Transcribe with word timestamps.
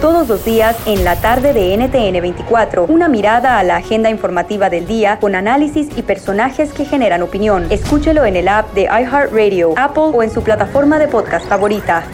Todos 0.00 0.26
los 0.28 0.42
días 0.44 0.74
en 0.86 1.04
la 1.04 1.20
tarde 1.20 1.52
de 1.52 1.76
NTN 1.76 2.18
24, 2.22 2.84
una 2.84 3.08
mirada 3.08 3.58
a 3.58 3.62
la 3.62 3.76
agenda 3.76 4.08
informativa 4.08 4.70
del 4.70 4.86
día 4.86 5.18
con 5.18 5.34
análisis 5.34 5.88
y 5.96 6.02
personajes 6.02 6.72
que 6.72 6.86
generan 6.86 7.22
opinión. 7.22 7.66
Escúchelo 7.70 8.24
en 8.24 8.36
el 8.36 8.48
app 8.48 8.72
de 8.72 8.84
iHeartRadio, 8.84 9.74
Apple 9.76 10.12
o 10.14 10.22
en 10.22 10.30
su 10.30 10.42
plataforma 10.42 10.98
de 10.98 11.08
podcast 11.08 11.46
favorita. 11.46 12.04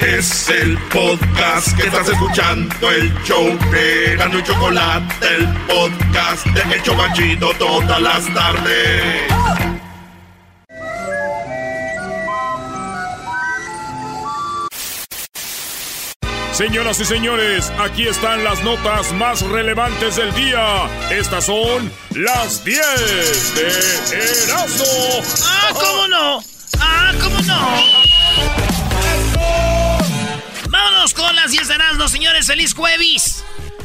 Es 0.00 0.50
el 0.50 0.76
podcast 0.92 1.74
que 1.76 1.86
estás 1.86 2.08
escuchando, 2.08 2.90
el 2.90 3.10
show 3.24 3.46
de 3.70 4.14
y 4.14 4.42
Chocolate, 4.42 5.14
el 5.36 5.46
podcast 5.66 6.46
de 6.46 6.74
El 6.74 6.82
Chocachito 6.82 7.50
todas 7.58 8.00
las 8.02 8.34
tardes. 8.34 9.67
Señoras 16.58 16.98
y 16.98 17.04
señores, 17.04 17.72
aquí 17.78 18.08
están 18.08 18.42
las 18.42 18.64
notas 18.64 19.12
más 19.12 19.42
relevantes 19.42 20.16
del 20.16 20.34
día. 20.34 20.88
Estas 21.08 21.46
son 21.46 21.88
las 22.16 22.64
10 22.64 23.54
de 23.54 24.42
Erasmo. 24.42 24.84
¡Ah, 25.46 25.70
cómo 25.72 26.08
no! 26.08 26.42
¡Ah, 26.80 27.12
cómo 27.22 27.40
no! 27.42 27.78
Vámonos 30.68 31.14
con 31.14 31.36
las 31.36 31.52
10 31.52 31.68
de 31.68 31.74
Erasmo, 31.74 32.08
señores. 32.08 32.48
¡Feliz 32.48 32.74
jueves! 32.74 33.44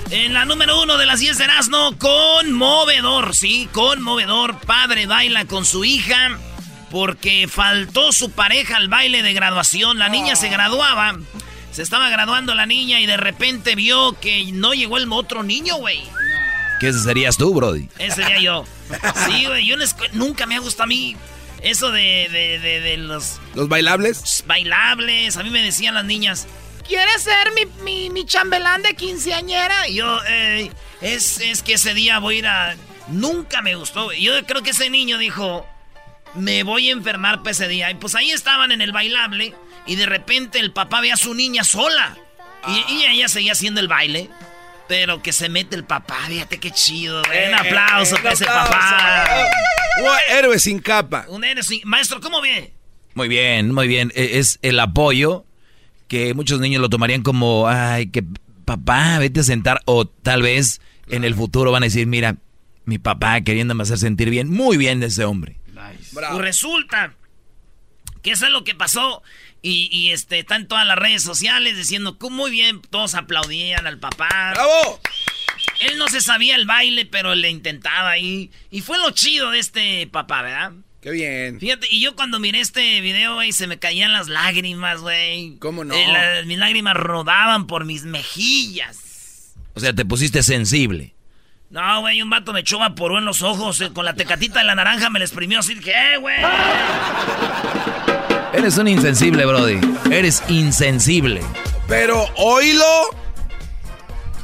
En 0.10 0.34
la 0.34 0.46
número 0.46 0.82
uno 0.82 0.98
de 0.98 1.06
las 1.06 1.20
10 1.20 1.38
de 1.38 1.44
Erasmo, 1.44 1.96
conmovedor, 2.00 3.36
sí, 3.36 3.70
conmovedor. 3.72 4.60
Padre 4.62 5.06
baila 5.06 5.46
con 5.46 5.66
su 5.66 5.86
hija 5.86 6.40
porque 6.90 7.48
faltó 7.48 8.12
su 8.12 8.32
pareja 8.32 8.78
al 8.78 8.88
baile 8.88 9.22
de 9.22 9.34
graduación. 9.34 10.00
La 10.00 10.10
niña 10.10 10.36
se 10.36 10.50
graduaba 10.50 11.20
se 11.74 11.82
estaba 11.82 12.10
graduando 12.10 12.54
la 12.54 12.66
niña 12.66 13.02
y 13.02 13.06
de 13.06 13.18
repente 13.18 13.76
vio 13.76 14.18
que 14.20 14.46
no 14.52 14.74
llegó 14.74 14.98
el 14.98 15.12
otro 15.12 15.44
niño, 15.44 15.76
güey. 15.78 16.02
¿Qué 16.80 16.90
ese 16.90 17.00
serías 17.00 17.36
tú, 17.36 17.54
Brody? 17.54 17.90
Ese 17.98 18.24
sería 18.24 18.40
yo. 18.40 18.66
Sí, 19.26 19.46
güey, 19.46 19.66
yo 19.66 19.76
nunca 20.14 20.46
me 20.46 20.56
ha 20.56 20.60
gustado 20.60 20.84
a 20.84 20.88
mí 20.88 21.16
eso 21.62 21.92
de, 21.92 22.28
de, 22.32 22.80
de, 22.80 22.98
los... 22.98 23.40
¿Los 23.56 23.68
bailables? 23.70 24.44
Bailables. 24.46 25.38
A 25.38 25.44
mí 25.44 25.50
me 25.50 25.64
decían 25.64 25.96
las 25.96 26.06
niñas, 26.06 26.46
¿quieres 26.88 27.24
ser 27.24 27.52
mi, 27.54 27.66
mi, 27.84 28.10
mi 28.10 28.26
chambelán 28.26 28.84
de 28.84 28.96
quinceañera? 28.96 29.88
Y 29.88 29.96
yo, 29.96 30.20
eh, 30.28 30.72
es, 31.02 31.40
es 31.40 31.64
que 31.64 31.74
ese 31.74 31.94
día 31.94 32.20
voy 32.20 32.36
a 32.36 32.40
ir 32.40 32.48
a... 32.48 32.76
Nunca 33.08 33.62
me 33.62 33.76
gustó, 33.76 34.06
güey. 34.06 34.22
Yo 34.22 34.34
creo 34.46 34.62
que 34.62 34.72
ese 34.72 34.90
niño 34.90 35.18
dijo, 35.18 35.66
me 36.36 36.64
voy 36.64 36.90
a 36.90 36.92
enfermar 36.92 37.40
para 37.40 37.52
ese 37.52 37.68
día. 37.68 37.90
Y 37.92 37.96
pues 37.96 38.14
ahí 38.16 38.32
estaban 38.32 38.72
en 38.72 38.82
el 38.82 38.92
bailable 38.92 39.56
y 39.86 39.96
de 39.96 40.06
repente 40.06 40.60
el 40.60 40.72
papá 40.72 41.02
ve 41.02 41.12
a 41.12 41.18
su 41.18 41.34
niña 41.34 41.64
sola. 41.64 42.18
Y, 42.68 43.04
ella 43.06 43.28
seguía 43.28 43.52
haciendo 43.52 43.82
el 43.82 43.88
baile. 43.88 44.30
Pero 44.88 45.22
que 45.22 45.32
se 45.32 45.48
mete 45.50 45.76
el 45.76 45.86
papá, 45.86 46.18
fíjate 46.28 46.60
qué 46.60 46.70
chido. 46.72 47.22
un 47.22 47.34
eh, 47.34 47.54
aplauso 47.54 48.16
para 48.18 48.34
ese 48.34 48.46
papá. 48.46 49.48
Un 50.00 50.36
héroe 50.36 50.60
sin 50.60 50.80
capa. 50.80 51.26
Un 51.30 51.44
héroe 51.44 51.64
sin... 51.64 51.82
Maestro, 51.86 52.20
¿cómo 52.20 52.42
ve? 52.42 52.74
Muy 53.14 53.28
bien, 53.28 53.74
muy 53.74 53.88
bien. 53.88 54.12
E, 54.14 54.40
es 54.40 54.60
el 54.62 54.80
apoyo 54.80 55.46
que 56.10 56.34
muchos 56.34 56.60
niños 56.60 56.82
lo 56.82 56.90
tomarían 56.90 57.24
como, 57.24 57.68
ay, 57.68 58.08
que 58.08 58.24
papá, 58.66 59.20
vete 59.20 59.40
a 59.40 59.44
sentar. 59.44 59.82
O 59.86 60.06
tal 60.06 60.42
vez 60.42 60.82
en 61.10 61.24
el 61.24 61.34
futuro 61.34 61.72
van 61.72 61.84
a 61.84 61.88
decir, 61.88 62.06
mira, 62.06 62.36
mi 62.86 62.98
papá 62.98 63.40
queriéndome 63.42 63.84
hacer 63.84 63.98
sentir 63.98 64.30
bien. 64.30 64.50
Muy 64.50 64.78
bien 64.78 65.00
de 65.00 65.08
ese 65.08 65.24
hombre. 65.24 65.58
Nice. 65.68 66.10
Pues 66.14 66.30
resulta 66.36 67.14
que 68.22 68.32
eso 68.32 68.46
es 68.46 68.52
lo 68.52 68.64
que 68.64 68.76
pasó 68.76 69.24
y, 69.64 69.90
y, 69.92 70.12
este, 70.12 70.40
están 70.40 70.68
todas 70.68 70.86
las 70.86 70.98
redes 70.98 71.24
sociales 71.24 71.78
diciendo 71.78 72.18
que 72.18 72.30
muy 72.30 72.52
bien, 72.52 72.82
todos 72.82 73.16
aplaudían 73.16 73.88
al 73.88 73.98
papá. 73.98 74.52
¡Bravo! 74.54 75.00
Él 75.80 75.98
no 75.98 76.10
se 76.10 76.20
sabía 76.20 76.56
el 76.56 76.66
baile, 76.66 77.06
pero 77.06 77.34
le 77.34 77.50
intentaba 77.50 78.12
ahí. 78.12 78.52
Y 78.70 78.82
fue 78.82 78.98
lo 78.98 79.12
chido 79.12 79.52
de 79.52 79.60
este 79.60 80.06
papá, 80.08 80.42
¿verdad? 80.42 80.74
Qué 81.02 81.12
bien. 81.12 81.60
Fíjate, 81.62 81.88
y 81.90 82.02
yo 82.02 82.14
cuando 82.16 82.40
miré 82.40 82.60
este 82.60 83.00
video, 83.00 83.36
güey, 83.36 83.54
se 83.54 83.68
me 83.68 83.80
caían 83.80 84.12
las 84.12 84.28
lágrimas, 84.28 85.00
güey. 85.00 85.58
¿Cómo 85.60 85.86
no? 85.86 85.96
Eh, 85.96 86.44
mis 86.46 86.58
lágrimas 86.58 86.96
rodaban 86.96 87.66
por 87.66 87.86
mis 87.86 88.04
mejillas. 88.04 89.54
O 89.76 89.80
sea, 89.80 89.94
te 89.94 90.04
pusiste 90.04 90.44
sensible. 90.44 91.16
No, 91.70 92.02
güey, 92.02 92.22
un 92.22 92.30
vato 92.30 92.52
me 92.52 92.60
echó 92.60 92.80
vaporú 92.80 93.18
en 93.18 93.26
los 93.26 93.42
ojos. 93.42 93.80
Eh, 93.80 93.92
con 93.94 94.04
la 94.04 94.14
tecatita 94.14 94.60
de 94.60 94.66
la 94.66 94.76
naranja 94.76 95.10
me 95.10 95.20
la 95.20 95.26
exprimió 95.26 95.60
así. 95.60 95.74
Dije, 95.74 95.92
¡eh, 95.92 96.18
güey! 96.18 96.36
Eres 98.54 98.78
un 98.78 98.88
insensible, 98.88 99.46
Brody. 99.46 99.80
Eres 100.12 100.44
insensible. 100.48 101.42
Pero 101.88 102.26
oílo. 102.38 102.86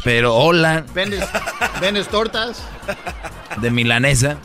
Pero 0.04 0.36
hola. 0.36 0.84
¿Vendes, 0.94 2.08
tortas? 2.10 2.64
De 3.58 3.70
milanesa. 3.70 4.38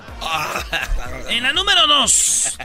En 1.29 1.43
la 1.43 1.53
número 1.53 1.87
dos. 1.87 2.59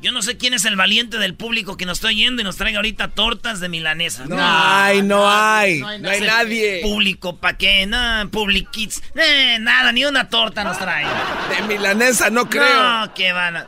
Yo 0.00 0.10
no 0.10 0.20
sé 0.20 0.36
quién 0.36 0.52
es 0.52 0.64
el 0.64 0.74
valiente 0.74 1.16
del 1.18 1.36
público 1.36 1.76
que 1.76 1.86
nos 1.86 1.98
está 1.98 2.10
yendo 2.10 2.42
y 2.42 2.44
nos 2.44 2.56
traiga 2.56 2.78
ahorita 2.78 3.08
tortas 3.08 3.60
de 3.60 3.68
milanesa. 3.68 4.24
No, 4.26 4.36
hay, 4.40 5.00
no 5.00 5.30
hay. 5.30 5.78
No 5.78 6.10
hay, 6.10 6.20
nadie. 6.22 6.80
Público, 6.82 7.36
¿pa' 7.36 7.56
qué? 7.56 7.86
No, 7.86 8.28
Public 8.32 8.68
Kids. 8.70 9.00
Eh, 9.14 9.58
nada, 9.60 9.92
ni 9.92 10.04
una 10.04 10.28
torta 10.28 10.64
nos 10.64 10.76
trae. 10.76 11.06
De 11.54 11.62
milanesa, 11.68 12.30
no 12.30 12.50
creo. 12.50 12.82
No, 12.82 13.14
que 13.14 13.32
van 13.32 13.58
a... 13.58 13.66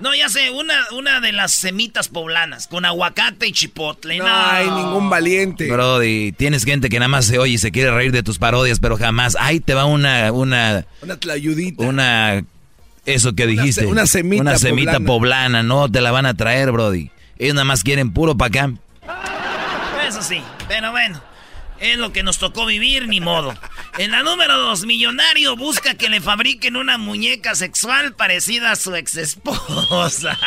No, 0.00 0.14
ya 0.14 0.28
sé, 0.30 0.50
una, 0.50 0.74
una 0.92 1.20
de 1.20 1.32
las 1.32 1.52
semitas 1.52 2.08
poblanas, 2.08 2.66
con 2.66 2.84
aguacate 2.84 3.46
y 3.46 3.52
chipotle. 3.52 4.18
No, 4.18 4.26
hay 4.26 4.68
ningún 4.70 5.10
valiente. 5.10 5.70
Brody, 5.70 6.32
tienes 6.32 6.64
gente 6.64 6.88
que 6.88 6.98
nada 6.98 7.08
más 7.08 7.26
se 7.26 7.38
oye 7.38 7.54
y 7.54 7.58
se 7.58 7.70
quiere 7.70 7.90
reír 7.90 8.10
de 8.10 8.22
tus 8.22 8.38
parodias, 8.38 8.80
pero 8.80 8.96
jamás. 8.96 9.36
Ahí 9.38 9.60
te 9.60 9.74
va 9.74 9.84
una... 9.84 10.32
Una, 10.32 10.86
una 11.02 11.16
tlayudita. 11.18 11.84
Una... 11.84 12.42
Eso 13.04 13.34
que 13.34 13.46
dijiste. 13.46 13.86
Una, 13.86 14.06
semita 14.06 14.42
Una 14.42 14.58
semita 14.58 15.00
poblana. 15.00 15.62
no 15.62 15.90
te 15.90 16.00
la 16.00 16.10
van 16.10 16.26
a 16.26 16.34
traer, 16.34 16.70
Brody. 16.72 17.10
Ellos 17.38 17.54
nada 17.54 17.64
más 17.64 17.82
quieren 17.82 18.12
puro 18.12 18.36
pa' 18.36 18.46
acá. 18.46 18.72
Eso 20.06 20.22
sí, 20.22 20.42
pero 20.68 20.90
bueno. 20.92 21.20
Es 21.80 21.96
lo 21.96 22.12
que 22.12 22.22
nos 22.22 22.38
tocó 22.38 22.66
vivir, 22.66 23.08
ni 23.08 23.20
modo. 23.20 23.54
En 24.00 24.12
la 24.12 24.22
número 24.22 24.56
dos, 24.56 24.86
millonario 24.86 25.56
busca 25.56 25.92
que 25.92 26.08
le 26.08 26.22
fabriquen 26.22 26.74
una 26.76 26.96
muñeca 26.96 27.54
sexual 27.54 28.14
parecida 28.14 28.70
a 28.70 28.76
su 28.76 28.94
ex 28.94 29.18
esposa. 29.18 30.38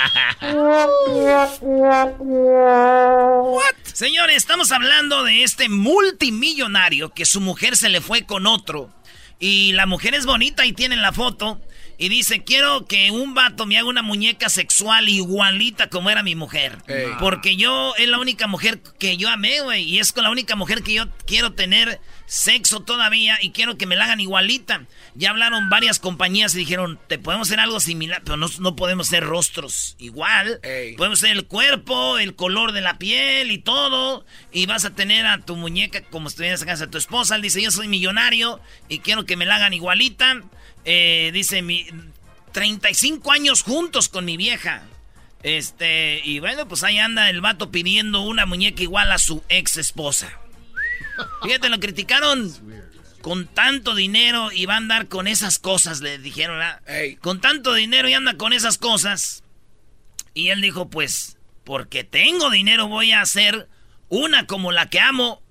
Señores, 3.93 4.37
estamos 4.37 4.71
hablando 4.71 5.23
de 5.23 5.43
este 5.43 5.69
multimillonario 5.69 7.13
que 7.13 7.25
su 7.25 7.41
mujer 7.41 7.77
se 7.77 7.89
le 7.89 8.01
fue 8.01 8.25
con 8.25 8.47
otro. 8.47 8.89
Y 9.37 9.73
la 9.73 9.85
mujer 9.85 10.15
es 10.15 10.25
bonita 10.25 10.65
y 10.65 10.73
tiene 10.73 10.95
la 10.95 11.13
foto. 11.13 11.61
Y 11.97 12.09
dice, 12.09 12.43
quiero 12.43 12.85
que 12.85 13.11
un 13.11 13.33
vato 13.33 13.65
me 13.65 13.77
haga 13.77 13.87
una 13.87 14.01
muñeca 14.01 14.49
sexual 14.49 15.09
igualita 15.09 15.89
como 15.89 16.09
era 16.09 16.23
mi 16.23 16.35
mujer. 16.35 16.77
Porque 17.19 17.55
yo 17.55 17.93
es 17.97 18.07
la 18.07 18.19
única 18.19 18.47
mujer 18.47 18.81
que 18.99 19.17
yo 19.17 19.29
amé, 19.29 19.61
güey. 19.61 19.83
Y 19.83 19.99
es 19.99 20.11
con 20.11 20.23
la 20.23 20.31
única 20.31 20.55
mujer 20.55 20.83
que 20.83 20.93
yo 20.93 21.05
quiero 21.25 21.53
tener 21.53 22.01
sexo 22.25 22.79
todavía 22.79 23.37
y 23.41 23.51
quiero 23.51 23.77
que 23.77 23.85
me 23.85 23.95
la 23.95 24.05
hagan 24.05 24.19
igualita. 24.19 24.85
Ya 25.13 25.29
hablaron 25.29 25.69
varias 25.69 25.99
compañías 25.99 26.55
y 26.55 26.59
dijeron, 26.59 26.99
te 27.07 27.19
podemos 27.19 27.47
hacer 27.47 27.59
algo 27.59 27.79
similar, 27.79 28.21
pero 28.25 28.37
no, 28.37 28.75
podemos 28.75 29.07
ser 29.07 29.23
rostros 29.23 29.95
igual. 29.99 30.59
Podemos 30.97 31.19
ser 31.19 31.31
el 31.31 31.45
cuerpo, 31.45 32.17
el 32.17 32.35
color 32.35 32.71
de 32.71 32.81
la 32.81 32.97
piel 32.97 33.51
y 33.51 33.59
todo. 33.59 34.25
Y 34.51 34.65
vas 34.65 34.85
a 34.85 34.95
tener 34.95 35.25
a 35.25 35.39
tu 35.39 35.55
muñeca 35.55 36.01
como 36.03 36.29
si 36.29 36.33
estuvieras 36.33 36.61
en 36.61 36.67
casa 36.67 36.85
de 36.85 36.91
tu 36.91 36.97
esposa. 36.97 37.35
Él 37.35 37.41
dice, 37.41 37.61
yo 37.61 37.71
soy 37.71 37.87
millonario 37.87 38.59
y 38.89 38.99
quiero 38.99 39.25
que 39.25 39.37
me 39.37 39.45
la 39.45 39.55
hagan 39.57 39.73
igualita. 39.73 40.41
Eh, 40.85 41.31
dice, 41.33 41.61
mi, 41.61 41.87
35 42.51 43.31
años 43.31 43.63
juntos 43.63 44.09
con 44.09 44.25
mi 44.25 44.37
vieja. 44.37 44.83
Este, 45.43 46.21
y 46.23 46.39
bueno, 46.39 46.67
pues 46.67 46.83
ahí 46.83 46.99
anda 46.99 47.29
el 47.29 47.41
vato 47.41 47.69
pidiendo 47.69 48.21
una 48.21 48.45
muñeca 48.45 48.81
igual 48.81 49.11
a 49.11 49.17
su 49.17 49.43
ex 49.49 49.77
esposa. 49.77 50.39
Fíjate, 51.43 51.69
lo 51.69 51.79
criticaron 51.79 52.53
con 53.21 53.47
tanto 53.47 53.93
dinero 53.93 54.51
y 54.51 54.65
va 54.65 54.75
a 54.75 54.77
andar 54.77 55.07
con 55.07 55.27
esas 55.27 55.59
cosas, 55.59 56.01
le 56.01 56.17
dijeron. 56.17 56.61
Con 57.21 57.41
tanto 57.41 57.73
dinero 57.73 58.07
y 58.07 58.13
anda 58.13 58.35
con 58.37 58.53
esas 58.53 58.77
cosas. 58.77 59.43
Y 60.33 60.49
él 60.49 60.61
dijo, 60.61 60.89
pues, 60.89 61.37
porque 61.63 62.03
tengo 62.03 62.49
dinero 62.49 62.87
voy 62.87 63.11
a 63.11 63.21
hacer 63.21 63.67
una 64.09 64.47
como 64.47 64.71
la 64.71 64.89
que 64.89 64.99
amo. 64.99 65.42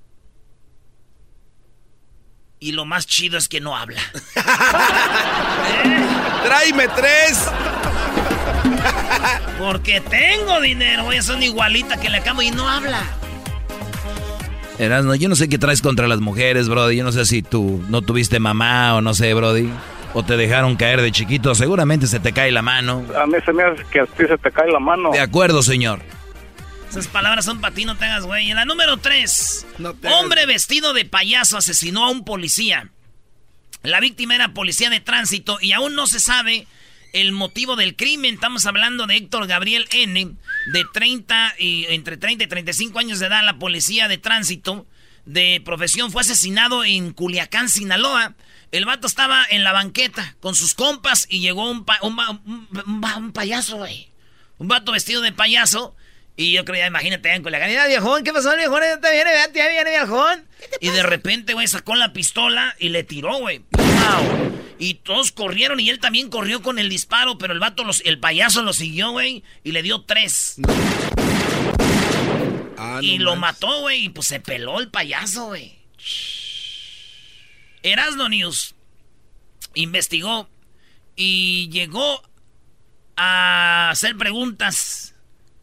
Y 2.63 2.71
lo 2.71 2.85
más 2.85 3.09
chido 3.09 3.39
es 3.39 3.49
que 3.49 3.61
no 3.61 3.77
habla. 3.77 4.01
Tráeme 6.45 6.87
tres. 6.95 7.51
Porque 9.59 10.01
tengo 10.01 10.61
dinero, 10.61 11.11
ser 11.21 11.35
una 11.35 11.45
igualita 11.45 11.97
que 11.97 12.09
la 12.09 12.23
amo 12.25 12.41
y 12.41 12.53
no 12.53 12.69
habla. 12.69 13.01
Erasno, 14.79 15.17
yo 15.17 15.29
no 15.29 15.35
sé 15.35 15.49
qué 15.49 15.59
traes 15.59 15.83
contra 15.83 16.07
las 16.07 16.21
mujeres, 16.21 16.69
Brody. 16.69 16.99
Yo 16.99 17.03
no 17.03 17.11
sé 17.11 17.27
si 17.27 17.43
tú 17.43 17.85
no 17.89 18.01
tuviste 18.01 18.39
mamá 18.39 18.95
o 18.95 19.01
no 19.01 19.13
sé, 19.13 19.35
Brody. 19.35 19.69
O 20.15 20.23
te 20.23 20.37
dejaron 20.37 20.77
caer 20.77 21.03
de 21.03 21.11
chiquito. 21.11 21.57
Seguramente 21.57 22.07
se 22.07 22.21
te 22.21 22.33
cae 22.33 22.53
la 22.53 22.63
mano. 22.63 23.05
A 23.21 23.27
mí 23.27 23.39
se 23.45 23.53
me 23.53 23.65
hace 23.65 23.85
que 23.91 23.99
a 23.99 24.07
ti 24.07 24.25
se 24.25 24.39
te 24.39 24.53
cae 24.53 24.71
la 24.71 24.79
mano. 24.79 25.11
De 25.11 25.19
acuerdo, 25.19 25.65
señor. 25.65 25.99
Esas 26.93 27.09
palabras 27.09 27.47
son 27.47 27.63
para 27.63 27.75
ti, 27.75 27.87
no 27.87 27.97
te 27.97 28.05
hagas 28.05 28.27
güey. 28.27 28.51
En 28.51 28.57
la 28.57 28.67
número 28.67 28.99
3, 28.99 29.67
hombre 30.15 30.45
vestido 30.45 30.93
de 30.93 31.07
payaso 31.07 31.57
asesinó 31.57 32.05
a 32.05 32.11
un 32.11 32.23
policía. 32.23 32.91
La 33.83 33.99
víctima 33.99 34.35
era 34.35 34.53
policía 34.53 34.91
de 34.91 35.01
tránsito 35.01 35.57
y 35.63 35.73
aún 35.73 35.95
no 35.95 36.07
se 36.07 36.21
sabe 36.21 36.67
el 37.15 37.33
motivo 37.33 37.77
del 37.77 37.97
crimen. 37.97 38.35
Estamos 38.35 38.67
hablando 38.67 39.07
de 39.07 39.17
Héctor 39.17 39.47
Gabriel 39.47 39.89
N., 39.91 40.33
de 40.75 40.85
30 40.93 41.55
y 41.59 41.87
entre 41.89 42.19
30 42.19 42.45
y 42.45 42.47
35 42.47 42.99
años 42.99 43.21
de 43.21 43.27
edad, 43.29 43.43
la 43.43 43.59
policía 43.59 44.07
de 44.07 44.19
tránsito 44.19 44.87
de 45.25 45.63
profesión 45.65 46.13
fue 46.13 46.21
asesinado 46.21 46.85
en 46.85 47.15
Culiacán, 47.15 47.71
Sinaloa. 47.71 48.35
El 48.71 48.85
vato 48.85 49.07
estaba 49.07 49.47
en 49.49 49.65
la 49.65 49.73
banqueta 49.73 50.37
con 50.41 50.55
sus 50.55 50.75
compas 50.75 51.27
y 51.31 51.41
llegó 51.41 51.71
un, 51.71 51.87
un, 52.03 53.33
payaso, 53.33 53.79
güey. 53.79 54.11
Un 54.59 54.69
vato 54.69 54.93
vestido 54.93 55.23
de 55.23 55.33
payaso. 55.33 55.97
Y 56.37 56.53
yo 56.53 56.65
creía, 56.65 56.87
imagínate, 56.87 57.33
en 57.33 57.43
Culiacán. 57.43 57.69
Mira, 57.69 57.87
viejón, 57.87 58.25
¿qué 58.25 58.33
pasó, 58.33 58.57
viejón? 58.57 58.81
¿Ya 58.81 59.11
viene, 59.11 59.31
ya 59.55 59.69
viene, 59.69 59.91
viejón? 59.91 60.49
Y 60.81 60.89
de 60.89 61.03
repente, 61.03 61.53
güey, 61.53 61.69
sacó 61.69 61.95
la 61.95 62.13
pistola 62.13 62.75
y 62.79 62.89
le 62.89 63.05
tiró, 63.05 63.39
güey. 63.39 63.63
Y 64.79 64.95
todos 64.95 65.31
corrieron 65.31 65.79
y 65.79 65.91
él 65.91 66.01
también 66.01 66.31
corrió 66.31 66.63
con 66.63 66.79
el 66.79 66.89
disparo, 66.89 67.39
pero 67.39 67.53
el 67.53 67.61
vato, 67.61 67.85
los, 67.85 68.01
el 68.05 68.19
payaso 68.19 68.63
lo 68.63 68.73
siguió, 68.73 69.11
güey, 69.13 69.45
y 69.63 69.73
le 69.73 69.83
dio 69.83 70.03
tres. 70.03 70.57
Ah, 72.79 72.99
y 73.01 73.19
lo 73.19 73.37
mató, 73.37 73.83
güey, 73.83 74.07
y 74.07 74.09
pues 74.09 74.27
se 74.27 74.41
peló 74.41 74.81
el 74.81 74.89
payaso, 74.89 75.47
güey. 75.47 75.79
Erasno 77.83 78.29
News 78.29 78.75
investigó 79.75 80.49
y 81.15 81.69
llegó 81.71 82.23
a 83.17 83.91
hacer 83.91 84.17
preguntas 84.17 85.12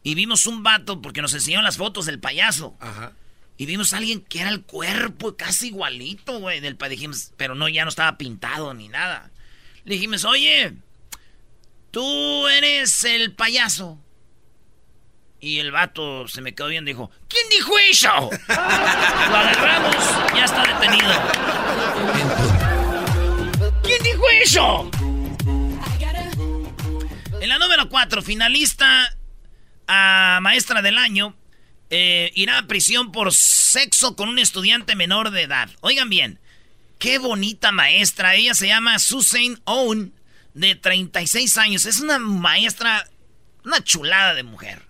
y 0.02 0.14
vimos 0.14 0.46
un 0.46 0.62
vato 0.62 1.02
porque 1.02 1.22
nos 1.22 1.34
enseñó 1.34 1.60
las 1.62 1.76
fotos 1.76 2.06
del 2.06 2.20
payaso. 2.20 2.76
Ajá. 2.80 3.12
Y 3.56 3.66
vimos 3.66 3.92
a 3.92 3.98
alguien 3.98 4.22
que 4.22 4.40
era 4.40 4.48
el 4.48 4.62
cuerpo 4.62 5.36
casi 5.36 5.66
igualito, 5.66 6.38
güey, 6.38 6.60
del 6.60 6.78
Dijimos, 6.88 7.32
pero 7.36 7.54
no, 7.54 7.68
ya 7.68 7.84
no 7.84 7.90
estaba 7.90 8.16
pintado 8.16 8.72
ni 8.72 8.88
nada. 8.88 9.30
Le 9.84 9.96
dijimos, 9.96 10.24
oye, 10.24 10.72
tú 11.90 12.48
eres 12.48 13.04
el 13.04 13.34
payaso. 13.34 13.98
Y 15.40 15.58
el 15.58 15.72
vato 15.72 16.26
se 16.26 16.40
me 16.40 16.54
quedó 16.54 16.68
bien, 16.68 16.86
dijo, 16.86 17.10
¿quién 17.28 17.46
dijo 17.50 17.78
eso? 17.90 18.30
Lo 18.48 18.54
agarramos, 19.36 19.96
ya 20.34 20.44
está 20.44 20.62
detenido. 20.62 21.12
¿Quién 23.82 24.02
dijo 24.02 24.22
eso? 24.42 24.90
En 27.42 27.48
la 27.48 27.58
número 27.58 27.90
4, 27.90 28.22
finalista 28.22 29.14
maestra 30.40 30.82
del 30.82 30.98
año, 30.98 31.36
eh, 31.90 32.30
irá 32.34 32.58
a 32.58 32.66
prisión 32.66 33.12
por 33.12 33.32
sexo 33.32 34.16
con 34.16 34.28
un 34.28 34.38
estudiante 34.38 34.94
menor 34.94 35.30
de 35.30 35.42
edad. 35.42 35.70
Oigan 35.80 36.08
bien, 36.08 36.38
qué 36.98 37.18
bonita 37.18 37.72
maestra. 37.72 38.34
Ella 38.34 38.54
se 38.54 38.68
llama 38.68 38.98
Susan 38.98 39.60
Owen, 39.64 40.12
de 40.54 40.74
36 40.74 41.56
años. 41.58 41.86
Es 41.86 42.00
una 42.00 42.18
maestra, 42.18 43.08
una 43.64 43.82
chulada 43.82 44.34
de 44.34 44.42
mujer. 44.42 44.82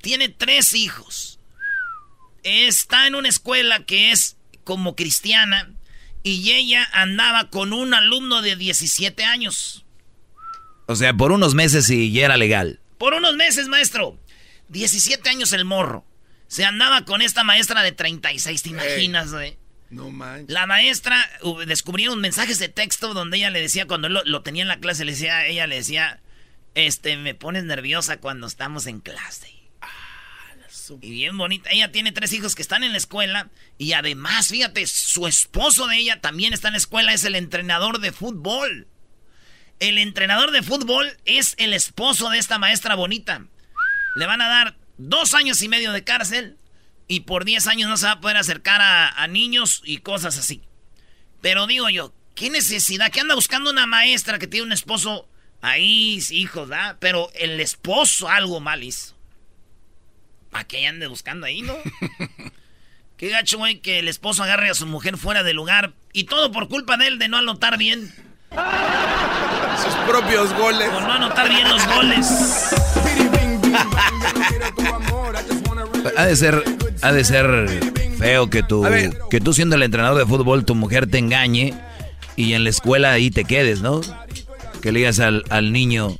Tiene 0.00 0.28
tres 0.28 0.72
hijos. 0.74 1.38
Está 2.42 3.06
en 3.06 3.14
una 3.14 3.28
escuela 3.28 3.84
que 3.84 4.10
es 4.10 4.36
como 4.64 4.96
cristiana 4.96 5.70
y 6.22 6.52
ella 6.52 6.88
andaba 6.92 7.50
con 7.50 7.72
un 7.72 7.94
alumno 7.94 8.42
de 8.42 8.56
17 8.56 9.24
años. 9.24 9.84
O 10.86 10.96
sea, 10.96 11.14
por 11.14 11.32
unos 11.32 11.54
meses 11.54 11.88
y 11.90 12.12
ya 12.12 12.24
era 12.24 12.36
legal. 12.36 12.80
Por 13.02 13.14
unos 13.14 13.34
meses, 13.34 13.66
maestro. 13.66 14.16
17 14.68 15.28
años 15.28 15.52
el 15.52 15.64
morro. 15.64 16.06
Se 16.46 16.64
andaba 16.64 17.04
con 17.04 17.20
esta 17.20 17.42
maestra 17.42 17.82
de 17.82 17.90
36, 17.90 18.62
¿te 18.62 18.68
imaginas, 18.68 19.32
güey? 19.32 19.58
No 19.90 20.10
manches. 20.10 20.48
La 20.48 20.68
maestra 20.68 21.28
descubrieron 21.66 22.20
mensajes 22.20 22.60
de 22.60 22.68
texto 22.68 23.12
donde 23.12 23.38
ella 23.38 23.50
le 23.50 23.60
decía, 23.60 23.88
cuando 23.88 24.08
lo, 24.08 24.42
tenía 24.42 24.62
en 24.62 24.68
la 24.68 24.78
clase, 24.78 25.04
le 25.04 25.10
decía, 25.10 25.44
ella 25.46 25.66
le 25.66 25.74
decía, 25.74 26.20
este, 26.76 27.16
me 27.16 27.34
pones 27.34 27.64
nerviosa 27.64 28.18
cuando 28.18 28.46
estamos 28.46 28.86
en 28.86 29.00
clase. 29.00 29.52
Ah, 29.80 30.54
y 31.00 31.10
bien 31.10 31.36
bonita. 31.36 31.70
Ella 31.70 31.90
tiene 31.90 32.12
tres 32.12 32.32
hijos 32.32 32.54
que 32.54 32.62
están 32.62 32.84
en 32.84 32.92
la 32.92 32.98
escuela. 32.98 33.50
Y 33.78 33.94
además, 33.94 34.46
fíjate, 34.46 34.86
su 34.86 35.26
esposo 35.26 35.88
de 35.88 35.96
ella 35.96 36.20
también 36.20 36.52
está 36.52 36.68
en 36.68 36.74
la 36.74 36.78
escuela. 36.78 37.12
Es 37.12 37.24
el 37.24 37.34
entrenador 37.34 37.98
de 37.98 38.12
fútbol. 38.12 38.86
El 39.82 39.98
entrenador 39.98 40.52
de 40.52 40.62
fútbol 40.62 41.18
es 41.24 41.56
el 41.58 41.74
esposo 41.74 42.30
de 42.30 42.38
esta 42.38 42.56
maestra 42.56 42.94
bonita. 42.94 43.46
Le 44.14 44.26
van 44.26 44.40
a 44.40 44.46
dar 44.46 44.76
dos 44.96 45.34
años 45.34 45.60
y 45.60 45.68
medio 45.68 45.90
de 45.90 46.04
cárcel 46.04 46.56
y 47.08 47.22
por 47.22 47.44
diez 47.44 47.66
años 47.66 47.90
no 47.90 47.96
se 47.96 48.06
va 48.06 48.12
a 48.12 48.20
poder 48.20 48.36
acercar 48.36 48.80
a, 48.80 49.26
niños 49.26 49.82
y 49.84 49.96
cosas 49.98 50.38
así. 50.38 50.62
Pero 51.40 51.66
digo 51.66 51.88
yo, 51.88 52.14
¿qué 52.36 52.48
necesidad? 52.48 53.10
¿Qué 53.10 53.22
anda 53.22 53.34
buscando 53.34 53.70
una 53.70 53.86
maestra 53.86 54.38
que 54.38 54.46
tiene 54.46 54.66
un 54.66 54.72
esposo 54.72 55.28
ahí, 55.62 56.22
hijos, 56.30 56.68
¿da? 56.68 56.96
Pero 57.00 57.32
el 57.34 57.58
esposo 57.58 58.28
algo 58.28 58.60
mal 58.60 58.84
hizo. 58.84 59.16
¿Para 60.52 60.64
qué 60.64 60.86
ande 60.86 61.08
buscando 61.08 61.44
ahí, 61.44 61.60
no? 61.62 61.74
Qué 63.16 63.30
gacho, 63.30 63.58
güey, 63.58 63.80
que 63.80 63.98
el 63.98 64.06
esposo 64.06 64.44
agarre 64.44 64.70
a 64.70 64.74
su 64.74 64.86
mujer 64.86 65.16
fuera 65.16 65.42
de 65.42 65.54
lugar 65.54 65.94
y 66.12 66.24
todo 66.24 66.52
por 66.52 66.68
culpa 66.68 66.96
de 66.96 67.08
él 67.08 67.18
de 67.18 67.26
no 67.26 67.38
anotar 67.38 67.78
bien. 67.78 68.31
Sus 69.82 69.94
propios 70.06 70.52
goles. 70.54 70.88
Por 70.90 71.02
no 71.02 71.12
anotar 71.12 71.48
bien 71.48 71.68
los 71.68 71.86
goles. 71.86 72.74
Ha 76.16 76.24
de 76.24 76.36
ser, 76.36 76.64
ha 77.02 77.12
de 77.12 77.24
ser 77.24 77.80
feo 78.18 78.50
que 78.50 78.62
tú, 78.62 78.84
que 79.30 79.40
tú 79.40 79.52
siendo 79.52 79.76
el 79.76 79.82
entrenador 79.82 80.18
de 80.18 80.26
fútbol, 80.26 80.64
tu 80.64 80.74
mujer 80.74 81.06
te 81.08 81.18
engañe 81.18 81.74
y 82.36 82.52
en 82.52 82.64
la 82.64 82.70
escuela 82.70 83.12
ahí 83.12 83.30
te 83.30 83.44
quedes, 83.44 83.80
¿no? 83.80 84.00
Que 84.80 84.92
le 84.92 85.00
digas 85.00 85.20
al, 85.20 85.44
al 85.48 85.72
niño, 85.72 86.16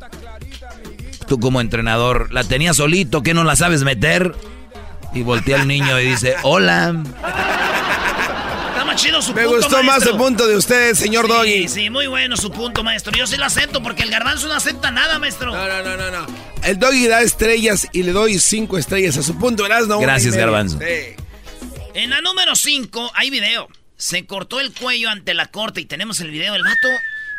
tú 1.26 1.38
como 1.40 1.60
entrenador, 1.60 2.32
la 2.32 2.44
tenías 2.44 2.76
solito, 2.76 3.22
que 3.22 3.34
no 3.34 3.44
la 3.44 3.56
sabes 3.56 3.82
meter. 3.82 4.34
Y 5.14 5.22
voltea 5.22 5.60
al 5.60 5.68
niño 5.68 6.00
y 6.00 6.06
dice, 6.06 6.36
hola 6.42 6.94
chido 8.94 9.22
su 9.22 9.32
Me 9.34 9.46
gustó 9.46 9.82
más 9.82 10.04
el 10.06 10.16
punto 10.16 10.46
de 10.46 10.56
usted, 10.56 10.94
señor 10.94 11.26
sí, 11.26 11.32
Doggy. 11.32 11.68
Sí, 11.68 11.90
muy 11.90 12.06
bueno 12.06 12.36
su 12.36 12.50
punto, 12.50 12.82
maestro. 12.82 13.12
Yo 13.16 13.26
sí 13.26 13.36
lo 13.36 13.44
acepto 13.44 13.82
porque 13.82 14.02
el 14.02 14.10
garbanzo 14.10 14.48
no 14.48 14.54
acepta 14.54 14.90
nada, 14.90 15.18
maestro. 15.18 15.52
No, 15.52 15.82
no, 15.82 15.96
no, 15.96 16.10
no. 16.10 16.26
El 16.62 16.78
Doggy 16.78 17.06
da 17.06 17.22
estrellas 17.22 17.88
y 17.92 18.02
le 18.02 18.12
doy 18.12 18.38
cinco 18.38 18.78
estrellas 18.78 19.16
a 19.16 19.22
su 19.22 19.38
punto. 19.38 19.66
no 19.68 19.98
Gracias, 20.00 20.36
garbanzo. 20.36 20.78
En 21.94 22.10
la 22.10 22.20
número 22.20 22.56
cinco 22.56 23.10
hay 23.14 23.30
video. 23.30 23.68
Se 23.96 24.26
cortó 24.26 24.60
el 24.60 24.72
cuello 24.72 25.10
ante 25.10 25.34
la 25.34 25.46
corte 25.46 25.80
y 25.80 25.84
tenemos 25.84 26.20
el 26.20 26.30
video. 26.30 26.54
El 26.54 26.62
vato 26.62 26.88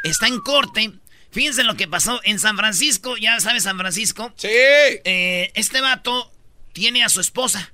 está 0.03 0.27
en 0.27 0.39
corte. 0.39 0.91
Fíjense 1.31 1.63
lo 1.63 1.75
que 1.75 1.88
pasó 1.88 2.22
en 2.24 2.39
San 2.39 2.57
Francisco. 2.57 3.17
Ya 3.17 3.39
sabes, 3.39 3.63
San 3.63 3.77
Francisco. 3.77 4.31
Sí. 4.38 4.48
Eh, 4.51 5.51
este 5.55 5.81
vato 5.81 6.31
tiene 6.74 7.03
a 7.03 7.10
su 7.10 7.19
esposa. 7.19 7.73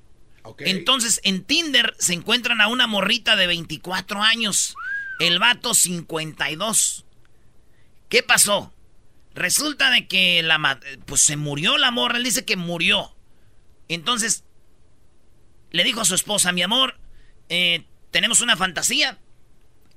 Entonces, 0.60 1.20
en 1.24 1.44
Tinder 1.44 1.96
se 2.00 2.13
encuentran 2.13 2.62
a 2.62 2.68
una 2.68 2.88
morrita 2.88 3.36
de 3.36 3.48
24 3.48 4.22
años. 4.22 4.75
El 5.20 5.39
vato 5.39 5.74
52. 5.74 7.06
¿Qué 8.10 8.24
pasó? 8.24 8.74
Resulta 9.36 9.91
de 9.91 10.08
que 10.08 10.41
la 10.44 10.79
pues 11.06 11.22
se 11.22 11.38
murió 11.38 11.77
la 11.77 11.91
morra, 11.91 12.18
él 12.18 12.24
dice 12.24 12.46
que 12.46 12.56
murió. 12.56 13.15
Entonces, 13.88 14.44
le 15.72 15.84
dijo 15.84 16.01
a 16.01 16.06
su 16.06 16.15
esposa, 16.15 16.51
mi 16.51 16.62
amor, 16.62 17.00
eh, 17.50 17.86
tenemos 18.12 18.41
una 18.41 18.58
fantasía 18.58 19.20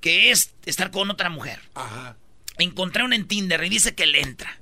que 0.01 0.31
es 0.31 0.55
estar 0.67 0.91
con 0.91 1.11
otra 1.11 1.31
mujer. 1.31 1.61
Ajá. 1.75 2.17
Encontré 2.59 3.05
una 3.05 3.17
en 3.17 3.27
Tinder 3.27 3.63
y 3.65 3.69
dice 3.69 3.95
que 3.95 4.07
le 4.07 4.21
entra. 4.21 4.61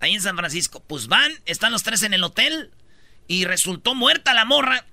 Ahí 0.00 0.14
en 0.14 0.22
San 0.22 0.36
Francisco. 0.36 0.82
Pues 0.82 1.06
van, 1.06 1.32
están 1.44 1.70
los 1.70 1.84
tres 1.84 2.02
en 2.02 2.14
el 2.14 2.24
hotel 2.24 2.72
y 3.28 3.44
resultó 3.44 3.94
muerta 3.94 4.34
la 4.34 4.44
morra 4.44 4.86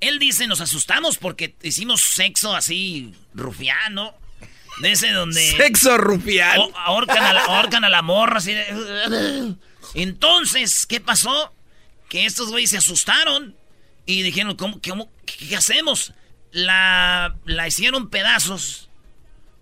él 0.00 0.18
dice, 0.18 0.46
nos 0.46 0.60
asustamos 0.60 1.18
porque 1.18 1.54
hicimos 1.62 2.00
sexo 2.00 2.54
así 2.54 3.12
rufiano. 3.34 4.14
De 4.80 4.92
ese 4.92 5.10
donde... 5.10 5.40
Sexo 5.56 5.98
rufiano. 5.98 6.70
Ahorcan 6.76 7.24
a, 7.24 7.32
la, 7.32 7.42
a 7.42 7.90
la 7.90 8.02
morra 8.02 8.38
así 8.38 8.54
Entonces, 9.94 10.86
¿qué 10.86 11.00
pasó? 11.00 11.52
que 12.08 12.24
estos 12.24 12.50
güeyes 12.50 12.70
se 12.70 12.78
asustaron 12.78 13.54
y 14.06 14.22
dijeron, 14.22 14.56
¿cómo, 14.56 14.80
cómo, 14.86 15.10
qué, 15.26 15.54
hacemos? 15.56 16.12
La, 16.50 17.36
la 17.44 17.68
hicieron 17.68 18.08
pedazos 18.08 18.88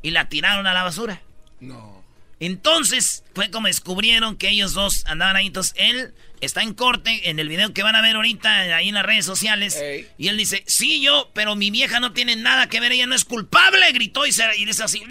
y 0.02 0.10
la 0.10 0.28
tiraron 0.28 0.66
a 0.66 0.72
la 0.72 0.84
basura. 0.84 1.20
No. 1.60 2.04
Entonces 2.38 3.24
fue 3.34 3.50
como 3.50 3.66
descubrieron 3.66 4.36
que 4.36 4.50
ellos 4.50 4.74
dos 4.74 5.04
andaban 5.06 5.36
ahí. 5.36 5.46
Entonces 5.48 5.74
él 5.76 6.14
está 6.40 6.62
en 6.62 6.74
corte 6.74 7.30
en 7.30 7.38
el 7.38 7.48
video 7.48 7.72
que 7.72 7.82
van 7.82 7.96
a 7.96 8.02
ver 8.02 8.16
ahorita 8.16 8.76
ahí 8.76 8.88
en 8.88 8.94
las 8.94 9.06
redes 9.06 9.24
sociales. 9.24 9.82
Y 10.18 10.28
él 10.28 10.36
dice, 10.36 10.62
sí, 10.66 11.00
yo, 11.00 11.30
pero 11.34 11.56
mi 11.56 11.70
vieja 11.70 12.00
no 12.00 12.12
tiene 12.12 12.36
nada 12.36 12.68
que 12.68 12.80
ver, 12.80 12.92
ella 12.92 13.06
no 13.06 13.14
es 13.14 13.24
culpable. 13.24 13.92
Gritó 13.92 14.26
y, 14.26 14.32
se, 14.32 14.44
y 14.56 14.64
dice 14.64 14.84
así. 14.84 15.02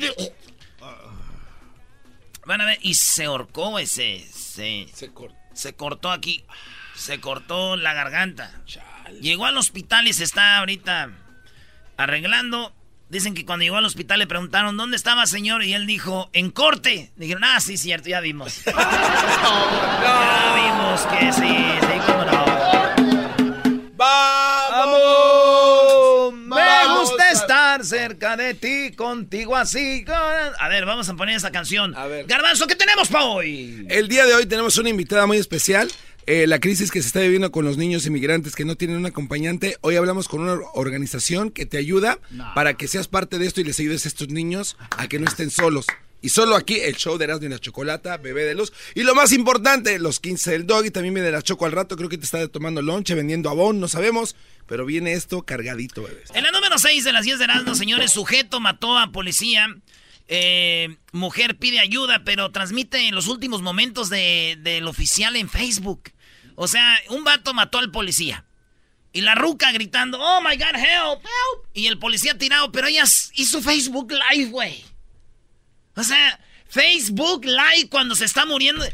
Van 2.46 2.62
a 2.62 2.66
ver, 2.66 2.78
y 2.82 2.94
se 2.94 3.26
ahorcó, 3.26 3.72
güey, 3.72 3.88
se, 3.88 4.24
se, 4.32 4.88
se, 5.54 5.74
cortó 5.74 6.12
aquí. 6.12 6.44
Se 6.96 7.20
cortó 7.20 7.76
la 7.76 7.94
garganta. 7.94 8.62
Llegó 9.20 9.46
al 9.46 9.58
hospital 9.58 10.08
y 10.08 10.14
se 10.14 10.24
está 10.24 10.58
ahorita 10.58 11.10
arreglando. 11.98 12.74
Dicen 13.08 13.36
que 13.36 13.46
cuando 13.46 13.64
llegó 13.64 13.78
al 13.78 13.86
hospital 13.86 14.18
le 14.18 14.26
preguntaron, 14.26 14.78
¿dónde 14.78 14.98
estaba, 14.98 15.28
señor? 15.28 15.64
Y 15.64 15.74
él 15.74 15.86
dijo, 15.86 16.32
en 16.34 16.50
corte. 16.50 17.12
Dijeron, 17.16 17.44
ah, 17.44 17.60
sí, 17.60 17.78
cierto, 17.78 18.10
ya 18.10 18.20
vimos. 18.20 18.64
ya 18.66 18.74
vimos 20.56 21.02
que 21.06 21.32
sí, 21.32 21.56
sí, 21.82 22.00
cómo 22.08 22.26
no. 22.26 22.46
¡Vamos! 23.96 25.06
Me 26.34 27.00
gusta 27.00 27.30
estar 27.32 27.86
cerca 27.86 28.36
de 28.38 28.56
ti, 28.56 28.92
contigo 28.96 29.56
así. 29.56 30.04
A 30.08 30.68
ver, 30.68 30.86
vamos 30.86 31.08
a 31.08 31.14
poner 31.14 31.36
esa 31.36 31.52
canción. 31.52 31.96
A 31.96 32.08
ver. 32.08 32.26
Garbanzo, 32.26 32.66
¿qué 32.66 32.76
tenemos 32.76 33.08
para 33.10 33.26
hoy? 33.26 33.86
El 33.88 34.08
día 34.08 34.26
de 34.26 34.34
hoy 34.34 34.48
tenemos 34.48 34.78
una 34.80 34.90
invitada 34.90 35.28
muy 35.28 35.38
especial. 35.38 35.92
Eh, 36.28 36.48
la 36.48 36.60
crisis 36.60 36.90
que 36.90 37.02
se 37.02 37.08
está 37.08 37.20
viviendo 37.20 37.52
con 37.52 37.66
los 37.66 37.78
niños 37.78 38.06
inmigrantes 38.08 38.56
que 38.56 38.66
no 38.66 38.76
tienen 38.76 38.98
un 38.98 39.06
acompañante. 39.06 39.78
Hoy 39.82 39.96
hablamos 39.96 40.28
con 40.28 40.42
una 40.42 40.60
organización 40.74 41.52
que 41.52 41.68
te 41.68 41.78
ayuda 41.78 42.18
para 42.56 42.74
que 42.74 42.88
seas 42.88 43.08
parte 43.08 43.38
de 43.38 43.46
esto 43.46 43.62
y 43.62 43.64
les 43.64 43.80
ayudes 43.80 44.06
a 44.06 44.08
estos 44.08 44.30
niños 44.30 44.76
a 44.98 45.08
que 45.08 45.20
no 45.20 45.28
estén 45.28 45.52
solos. 45.52 45.86
Y 46.24 46.30
solo 46.30 46.56
aquí 46.56 46.80
el 46.80 46.96
show 46.96 47.20
de 47.20 47.26
Erasmo 47.26 47.46
y 47.46 47.50
la 47.50 47.60
Chocolata, 47.60 48.18
Bebé 48.18 48.46
de 48.46 48.56
Luz. 48.56 48.74
Y 48.96 49.04
lo 49.04 49.14
más 49.14 49.32
importante, 49.34 50.00
los 50.00 50.20
15 50.20 50.52
del 50.52 50.66
Dog 50.66 50.88
y 50.88 50.90
también 50.90 51.14
viene 51.14 51.30
la 51.30 51.44
Choco 51.44 51.68
al 51.68 51.72
rato. 51.72 51.96
Creo 51.96 52.10
que 52.10 52.18
te 52.18 52.26
está 52.26 52.48
tomando 52.48 52.82
lonche, 52.82 53.14
vendiendo 53.14 53.52
abón, 53.52 53.80
no 53.80 53.88
sabemos. 53.88 54.36
Pero 54.66 54.88
viene 54.88 55.14
esto 55.14 55.44
cargadito, 55.44 56.02
bebé. 56.02 56.24
En 56.34 56.44
la 56.44 56.50
número 56.50 56.80
6 56.80 57.04
de 57.04 57.14
las 57.14 57.26
10 57.26 57.38
de 57.38 57.44
Erasmo, 57.44 57.76
señores, 57.76 58.12
sujeto 58.12 58.60
mató 58.60 58.98
a 58.98 59.12
policía. 59.12 59.68
Eh, 60.28 60.96
mujer 61.12 61.58
pide 61.58 61.80
ayuda, 61.80 62.24
pero 62.26 62.50
transmite 62.52 63.08
en 63.08 63.14
los 63.14 63.28
últimos 63.28 63.62
momentos 63.62 64.10
del 64.10 64.88
oficial 64.88 65.36
en 65.36 65.48
Facebook. 65.48 66.10
O 66.56 66.68
sea, 66.68 66.98
un 67.10 67.24
vato 67.24 67.54
mató 67.54 67.78
al 67.78 67.92
policía. 67.92 68.46
Y 69.12 69.22
la 69.22 69.36
ruca 69.36 69.72
gritando, 69.72 70.20
oh 70.20 70.42
my 70.42 70.58
god, 70.58 70.76
help, 70.76 71.24
help. 71.24 71.68
Y 71.74 71.88
el 71.88 72.00
policía 72.00 72.38
tirado, 72.38 72.72
pero 72.72 72.88
ella 72.88 73.04
hizo 73.34 73.62
Facebook 73.62 74.12
Live, 74.12 74.52
güey. 74.52 74.84
O 75.96 76.04
sea, 76.04 76.40
Facebook 76.68 77.46
Live 77.46 77.90
cuando 77.90 78.16
se 78.16 78.26
está 78.26 78.46
muriendo. 78.46 78.86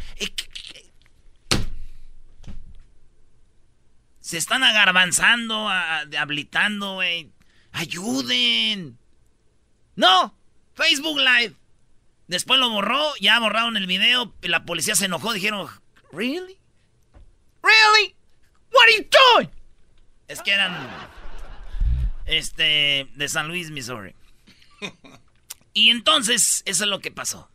Se 4.20 4.38
están 4.38 4.64
agarbanzando, 4.64 5.68
habilitando, 5.70 6.94
güey. 6.96 7.32
Ayuden. 7.72 9.00
No, 9.96 10.36
Facebook 10.76 11.18
Live. 11.18 11.56
Después 12.28 12.60
lo 12.60 12.70
borró, 12.70 13.14
ya 13.20 13.40
borraron 13.40 13.76
el 13.76 13.88
video, 13.88 14.34
la 14.42 14.64
policía 14.64 14.96
se 14.96 15.06
enojó, 15.06 15.34
dijeron, 15.34 15.68
¿really? 16.14 16.61
Really? 17.64 18.16
What 18.72 18.84
are 18.84 18.98
you 18.98 19.08
doing? 19.10 19.50
Es 20.28 20.42
que 20.42 20.52
eran 20.52 20.76
este 22.26 23.08
de 23.16 23.28
San 23.28 23.48
Luis, 23.48 23.72
Missouri. 23.72 24.16
Y 25.74 25.90
entonces, 25.90 26.64
eso 26.66 26.84
es 26.84 26.90
lo 26.90 27.00
que 27.00 27.12
pasó. 27.12 27.50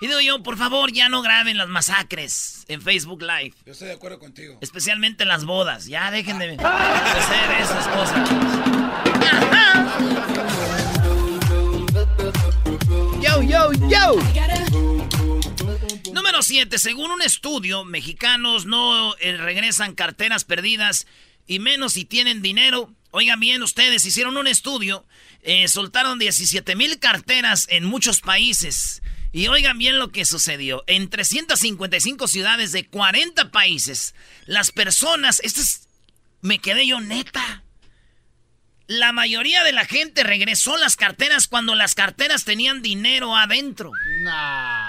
Y 0.00 0.08
digo 0.08 0.20
yo, 0.20 0.42
por 0.42 0.58
favor, 0.58 0.92
ya 0.92 1.08
no 1.08 1.22
graben 1.22 1.56
las 1.56 1.68
masacres 1.68 2.66
en 2.68 2.82
Facebook 2.82 3.22
Live. 3.22 3.54
Yo 3.64 3.72
estoy 3.72 3.88
de 3.88 3.94
acuerdo 3.94 4.18
contigo. 4.18 4.58
Especialmente 4.60 5.22
en 5.22 5.30
las 5.30 5.46
bodas. 5.46 5.86
Ya 5.86 6.10
dejen 6.10 6.38
de 6.38 6.54
hacer 6.54 7.50
esas 7.58 7.88
cosas. 7.88 8.28
Yo, 13.22 13.42
yo, 13.42 13.72
yo. 13.88 14.85
Número 16.36 16.48
7. 16.48 16.78
Según 16.78 17.10
un 17.12 17.22
estudio, 17.22 17.82
mexicanos 17.84 18.66
no 18.66 19.16
eh, 19.20 19.38
regresan 19.38 19.94
carteras 19.94 20.44
perdidas 20.44 21.06
y 21.46 21.60
menos 21.60 21.94
si 21.94 22.04
tienen 22.04 22.42
dinero. 22.42 22.92
Oigan 23.10 23.40
bien, 23.40 23.62
ustedes 23.62 24.04
hicieron 24.04 24.36
un 24.36 24.46
estudio, 24.46 25.06
eh, 25.40 25.66
soltaron 25.66 26.18
17 26.18 26.76
mil 26.76 26.98
carteras 26.98 27.66
en 27.70 27.86
muchos 27.86 28.20
países. 28.20 29.02
Y 29.32 29.48
oigan 29.48 29.78
bien 29.78 29.98
lo 29.98 30.12
que 30.12 30.26
sucedió. 30.26 30.84
En 30.86 31.08
355 31.08 32.28
ciudades 32.28 32.70
de 32.72 32.86
40 32.86 33.50
países, 33.50 34.14
las 34.44 34.72
personas, 34.72 35.40
esto 35.42 35.62
es, 35.62 35.88
me 36.42 36.58
quedé 36.58 36.86
yo 36.86 37.00
neta. 37.00 37.62
La 38.88 39.12
mayoría 39.12 39.64
de 39.64 39.72
la 39.72 39.86
gente 39.86 40.22
regresó 40.22 40.76
las 40.76 40.96
carteras 40.96 41.48
cuando 41.48 41.74
las 41.74 41.94
carteras 41.94 42.44
tenían 42.44 42.82
dinero 42.82 43.34
adentro. 43.34 43.90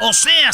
O 0.01 0.11
sea, 0.11 0.51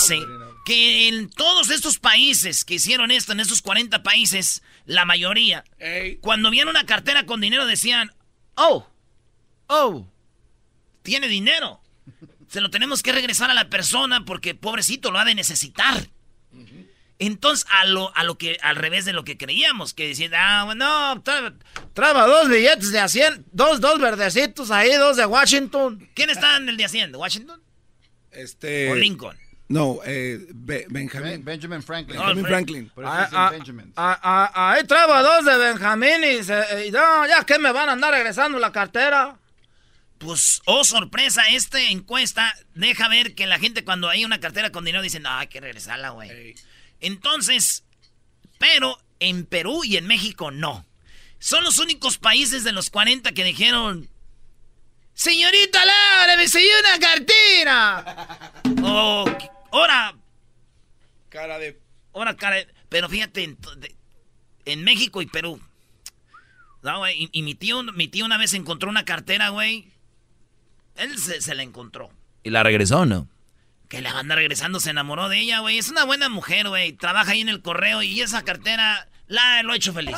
que 0.64 1.08
en 1.08 1.30
todos 1.30 1.70
estos 1.70 2.00
países 2.00 2.64
que 2.64 2.76
hicieron 2.76 3.12
esto, 3.12 3.34
en 3.34 3.40
estos 3.40 3.62
40 3.62 4.04
países, 4.04 4.64
la 4.86 5.06
mayoría, 5.06 5.64
cuando 6.22 6.50
vieron 6.50 6.70
una 6.70 6.86
cartera 6.86 7.26
con 7.26 7.42
dinero 7.42 7.66
decían, 7.66 8.12
oh, 8.56 8.88
oh, 9.68 10.08
tiene 11.02 11.28
dinero. 11.28 11.82
Se 12.48 12.62
lo 12.62 12.70
tenemos 12.70 13.02
que 13.02 13.12
regresar 13.12 13.50
a 13.50 13.54
la 13.54 13.70
persona 13.70 14.26
porque 14.26 14.56
pobrecito 14.56 15.12
lo 15.12 15.20
ha 15.20 15.26
de 15.26 15.36
necesitar. 15.36 16.08
Entonces, 17.20 17.66
a 17.72 17.86
lo, 17.86 18.16
a 18.18 18.24
lo 18.24 18.38
que, 18.38 18.58
al 18.62 18.76
revés 18.76 19.06
de 19.06 19.14
lo 19.14 19.24
que 19.24 19.38
creíamos, 19.38 19.94
que 19.94 20.08
decían, 20.08 20.34
ah, 20.36 20.64
bueno, 20.66 21.24
traba 21.94 22.28
dos 22.28 22.50
billetes 22.50 22.92
de 22.92 23.00
a 23.00 23.08
100, 23.08 23.46
dos, 23.52 23.80
dos 23.80 24.00
verdecitos 24.00 24.72
ahí, 24.72 24.94
dos 24.96 25.16
de 25.16 25.26
Washington. 25.26 26.10
¿Quién 26.16 26.30
está 26.30 26.58
en 26.58 26.68
el 26.70 26.76
de 26.76 26.86
a 26.86 26.90
100? 26.90 27.12
¿De 27.14 27.18
Washington? 27.18 27.62
Este... 28.32 28.92
¿O 28.92 28.96
Lincoln? 28.96 29.38
No, 29.74 30.02
eh, 30.06 30.38
Benjamin. 30.54 31.44
Benjamin 31.44 31.82
Franklin. 31.82 32.20
Benjamin 32.20 32.46
Franklin. 32.46 32.92
Ah, 32.98 33.28
ah, 33.98 34.52
ah, 34.54 34.72
ahí 34.74 34.84
traba 34.84 35.24
dos 35.24 35.46
de 35.46 35.58
Benjamin 35.58 36.24
y, 36.24 36.44
se, 36.44 36.92
ya 36.92 37.44
que 37.44 37.58
me 37.58 37.72
van 37.72 37.90
a 37.90 37.94
andar 37.94 38.14
regresando 38.14 38.60
la 38.60 38.72
cartera. 38.72 39.40
Pues, 40.20 40.62
oh 40.66 40.84
sorpresa, 40.84 41.42
esta 41.50 41.82
encuesta 41.82 42.54
deja 42.76 43.08
ver 43.08 43.34
que 43.34 43.48
la 43.48 43.58
gente 43.58 43.84
cuando 43.84 44.10
hay 44.10 44.24
una 44.24 44.40
cartera 44.40 44.72
con 44.72 44.86
dinero 44.86 45.02
dicen, 45.02 45.24
no, 45.24 45.32
hay 45.32 45.48
que 45.48 45.60
regresarla, 45.60 46.12
güey. 46.12 46.54
Entonces, 47.00 47.84
pero 48.60 49.00
en 49.20 49.44
Perú 49.48 49.84
y 49.84 49.98
en 49.98 50.06
México 50.06 50.52
no. 50.52 50.86
Son 51.40 51.64
los 51.64 51.80
únicos 51.80 52.20
países 52.20 52.64
de 52.64 52.74
los 52.74 52.92
40 52.92 53.32
que 53.32 53.44
dijeron, 53.44 54.08
señorita 55.16 55.84
Laura, 55.84 56.38
me 56.38 56.48
siguió 56.48 56.70
una 56.80 57.00
cartera. 57.00 58.40
oh, 58.84 59.26
ahora. 59.74 60.16
Cara 61.30 61.60
de... 61.60 61.80
Ahora 62.14 62.36
cara 62.36 62.58
de... 62.58 62.68
Pero 62.90 63.10
fíjate, 63.10 63.58
en, 64.66 64.84
México 64.84 65.22
y 65.22 65.26
Perú. 65.26 65.60
No, 66.84 67.00
güey, 67.00 67.30
y, 67.32 67.42
mi, 67.42 67.56
tío, 67.56 67.82
mi 67.84 68.08
tío 68.08 68.26
una 68.26 68.38
vez 68.38 68.54
encontró 68.54 68.90
una 68.90 69.06
cartera, 69.06 69.50
güey. 69.50 69.88
Él 70.96 71.18
se, 71.18 71.42
se 71.42 71.56
la 71.56 71.64
encontró. 71.64 72.12
¿Y 72.44 72.50
la 72.50 72.62
regresó 72.62 73.00
o 73.00 73.06
no? 73.06 73.28
Que 73.90 74.02
la 74.02 74.14
banda 74.14 74.36
regresando 74.36 74.80
se 74.80 74.90
enamoró 74.90 75.30
de 75.30 75.40
ella, 75.40 75.60
güey. 75.60 75.78
Es 75.78 75.90
una 75.90 76.04
buena 76.04 76.30
mujer, 76.30 76.68
güey. 76.70 76.94
Trabaja 76.94 77.32
ahí 77.32 77.42
en 77.42 77.50
el 77.50 77.62
correo 77.62 78.04
y 78.04 78.22
esa 78.22 78.44
cartera 78.44 79.08
la 79.28 79.64
lo 79.64 79.74
ha 79.74 79.76
hecho 79.76 79.94
feliz. 79.94 80.18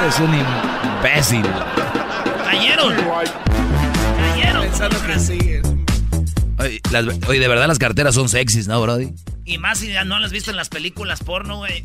Eres 0.00 0.18
un 0.20 0.34
imbécil. 0.34 1.46
Cayeron. 2.44 2.94
Cayeron. 4.16 4.62
Pensando 4.62 5.06
que 5.06 5.18
sí. 5.18 5.57
Oye, 6.58 6.80
oye, 7.28 7.40
de 7.40 7.48
verdad 7.48 7.68
las 7.68 7.78
carteras 7.78 8.14
son 8.14 8.28
sexys, 8.28 8.66
¿no, 8.66 8.80
Brody? 8.80 9.12
Y 9.44 9.58
más 9.58 9.78
si 9.78 9.88
ya 9.88 10.04
no 10.04 10.18
las 10.18 10.26
has 10.26 10.32
visto 10.32 10.50
en 10.50 10.56
las 10.56 10.68
películas 10.68 11.22
porno, 11.22 11.58
güey. 11.58 11.84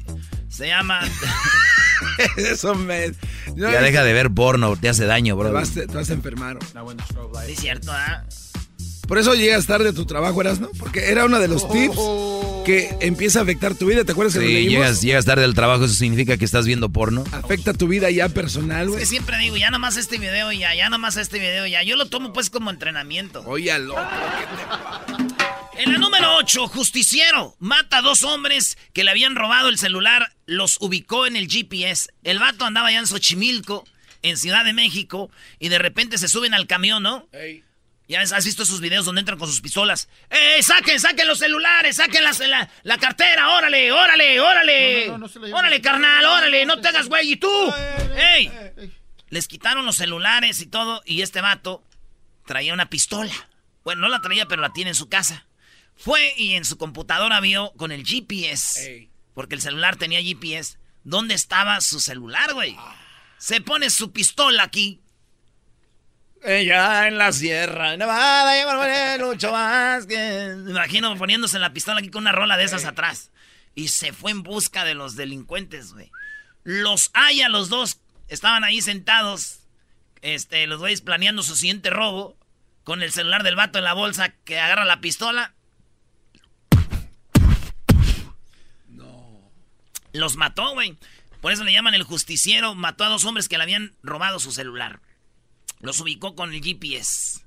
Se 0.50 0.68
llama... 0.68 1.02
Eso 2.38 2.76
me... 2.76 3.12
ya 3.56 3.82
deja 3.82 4.04
de 4.04 4.14
ver 4.14 4.32
porno, 4.32 4.76
te 4.76 4.90
hace 4.90 5.06
daño, 5.06 5.36
bro. 5.36 5.50
Te 5.50 5.54
vas, 5.54 5.74
te 5.74 5.86
vas 5.86 6.10
a 6.10 6.14
enfermar. 6.14 6.58
Sí, 7.48 7.56
cierto, 7.56 7.92
¿ah? 7.92 8.24
Por 9.08 9.18
eso 9.18 9.34
llegas 9.36 9.66
tarde 9.66 9.90
a 9.90 9.94
tu 9.94 10.06
trabajo, 10.06 10.42
¿eras, 10.42 10.60
no? 10.60 10.70
Porque 10.80 11.12
era 11.12 11.26
uno 11.26 11.40
de 11.40 11.48
los 11.48 11.70
tips 11.70 11.98
que 12.64 12.96
empieza 13.02 13.40
a 13.40 13.44
afectar 13.44 13.76
tu 13.76 13.86
vida. 13.86 14.06
¿Te 14.06 14.14
acuerdas 14.14 14.34
que 14.34 14.46
sí, 14.46 14.54
lo 14.54 14.70
llegas, 14.70 15.02
llegas 15.02 15.26
tarde 15.26 15.44
al 15.44 15.54
trabajo, 15.54 15.86
eso 15.86 15.94
significa 15.94 16.38
que 16.38 16.46
estás 16.46 16.66
viendo 16.66 16.90
porno. 16.90 17.24
Afecta 17.32 17.74
tu 17.74 17.88
vida 17.88 18.10
ya 18.10 18.30
personal, 18.30 18.90
güey. 18.90 19.02
Es 19.04 19.10
que 19.10 19.16
siempre 19.16 19.38
digo, 19.38 19.58
ya 19.58 19.70
nomás 19.72 19.98
este 19.98 20.18
video 20.18 20.52
ya, 20.52 20.74
ya 20.74 20.90
nomás 20.90 21.18
este 21.18 21.40
video 21.40 21.68
ya. 21.68 21.84
Yo 21.84 21.96
lo 21.96 22.08
tomo 22.08 22.32
pues 22.32 22.50
como 22.50 22.70
entrenamiento. 22.70 23.44
Oye, 23.46 23.78
loco, 23.80 24.02
¿qué 24.40 25.16
te 25.76 25.84
En 25.84 25.92
la 25.92 26.00
número 26.00 26.38
8, 26.38 26.68
justiciero 26.68 27.56
mata 27.60 27.98
a 27.98 28.02
dos 28.02 28.24
hombres 28.24 28.78
que 28.94 29.04
le 29.04 29.12
habían 29.12 29.36
robado 29.36 29.68
el 29.70 29.78
celular 29.78 30.32
los 30.46 30.78
ubicó 30.80 31.26
en 31.26 31.36
el 31.36 31.48
GPS. 31.48 32.10
El 32.24 32.40
vato 32.40 32.66
andaba 32.66 32.88
allá 32.88 33.00
en 33.00 33.08
Xochimilco, 33.08 33.84
en 34.22 34.38
Ciudad 34.38 34.64
de 34.64 34.74
México, 34.74 35.30
y 35.60 35.70
de 35.70 35.80
repente 35.80 36.18
se 36.18 36.28
suben 36.28 36.54
al 36.54 36.68
camión, 36.68 37.04
¿no? 37.04 37.28
Ya 38.14 38.22
has 38.22 38.46
visto 38.46 38.62
esos 38.62 38.80
videos 38.80 39.06
donde 39.06 39.22
entran 39.22 39.40
con 39.40 39.48
sus 39.48 39.60
pistolas. 39.60 40.08
¡Eh, 40.30 40.62
saquen, 40.62 41.00
saquen 41.00 41.28
los 41.28 41.40
celulares, 41.40 41.96
saquen 41.96 42.24
la, 42.24 42.70
la, 42.84 42.98
cartera! 43.00 43.50
¡Órale, 43.50 43.92
órale, 43.92 44.40
órale! 44.40 45.10
¡Órale, 45.52 45.82
carnal, 45.82 46.24
órale! 46.24 46.64
¡No 46.68 46.80
te 46.80 46.90
hagas 46.90 47.08
güey! 47.08 47.32
¿Y 47.32 47.38
tú? 47.38 47.50
¡Ey! 48.16 48.52
Les 49.30 49.48
quitaron 49.48 49.84
los 49.88 49.96
celulares 49.96 50.62
y 50.62 50.68
todo, 50.68 51.02
y 51.08 51.24
este 51.24 51.42
vato 51.42 51.84
traía 52.46 52.76
una 52.76 52.88
pistola. 52.88 53.34
Bueno, 53.84 54.02
no 54.02 54.10
la 54.10 54.22
traía, 54.22 54.48
pero 54.48 54.62
la 54.62 54.74
tiene 54.74 54.92
en 54.92 54.96
su 54.96 55.10
casa. 55.10 55.48
Fue 55.96 56.36
y 56.38 56.54
en 56.54 56.66
su 56.66 56.78
computadora 56.78 57.40
vio 57.40 57.74
con 57.78 57.92
el 57.92 58.06
GPS, 58.06 59.10
porque 59.34 59.56
el 59.56 59.62
celular 59.62 59.96
tenía 59.96 60.22
GPS, 60.22 60.78
dónde 61.04 61.34
estaba 61.34 61.82
su 61.82 62.00
celular, 62.00 62.54
güey. 62.54 62.78
Se 63.40 63.60
pone 63.60 63.90
su 63.90 64.12
pistola 64.12 64.62
aquí 64.62 65.02
ella 66.44 67.08
en 67.08 67.18
la 67.18 67.32
sierra, 67.32 67.96
Nevada, 67.98 68.54
mucho 69.34 69.52
más 69.52 70.06
que... 70.06 70.56
Me 70.58 70.72
imagino 70.72 71.16
poniéndose 71.18 71.60
la 71.60 71.74
pistola 71.74 72.00
aquí 72.00 72.10
con 72.10 72.24
una 72.24 72.32
rola 72.32 72.58
de 72.58 72.64
esas 72.64 72.86
atrás. 72.86 73.32
Y 73.76 73.88
se 73.88 74.14
fue 74.14 74.32
en 74.32 74.44
busca 74.44 74.84
de 74.84 74.94
los 74.94 75.16
delincuentes, 75.16 75.94
güey. 75.94 76.12
Los 76.64 77.10
haya 77.14 77.50
los 77.50 77.70
dos. 77.70 78.00
Estaban 78.28 78.64
ahí 78.64 78.82
sentados. 78.82 79.60
Este, 80.22 80.68
los 80.68 80.80
güeyes 80.80 81.02
planeando 81.02 81.44
su 81.44 81.56
siguiente 81.56 81.90
robo. 81.90 82.38
Con 82.84 83.02
el 83.02 83.12
celular 83.12 83.44
del 83.44 83.56
vato 83.56 83.80
en 83.80 83.86
la 83.86 83.94
bolsa 83.94 84.30
que 84.44 84.60
agarra 84.60 84.86
la 84.86 85.00
pistola. 85.00 85.54
No. 88.88 89.52
Los 90.12 90.36
mató, 90.36 90.74
güey. 90.74 90.98
Por 91.42 91.52
eso 91.52 91.64
le 91.64 91.74
llaman 91.74 91.94
el 91.94 92.04
justiciero. 92.04 92.76
Mató 92.76 93.06
a 93.06 93.10
dos 93.10 93.26
hombres 93.26 93.48
que 93.48 93.58
le 93.58 93.64
habían 93.64 93.96
robado 94.04 94.40
su 94.40 94.52
celular. 94.52 95.00
Los 95.84 96.00
ubicó 96.00 96.34
con 96.34 96.54
el 96.54 96.64
GPS. 96.64 97.42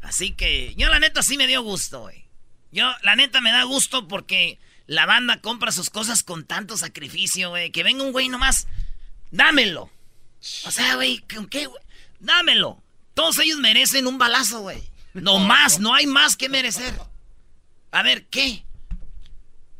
Así 0.00 0.32
que 0.32 0.74
yo 0.76 0.88
la 0.88 0.98
neta 0.98 1.22
sí 1.22 1.36
me 1.36 1.46
dio 1.46 1.62
gusto, 1.62 2.00
güey. 2.00 2.24
Yo 2.72 2.90
la 3.02 3.16
neta 3.16 3.42
me 3.42 3.52
da 3.52 3.64
gusto 3.64 4.08
porque 4.08 4.58
la 4.86 5.04
banda 5.04 5.42
compra 5.42 5.70
sus 5.72 5.90
cosas 5.90 6.22
con 6.22 6.46
tanto 6.46 6.78
sacrificio, 6.78 7.50
güey. 7.50 7.70
Que 7.70 7.82
venga 7.82 8.02
un 8.02 8.12
güey 8.12 8.30
nomás, 8.30 8.66
dámelo. 9.30 9.90
O 10.64 10.70
sea, 10.70 10.94
güey, 10.94 11.18
¿con 11.18 11.48
qué, 11.48 11.66
güey? 11.66 11.82
Dámelo. 12.18 12.82
Todos 13.12 13.38
ellos 13.40 13.58
merecen 13.58 14.06
un 14.06 14.16
balazo, 14.16 14.60
güey. 14.60 14.82
No 15.12 15.38
más, 15.38 15.78
no 15.78 15.94
hay 15.94 16.06
más 16.06 16.34
que 16.36 16.48
merecer. 16.48 16.98
A 17.90 18.02
ver, 18.02 18.26
¿qué? 18.28 18.64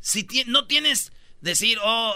Si 0.01 0.27
no 0.45 0.67
tienes 0.67 1.11
decir, 1.41 1.79
oh, 1.83 2.13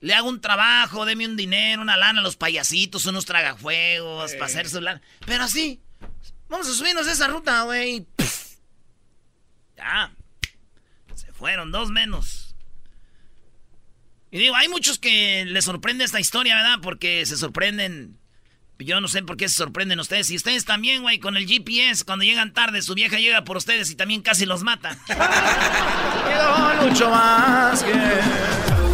le 0.00 0.14
hago 0.14 0.28
un 0.28 0.40
trabajo, 0.40 1.04
deme 1.04 1.26
un 1.26 1.36
dinero, 1.36 1.82
una 1.82 1.96
lana 1.96 2.20
a 2.20 2.22
los 2.22 2.36
payasitos, 2.36 3.06
unos 3.06 3.24
tragafuegos, 3.24 4.32
para 4.32 4.46
hacer 4.46 4.68
su 4.68 4.80
lana. 4.80 5.00
Pero 5.24 5.44
así, 5.44 5.80
vamos 6.48 6.68
a 6.68 6.74
subirnos 6.74 7.06
esa 7.06 7.28
ruta, 7.28 7.62
güey. 7.62 8.06
Ya. 9.76 10.12
Se 11.14 11.32
fueron, 11.32 11.72
dos 11.72 11.90
menos. 11.90 12.54
Y 14.30 14.38
digo, 14.38 14.54
hay 14.56 14.68
muchos 14.68 14.98
que 14.98 15.44
les 15.46 15.64
sorprende 15.64 16.04
esta 16.04 16.20
historia, 16.20 16.56
¿verdad? 16.56 16.78
Porque 16.82 17.24
se 17.24 17.36
sorprenden. 17.36 18.18
Yo 18.78 19.00
no 19.00 19.08
sé 19.08 19.22
por 19.22 19.38
qué 19.38 19.48
se 19.48 19.54
sorprenden 19.54 19.98
ustedes. 20.00 20.30
Y 20.30 20.36
ustedes 20.36 20.66
también, 20.66 21.00
güey, 21.00 21.18
con 21.18 21.38
el 21.38 21.46
GPS, 21.46 22.04
cuando 22.04 22.24
llegan 22.26 22.52
tarde, 22.52 22.82
su 22.82 22.94
vieja 22.94 23.18
llega 23.18 23.44
por 23.44 23.56
ustedes 23.56 23.90
y 23.90 23.94
también 23.94 24.20
casi 24.20 24.44
los 24.44 24.62
mata. 24.62 24.98
mucho 26.82 27.08
más 27.08 27.82
que... 27.82 28.85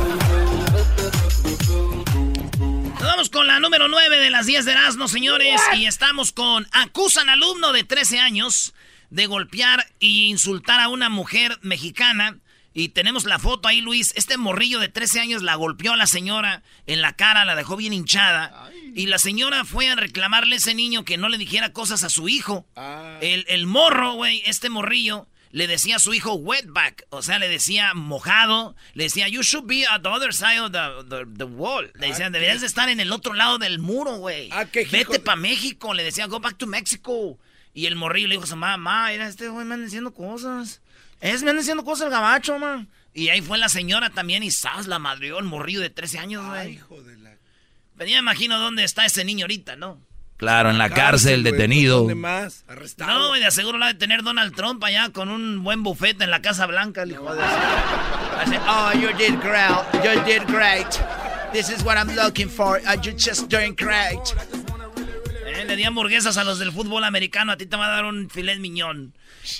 vamos 3.23 3.31
con 3.31 3.47
la 3.47 3.61
número 3.61 3.87
9 3.87 4.19
de 4.19 4.31
las 4.31 4.47
10 4.47 4.65
de 4.65 4.73
Erasmo, 4.73 5.07
señores. 5.07 5.61
Y 5.77 5.87
estamos 5.87 6.33
con. 6.33 6.67
Acusan 6.73 7.29
alumno 7.29 7.73
de 7.73 7.85
13 7.85 8.19
años 8.19 8.75
de 9.11 9.27
golpear 9.27 9.87
e 10.01 10.07
insultar 10.07 10.81
a 10.81 10.89
una 10.89 11.09
mujer 11.09 11.57
mexicana. 11.63 12.39
Y 12.75 12.89
tenemos 12.89 13.25
la 13.25 13.39
foto 13.39 13.69
ahí, 13.69 13.81
Luis. 13.81 14.13
Este 14.17 14.39
morrillo 14.39 14.81
de 14.81 14.89
13 14.89 15.21
años 15.21 15.43
la 15.45 15.55
golpeó 15.55 15.93
a 15.93 15.97
la 15.97 16.09
señora 16.09 16.65
en 16.89 17.01
la 17.01 17.13
cara, 17.13 17.45
la 17.45 17.55
dejó 17.55 17.77
bien 17.77 17.93
hinchada. 17.93 18.73
Y 18.93 19.07
la 19.07 19.21
señora 19.21 19.65
fue 19.65 19.89
a 19.89 19.95
reclamarle 19.95 20.57
a 20.57 20.59
ese 20.59 20.75
niño 20.75 21.05
que 21.05 21.17
no 21.17 21.29
le 21.29 21.39
dijera 21.39 21.73
cosas 21.73 22.03
a 22.03 22.09
su 22.09 22.29
hijo. 22.29 22.67
Ah. 22.75 23.19
El, 23.21 23.45
el 23.47 23.69
morro, 23.69 24.15
güey, 24.15 24.43
este 24.47 24.69
morrillo, 24.69 25.29
le 25.53 25.67
decía 25.67 25.97
a 25.97 25.99
su 25.99 26.15
hijo 26.15 26.35
wetback, 26.35 27.07
o 27.11 27.23
sea, 27.23 27.39
le 27.39 27.47
decía 27.47 27.93
mojado, 27.95 28.75
le 28.95 29.05
decía, 29.05 29.29
you 29.29 29.43
should 29.43 29.67
be 29.67 29.87
at 29.87 30.01
the 30.01 30.09
other 30.09 30.33
side 30.33 30.59
of 30.59 30.73
the, 30.73 31.45
wall. 31.45 31.91
Le 31.95 32.09
decían, 32.09 32.29
ah, 32.29 32.39
deberías 32.39 32.63
de 32.63 32.67
estar 32.67 32.89
en 32.89 33.01
el 33.01 33.13
otro 33.13 33.35
lado 33.35 33.59
del 33.59 33.79
muro, 33.79 34.17
güey. 34.17 34.49
Ah, 34.51 34.67
Vete 34.73 35.21
para 35.21 35.37
México. 35.37 35.93
Le 35.93 36.05
decían, 36.05 36.31
go 36.31 36.41
back 36.41 36.57
to 36.57 36.67
Mexico. 36.67 37.39
Y 37.75 37.85
el 37.85 37.97
morrillo 37.97 38.29
le 38.29 38.35
dijo 38.35 38.45
a 38.45 38.49
su 38.49 38.57
mamá, 38.57 38.79
mamá, 38.79 39.13
era 39.13 39.29
este 39.29 39.49
güey 39.49 39.67
me 39.67 39.75
anda 39.75 39.85
diciendo 39.85 40.15
cosas. 40.15 40.81
Es, 41.21 41.43
me 41.43 41.51
anda 41.51 41.61
diciendo 41.61 41.85
cosas 41.85 42.07
el 42.07 42.11
gabacho, 42.11 42.59
man. 42.59 42.89
Y 43.13 43.29
ahí 43.29 43.43
fue 43.43 43.59
la 43.59 43.69
señora 43.69 44.09
también 44.09 44.43
y 44.43 44.51
sas 44.51 44.87
la 44.87 44.99
madrió, 44.99 45.39
el 45.39 45.45
morrillo 45.45 45.81
de 45.81 45.91
13 45.91 46.19
años, 46.19 46.47
güey. 46.47 46.73
hijo 46.73 47.03
de 47.03 47.19
la... 47.19 47.37
Pero 47.99 48.11
ya 48.11 48.19
imagino 48.19 48.59
dónde 48.59 48.85
está 48.85 49.05
ese 49.05 49.23
niño 49.23 49.45
ahorita, 49.45 49.77
¿no? 49.77 50.01
Claro, 50.43 50.71
en 50.71 50.79
la 50.79 50.91
cárcel, 50.91 51.45
detenido. 51.45 51.99
¿Dónde 51.99 52.17
más? 52.17 52.65
Arrestado. 52.67 53.17
No, 53.17 53.37
y 53.37 53.39
de 53.39 53.47
aseguro 53.47 53.79
la 53.79 53.87
de 53.87 53.95
tener 53.95 54.25
Donald 54.25 54.53
Trump 54.57 54.83
allá 54.83 55.11
con 55.11 55.29
un 55.29 55.63
buen 55.63 55.85
bufete 55.85 56.25
en 56.25 56.33
la 56.33 56.43
Casa 56.43 56.67
Blanca, 56.67 57.05
el 57.05 57.13
hijo 57.13 57.33
de 57.33 57.41
Oh, 58.67 58.91
you 58.93 59.07
did 59.17 59.39
great. 59.41 59.71
You 60.03 60.21
did 60.25 60.43
great. 60.49 60.89
This 61.53 61.71
is 61.71 61.85
what 61.85 61.97
I'm 61.97 62.13
looking 62.17 62.49
for. 62.49 62.81
Uh, 62.81 62.97
you're 63.05 63.17
just 63.17 63.49
doing 63.49 63.77
great. 63.77 64.19
Eh, 65.47 65.65
le 65.65 65.77
di 65.77 65.85
hamburguesas 65.85 66.37
a 66.37 66.43
los 66.43 66.59
del 66.59 66.73
fútbol 66.73 67.05
americano. 67.05 67.53
A 67.53 67.57
ti 67.57 67.67
te 67.67 67.77
va 67.77 67.87
a 67.87 67.91
dar 67.91 68.05
un 68.05 68.29
filet 68.29 68.59
miñón. 68.59 69.13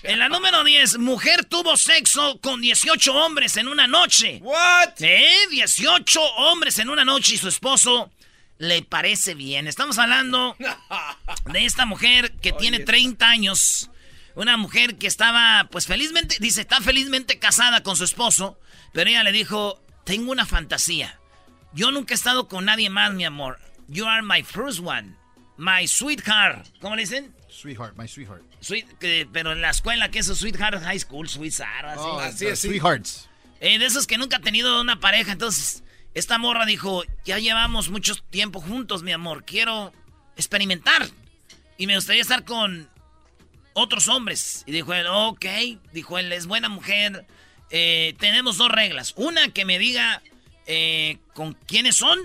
En 0.03 0.19
la 0.19 0.29
número 0.29 0.65
10, 0.65 0.99
mujer 0.99 1.45
tuvo 1.45 1.77
sexo 1.77 2.41
con 2.41 2.61
18 2.61 3.15
hombres 3.15 3.57
en 3.57 3.69
una 3.69 3.87
noche. 3.87 4.41
¿What? 4.43 5.01
Eh, 5.01 5.47
18 5.49 6.21
hombres 6.39 6.81
en 6.81 6.91
una 6.91 7.05
noche 7.05 7.35
y 7.35 7.39
su 7.39 7.47
esposo 7.47 8.11
le 8.63 8.81
parece 8.83 9.35
bien. 9.35 9.67
Estamos 9.67 9.99
hablando 9.99 10.57
de 11.53 11.65
esta 11.65 11.85
mujer 11.85 12.31
que 12.41 12.53
tiene 12.53 12.79
30 12.79 13.29
años. 13.29 13.91
Una 14.37 14.57
mujer 14.57 14.99
que 14.99 15.09
estaba, 15.09 15.69
pues 15.73 15.89
felizmente, 15.89 16.37
dice, 16.39 16.61
está 16.61 16.81
felizmente 16.81 17.41
casada 17.41 17.83
con 17.83 17.97
su 17.97 18.05
esposo, 18.05 18.61
pero 18.93 19.11
ella 19.11 19.25
le 19.25 19.33
dijo, 19.33 19.83
tengo 20.05 20.31
una 20.31 20.47
fantasía. 20.47 21.19
Yo 21.73 21.91
nunca 21.91 22.15
he 22.15 22.17
estado 22.17 22.47
con 22.47 22.65
nadie 22.65 22.89
más, 22.89 23.13
mi 23.13 23.25
amor. 23.25 23.59
You 23.89 24.07
are 24.07 24.23
my 24.23 24.45
first 24.45 24.79
one. 24.79 25.17
My 25.57 25.89
sweetheart. 25.89 26.69
¿Cómo 26.81 26.95
le 26.95 27.03
dicen? 27.03 27.35
Sweetheart, 27.49 27.97
my 27.97 28.07
sweetheart. 28.07 28.45
pero 29.33 29.53
en 29.53 29.61
la 29.61 29.71
escuela, 29.71 30.09
¿qué 30.09 30.21
es 30.21 30.27
eso? 30.27 30.37
Sweetheart 30.37 30.81
High 30.85 31.01
School, 31.01 31.29
sweetheart, 31.29 31.85
así. 31.85 32.01
Oh, 32.01 32.21
así, 32.21 32.47
así. 32.47 32.69
Sweethearts. 32.69 33.29
Eh, 33.59 33.81
de 33.81 33.87
esos 33.87 34.07
que 34.07 34.19
nunca 34.19 34.37
ha 34.37 34.41
tenido 34.41 34.81
una 34.81 35.01
pareja, 35.01 35.33
entonces 35.33 35.83
esta 36.15 36.39
morra 36.39 36.67
dijo, 36.67 37.05
ya 37.25 37.39
llevamos 37.39 37.89
mucho 37.89 38.15
tiempo 38.31 38.61
juntos, 38.61 39.03
mi 39.03 39.13
amor, 39.13 39.45
quiero 39.45 39.93
experimentar. 40.37 41.09
Y 41.79 41.87
me 41.87 41.97
gustaría 41.97 42.23
estar 42.23 42.45
con 42.45 42.89
otros 43.73 44.09
hombres. 44.09 44.63
Y 44.67 44.73
dijo 44.73 44.93
él, 44.95 45.07
ok, 45.09 45.47
dijo 45.93 46.19
él, 46.19 46.33
es 46.33 46.47
buena 46.47 46.69
mujer. 46.69 47.27
Eh, 47.71 48.15
tenemos 48.19 48.59
dos 48.59 48.71
reglas. 48.71 49.15
Una, 49.17 49.49
que 49.49 49.65
me 49.65 49.79
diga 49.79 50.23
eh, 50.67 51.19
con 51.35 51.55
quiénes 51.55 51.97
son 51.97 52.19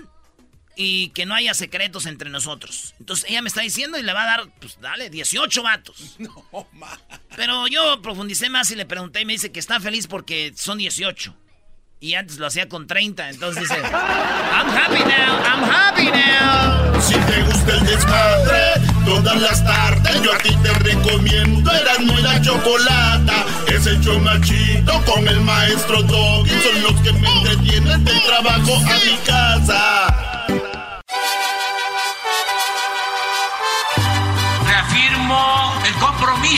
y 0.76 1.08
que 1.08 1.26
no 1.26 1.34
haya 1.34 1.54
secretos 1.54 2.06
entre 2.06 2.30
nosotros. 2.30 2.94
Entonces 3.00 3.28
ella 3.28 3.42
me 3.42 3.48
está 3.48 3.62
diciendo 3.62 3.98
y 3.98 4.02
le 4.02 4.12
va 4.12 4.22
a 4.22 4.26
dar, 4.26 4.52
pues 4.60 4.78
dale, 4.80 5.10
18 5.10 5.62
vatos. 5.62 6.16
No, 6.18 6.68
Pero 7.34 7.66
yo 7.66 8.00
profundicé 8.02 8.48
más 8.48 8.70
y 8.70 8.76
le 8.76 8.86
pregunté 8.86 9.22
y 9.22 9.24
me 9.24 9.32
dice 9.32 9.50
que 9.50 9.60
está 9.60 9.80
feliz 9.80 10.06
porque 10.06 10.52
son 10.54 10.78
18. 10.78 11.34
Y 12.00 12.14
antes 12.14 12.38
lo 12.38 12.46
hacía 12.46 12.68
con 12.68 12.86
30, 12.86 13.30
entonces 13.30 13.64
dice, 13.64 13.74
I'm 13.74 14.68
happy 14.68 15.00
now, 15.00 15.40
I'm 15.42 15.64
happy 15.64 16.04
now. 16.04 17.00
Si 17.02 17.14
te 17.14 17.42
gusta 17.42 17.72
el 17.74 17.86
desmadre, 17.86 18.74
todas 19.04 19.40
las 19.40 19.64
tardes 19.64 20.22
yo 20.22 20.32
a 20.32 20.38
ti 20.38 20.56
te 20.62 20.72
recomiendo 20.74 21.72
Eran 21.72 22.08
y 22.08 22.22
la 22.22 22.40
Chocolata. 22.40 23.44
Es 23.66 23.84
el 23.86 24.20
machito 24.20 25.04
con 25.06 25.26
el 25.26 25.40
maestro 25.40 26.02
Doggy, 26.02 26.50
son 26.50 26.82
los 26.84 27.00
que 27.00 27.12
me 27.14 27.28
entretienen 27.38 28.04
del 28.04 28.22
trabajo 28.22 28.76
a 28.76 28.94
mi 29.04 29.16
casa. 29.26 30.27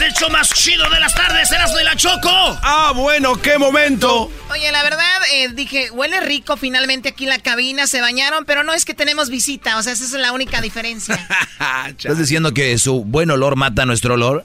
es 0.00 0.06
el 0.06 0.12
show 0.14 0.30
más 0.30 0.48
chido 0.50 0.88
de 0.88 1.00
las 1.00 1.14
tardes, 1.14 1.50
Erasmo 1.50 1.76
de 1.76 1.84
la 1.84 1.96
Choco. 1.96 2.30
Ah, 2.30 2.92
bueno, 2.94 3.40
qué 3.40 3.58
momento. 3.58 4.30
Oye, 4.50 4.72
la 4.72 4.82
verdad, 4.82 5.04
eh, 5.32 5.48
dije, 5.52 5.90
huele 5.90 6.20
rico 6.20 6.56
finalmente 6.56 7.10
aquí 7.10 7.24
en 7.24 7.30
la 7.30 7.38
cabina, 7.38 7.86
se 7.86 8.00
bañaron, 8.00 8.44
pero 8.44 8.62
no 8.62 8.72
es 8.72 8.84
que 8.84 8.94
tenemos 8.94 9.30
visita, 9.30 9.76
o 9.76 9.82
sea, 9.82 9.92
esa 9.92 10.04
es 10.04 10.12
la 10.12 10.32
única 10.32 10.60
diferencia. 10.60 11.18
¿Estás 11.88 12.18
diciendo 12.18 12.54
que 12.54 12.78
su 12.78 13.04
buen 13.04 13.30
olor 13.30 13.56
mata 13.56 13.84
nuestro 13.84 14.14
olor? 14.14 14.44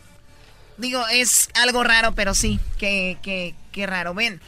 Digo, 0.77 1.05
es 1.11 1.49
algo 1.53 1.83
raro, 1.83 2.13
pero 2.13 2.33
sí, 2.33 2.59
qué, 2.77 3.17
qué, 3.21 3.55
qué 3.71 3.85
raro. 3.85 4.13
Ven, 4.13 4.41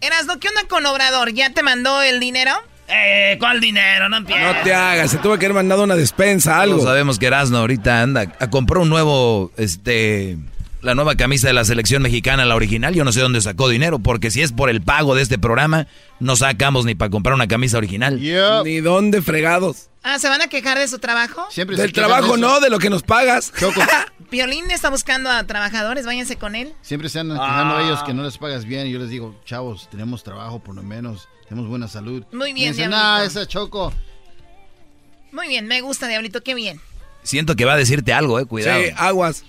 Erasmo, 0.00 0.38
¿qué 0.38 0.48
onda 0.48 0.64
con 0.68 0.86
Obrador? 0.86 1.32
¿Ya 1.32 1.50
te 1.50 1.62
mandó 1.62 2.00
el 2.02 2.20
dinero? 2.20 2.52
Eh, 2.88 3.36
¿cuál 3.38 3.60
dinero? 3.60 4.08
No 4.08 4.20
No 4.20 4.26
te 4.62 4.74
hagas, 4.74 5.10
se 5.10 5.18
tuvo 5.18 5.38
que 5.38 5.46
haber 5.46 5.54
mandado 5.54 5.84
una 5.84 5.96
despensa, 5.96 6.60
algo. 6.60 6.76
Todos 6.76 6.88
sabemos 6.88 7.18
que 7.18 7.26
Erasmo 7.26 7.58
ahorita 7.58 8.02
anda 8.02 8.32
a 8.38 8.50
comprar 8.50 8.82
un 8.82 8.88
nuevo, 8.88 9.52
este, 9.56 10.38
la 10.84 10.94
nueva 10.94 11.16
camisa 11.16 11.46
de 11.48 11.54
la 11.54 11.64
selección 11.64 12.02
mexicana, 12.02 12.44
la 12.44 12.54
original. 12.54 12.94
Yo 12.94 13.04
no 13.04 13.12
sé 13.12 13.20
dónde 13.20 13.40
sacó 13.40 13.68
dinero, 13.68 13.98
porque 13.98 14.30
si 14.30 14.42
es 14.42 14.52
por 14.52 14.68
el 14.68 14.82
pago 14.82 15.14
de 15.14 15.22
este 15.22 15.38
programa, 15.38 15.86
no 16.20 16.36
sacamos 16.36 16.84
ni 16.84 16.94
para 16.94 17.10
comprar 17.10 17.34
una 17.34 17.48
camisa 17.48 17.78
original. 17.78 18.20
Ni 18.64 18.80
dónde 18.80 19.22
fregados. 19.22 19.88
Ah, 20.02 20.18
¿se 20.18 20.28
van 20.28 20.42
a 20.42 20.48
quejar 20.48 20.78
de 20.78 20.86
su 20.86 20.98
trabajo? 20.98 21.46
Siempre 21.50 21.76
se 21.76 21.82
Del 21.82 21.92
trabajo 21.94 22.34
de 22.34 22.42
no, 22.42 22.60
de 22.60 22.68
lo 22.68 22.78
que 22.78 22.90
nos 22.90 23.02
pagas. 23.02 23.50
Choco, 23.58 23.80
Piolín 24.30 24.70
está 24.70 24.90
buscando 24.90 25.30
a 25.30 25.44
trabajadores, 25.44 26.04
váyanse 26.04 26.36
con 26.36 26.54
él. 26.54 26.74
siempre 26.82 27.08
se 27.08 27.20
andan 27.20 27.38
quejando 27.38 27.80
ellos 27.80 28.02
que 28.02 28.12
no 28.12 28.22
les 28.22 28.36
pagas 28.36 28.66
bien. 28.66 28.86
Y 28.86 28.92
yo 28.92 28.98
les 28.98 29.08
digo, 29.08 29.34
chavos, 29.46 29.88
tenemos 29.90 30.22
trabajo 30.22 30.62
por 30.62 30.74
lo 30.74 30.82
menos, 30.82 31.28
tenemos 31.48 31.70
buena 31.70 31.88
salud. 31.88 32.22
Muy 32.32 32.52
bien, 32.52 32.72
dicen, 32.72 32.90
Diablito. 32.90 33.02
ah, 33.02 33.24
esa 33.24 33.46
Choco. 33.46 33.94
Muy 35.32 35.48
bien, 35.48 35.66
me 35.66 35.80
gusta, 35.80 36.06
Diablito, 36.06 36.42
qué 36.42 36.54
bien. 36.54 36.78
Siento 37.22 37.56
que 37.56 37.64
va 37.64 37.72
a 37.72 37.76
decirte 37.78 38.12
algo, 38.12 38.38
eh, 38.38 38.44
cuidado. 38.44 38.82
Sí, 38.82 38.90
aguas. 38.98 39.44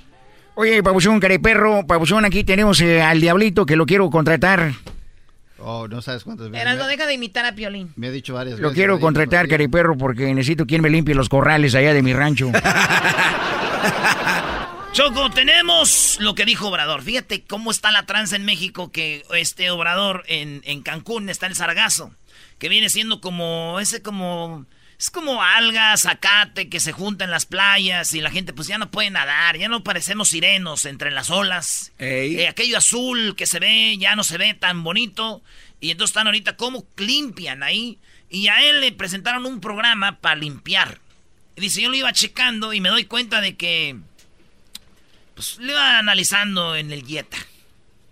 Oye, 0.55 0.81
Pabuchón, 0.81 1.19
careperro, 1.19 1.85
Pabuchón, 1.85 2.23
aquí 2.25 2.43
tenemos 2.43 2.79
eh, 2.81 3.01
al 3.01 3.19
Diablito 3.19 3.65
que 3.65 3.75
lo 3.75 3.85
quiero 3.85 4.09
contratar. 4.09 4.71
Oh, 5.59 5.87
no 5.87 6.01
sabes 6.01 6.23
cuántas 6.23 6.49
veces. 6.49 6.61
Erasmo, 6.61 6.83
Me, 6.85 6.89
deja 6.91 7.05
de 7.07 7.13
imitar 7.13 7.45
a 7.45 7.53
Piolín. 7.55 7.91
me 7.95 8.07
ha 8.07 8.11
dicho 8.11 8.33
varias 8.33 8.59
Lo 8.59 8.67
veces. 8.69 8.75
quiero 8.75 8.95
ahí, 8.95 9.01
contratar, 9.01 9.47
careperro, 9.47 9.97
porque 9.97 10.33
necesito 10.33 10.65
quien 10.65 10.81
me 10.81 10.89
limpie 10.89 11.15
los 11.15 11.27
corrales 11.27 11.75
allá 11.75 11.93
de 11.93 12.01
mi 12.03 12.13
rancho. 12.13 12.51
Choco, 14.93 15.29
tenemos 15.29 16.17
lo 16.21 16.35
que 16.35 16.45
dijo 16.45 16.69
Obrador. 16.69 17.01
Fíjate 17.01 17.43
cómo 17.43 17.71
está 17.71 17.91
la 17.91 18.05
tranza 18.05 18.37
en 18.37 18.45
México, 18.45 18.91
que 18.91 19.25
este 19.33 19.69
Obrador 19.69 20.23
en, 20.27 20.61
en 20.63 20.83
Cancún 20.83 21.29
está 21.29 21.47
el 21.47 21.55
sargazo, 21.55 22.11
que 22.59 22.69
viene 22.69 22.89
siendo 22.89 23.19
como, 23.19 23.77
ese 23.81 24.01
como, 24.01 24.65
es 24.97 25.09
como 25.09 25.43
algas, 25.43 26.03
zacate, 26.03 26.69
que 26.69 26.79
se 26.79 26.93
junta 26.93 27.25
en 27.25 27.31
las 27.31 27.45
playas 27.45 28.13
y 28.13 28.21
la 28.21 28.31
gente 28.31 28.53
pues 28.53 28.67
ya 28.67 28.77
no 28.77 28.91
puede 28.91 29.09
nadar, 29.09 29.57
ya 29.57 29.67
no 29.67 29.83
parecemos 29.83 30.29
sirenos 30.29 30.85
entre 30.85 31.11
las 31.11 31.29
olas. 31.29 31.91
Eh, 31.99 32.47
aquello 32.47 32.77
azul 32.77 33.35
que 33.35 33.45
se 33.45 33.59
ve, 33.59 33.97
ya 33.97 34.15
no 34.15 34.23
se 34.23 34.37
ve 34.37 34.53
tan 34.53 34.83
bonito. 34.83 35.41
Y 35.81 35.91
entonces 35.91 36.11
están 36.11 36.27
ahorita 36.27 36.55
como 36.55 36.85
limpian 36.97 37.61
ahí. 37.61 37.99
Y 38.29 38.47
a 38.47 38.63
él 38.63 38.81
le 38.81 38.91
presentaron 38.91 39.45
un 39.45 39.59
programa 39.59 40.19
para 40.19 40.35
limpiar. 40.35 40.99
Y 41.55 41.61
dice, 41.61 41.81
yo 41.81 41.89
lo 41.89 41.95
iba 41.95 42.13
checando 42.13 42.73
y 42.73 42.81
me 42.81 42.89
doy 42.89 43.05
cuenta 43.05 43.41
de 43.41 43.55
que 43.55 43.97
pues 45.35 45.57
le 45.59 45.73
iba 45.73 45.99
analizando 45.99 46.75
en 46.75 46.91
el 46.91 47.05
Jetta. 47.05 47.37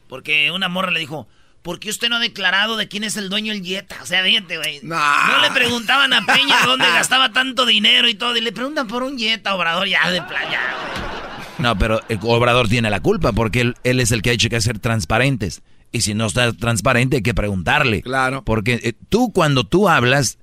Porque 0.09 0.51
una 0.51 0.67
morra 0.67 0.91
le 0.91 0.99
dijo, 0.99 1.27
¿por 1.63 1.79
qué 1.79 1.89
usted 1.89 2.09
no 2.09 2.17
ha 2.17 2.19
declarado 2.19 2.77
de 2.77 2.87
quién 2.87 3.03
es 3.03 3.17
el 3.17 3.29
dueño 3.29 3.53
del 3.53 3.63
Jetta? 3.63 3.97
O 4.03 4.05
sea, 4.05 4.23
fíjate, 4.23 4.57
güey. 4.57 4.79
Nah. 4.83 5.27
No 5.27 5.41
le 5.41 5.51
preguntaban 5.51 6.13
a 6.13 6.23
Peña 6.25 6.57
dónde 6.65 6.85
gastaba 6.93 7.31
tanto 7.31 7.65
dinero 7.65 8.07
y 8.07 8.13
todo. 8.13 8.37
Y 8.37 8.41
le 8.41 8.51
preguntan 8.51 8.87
por 8.87 9.01
un 9.01 9.17
Jetta, 9.17 9.55
Obrador, 9.55 9.87
ya 9.87 10.11
de 10.11 10.21
playa, 10.21 10.61
güey. 10.75 11.13
No, 11.57 11.77
pero 11.77 12.01
el 12.09 12.19
Obrador 12.21 12.67
tiene 12.67 12.89
la 12.89 12.99
culpa 12.99 13.31
porque 13.31 13.61
él, 13.61 13.75
él 13.83 13.99
es 13.99 14.11
el 14.11 14.21
que 14.21 14.29
ha 14.29 14.33
dicho 14.33 14.49
que 14.49 14.61
ser 14.61 14.79
transparentes. 14.79 15.61
Y 15.91 16.01
si 16.01 16.13
no 16.13 16.25
está 16.25 16.51
transparente 16.53 17.17
hay 17.17 17.23
que 17.23 17.33
preguntarle. 17.33 18.01
Claro. 18.01 18.43
Porque 18.43 18.79
eh, 18.83 18.93
tú 19.09 19.31
cuando 19.31 19.63
tú 19.63 19.87
hablas 19.87 20.37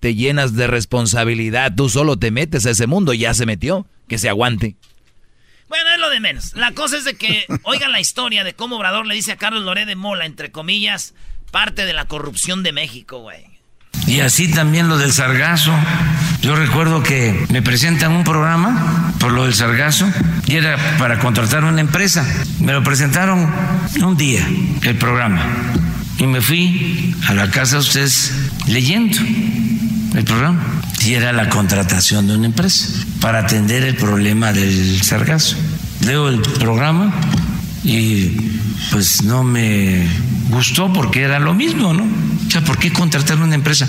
te 0.00 0.14
llenas 0.14 0.54
de 0.54 0.66
responsabilidad. 0.66 1.74
Tú 1.74 1.88
solo 1.88 2.18
te 2.18 2.30
metes 2.30 2.66
a 2.66 2.70
ese 2.70 2.86
mundo 2.86 3.14
y 3.14 3.18
ya 3.20 3.32
se 3.32 3.46
metió. 3.46 3.86
Que 4.06 4.18
se 4.18 4.28
aguante. 4.28 4.76
Bueno, 5.74 5.90
es 5.92 5.98
lo 5.98 6.08
de 6.08 6.20
menos. 6.20 6.54
La 6.54 6.70
cosa 6.70 6.98
es 6.98 7.04
de 7.04 7.14
que 7.14 7.46
oigan 7.64 7.90
la 7.90 7.98
historia 7.98 8.44
de 8.44 8.54
cómo 8.54 8.76
Obrador 8.76 9.06
le 9.06 9.16
dice 9.16 9.32
a 9.32 9.36
Carlos 9.36 9.64
Loré 9.64 9.86
de 9.86 9.96
Mola, 9.96 10.24
entre 10.24 10.52
comillas, 10.52 11.14
parte 11.50 11.84
de 11.84 11.92
la 11.92 12.04
corrupción 12.04 12.62
de 12.62 12.70
México, 12.70 13.18
güey. 13.18 13.44
Y 14.06 14.20
así 14.20 14.48
también 14.52 14.86
lo 14.86 14.98
del 14.98 15.12
sargazo. 15.12 15.74
Yo 16.42 16.54
recuerdo 16.54 17.02
que 17.02 17.46
me 17.48 17.60
presentan 17.60 18.12
un 18.12 18.22
programa 18.22 19.12
por 19.18 19.32
lo 19.32 19.46
del 19.46 19.54
sargazo 19.54 20.08
y 20.46 20.54
era 20.54 20.76
para 20.96 21.18
contratar 21.18 21.64
una 21.64 21.80
empresa. 21.80 22.24
Me 22.60 22.72
lo 22.72 22.84
presentaron 22.84 23.52
un 24.00 24.16
día, 24.16 24.46
el 24.82 24.96
programa. 24.96 25.44
Y 26.18 26.28
me 26.28 26.40
fui 26.40 27.16
a 27.26 27.34
la 27.34 27.50
casa 27.50 27.76
de 27.76 27.80
ustedes 27.80 28.32
leyendo 28.68 29.18
el 30.14 30.24
programa. 30.24 30.82
Y 31.04 31.14
era 31.14 31.32
la 31.32 31.48
contratación 31.48 32.26
de 32.26 32.36
una 32.36 32.46
empresa 32.46 32.88
para 33.20 33.40
atender 33.40 33.82
el 33.84 33.96
problema 33.96 34.52
del 34.52 35.02
sargazo. 35.02 35.56
Leo 36.00 36.28
el 36.28 36.40
programa 36.40 37.12
y 37.82 38.58
pues 38.90 39.22
no 39.22 39.42
me 39.42 40.06
gustó 40.48 40.92
porque 40.92 41.22
era 41.22 41.38
lo 41.38 41.54
mismo, 41.54 41.92
¿no? 41.92 42.04
O 42.04 42.50
sea, 42.50 42.62
¿por 42.62 42.78
qué 42.78 42.92
contratar 42.92 43.38
una 43.38 43.54
empresa? 43.54 43.86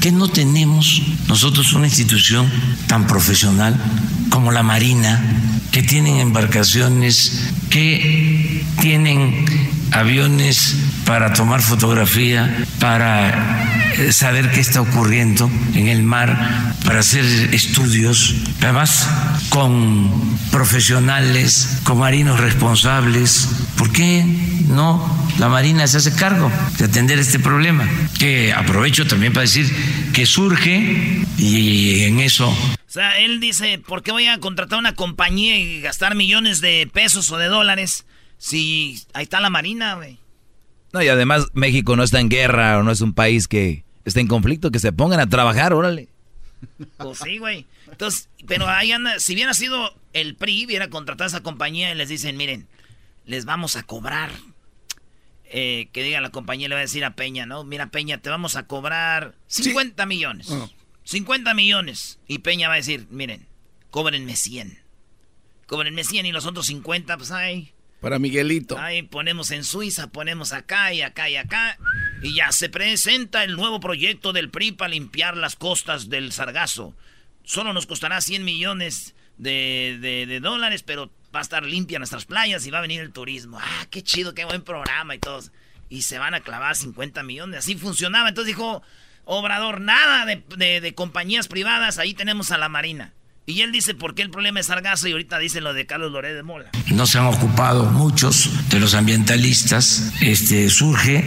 que 0.00 0.10
no 0.10 0.28
tenemos 0.28 1.02
nosotros 1.28 1.74
una 1.74 1.86
institución 1.86 2.50
tan 2.86 3.06
profesional 3.06 3.76
como 4.30 4.50
la 4.50 4.62
Marina, 4.62 5.22
que 5.70 5.82
tienen 5.82 6.16
embarcaciones, 6.16 7.52
que 7.68 8.64
tienen 8.80 9.44
aviones 9.92 10.76
para 11.04 11.32
tomar 11.34 11.60
fotografía, 11.60 12.64
para 12.78 13.69
saber 14.10 14.50
qué 14.50 14.60
está 14.60 14.80
ocurriendo 14.80 15.50
en 15.74 15.88
el 15.88 16.02
mar, 16.02 16.74
para 16.84 17.00
hacer 17.00 17.24
estudios, 17.54 18.34
además 18.60 19.08
con 19.48 20.10
profesionales, 20.50 21.80
con 21.84 21.98
marinos 21.98 22.40
responsables. 22.40 23.48
¿Por 23.76 23.92
qué 23.92 24.24
no 24.68 25.28
la 25.38 25.48
Marina 25.48 25.86
se 25.86 25.98
hace 25.98 26.14
cargo 26.14 26.50
de 26.78 26.84
atender 26.84 27.18
este 27.18 27.38
problema? 27.38 27.88
Que 28.18 28.52
aprovecho 28.52 29.06
también 29.06 29.32
para 29.32 29.42
decir 29.42 29.70
que 30.12 30.26
surge 30.26 31.24
y 31.38 32.02
en 32.02 32.20
eso 32.20 32.48
O 32.48 32.90
sea, 32.92 33.18
él 33.20 33.40
dice, 33.40 33.78
¿por 33.78 34.02
qué 34.02 34.12
voy 34.12 34.26
a 34.26 34.38
contratar 34.38 34.78
una 34.78 34.94
compañía 34.94 35.58
y 35.58 35.80
gastar 35.80 36.14
millones 36.14 36.60
de 36.60 36.88
pesos 36.92 37.30
o 37.30 37.38
de 37.38 37.46
dólares 37.46 38.04
si 38.38 39.00
ahí 39.12 39.24
está 39.24 39.40
la 39.40 39.50
Marina, 39.50 39.94
güey? 39.94 40.18
No, 40.92 41.02
y 41.02 41.08
además 41.08 41.46
México 41.52 41.94
no 41.96 42.02
está 42.02 42.20
en 42.20 42.28
guerra 42.28 42.78
o 42.78 42.82
no 42.82 42.90
es 42.90 43.00
un 43.00 43.14
país 43.14 43.46
que 43.46 43.84
está 44.04 44.20
en 44.20 44.26
conflicto, 44.26 44.70
que 44.70 44.78
se 44.78 44.92
pongan 44.92 45.20
a 45.20 45.28
trabajar, 45.28 45.72
órale. 45.72 46.08
Pues 46.98 47.18
sí, 47.18 47.38
güey. 47.38 47.66
Entonces, 47.90 48.28
pero 48.46 48.68
ahí 48.68 48.92
anda, 48.92 49.18
si 49.18 49.34
hubiera 49.34 49.54
sido 49.54 49.94
el 50.12 50.36
PRI, 50.36 50.66
hubiera 50.66 50.90
contratado 50.90 51.24
a 51.24 51.28
esa 51.28 51.42
compañía 51.42 51.92
y 51.92 51.94
les 51.94 52.08
dicen, 52.08 52.36
miren, 52.36 52.68
les 53.26 53.44
vamos 53.44 53.76
a 53.76 53.82
cobrar. 53.82 54.30
Eh, 55.52 55.88
que 55.92 56.04
diga 56.04 56.20
la 56.20 56.30
compañía, 56.30 56.68
le 56.68 56.76
va 56.76 56.80
a 56.80 56.82
decir 56.82 57.04
a 57.04 57.16
Peña, 57.16 57.44
¿no? 57.44 57.64
Mira, 57.64 57.90
Peña, 57.90 58.18
te 58.18 58.30
vamos 58.30 58.54
a 58.54 58.68
cobrar 58.68 59.34
50 59.48 60.06
millones. 60.06 60.48
50 61.04 61.54
millones. 61.54 62.20
Y 62.28 62.38
Peña 62.38 62.68
va 62.68 62.74
a 62.74 62.76
decir, 62.76 63.08
miren, 63.10 63.46
cóbrenme 63.90 64.36
100. 64.36 64.78
Cóbrenme 65.66 66.04
100 66.04 66.26
y 66.26 66.32
los 66.32 66.46
otros 66.46 66.66
50, 66.66 67.16
pues 67.16 67.32
ahí. 67.32 67.72
Para 68.00 68.18
Miguelito. 68.18 68.78
Ahí 68.78 69.02
ponemos 69.02 69.50
en 69.50 69.62
Suiza, 69.64 70.06
ponemos 70.10 70.52
acá 70.52 70.92
y 70.92 71.02
acá 71.02 71.28
y 71.28 71.36
acá. 71.36 71.78
Y 72.22 72.34
ya 72.34 72.50
se 72.52 72.68
presenta 72.68 73.44
el 73.44 73.56
nuevo 73.56 73.78
proyecto 73.80 74.32
del 74.32 74.50
PRI 74.50 74.72
para 74.72 74.90
limpiar 74.90 75.36
las 75.36 75.54
costas 75.56 76.08
del 76.08 76.32
Sargazo. 76.32 76.94
Solo 77.44 77.72
nos 77.72 77.86
costará 77.86 78.20
100 78.20 78.44
millones 78.44 79.14
de, 79.36 79.98
de- 80.00 80.40
dólares, 80.40 80.82
pero 80.82 81.10
va 81.34 81.40
a 81.40 81.42
estar 81.42 81.64
limpia 81.64 81.98
nuestras 81.98 82.24
playas 82.24 82.66
y 82.66 82.70
va 82.70 82.78
a 82.78 82.82
venir 82.82 83.00
el 83.00 83.12
turismo. 83.12 83.58
Ah, 83.60 83.86
qué 83.90 84.02
chido, 84.02 84.34
qué 84.34 84.44
buen 84.44 84.62
programa 84.62 85.14
y 85.14 85.18
todos. 85.18 85.52
Y 85.88 86.02
se 86.02 86.18
van 86.18 86.34
a 86.34 86.40
clavar 86.40 86.76
50 86.76 87.22
millones. 87.22 87.58
Así 87.60 87.74
funcionaba. 87.76 88.28
Entonces 88.30 88.54
dijo 88.54 88.82
Obrador, 89.24 89.80
nada 89.80 90.24
de- 90.26 90.80
de 90.80 90.94
compañías 90.94 91.48
privadas, 91.48 91.98
ahí 91.98 92.14
tenemos 92.14 92.50
a 92.50 92.58
la 92.58 92.68
Marina. 92.68 93.12
Y 93.50 93.62
él 93.62 93.72
dice, 93.72 93.94
¿por 93.94 94.14
qué 94.14 94.22
el 94.22 94.30
problema 94.30 94.60
es 94.60 94.66
Sargazo? 94.66 95.08
Y 95.08 95.12
ahorita 95.12 95.38
dice 95.38 95.60
lo 95.60 95.74
de 95.74 95.86
Carlos 95.86 96.12
Loré 96.12 96.34
de 96.34 96.42
Mola. 96.42 96.70
no 96.86 97.06
se 97.06 97.18
han 97.18 97.26
ocupado 97.26 97.84
muchos 97.84 98.50
de 98.70 98.80
los 98.80 98.94
ambientalistas, 98.94 100.12
este, 100.20 100.70
surge 100.70 101.24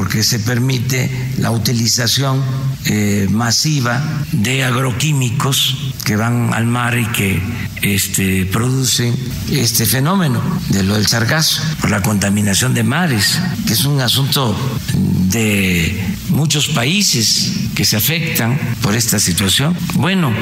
porque 0.00 0.22
se 0.22 0.38
permite 0.38 1.10
la 1.36 1.50
utilización 1.50 2.42
eh, 2.86 3.28
masiva 3.30 4.02
de 4.32 4.64
agroquímicos 4.64 5.76
que 6.06 6.16
van 6.16 6.54
al 6.54 6.64
mar 6.64 6.98
y 6.98 7.04
que 7.08 7.38
este, 7.82 8.46
producen 8.46 9.14
este 9.52 9.84
fenómeno 9.84 10.40
de 10.70 10.84
lo 10.84 10.94
del 10.94 11.06
sargazo, 11.06 11.60
por 11.82 11.90
la 11.90 12.00
contaminación 12.00 12.72
de 12.72 12.82
mares, 12.82 13.38
que 13.66 13.74
es 13.74 13.84
un 13.84 14.00
asunto 14.00 14.56
de 14.94 16.02
muchos 16.30 16.68
países 16.68 17.52
que 17.74 17.84
se 17.84 17.98
afectan 17.98 18.58
por 18.80 18.94
esta 18.94 19.18
situación. 19.18 19.76
Bueno, 19.96 20.32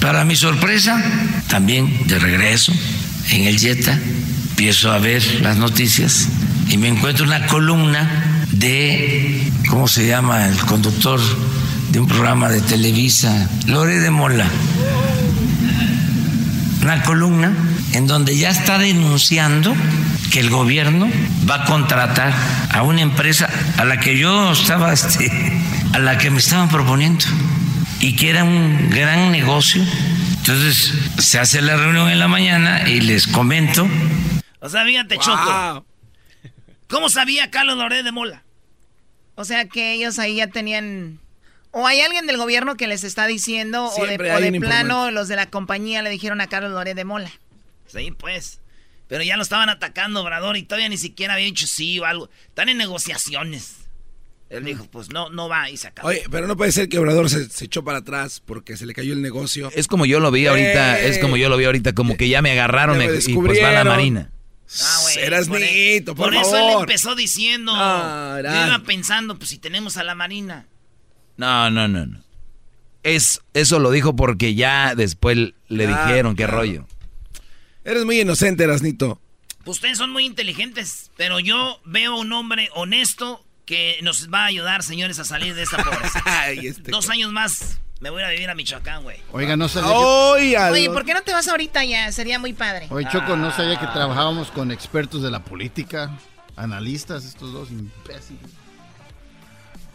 para 0.00 0.24
mi 0.24 0.34
sorpresa, 0.34 1.00
también 1.46 2.08
de 2.08 2.18
regreso 2.18 2.72
en 3.30 3.44
el 3.44 3.56
Jetta, 3.56 3.96
empiezo 4.50 4.90
a 4.90 4.98
ver 4.98 5.22
las 5.42 5.58
noticias 5.58 6.26
y 6.68 6.76
me 6.76 6.88
encuentro 6.88 7.24
una 7.24 7.46
columna 7.46 8.34
de, 8.58 9.52
¿cómo 9.68 9.88
se 9.88 10.06
llama? 10.06 10.46
El 10.46 10.58
conductor 10.58 11.20
de 11.90 12.00
un 12.00 12.08
programa 12.08 12.48
de 12.48 12.60
Televisa, 12.60 13.48
Lore 13.66 14.00
de 14.00 14.10
Mola. 14.10 14.46
Una 16.82 17.02
columna 17.02 17.52
en 17.92 18.06
donde 18.06 18.36
ya 18.36 18.50
está 18.50 18.78
denunciando 18.78 19.74
que 20.30 20.40
el 20.40 20.50
gobierno 20.50 21.08
va 21.48 21.62
a 21.62 21.64
contratar 21.64 22.32
a 22.70 22.82
una 22.82 23.00
empresa 23.00 23.48
a 23.78 23.84
la 23.84 24.00
que 24.00 24.18
yo 24.18 24.52
estaba, 24.52 24.92
este, 24.92 25.30
a 25.92 25.98
la 25.98 26.18
que 26.18 26.30
me 26.30 26.38
estaban 26.38 26.68
proponiendo 26.68 27.24
y 28.00 28.16
que 28.16 28.30
era 28.30 28.44
un 28.44 28.90
gran 28.90 29.32
negocio. 29.32 29.82
Entonces 30.38 30.92
se 31.18 31.38
hace 31.38 31.62
la 31.62 31.76
reunión 31.76 32.10
en 32.10 32.18
la 32.18 32.28
mañana 32.28 32.88
y 32.88 33.00
les 33.00 33.26
comento. 33.26 33.88
O 34.60 34.68
sea, 34.68 34.84
fíjate, 34.84 35.18
Choco. 35.18 35.86
¿Cómo 36.88 37.08
sabía 37.08 37.50
Carlos 37.50 37.76
Loré 37.76 38.02
de 38.02 38.12
Mola? 38.12 38.43
O 39.36 39.44
sea 39.44 39.66
que 39.66 39.92
ellos 39.94 40.18
ahí 40.18 40.36
ya 40.36 40.46
tenían... 40.48 41.18
¿O 41.72 41.86
hay 41.88 42.00
alguien 42.00 42.26
del 42.26 42.36
gobierno 42.36 42.76
que 42.76 42.86
les 42.86 43.02
está 43.02 43.26
diciendo, 43.26 43.86
o 43.86 44.06
de, 44.06 44.14
o 44.14 44.40
de 44.40 44.60
plano 44.60 45.10
los 45.10 45.26
de 45.26 45.34
la 45.34 45.50
compañía 45.50 46.02
le 46.02 46.10
dijeron 46.10 46.40
a 46.40 46.46
Carlos 46.46 46.70
Loré 46.70 46.94
de 46.94 47.04
Mola? 47.04 47.32
Sí, 47.86 48.12
pues. 48.16 48.60
Pero 49.08 49.24
ya 49.24 49.36
lo 49.36 49.42
estaban 49.42 49.68
atacando, 49.68 50.22
Obrador, 50.22 50.56
y 50.56 50.62
todavía 50.62 50.88
ni 50.88 50.96
siquiera 50.98 51.34
había 51.34 51.46
dicho 51.46 51.66
sí 51.66 51.98
o 51.98 52.04
algo. 52.04 52.30
Están 52.46 52.68
en 52.68 52.76
negociaciones. 52.78 53.74
Él 54.50 54.64
dijo, 54.64 54.86
pues 54.90 55.10
no, 55.10 55.30
no 55.30 55.48
va 55.48 55.68
y 55.68 55.76
se 55.76 55.88
acabó. 55.88 56.08
Oye, 56.10 56.22
pero 56.30 56.46
no 56.46 56.56
puede 56.56 56.70
ser 56.70 56.88
que 56.88 56.98
Obrador 56.98 57.28
se, 57.28 57.48
se 57.48 57.64
echó 57.64 57.82
para 57.82 57.98
atrás 57.98 58.40
porque 58.44 58.76
se 58.76 58.86
le 58.86 58.94
cayó 58.94 59.12
el 59.12 59.20
negocio. 59.22 59.70
Es 59.74 59.88
como 59.88 60.06
yo 60.06 60.20
lo 60.20 60.30
vi 60.30 60.46
ahorita, 60.46 61.00
es 61.00 61.18
como 61.18 61.36
yo 61.36 61.48
lo 61.48 61.56
vi 61.56 61.64
ahorita, 61.64 61.92
como 61.92 62.16
que 62.16 62.28
ya 62.28 62.40
me 62.40 62.52
agarraron 62.52 62.98
me- 62.98 63.06
y 63.06 63.34
pues 63.34 63.60
va 63.62 63.70
a 63.70 63.72
la 63.72 63.84
marina. 63.84 64.30
Ah, 64.82 64.98
güey, 65.02 65.18
Eras 65.18 65.48
por, 65.48 65.60
nito, 65.60 66.14
por, 66.14 66.26
por 66.26 66.34
eso 66.34 66.50
favor. 66.50 66.70
él 66.72 66.80
empezó 66.80 67.14
diciendo. 67.14 67.72
Ah, 67.74 68.40
yo 68.42 68.66
iba 68.66 68.78
pensando, 68.80 69.36
pues 69.38 69.50
si 69.50 69.58
tenemos 69.58 69.96
a 69.96 70.04
la 70.04 70.14
Marina. 70.14 70.66
No, 71.36 71.70
no, 71.70 71.86
no, 71.88 72.06
no. 72.06 72.22
Es, 73.02 73.40
eso 73.52 73.78
lo 73.78 73.90
dijo 73.90 74.16
porque 74.16 74.54
ya 74.54 74.94
después 74.94 75.36
le 75.68 75.86
Ah, 75.86 76.06
dijeron 76.06 76.34
qué 76.36 76.44
claro. 76.44 76.58
rollo. 76.58 76.86
Eres 77.84 78.04
muy 78.04 78.20
inocente, 78.20 78.64
Erasnito. 78.64 79.20
Pues 79.64 79.76
ustedes 79.78 79.98
son 79.98 80.10
muy 80.10 80.24
inteligentes, 80.24 81.10
pero 81.16 81.38
yo 81.40 81.80
veo 81.84 82.16
un 82.16 82.32
hombre 82.32 82.70
honesto 82.74 83.44
que 83.66 83.98
nos 84.02 84.32
va 84.32 84.42
a 84.44 84.46
ayudar, 84.46 84.82
señores, 84.82 85.18
a 85.18 85.24
salir 85.24 85.54
de 85.54 85.62
esta 85.62 85.76
pobreza. 85.84 86.50
Este 86.52 86.90
Dos 86.90 87.08
años 87.10 87.30
más 87.32 87.78
me 88.04 88.10
voy 88.10 88.20
a 88.20 88.24
ir 88.24 88.28
a 88.28 88.32
vivir 88.32 88.50
a 88.50 88.54
Michoacán, 88.54 89.02
güey. 89.02 89.16
Oiga, 89.32 89.56
no 89.56 89.66
sabía 89.66 89.96
Oye, 89.96 90.58
Oye, 90.58 90.90
¿por 90.90 91.06
qué 91.06 91.14
no 91.14 91.22
te 91.22 91.32
vas 91.32 91.48
ahorita 91.48 91.82
ya? 91.84 92.12
Sería 92.12 92.38
muy 92.38 92.52
padre. 92.52 92.86
que... 92.86 92.92
Oye, 92.92 93.08
Choco, 93.10 93.34
no 93.34 93.50
sabía 93.50 93.80
que 93.80 93.86
trabajábamos 93.86 94.50
con 94.50 94.70
expertos 94.70 95.22
de 95.22 95.30
la 95.30 95.42
política, 95.42 96.10
analistas, 96.54 97.24
estos 97.24 97.54
dos 97.54 97.70
imbéciles. 97.70 98.42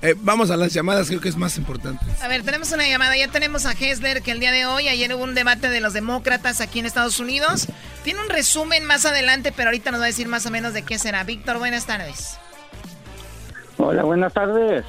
Eh, 0.01 0.15
vamos 0.17 0.49
a 0.49 0.57
las 0.57 0.73
llamadas, 0.73 1.07
creo 1.07 1.21
que 1.21 1.29
es 1.29 1.37
más 1.37 1.55
importante. 1.59 2.03
A 2.19 2.27
ver, 2.27 2.41
tenemos 2.41 2.71
una 2.71 2.87
llamada. 2.87 3.15
Ya 3.15 3.27
tenemos 3.27 3.67
a 3.67 3.73
Hessler 3.73 4.23
que 4.23 4.31
el 4.31 4.39
día 4.39 4.51
de 4.51 4.65
hoy, 4.65 4.87
ayer 4.87 5.13
hubo 5.13 5.23
un 5.23 5.35
debate 5.35 5.69
de 5.69 5.79
los 5.79 5.93
demócratas 5.93 6.61
aquí 6.61 6.79
en 6.79 6.87
Estados 6.87 7.19
Unidos. 7.19 7.67
Tiene 8.03 8.21
un 8.21 8.29
resumen 8.29 8.85
más 8.85 9.05
adelante, 9.05 9.53
pero 9.55 9.69
ahorita 9.69 9.91
nos 9.91 9.99
va 9.99 10.05
a 10.05 10.07
decir 10.07 10.27
más 10.27 10.47
o 10.47 10.49
menos 10.49 10.73
de 10.73 10.81
qué 10.81 10.97
será. 10.97 11.23
Víctor, 11.25 11.59
buenas 11.59 11.85
tardes. 11.85 12.39
Hola, 13.77 14.03
buenas 14.03 14.33
tardes. 14.33 14.83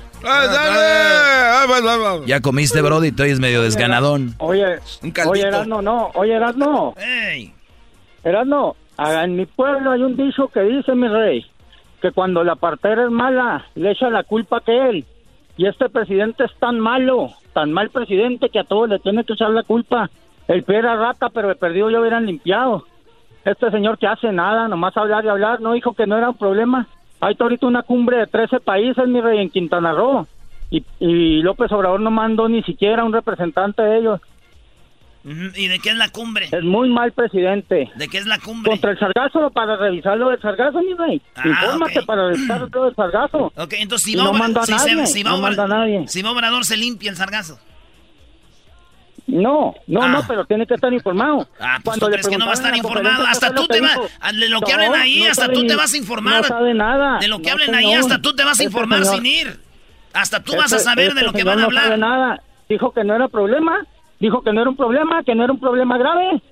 Ya 2.27 2.41
comiste, 2.41 2.81
Brody, 2.83 3.13
tú 3.13 3.23
es 3.23 3.41
medio 3.41 3.63
desganadón. 3.63 4.35
Oye, 4.39 4.79
Un 5.03 5.13
oye, 5.29 5.43
Erasno, 5.43 5.83
no. 5.83 6.11
Oye, 6.15 6.35
Erasno. 6.35 6.95
¡Ey! 6.99 7.53
Erasno, 8.23 8.77
en 8.99 9.37
mi 9.37 9.47
pueblo 9.47 9.93
hay 9.93 10.03
un 10.03 10.17
dicho 10.17 10.49
que 10.49 10.61
dice, 10.61 10.95
mi 10.95 11.09
rey, 11.09 11.47
que 12.03 12.13
cuando 12.13 12.45
la 12.45 12.57
partera 12.57 13.05
es 13.05 13.11
mala, 13.11 13.67
le 13.75 13.93
echa 13.93 14.11
la 14.11 14.25
culpa 14.25 14.57
a 14.57 14.59
aquel. 14.61 15.05
Y 15.57 15.67
este 15.67 15.89
presidente 15.89 16.45
es 16.45 16.53
tan 16.59 16.79
malo, 16.81 17.31
tan 17.53 17.73
mal 17.73 17.91
presidente, 17.91 18.49
que 18.51 18.61
a 18.61 18.65
todos 18.65 18.89
le 18.89 18.99
tiene 18.99 19.25
que 19.25 19.35
echar 19.35 19.51
la 19.51 19.63
culpa. 19.63 20.11
El 20.49 20.65
pie 20.65 20.79
era 20.79 20.97
rata, 20.97 21.29
pero 21.31 21.51
el 21.51 21.57
perdido 21.57 21.91
ya 21.91 22.01
hubieran 22.01 22.27
limpiado. 22.27 22.85
Este 23.45 23.71
señor 23.71 23.99
que 23.99 24.07
hace 24.07 24.33
nada, 24.33 24.69
nomás 24.69 24.97
hablar 24.97 25.25
y 25.25 25.29
hablar, 25.29 25.61
no 25.61 25.73
dijo 25.73 25.95
que 25.95 26.07
no 26.07 26.17
era 26.17 26.31
un 26.31 26.37
problema. 26.37 26.87
Hay 27.21 27.37
ahorita 27.39 27.67
una 27.67 27.83
cumbre 27.83 28.19
de 28.19 28.27
13 28.27 28.61
países, 28.61 29.07
mi 29.07 29.21
rey, 29.21 29.39
en 29.39 29.51
Quintana 29.51 29.93
Roo. 29.93 30.27
Y, 30.71 30.85
y 31.01 31.43
López 31.43 31.71
Obrador 31.73 32.01
no 32.01 32.11
mandó 32.11 32.49
ni 32.49 32.63
siquiera 32.63 33.03
un 33.05 33.13
representante 33.13 33.83
de 33.83 33.99
ellos. 33.99 34.21
¿Y 35.23 35.67
de 35.69 35.79
qué 35.81 35.91
es 35.91 35.97
la 35.97 36.09
cumbre? 36.09 36.49
Es 36.51 36.63
muy 36.63 36.89
mal 36.89 37.13
presidente. 37.13 37.91
¿De 37.97 38.09
qué 38.09 38.17
es 38.19 38.27
la 38.27 38.39
cumbre? 38.39 38.71
Contra 38.71 38.93
el 38.93 38.99
sargazo, 38.99 39.51
para 39.51 39.77
revisar 39.77 40.17
lo 40.17 40.31
del 40.31 40.41
sargazo, 40.41 40.81
mi 40.81 40.95
rey. 40.95 41.21
Ah, 41.35 41.43
Infórmate 41.47 42.03
para 42.05 42.29
revisar 42.29 42.67
lo 42.73 42.85
del 42.87 42.95
sargazo. 42.95 43.53
Ok, 43.57 43.75
entonces 43.79 44.07
si 44.11 44.17
va, 44.17 44.25
no 44.25 44.33
manda 44.33 44.63
a 44.63 44.67
si 44.67 44.79
se- 44.79 44.95
nadie, 44.95 45.07
si 45.07 45.23
va 45.23 45.31
no 45.33 45.39
manda 45.43 45.65
a 45.65 45.69
nadie. 45.69 46.09
si 46.09 46.23
va 46.23 46.31
Obrador 46.31 46.65
se 46.65 46.77
limpia 46.79 47.11
el 47.11 47.17
sargazo. 47.17 47.59
No, 49.27 49.75
no, 49.87 50.03
Ah. 50.03 50.09
no, 50.09 50.25
pero 50.27 50.45
tiene 50.47 50.67
que 50.67 50.75
estar 50.75 50.93
informado. 50.93 51.47
Ah, 51.61 51.79
pues 51.85 51.99
Cuando 51.99 52.07
tú 52.07 52.11
le 52.11 52.17
crees 52.17 52.29
que 52.29 52.39
no 52.39 52.47
va 52.47 52.53
a 52.53 52.55
estar 52.55 52.75
informado. 52.77 53.27
Hasta 53.27 53.55
tú 53.55 53.67
te 53.67 53.81
vas, 53.81 53.99
de 54.35 54.49
lo 54.49 54.61
que 54.63 54.73
no, 54.73 54.79
hablen 54.83 54.95
ahí, 55.01 55.21
no 55.23 55.31
hasta 55.31 55.43
sabe 55.43 55.55
tú 55.55 55.67
te 55.67 55.77
vas 55.77 55.93
a 55.93 55.97
informar. 55.99 56.43
No 56.43 56.49
sabe 56.49 56.75
nada. 56.75 57.19
De 57.19 57.29
lo 57.29 57.41
que 57.41 57.51
hablen 57.51 57.75
ahí, 57.75 57.93
hasta 57.93 58.21
tú 58.23 58.35
te 58.35 58.43
vas 58.43 58.59
a 58.59 58.63
Este 58.63 58.65
informar 58.65 59.05
sin 59.05 59.27
ir. 59.27 59.61
Hasta 60.13 60.43
tú 60.43 60.53
vas 60.57 60.73
a 60.73 60.77
este- 60.77 60.89
saber 60.89 61.15
de 61.15 61.21
este 61.21 61.25
lo 61.27 61.33
que 61.33 61.45
van 61.45 61.59
a 61.59 61.63
No 61.63 61.67
hablar. 61.67 61.99
nada. 61.99 62.43
Dijo 62.69 62.93
que 62.93 63.05
no 63.05 63.15
era 63.15 63.29
problema. 63.29 63.85
Dijo 64.19 64.43
que 64.43 64.53
no 64.53 64.61
era 64.61 64.71
un 64.71 64.77
problema, 64.77 65.23
que 65.25 65.35
no 65.35 65.45
era 65.45 65.53
un 65.53 65.61
problema 65.61 65.97
grave. 65.99 66.43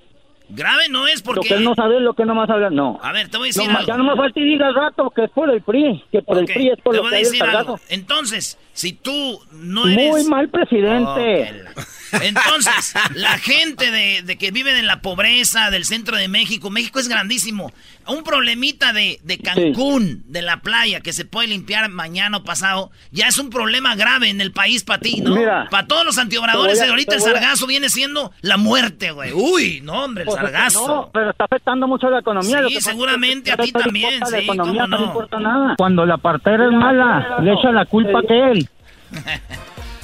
Grave 0.51 0.85
no 0.88 1.07
es 1.07 1.16
Lo 1.27 1.33
que 1.35 1.40
porque... 1.40 1.55
él 1.55 1.64
no 1.64 1.75
sabe 1.75 2.01
lo 2.01 2.14
que 2.14 2.25
no 2.25 2.35
más 2.35 2.49
habla. 2.49 2.71
No. 2.71 2.99
A 3.03 3.12
ver, 3.12 3.29
te 3.29 3.37
voy 3.37 3.49
a 3.49 3.51
decir 3.51 3.71
No, 3.71 3.77
algo. 3.79 3.87
ya 3.87 3.97
no 3.99 4.05
me 4.05 4.16
falta 4.16 4.40
y 4.40 4.44
diga 4.44 4.68
al 4.68 4.75
rato 4.75 5.11
que 5.11 5.25
es 5.25 5.31
por 5.31 5.51
el 5.51 5.61
PRI, 5.61 6.03
que 6.11 6.23
por 6.23 6.37
Ok, 6.38 6.49
el 6.49 6.55
PRI 6.55 6.68
es 6.71 6.81
por 6.81 6.92
te 6.92 6.97
lo 6.97 7.03
voy 7.03 7.11
que 7.11 7.16
a 7.16 7.18
decir 7.18 7.42
algo. 7.42 7.79
Entonces, 7.90 8.59
si 8.79 8.93
tú 8.93 9.41
no 9.51 9.88
eres... 9.88 10.11
Muy 10.12 10.25
mal 10.25 10.49
presidente. 10.51 11.53
Oh, 11.77 12.19
Entonces, 12.23 12.95
la 13.17 13.37
gente 13.38 13.91
de, 13.91 14.23
de 14.23 14.38
que 14.38 14.51
viven 14.51 14.77
en 14.77 14.87
la 14.87 15.03
pobreza 15.03 15.71
del 15.71 15.85
centro 15.85 16.17
de 16.17 16.29
México, 16.29 16.71
México 16.71 17.01
es 17.01 17.09
grandísimo. 17.09 17.73
Un 18.07 18.23
problemita 18.23 18.93
de, 18.95 19.21
de 19.25 19.38
Cancún, 19.38 20.23
de 20.27 20.41
la 20.41 20.61
playa, 20.61 21.01
que 21.01 21.12
se 21.12 21.27
puede 21.27 21.49
limpiar 21.49 21.91
mañana 21.91 22.38
o 22.38 22.45
pasado, 22.45 22.91
ya 23.11 23.27
es 23.27 23.37
un 23.38 23.51
problema 23.51 23.95
grave 23.97 24.31
en 24.31 24.41
el 24.41 24.53
país 24.53 24.85
para 24.85 25.01
ti, 25.01 25.21
¿no? 25.21 25.35
Mira, 25.35 25.67
para 25.71 25.87
todos 25.87 26.07
los 26.07 26.17
antiobradores, 26.17 26.81
a- 26.81 26.88
ahorita 26.88 27.17
el 27.17 27.21
a- 27.21 27.25
sargazo 27.25 27.67
viene 27.67 27.91
siendo 27.91 28.33
la 28.41 28.57
muerte, 28.57 29.11
güey. 29.11 29.33
Uy, 29.35 29.81
no, 29.83 30.05
hombre, 30.05 30.23
el 30.23 30.27
Pues 30.29 30.38
es 30.38 30.45
que 30.47 30.51
sargazo. 30.53 30.87
No, 30.88 31.11
pero 31.12 31.31
está 31.31 31.45
afectando 31.45 31.87
mucho 31.87 32.09
la 32.09 32.21
economía. 32.21 32.62
Sí, 32.69 32.81
seguramente 32.81 33.53
a 33.53 33.57
ti 33.59 33.71
también, 33.73 34.25
sí, 34.25 34.37
economía 34.37 34.83
cómo 34.85 34.87
no. 34.87 34.99
no 34.99 35.05
importa 35.09 35.41
nada. 35.41 35.75
Cuando 35.77 36.07
la 36.07 36.17
partera 36.17 36.64
es 36.64 36.73
mala, 36.73 37.41
le 37.43 37.53
echa 37.53 37.71
la 37.73 37.85
culpa 37.85 38.21
a 38.21 38.35
él. 38.53 38.67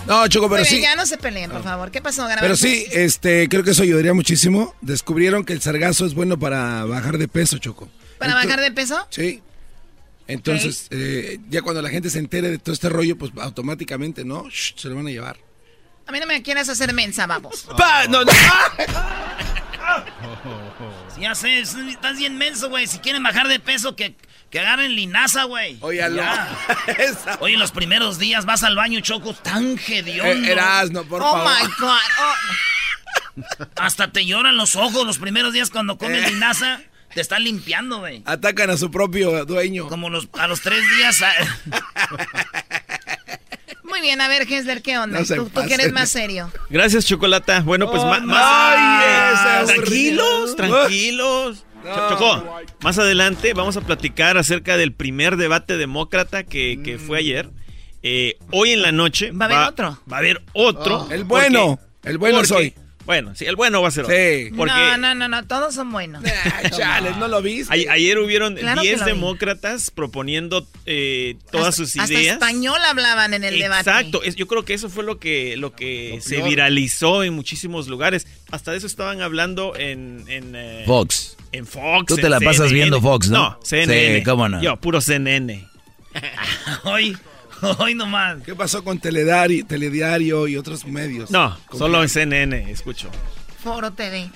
No, 0.06 0.26
Choco, 0.28 0.50
pero 0.50 0.62
bien, 0.62 0.74
sí. 0.76 0.80
ya 0.82 0.96
no 0.96 1.06
se 1.06 1.16
peleen, 1.16 1.50
por 1.50 1.62
favor. 1.62 1.90
¿Qué 1.90 2.02
pasó, 2.02 2.22
Garbanzo? 2.28 2.42
Pero 2.42 2.56
sí, 2.56 2.86
este, 2.92 3.48
creo 3.48 3.62
que 3.64 3.70
eso 3.70 3.82
ayudaría 3.82 4.12
muchísimo. 4.12 4.74
Descubrieron 4.82 5.44
que 5.44 5.54
el 5.54 5.62
sargazo 5.62 6.04
es 6.04 6.12
bueno 6.14 6.38
para 6.38 6.84
bajar 6.84 7.16
de 7.16 7.26
peso, 7.26 7.56
Choco. 7.58 7.88
¿Para 8.18 8.34
bajar 8.34 8.60
de 8.60 8.70
peso? 8.70 9.06
Sí. 9.10 9.42
Entonces, 10.26 10.88
eh, 10.90 11.38
ya 11.48 11.62
cuando 11.62 11.80
la 11.82 11.88
gente 11.90 12.10
se 12.10 12.18
entere 12.18 12.50
de 12.50 12.58
todo 12.58 12.72
este 12.74 12.88
rollo, 12.88 13.16
pues 13.16 13.32
automáticamente, 13.40 14.24
¿no? 14.24 14.48
Shh, 14.50 14.74
se 14.76 14.88
lo 14.88 14.96
van 14.96 15.06
a 15.06 15.10
llevar. 15.10 15.38
A 16.06 16.12
mí 16.12 16.20
no 16.20 16.26
me 16.26 16.42
quieras 16.42 16.68
hacer 16.68 16.92
mensa, 16.92 17.26
vamos. 17.26 17.66
Pa- 17.78 18.06
no, 18.08 18.24
no. 18.24 18.32
Sí, 21.14 21.20
Ya 21.20 21.34
sé, 21.34 21.60
es- 21.60 21.74
estás 21.74 22.16
bien 22.18 22.36
menso, 22.36 22.68
güey. 22.68 22.86
Si 22.86 22.98
quieren 22.98 23.22
bajar 23.22 23.48
de 23.48 23.60
peso, 23.60 23.94
que, 23.96 24.16
que 24.54 24.60
agarren 24.60 24.94
linaza, 24.94 25.42
güey. 25.44 25.78
Oye. 25.80 25.98
Esa- 26.98 27.38
Oye, 27.40 27.56
los 27.56 27.72
primeros 27.72 28.20
días 28.20 28.44
vas 28.46 28.62
al 28.62 28.76
baño, 28.76 29.00
Choco, 29.00 29.34
tan 29.34 29.76
hediondo. 29.84 30.46
Eh, 30.48 30.52
Erasno, 30.52 31.02
por 31.02 31.20
oh 31.22 31.24
favor. 31.24 31.44
my 31.60 31.66
God. 31.76 31.98
Oh. 32.20 33.64
Hasta 33.74 34.12
te 34.12 34.24
lloran 34.24 34.56
los 34.56 34.76
ojos 34.76 35.04
los 35.04 35.18
primeros 35.18 35.52
días 35.52 35.70
cuando 35.70 35.98
comes 35.98 36.24
Eh. 36.24 36.30
linaza. 36.30 36.80
Te 37.16 37.20
están 37.20 37.42
limpiando, 37.42 37.98
güey. 37.98 38.22
Atacan 38.26 38.70
a 38.70 38.76
su 38.76 38.92
propio 38.92 39.44
dueño. 39.44 39.88
Como 39.88 40.08
los, 40.08 40.28
a 40.38 40.46
los 40.46 40.60
tres 40.60 40.84
días. 40.98 41.20
ah, 41.22 41.32
Muy 43.82 44.00
bien, 44.02 44.20
a 44.20 44.28
ver, 44.28 44.42
Hesler, 44.50 44.82
¿qué 44.82 44.98
onda? 44.98 45.18
No 45.18 45.26
tú, 45.26 45.50
tú 45.50 45.66
que 45.66 45.74
eres 45.74 45.92
más 45.92 46.10
serio. 46.10 46.52
Gracias, 46.70 47.06
Chocolata. 47.06 47.60
Bueno, 47.60 47.90
pues 47.90 48.02
Oh, 48.04 48.20
más. 48.20 48.22
Ay, 48.36 49.64
ese 49.64 49.74
tranquilos, 49.74 50.54
tranquilos. 50.56 51.64
No. 51.84 52.08
Chocó, 52.08 52.60
más 52.82 52.98
adelante 52.98 53.52
vamos 53.54 53.76
a 53.76 53.80
platicar 53.82 54.36
acerca 54.38 54.76
del 54.76 54.92
primer 54.92 55.36
debate 55.36 55.76
demócrata 55.76 56.44
que, 56.44 56.80
que 56.82 56.98
fue 56.98 57.18
ayer. 57.18 57.50
Eh, 58.02 58.36
hoy 58.50 58.72
en 58.72 58.82
la 58.82 58.92
noche 58.92 59.30
¿Va 59.32 59.46
a 59.46 59.48
haber 59.48 59.68
otro? 59.68 59.98
Va 60.12 60.16
a 60.16 60.20
haber 60.20 60.42
otro. 60.52 61.08
El 61.10 61.24
bueno, 61.24 61.78
el 62.04 62.18
bueno 62.18 62.38
porque- 62.38 62.48
soy. 62.48 62.74
Bueno, 63.06 63.34
sí, 63.34 63.44
el 63.44 63.54
bueno 63.54 63.82
va 63.82 63.88
a 63.88 63.90
ser 63.90 64.04
otro. 64.04 64.16
Sí. 64.16 64.50
Porque 64.56 64.72
No, 64.72 64.96
no, 64.96 65.14
no, 65.14 65.28
no, 65.28 65.46
todos 65.46 65.74
son 65.74 65.92
buenos. 65.92 66.24
Ay, 66.54 66.70
chales, 66.70 67.14
¿no 67.18 67.28
lo 67.28 67.42
viste? 67.42 67.70
a- 67.88 67.92
ayer 67.92 68.18
hubieron 68.18 68.54
Claro 68.56 68.80
que 68.80 68.88
10 68.88 69.00
lo 69.00 69.04
vi. 69.06 69.12
demócratas 69.12 69.90
proponiendo 69.90 70.66
eh, 70.86 71.36
todas 71.52 71.68
Hasta- 71.68 71.84
sus 71.84 71.96
Hasta 71.98 72.14
ideas. 72.14 72.34
español 72.36 72.78
hablaban 72.82 73.34
en 73.34 73.44
el 73.44 73.58
debate. 73.58 73.90
Exacto, 73.90 74.22
yo 74.24 74.46
creo 74.46 74.64
que 74.64 74.72
eso 74.72 74.88
fue 74.88 75.04
lo 75.04 75.18
que, 75.18 75.58
lo 75.58 75.72
que 75.74 76.18
se 76.22 76.40
viralizó 76.42 77.22
en 77.24 77.34
muchísimos 77.34 77.88
lugares. 77.88 78.26
Hasta 78.50 78.70
de 78.70 78.78
eso 78.78 78.86
estaban 78.86 79.20
hablando 79.20 79.76
en, 79.76 80.24
en, 80.28 80.54
eh, 80.56 80.84
Fox. 80.86 81.36
En 81.56 81.66
Fox. 81.66 82.06
Tú 82.06 82.16
te 82.16 82.28
la 82.28 82.38
pasas 82.40 82.68
CNN. 82.68 82.74
viendo 82.74 83.00
Fox, 83.00 83.30
¿no? 83.30 83.38
No, 83.50 83.58
CNN. 83.62 84.18
Sí, 84.18 84.24
cómo 84.24 84.48
no. 84.48 84.60
Yo, 84.62 84.76
puro 84.76 85.00
CNN. 85.00 85.66
Hoy, 86.84 87.16
hoy 87.78 87.94
nomás. 87.94 88.42
¿Qué 88.44 88.54
pasó 88.54 88.84
con 88.84 88.98
Telediario, 88.98 89.66
Telediario 89.66 90.46
y 90.46 90.56
otros 90.56 90.84
medios? 90.84 91.30
No, 91.30 91.58
¿Con 91.66 91.78
solo 91.78 92.02
en 92.02 92.08
CNN, 92.08 92.70
escucho. 92.70 93.10
Foro 93.62 93.92
TV. 93.92 94.30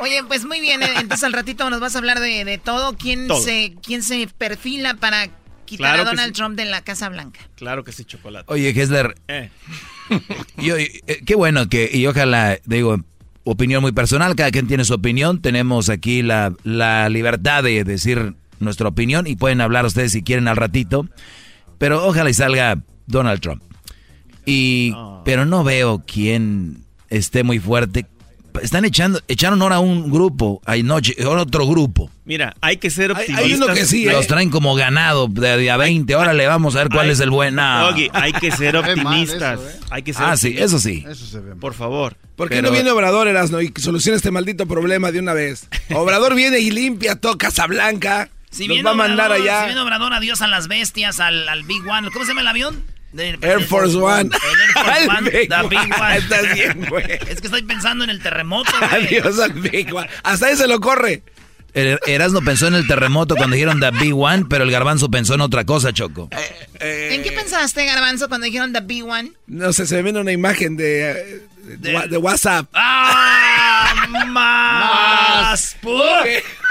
Oye, 0.00 0.22
pues 0.28 0.44
muy 0.44 0.60
bien, 0.60 0.82
eh, 0.82 0.90
entonces 1.00 1.24
al 1.24 1.32
ratito 1.32 1.68
nos 1.70 1.80
vas 1.80 1.94
a 1.94 1.98
hablar 1.98 2.20
de, 2.20 2.44
de 2.44 2.58
todo. 2.58 2.96
¿Quién, 2.96 3.26
Todo. 3.26 3.40
Se, 3.40 3.74
¿Quién 3.82 4.02
se 4.02 4.28
perfila 4.38 4.94
para 4.94 5.28
quitar 5.64 5.94
Claro 5.94 6.02
a 6.02 6.04
Donald 6.04 6.28
sí. 6.28 6.32
Trump 6.34 6.56
de 6.56 6.66
la 6.66 6.82
Casa 6.82 7.08
Blanca? 7.08 7.40
Claro 7.56 7.82
que 7.82 7.92
sí, 7.92 8.04
chocolate. 8.04 8.52
Oye, 8.52 8.68
Hessler, 8.70 9.14
Eh, 9.28 9.48
yo, 10.58 10.76
eh, 10.76 11.00
qué 11.24 11.34
bueno 11.34 11.68
que, 11.68 11.90
y 11.92 12.06
ojalá, 12.06 12.58
digo, 12.66 12.98
opinión 13.44 13.82
muy 13.82 13.92
personal, 13.92 14.34
cada 14.34 14.50
quien 14.50 14.66
tiene 14.66 14.84
su 14.84 14.94
opinión, 14.94 15.40
tenemos 15.40 15.88
aquí 15.88 16.22
la, 16.22 16.52
la 16.64 17.08
libertad 17.08 17.62
de 17.62 17.84
decir 17.84 18.34
nuestra 18.58 18.88
opinión 18.88 19.26
y 19.26 19.36
pueden 19.36 19.60
hablar 19.60 19.84
ustedes 19.84 20.12
si 20.12 20.22
quieren 20.22 20.48
al 20.48 20.56
ratito, 20.56 21.06
pero 21.78 22.04
ojalá 22.06 22.30
y 22.30 22.34
salga 22.34 22.82
Donald 23.06 23.40
Trump. 23.40 23.62
Y, 24.46 24.94
pero 25.24 25.44
no 25.44 25.64
veo 25.64 26.02
quién 26.06 26.84
esté 27.08 27.44
muy 27.44 27.58
fuerte. 27.58 28.06
Están 28.62 28.84
echando, 28.84 29.20
echaron 29.28 29.60
ahora 29.62 29.80
un 29.80 30.10
grupo, 30.10 30.62
anoche, 30.64 31.14
ahora 31.24 31.42
otro 31.42 31.66
grupo. 31.66 32.10
mira, 32.24 32.54
hay 32.60 32.76
que 32.76 32.88
ser 32.90 33.10
Hay- 33.10 33.16
optimistas. 33.22 33.44
hay 33.44 33.54
uno 33.54 33.66
que 33.74 33.84
sí, 33.84 34.06
¿eh? 34.08 34.12
Los 34.12 34.26
traen 34.26 34.50
como 34.50 34.74
ganado 34.74 35.26
de, 35.28 35.70
a 35.70 35.76
20, 35.76 36.14
ahora 36.14 36.32
le 36.32 36.46
vamos 36.46 36.74
a 36.76 36.78
ver 36.78 36.88
cuál 36.88 37.06
Hay- 37.06 37.12
es 37.12 37.20
el 37.20 37.30
buen. 37.30 37.54
no. 37.56 37.88
Hay 38.12 38.32
que 38.32 38.50
ser 38.52 38.76
optimistas. 38.76 39.58
eso, 39.60 39.68
¿eh? 39.68 39.80
Hay 39.90 40.02
que 40.02 40.12
ser 40.14 40.24
Ah, 40.24 40.36
sí, 40.36 40.54
eso 40.56 40.78
sí. 40.78 41.04
Eso 41.08 41.26
se 41.26 41.40
ve. 41.40 41.50
mal. 41.50 41.58
Por 41.58 41.74
favor. 41.74 42.16
¿Por 42.36 42.48
qué 42.48 42.56
Pero- 42.56 42.68
no 42.68 42.72
viene 42.74 42.90
Obrador, 42.90 43.28
Erasno, 43.28 43.60
y 43.60 43.72
soluciona 43.76 44.16
este 44.16 44.30
maldito 44.30 44.66
problema 44.66 45.10
de 45.12 45.18
una 45.18 45.32
vez? 45.34 45.68
Obrador 45.94 46.34
viene 46.34 46.58
y 46.60 46.70
limpia 46.70 47.16
todo 47.16 47.36
Casablanca. 47.38 48.30
Si 48.50 48.62
nos 48.68 48.76
viene 48.76 48.82
va 48.84 48.90
a 48.92 48.94
mandar 48.94 49.32
Obrador, 49.32 49.48
allá. 49.48 49.60
Si 49.62 49.66
viene 49.66 49.80
Obrador, 49.80 50.12
adiós 50.14 50.40
a 50.42 50.46
las 50.46 50.68
bestias, 50.68 51.18
al, 51.18 51.48
al 51.48 51.64
Big 51.64 51.84
One. 51.88 52.08
¿Cómo 52.12 52.24
se 52.24 52.30
llama 52.30 52.42
el 52.42 52.46
avión? 52.48 52.84
Air 53.18 53.62
Force 53.64 53.96
One. 53.96 54.30
El 54.30 54.60
Air 54.60 54.72
Force 54.72 55.08
One, 55.08 55.30
Big 55.30 55.48
the 55.48 55.68
Big 55.68 55.78
One. 55.78 55.94
One. 56.00 56.16
Estás 56.18 56.54
bien, 56.54 56.86
güey. 56.88 57.04
Es 57.28 57.40
que 57.40 57.46
estoy 57.46 57.62
pensando 57.62 58.04
en 58.04 58.10
el 58.10 58.22
terremoto, 58.22 58.70
güey. 58.78 59.06
Adiós 59.06 59.38
al 59.38 59.52
Big 59.52 59.94
One. 59.94 60.08
Hasta 60.22 60.46
ahí 60.46 60.56
se 60.56 60.66
lo 60.66 60.80
corre. 60.80 61.22
Er- 61.74 61.98
Erasmo 62.06 62.40
pensó 62.40 62.68
en 62.68 62.74
el 62.74 62.86
terremoto 62.86 63.34
cuando 63.34 63.54
dijeron 63.54 63.80
The 63.80 63.90
Big 63.90 64.14
One, 64.14 64.46
pero 64.48 64.62
el 64.62 64.70
garbanzo 64.70 65.10
pensó 65.10 65.34
en 65.34 65.40
otra 65.40 65.64
cosa, 65.64 65.92
Choco. 65.92 66.28
¿En 66.78 67.22
qué 67.22 67.32
pensaste, 67.32 67.84
Garbanzo, 67.84 68.28
cuando 68.28 68.44
dijeron 68.44 68.72
The 68.72 68.80
Big 68.80 69.04
One? 69.04 69.32
No 69.48 69.72
sé, 69.72 69.84
se 69.86 69.96
me 69.96 70.02
viene 70.02 70.20
una 70.20 70.30
imagen 70.30 70.76
de, 70.76 71.10
eh, 71.10 71.42
de, 72.08 72.16
WhatsApp. 72.16 72.68
¡Ah! 72.74 74.06
¡Más! 74.26 75.76
¡Pur! 75.80 76.00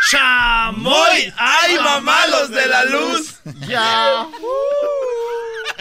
¡Chamoy! 0.09 1.33
¡Ay, 1.37 1.75
mamá, 1.83 2.27
los 2.27 2.49
de 2.49 2.65
la 2.67 2.85
luz! 2.85 3.35
Ya. 3.67 4.25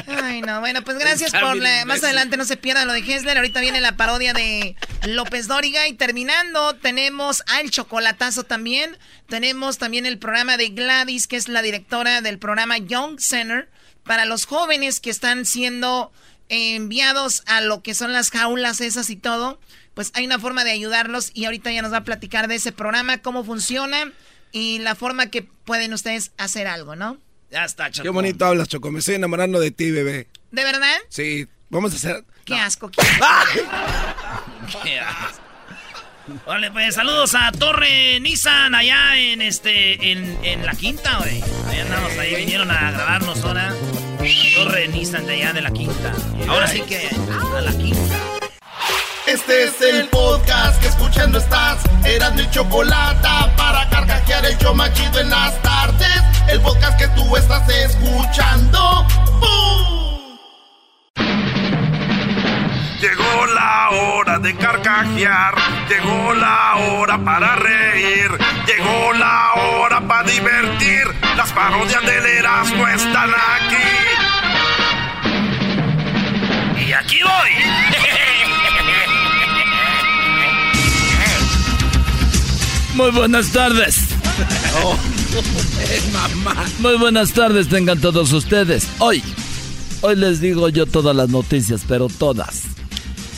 Ay, 0.07 0.43
no, 0.43 0.61
bueno, 0.61 0.83
pues 0.83 0.99
gracias 1.01 1.33
por 1.33 1.57
la... 1.57 1.85
Más 1.85 2.03
adelante 2.03 2.37
no 2.37 2.45
se 2.45 2.57
pierda 2.57 2.85
lo 2.85 2.93
de 2.93 3.01
Hessler. 3.01 3.37
Ahorita 3.37 3.61
viene 3.61 3.81
la 3.81 3.97
parodia 3.97 4.33
de 4.33 4.77
López 5.07 5.49
Dóriga. 5.49 5.87
Y 5.89 5.95
terminando, 5.95 6.75
tenemos 6.77 7.43
al 7.47 7.71
chocolatazo 7.71 8.45
también. 8.45 8.97
Tenemos 9.29 9.79
también 9.79 10.07
el 10.07 10.19
programa 10.19 10.57
de 10.57 10.71
Gladys, 10.71 11.27
que 11.27 11.37
es 11.37 11.49
la 11.49 11.63
directora 11.63 12.21
del 12.21 12.39
programa 12.39 12.79
Young 12.79 13.19
Center, 13.21 13.69
para 14.05 14.25
los 14.25 14.47
jóvenes 14.47 15.01
que 15.01 15.11
están 15.11 15.45
siendo 15.47 16.13
enviados 16.49 17.43
a 17.47 17.61
lo 17.61 17.83
que 17.83 17.95
son 17.95 18.13
las 18.13 18.31
jaulas 18.31 18.81
esas 18.81 19.11
y 19.11 19.17
todo. 19.17 19.61
Pues 19.95 20.11
hay 20.15 20.27
una 20.27 20.39
forma 20.39 20.65
de 20.65 20.71
ayudarlos 20.71 21.31
y 21.35 21.45
ahorita 21.45 21.71
ya 21.71 21.83
nos 21.83 21.93
va 21.93 21.99
a 21.99 22.05
platicar 22.05 22.49
de 22.49 22.57
ese 22.57 22.73
programa, 22.73 23.19
cómo 23.19 23.45
funciona 23.45 24.13
y 24.53 24.79
la 24.79 24.95
forma 24.95 25.27
que 25.27 25.43
pueden 25.43 25.93
ustedes 25.93 26.33
hacer 26.37 26.67
algo, 26.67 26.95
¿no? 26.95 27.19
Ya 27.53 27.67
está, 27.67 27.91
Choco. 27.91 28.05
Qué 28.05 28.09
bonito 28.09 28.47
hablas, 28.47 28.67
Choco. 28.67 28.91
Me 28.91 29.01
estoy 29.01 29.17
enamorando 29.17 29.61
de 29.61 29.71
ti, 29.71 29.91
bebé. 29.91 30.27
¿De 30.51 30.65
verdad? 30.65 30.97
Sí, 31.11 31.47
vamos 31.69 31.93
a 31.93 31.97
hacer. 31.97 32.25
Qué 32.47 32.55
asco. 32.55 32.91
Qué 32.91 33.01
asco. 35.01 35.43
Vale, 36.47 36.71
pues 36.71 36.95
saludos 36.95 37.35
a 37.35 37.51
Torre 37.53 38.19
Nissan 38.21 38.75
allá 38.75 39.17
en 39.19 39.43
este 39.43 40.13
en, 40.13 40.39
en 40.43 40.65
la 40.65 40.73
quinta, 40.75 41.19
güey. 41.19 41.43
Ahí 41.67 41.81
andamos, 41.81 42.17
ahí 42.17 42.37
vinieron 42.37 42.71
a 42.71 42.93
grabarnos 42.93 43.45
ahora. 43.45 43.75
Torre 44.55 44.89
Nissan 44.89 45.27
de 45.27 45.35
allá 45.35 45.53
de 45.53 45.61
la 45.61 45.73
quinta. 45.73 46.15
Ahora 46.49 46.67
sí 46.69 46.81
que 46.83 47.09
a 47.09 47.61
la 47.61 47.73
quinta. 47.73 48.42
Este 49.33 49.65
es 49.65 49.81
el 49.81 50.09
podcast 50.09 50.79
que 50.83 50.89
escuchando 50.89 51.39
estás. 51.39 51.79
Eran 52.05 52.35
mi 52.37 52.51
chocolate 52.51 53.29
para 53.57 53.89
carcajear 53.89 54.45
el 54.45 54.59
yo 54.59 54.75
machido 54.75 55.21
en 55.21 55.31
las 55.31 55.63
tardes. 55.63 56.23
El 56.49 56.61
podcast 56.61 56.99
que 56.99 57.09
tú 57.09 57.35
estás 57.35 57.67
escuchando. 57.67 59.07
¡Bum! 59.41 60.37
Llegó 63.01 63.47
la 63.55 63.89
hora 63.93 64.39
de 64.39 64.55
carcajear, 64.55 65.55
llegó 65.89 66.35
la 66.35 66.77
hora 66.77 67.17
para 67.25 67.57
reír, 67.57 68.31
llegó 68.67 69.15
la 69.15 69.55
hora 69.55 70.03
para 70.03 70.25
divertir. 70.25 71.05
Las 71.39 71.51
parodias 71.53 72.05
del 72.05 72.27
Erasmo 72.27 72.87
están 72.87 73.31
aquí. 73.31 73.79
Y 76.87 76.93
aquí 76.93 77.23
voy. 77.23 77.92
Muy 82.95 83.11
buenas 83.11 83.51
tardes. 83.53 83.97
Muy 86.79 86.97
buenas 86.99 87.33
tardes 87.33 87.69
tengan 87.69 88.01
todos 88.01 88.33
ustedes. 88.33 88.87
Hoy, 88.99 89.23
hoy 90.03 90.17
les 90.17 90.41
digo 90.41 90.69
yo 90.69 90.87
todas 90.87 91.17
las 91.17 91.31
noticias, 91.31 91.83
pero 91.89 92.09
todas. 92.09 92.63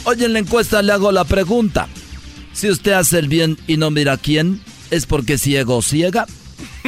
Hoy 0.04 0.24
en 0.24 0.32
la 0.32 0.40
encuesta 0.40 0.82
le 0.82 0.92
hago 0.92 1.12
la 1.12 1.24
pregunta. 1.24 1.88
Si 2.52 2.68
usted 2.68 2.92
hace 2.92 3.18
el 3.18 3.28
bien 3.28 3.56
y 3.66 3.76
no 3.76 3.90
mira 3.90 4.14
a 4.14 4.16
quién, 4.16 4.60
¿es 4.90 5.06
porque 5.06 5.38
ciego 5.38 5.76
o 5.76 5.82
ciega? 5.82 6.26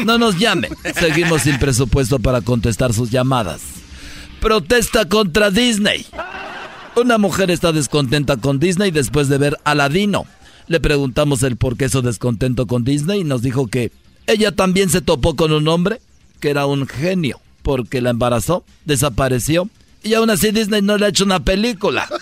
No 0.04 0.18
nos 0.18 0.38
llame. 0.38 0.68
Seguimos 0.98 1.42
sin 1.42 1.58
presupuesto 1.58 2.18
para 2.18 2.40
contestar 2.40 2.92
sus 2.92 3.10
llamadas. 3.10 3.60
Protesta 4.40 5.08
contra 5.08 5.50
Disney. 5.50 6.06
Una 6.96 7.18
mujer 7.18 7.50
está 7.50 7.72
descontenta 7.72 8.36
con 8.36 8.58
Disney 8.58 8.90
después 8.90 9.28
de 9.28 9.38
ver 9.38 9.58
Aladino. 9.64 10.26
Le 10.68 10.80
preguntamos 10.80 11.42
el 11.42 11.56
por 11.56 11.76
qué 11.76 11.88
su 11.88 12.02
descontento 12.02 12.66
con 12.66 12.84
Disney 12.84 13.20
y 13.20 13.24
nos 13.24 13.42
dijo 13.42 13.68
que 13.68 13.92
ella 14.26 14.50
también 14.52 14.90
se 14.90 15.00
topó 15.00 15.36
con 15.36 15.52
un 15.52 15.68
hombre 15.68 16.00
que 16.40 16.50
era 16.50 16.66
un 16.66 16.86
genio 16.86 17.40
porque 17.62 18.00
la 18.00 18.10
embarazó, 18.10 18.64
desapareció 18.84 19.68
y 20.02 20.14
aún 20.14 20.30
así 20.30 20.50
Disney 20.50 20.82
no 20.82 20.98
le 20.98 21.06
ha 21.06 21.08
hecho 21.08 21.24
una 21.24 21.40
película. 21.40 22.08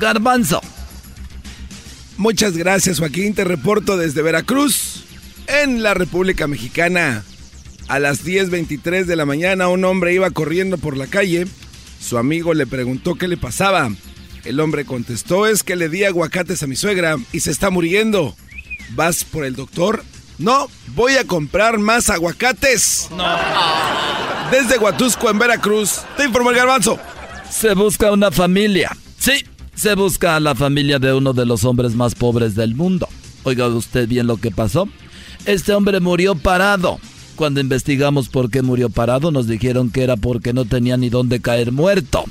Garbanzo. 0.00 0.60
Muchas 2.16 2.56
gracias, 2.56 2.98
Joaquín. 2.98 3.34
Te 3.34 3.44
reporto 3.44 3.96
desde 3.98 4.22
Veracruz, 4.22 5.04
en 5.46 5.82
la 5.82 5.94
República 5.94 6.46
Mexicana. 6.46 7.24
A 7.88 7.98
las 7.98 8.24
10.23 8.24 9.04
de 9.04 9.16
la 9.16 9.26
mañana, 9.26 9.68
un 9.68 9.84
hombre 9.84 10.14
iba 10.14 10.30
corriendo 10.30 10.78
por 10.78 10.96
la 10.96 11.06
calle. 11.06 11.46
Su 12.00 12.18
amigo 12.18 12.54
le 12.54 12.66
preguntó 12.66 13.14
qué 13.16 13.28
le 13.28 13.36
pasaba. 13.36 13.90
El 14.46 14.60
hombre 14.60 14.84
contestó, 14.84 15.46
es 15.46 15.64
que 15.64 15.74
le 15.74 15.88
di 15.88 16.04
aguacates 16.04 16.62
a 16.62 16.68
mi 16.68 16.76
suegra 16.76 17.16
y 17.32 17.40
se 17.40 17.50
está 17.50 17.68
muriendo. 17.70 18.36
¿Vas 18.90 19.24
por 19.24 19.44
el 19.44 19.56
doctor? 19.56 20.04
No, 20.38 20.68
voy 20.94 21.16
a 21.16 21.24
comprar 21.26 21.78
más 21.78 22.10
aguacates. 22.10 23.08
Desde 24.52 24.78
Huatusco, 24.78 25.28
en 25.30 25.40
Veracruz, 25.40 26.02
te 26.16 26.24
informó 26.24 26.50
el 26.50 26.56
garbanzo. 26.56 26.96
Se 27.50 27.74
busca 27.74 28.12
una 28.12 28.30
familia. 28.30 28.96
Sí, 29.18 29.44
se 29.74 29.96
busca 29.96 30.36
a 30.36 30.40
la 30.40 30.54
familia 30.54 31.00
de 31.00 31.12
uno 31.12 31.32
de 31.32 31.44
los 31.44 31.64
hombres 31.64 31.96
más 31.96 32.14
pobres 32.14 32.54
del 32.54 32.76
mundo. 32.76 33.08
Oiga 33.42 33.66
usted 33.66 34.06
bien 34.06 34.28
lo 34.28 34.36
que 34.36 34.52
pasó. 34.52 34.88
Este 35.44 35.72
hombre 35.72 35.98
murió 35.98 36.36
parado. 36.36 37.00
Cuando 37.34 37.60
investigamos 37.60 38.28
por 38.28 38.48
qué 38.48 38.62
murió 38.62 38.90
parado, 38.90 39.32
nos 39.32 39.48
dijeron 39.48 39.90
que 39.90 40.04
era 40.04 40.16
porque 40.16 40.52
no 40.52 40.66
tenía 40.66 40.96
ni 40.96 41.08
dónde 41.10 41.40
caer 41.40 41.72
muerto. 41.72 42.24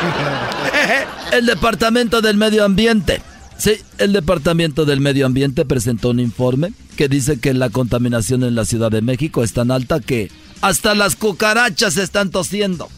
El 1.32 1.46
Departamento 1.46 2.20
del 2.20 2.36
Medio 2.36 2.64
Ambiente. 2.64 3.22
Sí, 3.58 3.72
el 3.98 4.14
Departamento 4.14 4.86
del 4.86 5.00
Medio 5.00 5.26
Ambiente 5.26 5.66
presentó 5.66 6.10
un 6.10 6.18
informe 6.18 6.72
que 6.96 7.08
dice 7.08 7.38
que 7.38 7.52
la 7.52 7.68
contaminación 7.68 8.42
en 8.42 8.54
la 8.54 8.64
Ciudad 8.64 8.90
de 8.90 9.02
México 9.02 9.44
es 9.44 9.52
tan 9.52 9.70
alta 9.70 10.00
que 10.00 10.30
hasta 10.62 10.94
las 10.94 11.14
cucarachas 11.14 11.98
están 11.98 12.30
tosiendo. 12.30 12.88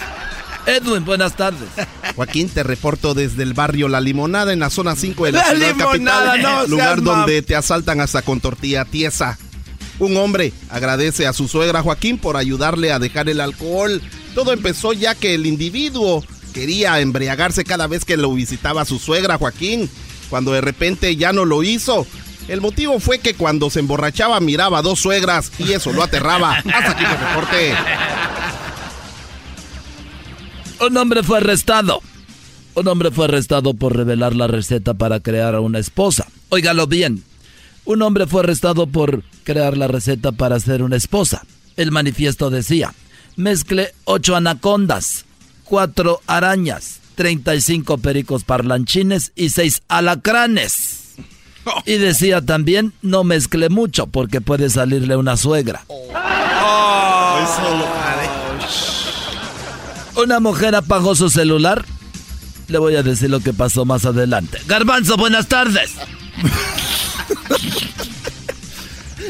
Edwin, 0.66 1.04
buenas 1.04 1.36
tardes. 1.36 1.68
Joaquín, 2.16 2.48
te 2.48 2.62
reporto 2.62 3.12
desde 3.12 3.42
el 3.42 3.52
barrio 3.52 3.88
La 3.88 4.00
Limonada 4.00 4.52
en 4.54 4.60
la 4.60 4.70
zona 4.70 4.96
5 4.96 5.26
de 5.26 5.32
la, 5.32 5.38
La 5.38 5.54
ciudad 5.54 5.74
Limonada, 5.74 6.26
capital, 6.32 6.42
no 6.42 6.66
lugar 6.66 7.02
donde 7.02 7.42
te 7.42 7.54
asaltan 7.54 8.00
hasta 8.00 8.22
con 8.22 8.40
tortilla 8.40 8.86
tiesa. 8.86 9.38
Un 9.98 10.16
hombre 10.16 10.52
agradece 10.70 11.26
a 11.26 11.32
su 11.32 11.48
suegra 11.48 11.82
Joaquín 11.82 12.18
por 12.18 12.36
ayudarle 12.36 12.92
a 12.92 12.98
dejar 12.98 13.28
el 13.28 13.40
alcohol. 13.40 14.00
Todo 14.34 14.52
empezó 14.52 14.92
ya 14.92 15.14
que 15.14 15.34
el 15.34 15.44
individuo 15.44 16.24
quería 16.58 16.98
embriagarse 16.98 17.62
cada 17.62 17.86
vez 17.86 18.04
que 18.04 18.16
lo 18.16 18.32
visitaba 18.32 18.84
su 18.84 18.98
suegra 18.98 19.38
Joaquín, 19.38 19.88
cuando 20.28 20.52
de 20.52 20.60
repente 20.60 21.14
ya 21.14 21.32
no 21.32 21.44
lo 21.44 21.62
hizo. 21.62 22.04
El 22.48 22.60
motivo 22.60 22.98
fue 22.98 23.20
que 23.20 23.34
cuando 23.34 23.70
se 23.70 23.78
emborrachaba 23.78 24.40
miraba 24.40 24.78
a 24.78 24.82
dos 24.82 24.98
suegras 24.98 25.52
y 25.60 25.70
eso 25.70 25.92
lo 25.92 26.02
aterraba. 26.02 26.54
Hasta 26.56 26.90
aquí 26.90 27.04
reporte. 27.04 27.74
Un 30.80 30.96
hombre 30.96 31.22
fue 31.22 31.38
arrestado. 31.38 32.02
Un 32.74 32.88
hombre 32.88 33.12
fue 33.12 33.26
arrestado 33.26 33.74
por 33.74 33.96
revelar 33.96 34.34
la 34.34 34.48
receta 34.48 34.94
para 34.94 35.20
crear 35.20 35.54
a 35.54 35.60
una 35.60 35.78
esposa. 35.78 36.26
Óigalo 36.48 36.88
bien. 36.88 37.22
Un 37.84 38.02
hombre 38.02 38.26
fue 38.26 38.40
arrestado 38.40 38.88
por 38.88 39.22
crear 39.44 39.76
la 39.76 39.86
receta 39.86 40.32
para 40.32 40.56
hacer 40.56 40.82
una 40.82 40.96
esposa. 40.96 41.44
El 41.76 41.92
manifiesto 41.92 42.50
decía, 42.50 42.94
mezcle 43.36 43.94
ocho 44.06 44.34
anacondas, 44.34 45.24
cuatro 45.68 46.20
arañas, 46.26 47.00
35 47.16 47.98
pericos 47.98 48.44
parlanchines 48.44 49.32
y 49.36 49.50
seis 49.50 49.82
alacranes. 49.88 51.14
Y 51.84 51.98
decía 51.98 52.40
también, 52.40 52.94
no 53.02 53.24
mezcle 53.24 53.68
mucho 53.68 54.06
porque 54.06 54.40
puede 54.40 54.70
salirle 54.70 55.16
una 55.16 55.36
suegra. 55.36 55.84
Una 60.16 60.40
mujer 60.40 60.74
apagó 60.74 61.14
su 61.14 61.28
celular. 61.28 61.84
Le 62.68 62.78
voy 62.78 62.96
a 62.96 63.02
decir 63.02 63.28
lo 63.28 63.40
que 63.40 63.52
pasó 63.52 63.84
más 63.84 64.06
adelante. 64.06 64.58
Garbanzo, 64.66 65.16
buenas 65.16 65.46
tardes. 65.48 65.92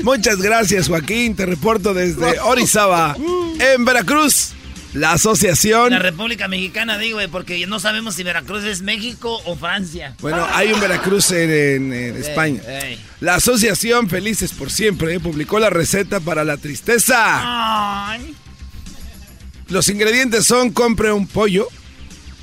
Muchas 0.05 0.37
gracias, 0.37 0.87
Joaquín. 0.89 1.35
Te 1.35 1.47
reporto 1.47 1.93
desde 1.95 2.39
Orizaba, 2.41 3.17
en 3.59 3.85
Veracruz. 3.85 4.53
La 4.95 5.13
asociación. 5.13 5.91
La 5.91 5.99
República 5.99 6.49
Mexicana, 6.49 6.97
digo, 6.97 7.19
porque 7.31 7.67
no 7.67 7.79
sabemos 7.79 8.15
si 8.15 8.23
Veracruz 8.23 8.65
es 8.65 8.81
México 8.83 9.39
o 9.45 9.55
Francia. 9.55 10.15
Bueno, 10.21 10.47
hay 10.53 10.73
un 10.73 10.81
Veracruz 10.81 11.31
en, 11.33 11.51
en- 11.51 11.93
en 11.93 12.17
España. 12.17 12.63
ey. 12.67 12.99
La 13.21 13.35
asociación 13.35 14.09
Felices 14.09 14.53
por 14.53 14.71
Siempre 14.71 15.15
eh, 15.15 15.21
publicó 15.21 15.59
la 15.59 15.69
receta 15.71 16.21
para 16.21 16.43
la 16.45 16.57
tristeza. 16.57 17.15
Ay. 18.13 18.35
Los 19.69 19.89
ingredientes 19.91 20.47
son 20.47 20.71
compre 20.71 21.13
un 21.13 21.27
pollo. 21.27 21.69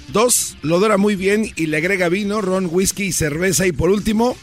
Dos, 0.09 0.55
lo 0.61 0.79
dora 0.79 0.97
muy 0.97 1.15
bien 1.15 1.51
y 1.55 1.65
le 1.65 1.77
agrega 1.77 2.09
vino, 2.09 2.41
ron, 2.41 2.67
whisky 2.71 3.05
y 3.05 3.11
cerveza. 3.11 3.65
Y 3.65 3.71
por 3.71 3.89
último, 3.89 4.37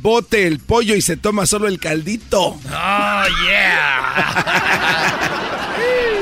bote 0.00 0.46
el 0.46 0.58
pollo 0.58 0.94
y 0.96 1.02
se 1.02 1.18
toma 1.18 1.44
solo 1.44 1.68
el 1.68 1.78
caldito. 1.78 2.40
Oh, 2.40 3.24
yeah. 3.46 4.46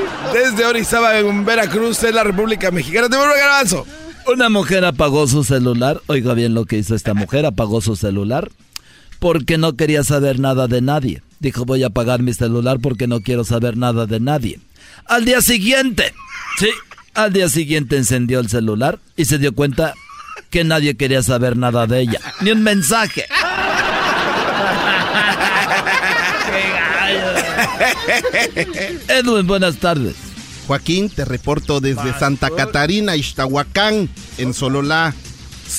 Desde 0.33 0.65
Orizaba, 0.65 1.17
en 1.19 1.45
Veracruz, 1.45 2.03
en 2.03 2.15
la 2.15 2.23
República 2.23 2.71
Mexicana. 2.71 3.09
¡Te 3.09 3.17
vuelvo 3.17 3.33
garbanzo! 3.35 3.85
Una 4.27 4.49
mujer 4.49 4.85
apagó 4.85 5.27
su 5.27 5.43
celular. 5.43 6.01
Oiga 6.07 6.33
bien 6.33 6.53
lo 6.53 6.65
que 6.65 6.77
hizo 6.77 6.95
esta 6.95 7.13
mujer. 7.13 7.45
Apagó 7.45 7.81
su 7.81 7.95
celular 7.95 8.49
porque 9.19 9.57
no 9.57 9.75
quería 9.75 10.03
saber 10.03 10.39
nada 10.39 10.67
de 10.67 10.81
nadie. 10.81 11.21
Dijo, 11.39 11.65
voy 11.65 11.83
a 11.83 11.87
apagar 11.87 12.21
mi 12.21 12.33
celular 12.33 12.79
porque 12.81 13.07
no 13.07 13.21
quiero 13.21 13.43
saber 13.43 13.77
nada 13.77 14.05
de 14.05 14.19
nadie. 14.19 14.59
Al 15.05 15.25
día 15.25 15.41
siguiente, 15.41 16.13
sí, 16.57 16.69
al 17.13 17.33
día 17.33 17.49
siguiente 17.49 17.97
encendió 17.97 18.39
el 18.39 18.49
celular 18.49 18.99
y 19.15 19.25
se 19.25 19.37
dio 19.37 19.53
cuenta 19.53 19.93
que 20.49 20.63
nadie 20.63 20.95
quería 20.95 21.23
saber 21.23 21.57
nada 21.57 21.87
de 21.87 22.01
ella. 22.01 22.19
Ni 22.41 22.51
un 22.51 22.63
mensaje. 22.63 23.25
Edwin, 29.07 29.47
buenas 29.47 29.77
tardes. 29.77 30.15
Joaquín, 30.67 31.09
te 31.09 31.25
reporto 31.25 31.79
desde 31.81 32.17
Santa 32.17 32.49
Catarina, 32.49 33.15
Ixtahuacán, 33.15 34.09
en 34.37 34.53
Sololá. 34.53 35.13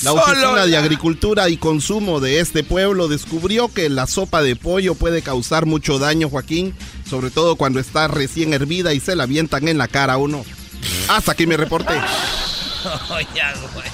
La 0.03 0.11
Oficina 0.13 0.41
Sololá. 0.41 0.65
de 0.65 0.77
Agricultura 0.77 1.49
y 1.49 1.57
Consumo 1.57 2.19
de 2.19 2.39
este 2.39 2.63
pueblo 2.63 3.07
descubrió 3.07 3.71
que 3.71 3.89
la 3.89 4.07
sopa 4.07 4.41
de 4.41 4.55
pollo 4.55 4.95
puede 4.95 5.21
causar 5.21 5.65
mucho 5.65 5.99
daño, 5.99 6.29
Joaquín, 6.29 6.75
sobre 7.09 7.31
todo 7.31 7.55
cuando 7.55 7.79
está 7.79 8.07
recién 8.07 8.53
hervida 8.53 8.93
y 8.93 8.99
se 8.99 9.15
la 9.15 9.23
avientan 9.23 9.67
en 9.67 9.77
la 9.77 9.87
cara 9.87 10.13
a 10.13 10.17
uno. 10.17 10.43
Hasta 11.07 11.31
aquí 11.33 11.47
mi 11.47 11.55
reporte. 11.55 11.93
Ya, 13.33 13.53
güey. 13.73 13.85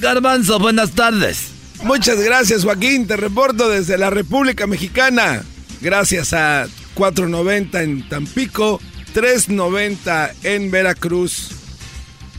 Garbanzo, 0.00 0.58
buenas 0.58 0.92
tardes. 0.92 1.53
Muchas 1.84 2.18
gracias, 2.18 2.64
Joaquín. 2.64 3.06
Te 3.06 3.14
reporto 3.14 3.68
desde 3.68 3.98
la 3.98 4.08
República 4.08 4.66
Mexicana. 4.66 5.44
Gracias 5.82 6.32
a 6.32 6.66
490 6.94 7.82
en 7.82 8.08
Tampico, 8.08 8.80
390 9.12 10.32
en 10.44 10.70
Veracruz. 10.70 11.50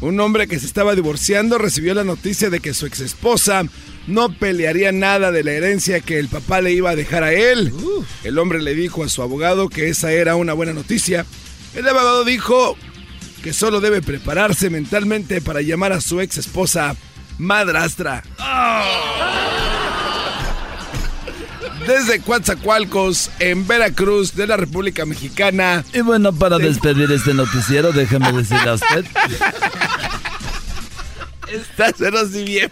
Un 0.01 0.19
hombre 0.19 0.47
que 0.47 0.59
se 0.59 0.65
estaba 0.65 0.95
divorciando 0.95 1.59
recibió 1.59 1.93
la 1.93 2.03
noticia 2.03 2.49
de 2.49 2.59
que 2.59 2.73
su 2.73 2.87
exesposa 2.87 3.63
no 4.07 4.29
pelearía 4.33 4.91
nada 4.91 5.31
de 5.31 5.43
la 5.43 5.51
herencia 5.51 5.99
que 5.99 6.17
el 6.17 6.27
papá 6.27 6.61
le 6.61 6.73
iba 6.73 6.89
a 6.89 6.95
dejar 6.95 7.21
a 7.23 7.31
él. 7.31 7.71
El 8.23 8.39
hombre 8.39 8.63
le 8.63 8.73
dijo 8.73 9.03
a 9.03 9.09
su 9.09 9.21
abogado 9.21 9.69
que 9.69 9.89
esa 9.89 10.11
era 10.11 10.35
una 10.35 10.53
buena 10.53 10.73
noticia. 10.73 11.23
El 11.75 11.87
abogado 11.87 12.25
dijo 12.25 12.75
que 13.43 13.53
solo 13.53 13.79
debe 13.79 14.01
prepararse 14.01 14.71
mentalmente 14.71 15.39
para 15.39 15.61
llamar 15.61 15.93
a 15.93 16.01
su 16.01 16.19
ex 16.19 16.39
madrastra. 17.37 18.23
Desde 21.87 22.19
Coatzacoalcos, 22.19 23.29
en 23.39 23.67
Veracruz, 23.67 24.35
de 24.35 24.47
la 24.47 24.57
República 24.57 25.05
Mexicana. 25.05 25.83
Y 25.93 26.01
bueno, 26.01 26.33
para 26.33 26.57
despedir 26.57 27.11
este 27.11 27.33
noticiero, 27.33 27.91
déjeme 27.91 28.31
decirle 28.31 28.69
a 28.69 28.73
usted. 28.73 29.05
Estás 31.47 32.01
así 32.01 32.43
bien. 32.43 32.71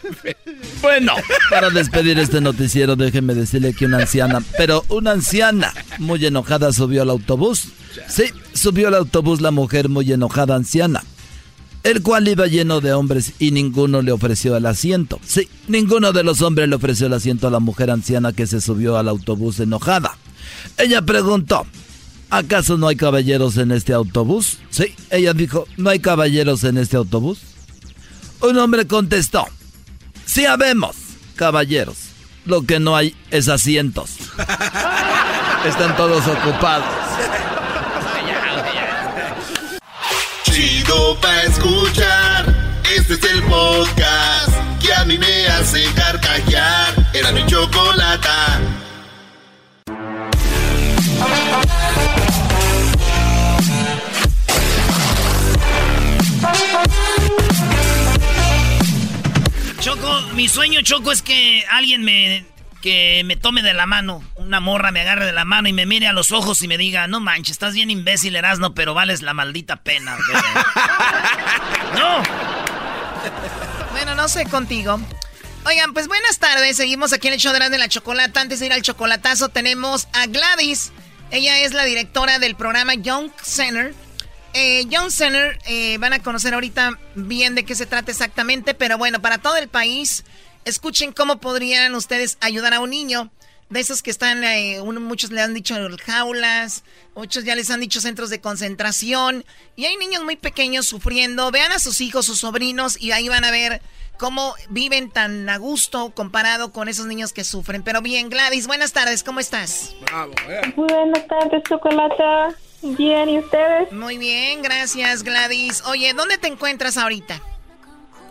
Bueno, 0.82 1.14
para 1.50 1.70
despedir 1.70 2.18
este 2.20 2.42
noticiero, 2.42 2.96
déjeme 2.96 3.36
decirle 3.36 3.74
que 3.74 3.86
una 3.86 4.00
anciana, 4.00 4.42
pero 4.58 4.84
una 4.90 5.12
anciana 5.12 5.74
muy 6.00 6.26
enojada 6.26 6.74
subió 6.74 7.04
al 7.04 7.10
autobús. 7.12 7.68
Sí, 8.08 8.26
subió 8.54 8.88
al 8.88 8.96
autobús 8.96 9.42
la 9.42 9.52
mujer 9.52 9.90
muy 9.90 10.12
enojada 10.12 10.56
anciana, 10.56 11.04
el 11.84 12.02
cual 12.02 12.28
iba 12.28 12.48
lleno 12.48 12.82
de 12.82 12.94
hombres 12.94 13.34
y 13.40 13.52
ninguno 13.52 14.02
le 14.02 14.12
ofreció 14.12 14.56
el 14.56 14.66
asiento. 14.66 15.20
Sí, 15.26 15.50
ninguno 15.68 16.14
de 16.14 16.24
los 16.24 16.42
hombres 16.42 16.70
le 16.70 16.76
ofreció 16.76 17.08
el 17.08 17.14
asiento 17.14 17.48
a 17.48 17.52
la 17.52 17.60
mujer 17.60 17.92
anciana 17.92 18.32
que 18.32 18.48
se 18.48 18.62
subió 18.62 18.98
al 18.98 19.10
autobús 19.10 19.60
enojada. 19.60 20.18
Ella 20.78 21.02
preguntó, 21.02 21.66
¿acaso 22.30 22.78
no 22.78 22.88
hay 22.88 22.96
caballeros 22.96 23.58
en 23.58 23.72
este 23.72 23.94
autobús? 23.94 24.60
Sí, 24.70 24.96
ella 25.10 25.34
dijo, 25.34 25.68
¿no 25.78 25.90
hay 25.90 26.00
caballeros 26.00 26.64
en 26.64 26.78
este 26.78 26.96
autobús? 26.96 27.40
Un 28.42 28.58
hombre 28.58 28.88
contestó, 28.88 29.46
sí 30.26 30.46
habemos, 30.46 30.96
caballeros. 31.36 31.98
Lo 32.46 32.64
que 32.64 32.80
no 32.80 32.96
hay 32.96 33.16
es 33.32 33.48
asientos. 33.48 34.18
Están 35.66 35.96
todos 35.96 36.28
ocupados. 36.28 36.93
Chido 40.64 41.20
pa' 41.20 41.42
escuchar. 41.42 42.46
Este 42.96 43.16
es 43.16 43.24
el 43.26 43.44
podcast 43.44 44.54
que 44.82 44.94
a 44.94 45.04
mí 45.04 45.18
me 45.18 45.46
hace 45.48 45.84
carcajear. 45.94 46.94
Era 47.14 47.34
mi 47.34 47.46
chocolata. 47.46 48.62
Choco, 59.82 60.22
mi 60.34 60.48
sueño, 60.48 60.80
Choco, 60.82 61.12
es 61.12 61.22
que 61.22 61.66
alguien 61.70 62.04
me, 62.06 62.46
que 62.84 63.24
me 63.24 63.38
tome 63.38 63.62
de 63.62 63.74
la 63.74 63.86
mano. 63.86 64.22
Una 64.36 64.60
morra 64.60 64.92
me 64.92 65.00
agarre 65.00 65.26
de 65.26 65.32
la 65.32 65.46
mano 65.46 65.70
y 65.70 65.74
me 65.74 65.86
mire 65.86 66.06
a 66.08 66.12
los 66.12 66.34
ojos 66.34 66.62
y 66.62 66.68
me 66.68 66.78
diga, 66.78 67.08
no 67.08 67.22
manches, 67.22 67.54
estás 67.54 67.74
bien 67.74 67.90
imbécil, 67.90 68.36
Erasno, 68.36 68.74
pero 68.74 68.94
vales 68.94 69.22
la 69.22 69.34
maldita 69.34 69.78
pena. 69.78 70.18
güey". 70.18 70.44
no. 71.98 72.24
Bueno, 73.92 74.16
no 74.16 74.28
sé 74.28 74.46
contigo. 74.48 75.00
Oigan, 75.66 75.94
pues 75.94 76.10
buenas 76.10 76.40
tardes. 76.40 76.76
Seguimos 76.76 77.14
aquí 77.14 77.30
en 77.30 77.36
el 77.36 77.40
show 77.40 77.54
de 77.54 77.58
Erasmo 77.60 77.78
y 77.78 77.80
la 77.80 77.88
Chocolata. 77.88 78.42
Antes 78.42 78.60
de 78.60 78.66
ir 78.66 78.74
al 78.74 78.82
chocolatazo, 78.82 79.48
tenemos 79.48 80.10
a 80.12 80.26
Gladys. 80.28 80.92
Ella 81.32 81.60
es 81.60 81.74
la 81.74 81.86
directora 81.86 82.38
del 82.38 82.56
programa 82.56 82.96
Young 82.96 83.32
Center. 83.42 83.96
Eh, 84.54 84.84
Young 84.90 85.10
Center, 85.10 85.58
eh, 85.68 85.98
van 86.00 86.12
a 86.12 86.20
conocer 86.20 86.54
ahorita 86.54 87.00
bien 87.16 87.56
de 87.56 87.64
qué 87.64 87.76
se 87.76 87.86
trata 87.86 88.12
exactamente, 88.12 88.74
pero 88.74 88.98
bueno, 88.98 89.22
para 89.22 89.38
todo 89.38 89.56
el 89.56 89.70
país, 89.70 90.26
escuchen 90.66 91.12
cómo 91.12 91.40
podrían 91.40 91.96
ustedes 91.96 92.38
ayudar 92.42 92.74
a 92.74 92.80
un 92.80 92.90
niño 92.90 93.32
de 93.70 93.80
esos 93.80 94.04
que 94.04 94.12
están, 94.12 94.44
eh, 94.44 94.80
muchos 94.84 95.32
le 95.32 95.42
han 95.42 95.54
dicho 95.54 95.76
jaulas, 96.06 96.84
muchos 97.16 97.44
ya 97.44 97.56
les 97.56 97.72
han 97.72 97.80
dicho 97.80 98.02
centros 98.02 98.30
de 98.30 98.40
concentración, 98.40 99.44
y 99.76 99.86
hay 99.86 99.98
niños 99.98 100.24
muy 100.24 100.36
pequeños 100.36 100.86
sufriendo. 100.86 101.50
Vean 101.52 101.72
a 101.72 101.80
sus 101.80 102.00
hijos, 102.00 102.26
sus 102.26 102.40
sobrinos, 102.40 103.02
y 103.02 103.12
ahí 103.12 103.30
van 103.30 103.44
a 103.44 103.52
ver 103.52 103.82
cómo 104.18 104.54
viven 104.70 105.10
tan 105.10 105.50
a 105.50 105.58
gusto 105.58 106.12
comparado 106.14 106.72
con 106.72 106.88
esos 106.88 107.08
niños 107.08 107.34
que 107.34 107.44
sufren. 107.44 107.84
Pero 107.84 108.02
bien, 108.02 108.30
Gladys, 108.30 108.68
buenas 108.68 108.94
tardes, 108.94 109.24
¿cómo 109.24 109.40
estás? 109.40 109.96
Bravo, 110.02 110.34
eh. 110.48 110.74
Buenas 110.76 111.28
tardes, 111.28 111.64
Chocolata. 111.68 112.56
Bien, 112.84 113.30
¿y 113.30 113.40
ustedes? 113.40 113.92
Muy 113.92 114.18
bien, 114.18 114.62
gracias, 114.62 115.24
Gladys. 115.24 115.82
Oye, 115.88 116.14
¿dónde 116.14 116.38
te 116.38 116.48
encuentras 116.48 116.98
ahorita? 116.98 117.42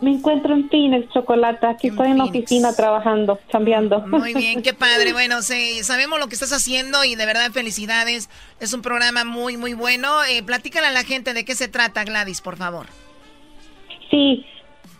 Me 0.02 0.10
encuentro 0.10 0.52
en 0.52 0.68
Phoenix, 0.68 1.08
Chocolata. 1.12 1.70
Aquí 1.70 1.86
estoy 1.86 2.10
en 2.10 2.18
la 2.18 2.24
oficina 2.24 2.74
trabajando, 2.74 3.38
cambiando. 3.52 4.00
Muy 4.00 4.34
bien, 4.34 4.60
qué 4.62 4.74
padre. 4.74 5.12
Bueno, 5.22 5.42
sí, 5.42 5.84
sabemos 5.84 6.18
lo 6.18 6.26
que 6.26 6.34
estás 6.34 6.52
haciendo 6.52 7.04
y 7.04 7.14
de 7.14 7.24
verdad 7.26 7.50
felicidades. 7.52 8.28
Es 8.60 8.72
un 8.72 8.82
programa 8.82 9.24
muy, 9.24 9.56
muy 9.56 9.74
bueno. 9.74 10.08
Eh, 10.24 10.42
platícale 10.42 10.88
a 10.88 10.90
la 10.90 11.04
gente 11.04 11.34
de 11.34 11.44
qué 11.44 11.54
se 11.54 11.68
trata, 11.68 12.02
Gladys, 12.02 12.40
por 12.40 12.56
favor. 12.56 12.86
Sí, 14.10 14.44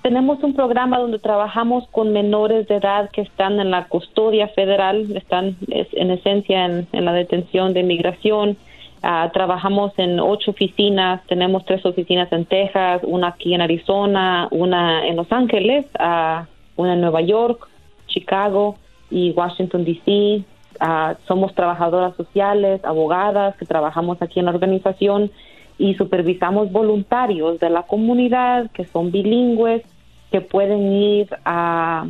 tenemos 0.03 0.43
un 0.43 0.55
programa 0.55 0.99
donde 0.99 1.19
trabajamos 1.19 1.89
con 1.89 2.13
menores 2.13 2.69
de 2.69 2.77
edad 2.77 3.11
que 3.11 3.23
están 3.23 3.59
en 3.59 3.71
la 3.71 3.87
custodia 3.87 4.49
federal, 4.49 5.17
están 5.17 5.57
en 5.69 6.11
esencia 6.11 6.65
en, 6.65 7.05
la 7.05 7.13
detención 7.13 7.73
de 7.73 7.83
migración. 7.83 8.57
Ah, 9.05 9.31
trabajamos 9.33 9.93
en 9.99 10.21
ocho 10.21 10.53
oficinas, 10.53 11.21
tenemos 11.27 11.65
tres 11.65 11.85
oficinas 11.85 12.33
en 12.33 12.45
Texas, 12.45 13.01
una 13.03 13.29
aquí 13.29 13.53
en 13.53 13.61
Arizona, 13.61 14.47
una 14.53 15.05
en 15.09 15.17
Los 15.17 15.33
Ángeles, 15.33 15.87
uh, 15.99 16.45
una 16.77 16.95
en 16.95 17.01
Nueva 17.01 17.21
York, 17.21 17.69
Chicago 18.07 18.77
y 19.11 19.33
Washington, 19.33 19.85
D.C. 19.85 20.45
Ah, 20.79 21.17
somos 21.27 21.53
trabajadoras 21.55 22.15
sociales, 22.15 22.85
abogadas 22.85 23.57
que 23.57 23.67
trabajamos 23.67 24.23
aquí 24.23 24.39
en 24.39 24.47
la 24.47 24.53
organización 24.53 25.33
y 25.79 25.95
supervisamos 25.95 26.71
voluntarios 26.71 27.59
de 27.59 27.71
la 27.71 27.83
comunidad 27.83 28.71
que 28.71 28.85
son 28.85 29.11
bilingües 29.11 29.83
que 30.31 30.41
pueden 30.41 30.93
ir 30.93 31.29
a 31.45 32.07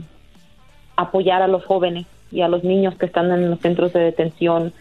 apoyar 0.96 1.40
a 1.40 1.48
los 1.48 1.64
jóvenes 1.64 2.06
y 2.30 2.42
a 2.42 2.48
los 2.48 2.64
niños 2.64 2.96
que 2.96 3.06
están 3.06 3.30
en 3.32 3.48
los 3.50 3.60
centros 3.60 3.94
de 3.94 4.00
detención. 4.00 4.74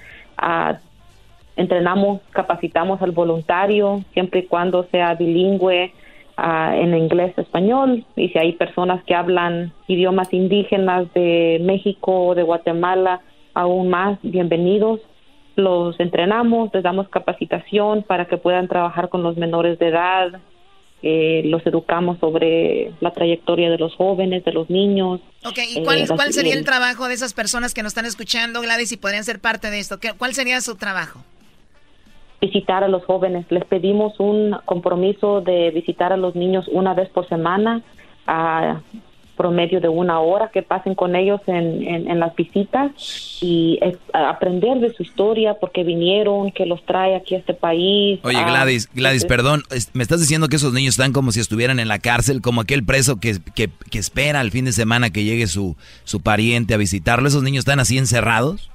Entrenamos, 1.55 2.21
capacitamos 2.31 3.01
al 3.01 3.11
voluntario 3.11 4.03
siempre 4.13 4.41
y 4.41 4.45
cuando 4.47 4.83
sea 4.91 5.15
bilingüe 5.15 5.93
en 6.37 6.95
inglés, 6.95 7.33
español 7.37 8.05
y 8.15 8.29
si 8.29 8.39
hay 8.39 8.53
personas 8.53 9.03
que 9.03 9.13
hablan 9.13 9.73
idiomas 9.87 10.33
indígenas 10.33 11.11
de 11.13 11.59
México 11.61 12.27
o 12.27 12.35
de 12.35 12.43
Guatemala, 12.43 13.21
aún 13.53 13.89
más 13.89 14.17
bienvenidos. 14.23 15.01
Los 15.55 15.99
entrenamos, 15.99 16.73
les 16.73 16.81
damos 16.81 17.09
capacitación 17.09 18.03
para 18.03 18.25
que 18.25 18.37
puedan 18.37 18.67
trabajar 18.67 19.09
con 19.09 19.21
los 19.21 19.37
menores 19.37 19.77
de 19.77 19.89
edad, 19.89 20.39
eh, 21.03 21.41
los 21.45 21.65
educamos 21.67 22.19
sobre 22.19 22.91
la 23.01 23.11
trayectoria 23.11 23.69
de 23.69 23.77
los 23.77 23.93
jóvenes, 23.95 24.45
de 24.45 24.53
los 24.53 24.69
niños. 24.69 25.19
Ok, 25.45 25.59
¿y 25.67 25.83
cuál, 25.83 26.07
cuál 26.07 26.31
sería 26.31 26.53
el 26.53 26.63
trabajo 26.63 27.07
de 27.07 27.15
esas 27.15 27.33
personas 27.33 27.73
que 27.73 27.83
nos 27.83 27.91
están 27.91 28.05
escuchando, 28.05 28.61
Gladys, 28.61 28.91
y 28.91 28.97
podrían 28.97 29.23
ser 29.23 29.39
parte 29.39 29.69
de 29.69 29.79
esto? 29.79 29.99
¿Cuál 30.17 30.33
sería 30.33 30.61
su 30.61 30.75
trabajo? 30.75 31.19
Visitar 32.41 32.83
a 32.83 32.87
los 32.87 33.05
jóvenes. 33.05 33.45
Les 33.49 33.63
pedimos 33.65 34.19
un 34.19 34.57
compromiso 34.65 35.41
de 35.41 35.71
visitar 35.71 36.11
a 36.11 36.17
los 36.17 36.35
niños 36.35 36.67
una 36.69 36.93
vez 36.93 37.09
por 37.09 37.27
semana. 37.27 37.81
A, 38.27 38.81
promedio 39.41 39.81
de 39.81 39.89
una 39.89 40.19
hora 40.19 40.51
que 40.53 40.61
pasen 40.61 40.93
con 40.93 41.15
ellos 41.15 41.41
en, 41.47 41.87
en, 41.87 42.19
las 42.19 42.35
visitas 42.35 42.91
y 43.41 43.79
aprender 44.13 44.79
de 44.79 44.93
su 44.93 45.03
historia, 45.03 45.55
porque 45.59 45.83
vinieron, 45.83 46.51
que 46.51 46.67
los 46.67 46.85
trae 46.85 47.15
aquí 47.15 47.33
a 47.35 47.39
este 47.39 47.55
país. 47.55 48.19
Oye, 48.23 48.37
ah, 48.37 48.47
Gladys, 48.47 48.89
Gladys, 48.93 49.25
perdón, 49.25 49.63
me 49.93 50.03
estás 50.03 50.19
diciendo 50.19 50.47
que 50.47 50.57
esos 50.57 50.73
niños 50.73 50.93
están 50.93 51.13
como 51.13 51.31
si 51.31 51.39
estuvieran 51.39 51.79
en 51.79 51.87
la 51.87 51.99
cárcel, 51.99 52.41
como 52.41 52.61
aquel 52.61 52.83
preso 52.83 53.19
que, 53.19 53.37
que, 53.55 53.69
que 53.89 53.97
espera 53.97 54.41
el 54.41 54.51
fin 54.51 54.65
de 54.65 54.73
semana 54.73 55.09
que 55.09 55.23
llegue 55.23 55.47
su, 55.47 55.75
su 56.03 56.21
pariente 56.21 56.73
a 56.73 56.77
visitarlo. 56.77 57.27
¿Esos 57.27 57.43
niños 57.43 57.61
están 57.61 57.79
así 57.79 57.97
encerrados? 57.97 58.70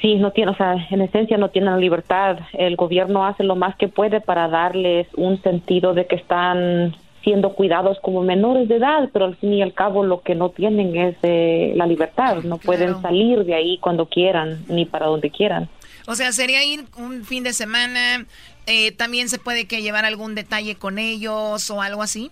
Sí, 0.00 0.14
no 0.14 0.30
tiene, 0.30 0.52
o 0.52 0.56
sea, 0.56 0.74
en 0.90 1.00
esencia 1.00 1.36
no 1.38 1.50
tienen 1.50 1.80
libertad. 1.80 2.38
El 2.52 2.76
gobierno 2.76 3.26
hace 3.26 3.42
lo 3.42 3.56
más 3.56 3.76
que 3.76 3.88
puede 3.88 4.20
para 4.20 4.48
darles 4.48 5.08
un 5.16 5.42
sentido 5.42 5.92
de 5.92 6.06
que 6.06 6.16
están 6.16 6.94
siendo 7.24 7.54
cuidados 7.54 7.98
como 8.00 8.22
menores 8.22 8.68
de 8.68 8.76
edad, 8.76 9.10
pero 9.12 9.24
al 9.24 9.36
fin 9.36 9.54
y 9.54 9.62
al 9.62 9.74
cabo 9.74 10.04
lo 10.04 10.22
que 10.22 10.34
no 10.34 10.50
tienen 10.50 10.96
es 10.96 11.16
eh, 11.22 11.72
la 11.74 11.86
libertad, 11.86 12.42
no 12.44 12.58
pueden 12.58 13.02
salir 13.02 13.44
de 13.44 13.54
ahí 13.54 13.78
cuando 13.78 14.06
quieran 14.06 14.64
ni 14.68 14.84
para 14.84 15.06
donde 15.06 15.30
quieran. 15.30 15.68
O 16.06 16.14
sea, 16.14 16.32
sería 16.32 16.64
ir 16.64 16.84
un 16.96 17.24
fin 17.24 17.42
de 17.42 17.52
semana, 17.52 18.24
eh, 18.66 18.92
también 18.92 19.28
se 19.28 19.38
puede 19.38 19.66
que 19.66 19.82
llevar 19.82 20.04
algún 20.04 20.34
detalle 20.34 20.76
con 20.76 20.98
ellos 20.98 21.70
o 21.70 21.82
algo 21.82 22.02
así. 22.02 22.30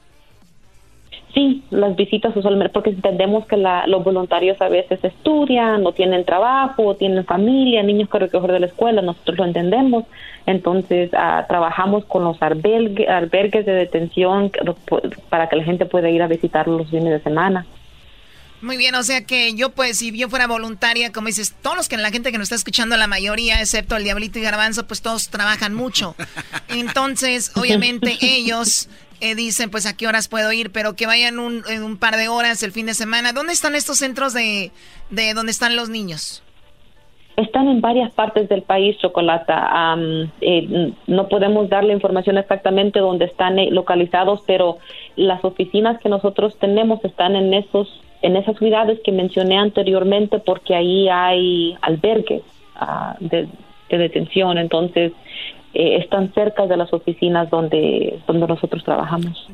Sí, 1.36 1.62
las 1.68 1.94
visitas 1.96 2.34
usualmente, 2.34 2.72
porque 2.72 2.88
entendemos 2.88 3.44
que 3.44 3.58
los 3.58 4.02
voluntarios 4.02 4.58
a 4.62 4.70
veces 4.70 5.04
estudian, 5.04 5.82
no 5.82 5.92
tienen 5.92 6.24
trabajo, 6.24 6.96
tienen 6.96 7.26
familia, 7.26 7.82
niños 7.82 8.08
que 8.08 8.18
recoger 8.18 8.52
de 8.52 8.60
la 8.60 8.66
escuela, 8.68 9.02
nosotros 9.02 9.36
lo 9.36 9.44
entendemos. 9.44 10.04
Entonces, 10.46 11.10
ah, 11.12 11.44
trabajamos 11.46 12.06
con 12.06 12.24
los 12.24 12.40
albergues 12.40 13.66
de 13.66 13.72
detención 13.72 14.50
para 15.28 15.50
que 15.50 15.56
la 15.56 15.64
gente 15.64 15.84
pueda 15.84 16.08
ir 16.08 16.22
a 16.22 16.26
visitarlos 16.26 16.80
los 16.80 16.90
fines 16.90 17.12
de 17.12 17.20
semana. 17.20 17.66
Muy 18.62 18.78
bien, 18.78 18.94
o 18.94 19.02
sea 19.02 19.22
que 19.22 19.52
yo 19.52 19.68
pues 19.68 19.98
si 19.98 20.16
yo 20.16 20.30
fuera 20.30 20.46
voluntaria, 20.46 21.12
como 21.12 21.26
dices, 21.26 21.54
todos 21.60 21.76
los 21.76 21.88
que 21.90 21.98
la 21.98 22.10
gente 22.10 22.32
que 22.32 22.38
nos 22.38 22.46
está 22.46 22.54
escuchando, 22.54 22.96
la 22.96 23.06
mayoría, 23.06 23.60
excepto 23.60 23.96
el 23.96 24.04
Diablito 24.04 24.38
y 24.38 24.42
Garbanzo, 24.42 24.86
pues 24.86 25.02
todos 25.02 25.28
trabajan 25.28 25.74
mucho. 25.74 26.16
Entonces, 26.68 27.52
obviamente 27.56 28.16
ellos 28.22 28.88
eh, 29.20 29.34
dicen 29.34 29.70
pues 29.70 29.86
a 29.86 29.96
qué 29.96 30.06
horas 30.06 30.28
puedo 30.28 30.52
ir, 30.52 30.70
pero 30.72 30.94
que 30.94 31.06
vayan 31.06 31.38
un, 31.38 31.62
en 31.68 31.82
un 31.82 31.96
par 31.96 32.16
de 32.16 32.28
horas 32.28 32.62
el 32.62 32.72
fin 32.72 32.86
de 32.86 32.94
semana. 32.94 33.32
¿Dónde 33.32 33.52
están 33.52 33.74
estos 33.74 33.98
centros 33.98 34.32
de, 34.32 34.72
de 35.10 35.34
donde 35.34 35.52
están 35.52 35.76
los 35.76 35.88
niños? 35.88 36.42
Están 37.36 37.68
en 37.68 37.82
varias 37.82 38.10
partes 38.12 38.48
del 38.48 38.62
país, 38.62 38.96
Chocolata. 38.98 39.94
Eh, 40.40 40.92
no 41.06 41.28
podemos 41.28 41.68
dar 41.68 41.84
la 41.84 41.92
información 41.92 42.38
exactamente 42.38 42.98
dónde 42.98 43.26
están 43.26 43.58
eh, 43.58 43.70
localizados, 43.70 44.40
pero 44.46 44.78
las 45.16 45.44
oficinas 45.44 46.00
que 46.00 46.08
nosotros 46.08 46.56
tenemos 46.58 47.04
están 47.04 47.36
en 47.36 47.52
esos 47.52 48.00
en 48.22 48.36
esas 48.36 48.56
ciudades 48.56 48.98
que 49.04 49.12
mencioné 49.12 49.58
anteriormente, 49.58 50.38
porque 50.38 50.74
ahí 50.74 51.08
hay 51.08 51.76
albergues 51.82 52.42
ah, 52.74 53.16
de, 53.20 53.46
detención. 53.90 54.56
Entonces, 54.56 55.12
eh, 55.78 55.98
están 55.98 56.32
cerca 56.32 56.66
de 56.66 56.74
las 56.74 56.90
oficinas 56.94 57.50
donde, 57.50 58.18
donde 58.26 58.46
nosotros 58.46 58.82
trabajamos. 58.82 59.46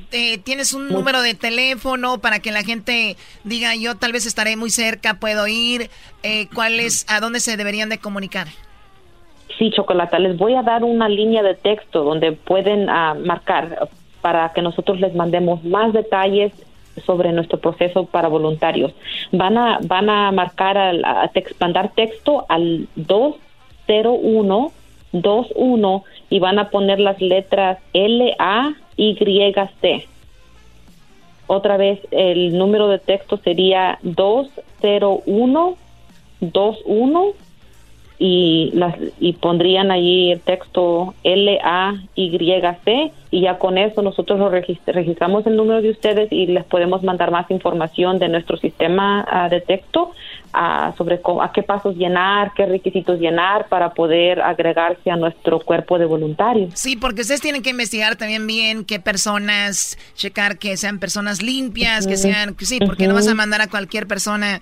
¿Tienes 0.45 0.73
un 0.73 0.89
número 0.89 1.20
de 1.20 1.35
teléfono 1.35 2.18
para 2.18 2.39
que 2.39 2.53
la 2.53 2.62
gente 2.62 3.16
diga 3.43 3.75
yo 3.75 3.97
tal 3.97 4.12
vez 4.12 4.25
estaré 4.25 4.57
muy 4.57 4.70
cerca, 4.70 5.14
puedo 5.14 5.49
ir? 5.49 5.91
Eh, 6.23 6.47
¿Cuál 6.55 6.79
es, 6.79 7.07
a 7.09 7.18
dónde 7.18 7.41
se 7.41 7.57
deberían 7.57 7.89
de 7.89 7.99
comunicar? 7.99 8.47
Sí, 9.59 9.73
Chocolata, 9.73 10.20
les 10.20 10.37
voy 10.37 10.55
a 10.55 10.62
dar 10.62 10.85
una 10.85 11.09
línea 11.09 11.43
de 11.43 11.57
texto 11.57 12.05
donde 12.05 12.31
pueden 12.31 12.89
ah, 12.89 13.14
marcar 13.14 13.89
para 14.20 14.53
que 14.53 14.62
nosotros 14.62 15.01
les 15.01 15.16
mandemos 15.16 15.64
más 15.64 15.93
detalles 15.93 16.53
sobre 17.05 17.33
nuestro 17.33 17.59
proceso 17.59 18.07
para 18.07 18.29
voluntarios. 18.29 18.93
Van 19.33 19.59
a, 19.59 19.81
van 19.83 20.09
a 20.09 20.31
marcar, 20.31 20.79
al, 20.79 21.05
a 21.05 21.29
mandar 21.59 21.91
texto 21.97 22.47
al 22.49 22.87
201 22.95 24.73
21 25.13 26.05
y 26.31 26.39
van 26.39 26.59
a 26.59 26.71
poner 26.71 26.99
las 27.01 27.21
letras 27.21 27.79
L 27.93 28.35
A 28.39 28.73
Y 28.97 29.17
C. 29.81 30.07
Otra 31.47 31.77
vez 31.77 32.01
el 32.11 32.57
número 32.57 32.89
de 32.89 32.99
texto 32.99 33.37
sería 33.39 33.99
201 34.03 35.77
21 36.41 37.33
y 38.19 38.71
las 38.75 38.95
y 39.19 39.33
pondrían 39.35 39.91
allí 39.91 40.33
el 40.33 40.41
texto 40.41 41.15
L 41.25 41.59
A 41.63 41.95
Y 42.15 43.41
ya 43.41 43.59
con 43.59 43.79
eso 43.79 44.03
nosotros 44.03 44.39
lo 44.39 44.51
registramos 44.51 45.47
el 45.47 45.57
número 45.57 45.81
de 45.81 45.91
ustedes 45.91 46.31
y 46.31 46.47
les 46.47 46.65
podemos 46.65 47.03
mandar 47.03 47.31
más 47.31 47.51
información 47.51 48.19
de 48.19 48.29
nuestro 48.29 48.57
sistema 48.59 49.27
ah, 49.29 49.49
de 49.49 49.61
texto 49.61 50.13
a, 50.53 50.93
sobre 50.99 51.21
a 51.41 51.53
qué 51.53 51.63
pasos 51.63 51.97
llenar, 51.97 52.53
qué 52.55 52.67
requisitos 52.67 53.19
llenar 53.19 53.69
para 53.69 53.95
poder 53.95 54.43
agregarse 54.43 55.11
a 55.11 55.17
nuestro 55.17 55.61
cuerpo 55.61 55.99
de 55.99 56.05
voluntarios. 56.05 56.73
Sí, 56.75 56.97
porque 56.97 57.23
ustedes 57.23 57.41
tienen 57.41 57.63
que 57.63 57.71
investigar 57.71 58.17
también 58.17 58.47
bien 58.47 58.85
qué 58.85 59.01
personas, 59.01 59.99
checar 60.15 60.59
que 60.59 60.77
sean 60.77 60.99
personas 60.99 61.43
limpias, 61.43 62.07
que 62.07 62.17
sean, 62.17 62.55
sí, 62.61 62.81
porque 62.85 63.07
no 63.09 63.15
vas 63.15 63.29
a 63.29 63.35
mandar 63.35 63.63
a 63.63 63.69
cualquier 63.69 64.07
persona 64.07 64.61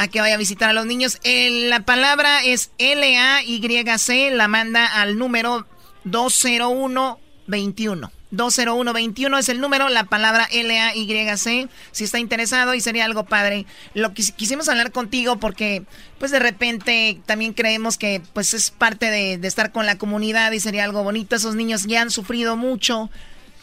a 0.00 0.08
que 0.08 0.20
vaya 0.20 0.34
a 0.36 0.38
visitar 0.38 0.70
a 0.70 0.72
los 0.72 0.86
niños. 0.86 1.18
la 1.24 1.84
palabra 1.84 2.42
es 2.42 2.72
L-A-Y-C, 2.78 4.30
la 4.30 4.48
manda 4.48 4.86
al 4.86 5.18
número 5.18 5.66
20121. 6.04 8.10
20121 8.30 9.38
es 9.38 9.48
el 9.50 9.60
número, 9.60 9.90
la 9.90 10.04
palabra 10.04 10.46
L-A-Y-C, 10.50 11.68
si 11.90 12.04
está 12.04 12.18
interesado 12.18 12.72
y 12.72 12.80
sería 12.80 13.04
algo 13.04 13.24
padre. 13.24 13.66
Lo 13.92 14.14
que 14.14 14.22
quisimos 14.34 14.70
hablar 14.70 14.90
contigo 14.90 15.36
porque 15.36 15.82
pues 16.18 16.30
de 16.30 16.38
repente 16.38 17.20
también 17.26 17.52
creemos 17.52 17.98
que 17.98 18.22
pues 18.32 18.54
es 18.54 18.70
parte 18.70 19.10
de, 19.10 19.36
de 19.36 19.48
estar 19.48 19.70
con 19.70 19.84
la 19.84 19.98
comunidad 19.98 20.52
y 20.52 20.60
sería 20.60 20.84
algo 20.84 21.02
bonito. 21.02 21.36
Esos 21.36 21.56
niños 21.56 21.86
ya 21.86 22.00
han 22.00 22.10
sufrido 22.10 22.56
mucho 22.56 23.10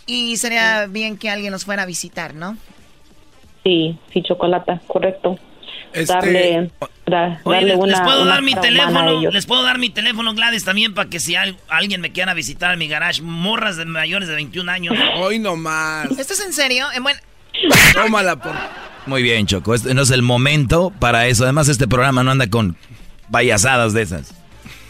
y 0.06 0.38
sería 0.38 0.86
bien 0.86 1.18
que 1.18 1.32
alguien 1.32 1.52
los 1.52 1.66
fuera 1.66 1.82
a 1.82 1.88
visitar, 1.88 2.36
¿no? 2.36 2.58
Sí, 3.64 3.98
sí, 4.14 4.22
chocolate, 4.22 4.80
correcto. 4.86 5.40
Este, 5.98 6.14
darle, 6.14 6.72
da- 7.06 7.40
Oye, 7.44 7.56
darle 7.56 7.68
les, 7.70 7.78
una, 7.78 7.88
les 7.92 8.02
puedo 8.02 8.22
una 8.24 8.32
dar 8.34 8.42
mi 8.44 8.54
teléfono, 8.56 9.22
les 9.32 9.46
puedo 9.46 9.64
dar 9.64 9.78
mi 9.80 9.90
teléfono 9.90 10.34
Gladys 10.34 10.64
también 10.64 10.94
para 10.94 11.10
que 11.10 11.20
si 11.20 11.36
al- 11.36 11.58
alguien 11.70 12.02
me 12.02 12.12
quiera 12.12 12.34
visitar 12.34 12.74
en 12.74 12.80
mi 12.80 12.88
garage, 12.88 13.22
morras 13.22 13.78
de 13.78 13.86
mayores 13.86 14.28
de 14.30 14.36
21 14.36 14.72
años. 14.72 14.96
Hoy 15.18 15.40
no 15.40 15.56
más. 15.56 16.12
¿Esto 16.18 16.34
es 16.34 16.46
en 16.46 16.54
serio? 16.54 16.86
En 16.96 17.04
buen... 17.04 17.16
Tómala 17.94 18.36
por. 18.38 18.54
Muy 19.08 19.24
bien, 19.24 19.48
Choco. 19.48 19.74
Este 19.74 19.94
no 19.94 20.02
es 20.04 20.12
el 20.12 20.22
momento 20.22 20.92
para 21.00 21.28
eso. 21.28 21.44
Además, 21.44 21.70
este 21.70 21.88
programa 21.88 22.24
no 22.24 22.32
anda 22.32 22.48
con 22.50 22.76
payasadas 23.32 23.94
de 23.94 24.02
esas. 24.04 24.34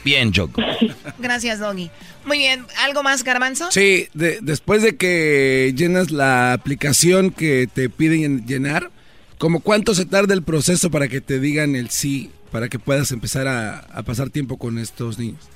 Bien, 0.03 0.31
Choco. 0.31 0.61
Gracias, 1.19 1.59
Doggy. 1.59 1.89
Muy 2.25 2.39
bien, 2.39 2.65
¿algo 2.83 3.03
más, 3.03 3.23
Garbanzo? 3.23 3.71
Sí, 3.71 4.07
de- 4.13 4.39
después 4.41 4.81
de 4.81 4.97
que 4.97 5.71
llenas 5.77 6.11
la 6.11 6.51
aplicación 6.53 7.31
que 7.31 7.69
te 7.73 7.89
piden 7.89 8.45
llenar, 8.45 8.89
¿como 9.37 9.61
cuánto 9.61 9.93
se 9.93 10.05
tarda 10.05 10.33
el 10.33 10.43
proceso 10.43 10.89
para 10.89 11.07
que 11.07 11.21
te 11.21 11.39
digan 11.39 11.75
el 11.75 11.89
sí, 11.89 12.31
para 12.51 12.69
que 12.69 12.79
puedas 12.79 13.11
empezar 13.11 13.47
a, 13.47 14.03
pasar 14.03 14.29
tiempo 14.29 14.57
con 14.57 14.77
estos 14.77 15.19
niños? 15.19 15.49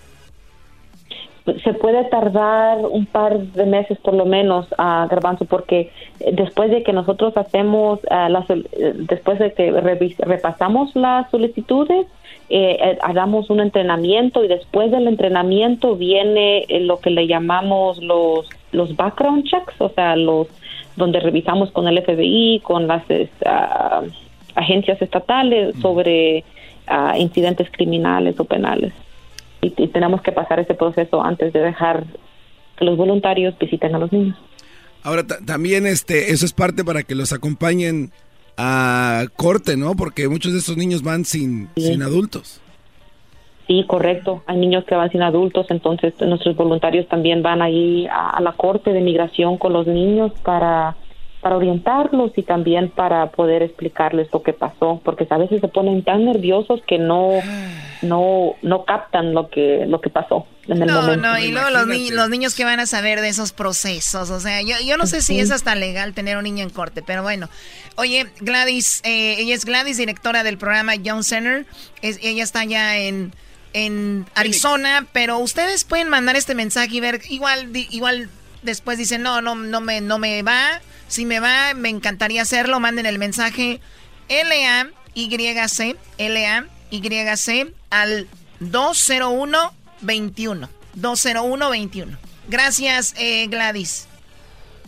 se 1.64 1.74
puede 1.74 2.04
tardar 2.06 2.86
un 2.86 3.08
par 3.08 3.40
de 3.40 3.66
meses 3.66 3.98
por 3.98 4.14
lo 4.14 4.26
menos 4.26 4.68
a 4.78 5.08
Garbanzo 5.10 5.46
porque 5.46 5.90
eh, 6.20 6.32
después 6.34 6.70
de 6.70 6.84
que 6.84 6.94
nosotros 6.94 7.36
hacemos 7.36 8.00
eh, 8.12 8.94
después 9.10 9.40
de 9.40 9.52
que 9.52 9.72
repasamos 10.20 10.96
las 10.96 11.32
solicitudes 11.32 12.06
eh, 12.54 12.78
eh, 12.82 12.98
hagamos 13.02 13.50
un 13.50 13.62
entrenamiento 13.62 14.44
y 14.44 14.50
después 14.50 14.92
del 14.92 15.08
entrenamiento 15.08 15.96
viene 15.96 16.66
lo 16.82 17.00
que 17.00 17.10
le 17.10 17.26
llamamos 17.26 17.98
los 18.04 18.50
los 18.74 18.94
background 18.98 19.46
checks 19.46 19.74
o 19.80 19.88
sea 19.88 20.18
los 20.18 20.48
donde 20.96 21.20
revisamos 21.20 21.72
con 21.72 21.88
el 21.88 22.02
FBI 22.04 22.62
con 22.64 22.88
las 22.88 23.04
ah, 23.46 24.02
agencias 24.56 25.02
estatales 25.02 25.76
sobre 25.82 26.44
ah, 26.88 27.16
incidentes 27.18 27.68
criminales 27.72 28.40
o 28.40 28.46
penales 28.46 28.94
y, 29.62 29.74
y 29.78 29.88
tenemos 29.88 30.22
que 30.22 30.32
pasar 30.32 30.60
ese 30.60 30.74
proceso 30.74 31.24
antes 31.24 31.54
de 31.54 31.60
dejar 31.60 32.04
que 32.78 32.86
los 32.86 32.98
voluntarios 32.98 33.58
visiten 33.60 33.96
a 33.96 34.00
los 34.00 34.12
niños. 34.12 34.36
Ahora 35.04 35.26
ta- 35.26 35.40
también 35.46 35.86
este, 35.88 36.32
eso 36.32 36.46
es 36.46 36.54
parte 36.54 36.84
para 36.84 37.04
que 37.04 37.16
los 37.16 37.32
acompañen 37.34 38.12
a 38.58 39.26
corte, 39.36 39.78
¿no? 39.78 39.96
Porque 39.96 40.28
muchos 40.28 40.52
de 40.54 40.60
estos 40.60 40.78
niños 40.78 41.02
van 41.04 41.26
sin, 41.26 41.70
sin 41.76 42.02
adultos. 42.04 42.62
Sí, 43.72 43.86
correcto. 43.88 44.44
Hay 44.48 44.58
niños 44.58 44.84
que 44.84 44.96
van 44.96 45.10
sin 45.12 45.22
adultos, 45.24 45.66
entonces 45.70 46.14
nuestros 46.20 46.58
voluntarios 46.58 47.08
también 47.08 47.42
van 47.42 47.62
ahí 47.62 48.06
a, 48.08 48.32
a 48.32 48.42
la 48.42 48.52
corte 48.52 48.92
de 48.92 49.00
migración 49.00 49.58
con 49.58 49.72
los 49.72 49.88
niños 49.88 50.34
para 50.44 50.98
para 51.40 51.56
orientarlos 51.58 52.34
y 52.38 52.44
también 52.44 52.90
para 52.90 53.32
poder 53.32 53.64
explicarles 53.64 54.28
lo 54.32 54.44
que 54.44 54.54
pasó, 54.54 55.02
porque 55.04 55.26
a 55.28 55.38
veces 55.40 55.60
se 55.62 55.68
ponen 55.70 56.04
tan 56.04 56.24
nerviosos 56.26 56.82
que 56.86 57.00
no 57.00 57.40
no 58.04 58.56
no 58.62 58.84
captan 58.86 59.34
lo 59.34 59.50
que 59.50 59.86
lo 59.88 60.02
que 60.02 60.10
pasó 60.12 60.46
en 60.68 60.82
el 60.82 60.88
No, 60.88 61.02
momento. 61.02 61.28
no, 61.28 61.40
y 61.40 61.48
luego 61.52 61.70
los, 61.72 61.88
ni- 61.88 62.12
los 62.12 62.30
niños 62.30 62.54
que 62.56 62.64
van 62.64 62.80
a 62.80 62.86
saber 62.86 63.22
de 63.22 63.30
esos 63.30 63.54
procesos. 63.54 64.30
O 64.30 64.40
sea, 64.40 64.62
yo, 64.62 64.76
yo 64.86 64.98
no 64.98 65.08
sé 65.08 65.22
si 65.22 65.40
es 65.40 65.50
hasta 65.50 65.74
legal 65.76 66.14
tener 66.14 66.38
un 66.38 66.44
niño 66.44 66.64
en 66.64 66.70
corte, 66.70 67.02
pero 67.02 67.24
bueno. 67.24 67.48
Oye, 67.96 68.28
Gladys, 68.42 69.02
eh, 69.04 69.38
ella 69.40 69.56
es 69.56 69.66
Gladys, 69.66 69.98
directora 69.98 70.44
del 70.44 70.58
programa 70.60 70.94
Young 70.96 71.24
Center. 71.24 71.66
Es- 72.04 72.20
ella 72.24 72.44
está 72.44 72.64
ya 72.66 72.98
en, 73.00 73.32
en 73.74 74.26
Arizona, 74.36 75.08
pero 75.14 75.38
ustedes 75.40 75.84
pueden 75.84 76.10
mandar 76.10 76.36
este 76.36 76.56
mensaje 76.56 76.96
y 76.96 77.00
ver, 77.00 77.22
igual, 77.30 77.72
di- 77.74 77.88
igual 77.92 78.30
después 78.64 78.98
dicen, 78.98 79.22
no, 79.24 79.42
no, 79.42 79.56
no 79.56 79.82
me, 79.82 80.02
no 80.02 80.18
me 80.20 80.42
va. 80.44 80.82
Si 81.08 81.26
me 81.26 81.40
va, 81.40 81.74
me 81.74 81.90
encantaría 81.90 82.42
hacerlo. 82.42 82.80
Manden 82.80 83.06
el 83.06 83.18
mensaje 83.20 83.82
L-A-Y-C, 84.30 85.96
L-A-Y-C 86.18 87.74
al 87.90 88.28
201-21. 88.62 90.70
201-21. 91.00 92.18
Gracias, 92.48 93.14
eh, 93.18 93.48
Gladys. 93.48 94.08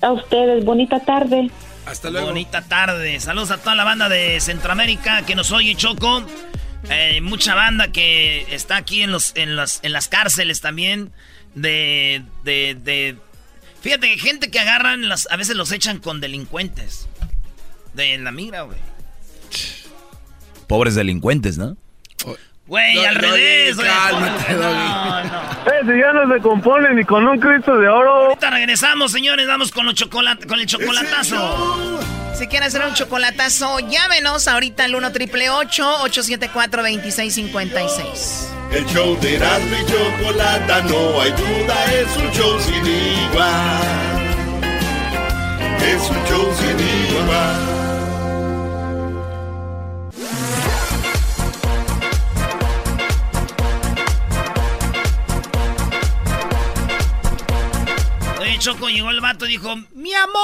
A 0.02 0.12
ustedes, 0.12 0.66
bonita 0.66 1.00
tarde. 1.00 1.50
Hasta 1.86 2.10
luego. 2.10 2.28
Bonita 2.28 2.62
tarde. 2.62 3.20
Saludos 3.20 3.52
a 3.52 3.58
toda 3.58 3.76
la 3.76 3.84
banda 3.84 4.10
de 4.10 4.40
Centroamérica 4.40 5.24
que 5.26 5.36
nos 5.36 5.52
oye, 5.52 5.76
Choco. 5.76 6.24
Eh, 6.90 7.22
mucha 7.22 7.56
banda 7.56 7.92
que 7.92 8.46
está 8.54 8.76
aquí 8.78 9.02
en 9.04 9.12
los 9.12 9.32
en 9.36 9.56
las 9.56 9.80
en 9.84 9.94
las 9.94 10.08
cárceles 10.08 10.60
también 10.62 11.12
de 11.56 12.24
de, 12.44 12.76
de 12.82 13.16
fíjate 13.82 14.10
que 14.14 14.18
gente 14.20 14.52
que 14.52 14.60
agarran 14.60 15.08
las 15.08 15.28
a 15.32 15.38
veces 15.38 15.56
los 15.56 15.72
echan 15.72 16.00
con 16.00 16.20
delincuentes 16.20 17.08
de 17.94 18.18
la 18.18 18.32
migra, 18.32 18.64
güey. 18.64 18.78
Pobres 20.68 20.96
delincuentes, 20.96 21.58
¿no? 21.58 21.78
Güey, 22.66 22.96
No, 22.96 23.02
al 23.04 23.16
no, 23.16 23.22
revés, 23.22 23.76
güey. 23.76 23.88
cálmate, 23.88 24.54
No, 24.54 25.24
no. 25.24 25.42
Ese 25.82 26.00
ya 26.00 26.14
no 26.14 26.34
se 26.34 26.42
compone 26.42 26.94
ni 26.96 27.04
con 27.04 27.28
un 27.28 27.38
Cristo 27.40 27.78
de 27.78 27.88
oro. 27.90 28.10
Ahorita 28.28 28.50
regresamos, 28.50 29.12
señores, 29.12 29.46
vamos 29.48 29.72
con 29.72 29.86
los 29.86 29.96
chocolate, 29.96 30.48
con 30.48 30.60
el 30.60 30.66
chocolatazo. 30.66 32.00
Si 32.44 32.50
quieren 32.50 32.68
hacer 32.68 32.86
un 32.86 32.94
chocolatazo, 32.94 33.80
llámenos 33.80 34.50
ahorita 34.50 34.84
al 34.84 34.96
1 34.96 35.14
triple 35.14 35.50
874 35.50 36.82
2656. 36.82 38.50
El 38.74 38.86
show 38.88 39.18
de 39.22 39.36
Erasmo 39.38 39.76
y 39.78 39.86
Chocolata, 39.86 40.82
no 40.82 41.22
hay 41.22 41.32
duda, 41.32 41.86
es 41.94 42.18
un 42.18 42.32
show 42.34 42.60
sin 42.60 42.86
igual. 42.86 44.62
Es 45.88 46.10
un 46.10 46.26
show 46.26 46.54
sin 46.60 47.16
igual. 47.16 47.83
Choco, 58.64 58.88
llegó 58.88 59.10
el 59.10 59.20
vato 59.20 59.46
y 59.46 59.50
dijo, 59.50 59.76
mi 59.94 60.14
amor. 60.14 60.40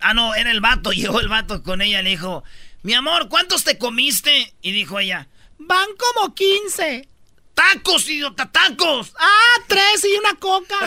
Ah, 0.00 0.14
no, 0.14 0.34
era 0.34 0.50
el 0.50 0.62
vato, 0.62 0.90
llegó 0.94 1.20
el 1.20 1.28
vato 1.28 1.62
con 1.62 1.82
ella, 1.82 2.00
le 2.00 2.08
dijo, 2.08 2.42
mi 2.82 2.94
amor, 2.94 3.28
¿cuántos 3.28 3.62
te 3.62 3.76
comiste? 3.76 4.54
Y 4.62 4.72
dijo 4.72 4.98
ella, 4.98 5.28
Van 5.58 5.88
como 5.98 6.34
15. 6.34 7.06
tacos, 7.52 8.08
idiota, 8.08 8.50
tacos. 8.50 9.12
Ah, 9.18 9.60
tres 9.66 10.02
y 10.02 10.16
una 10.16 10.34
coca. 10.36 10.78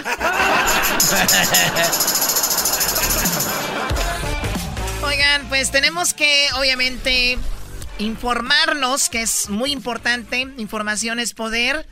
Oigan, 5.03 5.47
pues 5.49 5.69
tenemos 5.69 6.15
que, 6.15 6.47
obviamente, 6.57 7.37
informarnos, 7.99 9.09
que 9.09 9.21
es 9.21 9.49
muy 9.49 9.71
importante. 9.71 10.47
Información 10.57 11.19
es 11.19 11.35
poder. 11.35 11.87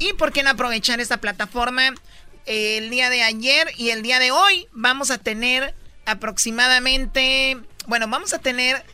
Y 0.00 0.14
por 0.14 0.32
qué 0.32 0.42
no 0.42 0.50
aprovechar 0.50 0.98
esta 0.98 1.18
plataforma. 1.18 1.94
El 2.46 2.90
día 2.90 3.10
de 3.10 3.22
ayer 3.22 3.68
y 3.76 3.90
el 3.90 4.02
día 4.02 4.18
de 4.18 4.30
hoy 4.30 4.66
vamos 4.72 5.10
a 5.10 5.18
tener 5.18 5.74
aproximadamente, 6.04 7.58
bueno, 7.86 8.06
vamos 8.08 8.32
a 8.32 8.38
tener 8.38 8.84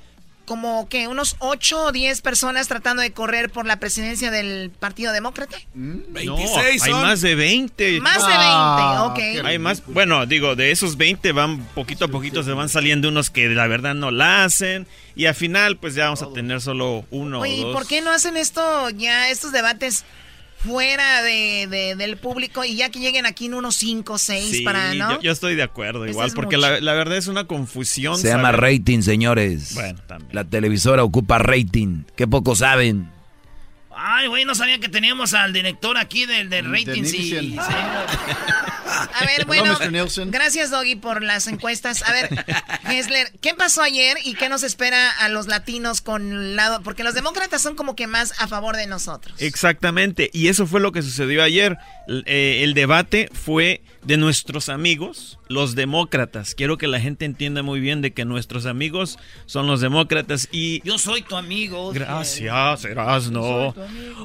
como 0.45 0.89
que 0.89 1.07
unos 1.07 1.37
8 1.39 1.85
o 1.85 1.93
10 1.93 2.21
personas 2.21 2.67
tratando 2.67 3.01
de 3.03 3.13
correr 3.13 3.51
por 3.51 3.65
la 3.65 3.77
presidencia 3.79 4.31
del 4.31 4.71
Partido 4.71 5.13
Demócrata. 5.13 5.57
No, 5.75 6.37
hay 6.59 6.79
más 6.91 7.21
de 7.21 7.35
20. 7.35 8.01
Más 8.01 8.15
de 8.23 8.29
20, 8.29 8.43
Ah, 8.45 9.05
ok. 9.07 9.45
Hay 9.47 9.59
más, 9.59 9.83
bueno, 9.87 10.27
digo, 10.27 10.57
de 10.57 10.71
esos 10.73 10.97
20 10.97 11.31
van 11.33 11.65
poquito 11.75 12.07
a 12.07 12.09
poquito 12.09 12.43
se 12.43 12.53
van 12.53 12.69
saliendo 12.69 13.09
unos 13.09 13.31
que 13.31 13.49
la 13.51 13.67
verdad 13.67 13.95
no 13.95 14.11
la 14.11 14.45
hacen 14.45 14.87
y 15.15 15.27
al 15.27 15.35
final 15.35 15.77
pues 15.77 15.95
ya 15.95 16.05
vamos 16.05 16.23
a 16.23 16.33
tener 16.33 16.61
solo 16.61 17.05
uno 17.11 17.41
Oye, 17.41 17.53
o 17.53 17.57
¿y 17.57 17.63
dos. 17.63 17.73
por 17.73 17.87
qué 17.87 18.01
no 18.01 18.11
hacen 18.11 18.37
esto 18.37 18.91
ya, 18.91 19.31
estos 19.31 19.53
debates 19.53 20.05
fuera 20.65 21.23
de, 21.23 21.67
de- 21.69 21.97
del 21.97 22.17
público 22.17 22.65
y 22.65 22.77
ya 22.77 22.91
que 22.91 23.01
lleguen 23.01 23.27
aquí 23.27 23.47
en 23.47 23.55
unos 23.55 23.75
5 23.77 24.13
o 24.13 24.19
6 24.19 24.51
Sí, 24.51 24.61
para, 24.63 24.95
¿no? 24.95 25.13
yo, 25.15 25.21
yo 25.21 25.33
estoy 25.33 25.55
de 25.55 25.63
acuerdo 25.63 26.07
igual, 26.07 26.29
es 26.29 26.35
porque 26.35 26.57
la, 26.57 26.81
la 26.81 26.95
verdad 26.95 27.17
es 27.19 27.27
una 27.27 27.45
confusión. 27.47 28.17
Se 28.19 28.29
llama 28.29 28.53
rating, 28.53 29.01
señores. 29.03 29.75
Bueno, 29.75 30.01
también. 30.07 30.31
La 30.33 30.45
televisora 30.45 31.03
ocupa 31.05 31.39
rating. 31.39 32.05
Qué 32.17 32.27
poco 32.29 32.55
saben. 32.57 33.11
Ay, 33.95 34.27
güey, 34.27 34.45
no 34.45 34.55
sabía 34.55 34.79
que 34.79 34.89
teníamos 34.89 35.35
al 35.35 35.53
director 35.53 35.97
aquí 35.99 36.27
del, 36.27 36.49
del 36.51 36.65
rating. 36.71 37.05
Sí, 37.05 37.31
sí. 37.33 37.57
A 38.93 39.25
ver, 39.27 39.47
bueno, 39.47 39.79
gracias 40.27 40.71
Doggy 40.71 40.97
por 40.97 41.23
las 41.23 41.47
encuestas. 41.47 42.03
A 42.03 42.13
ver, 42.13 42.45
Hessler, 42.91 43.33
¿qué 43.41 43.55
pasó 43.55 43.83
ayer 43.83 44.19
y 44.25 44.35
qué 44.35 44.49
nos 44.49 44.63
espera 44.63 45.11
a 45.11 45.29
los 45.29 45.47
latinos 45.47 46.01
con 46.01 46.33
el 46.33 46.57
lado? 46.57 46.83
Porque 46.83 47.05
los 47.05 47.15
demócratas 47.15 47.63
son 47.63 47.77
como 47.77 47.97
que 47.97 48.07
más 48.07 48.33
a 48.41 48.49
favor 48.49 48.77
de 48.77 48.87
nosotros. 48.87 49.35
Exactamente, 49.39 50.31
y 50.33 50.49
eso 50.49 50.67
fue 50.67 50.81
lo 50.81 50.93
que 50.93 51.03
sucedió 51.03 51.43
ayer. 51.43 51.79
eh, 52.27 52.61
el 52.63 52.75
debate 52.75 53.29
fue 53.33 53.83
de 54.05 54.17
nuestros 54.17 54.69
amigos, 54.69 55.39
los 55.49 55.75
demócratas. 55.75 56.55
Quiero 56.55 56.77
que 56.77 56.89
la 56.89 56.99
gente 56.99 57.25
entienda 57.25 57.63
muy 57.63 57.79
bien 57.79 58.01
de 58.01 58.13
que 58.13 58.25
nuestros 58.25 58.67
amigos 58.67 59.19
son 59.47 59.67
los 59.67 59.81
demócratas 59.81 60.49
y... 60.51 60.83
Yo 60.83 60.99
soy 60.99 61.23
tu 61.23 61.37
amigo. 61.37 61.93
Gracias, 61.93 62.81
serás, 62.81 63.31
no. 63.31 63.75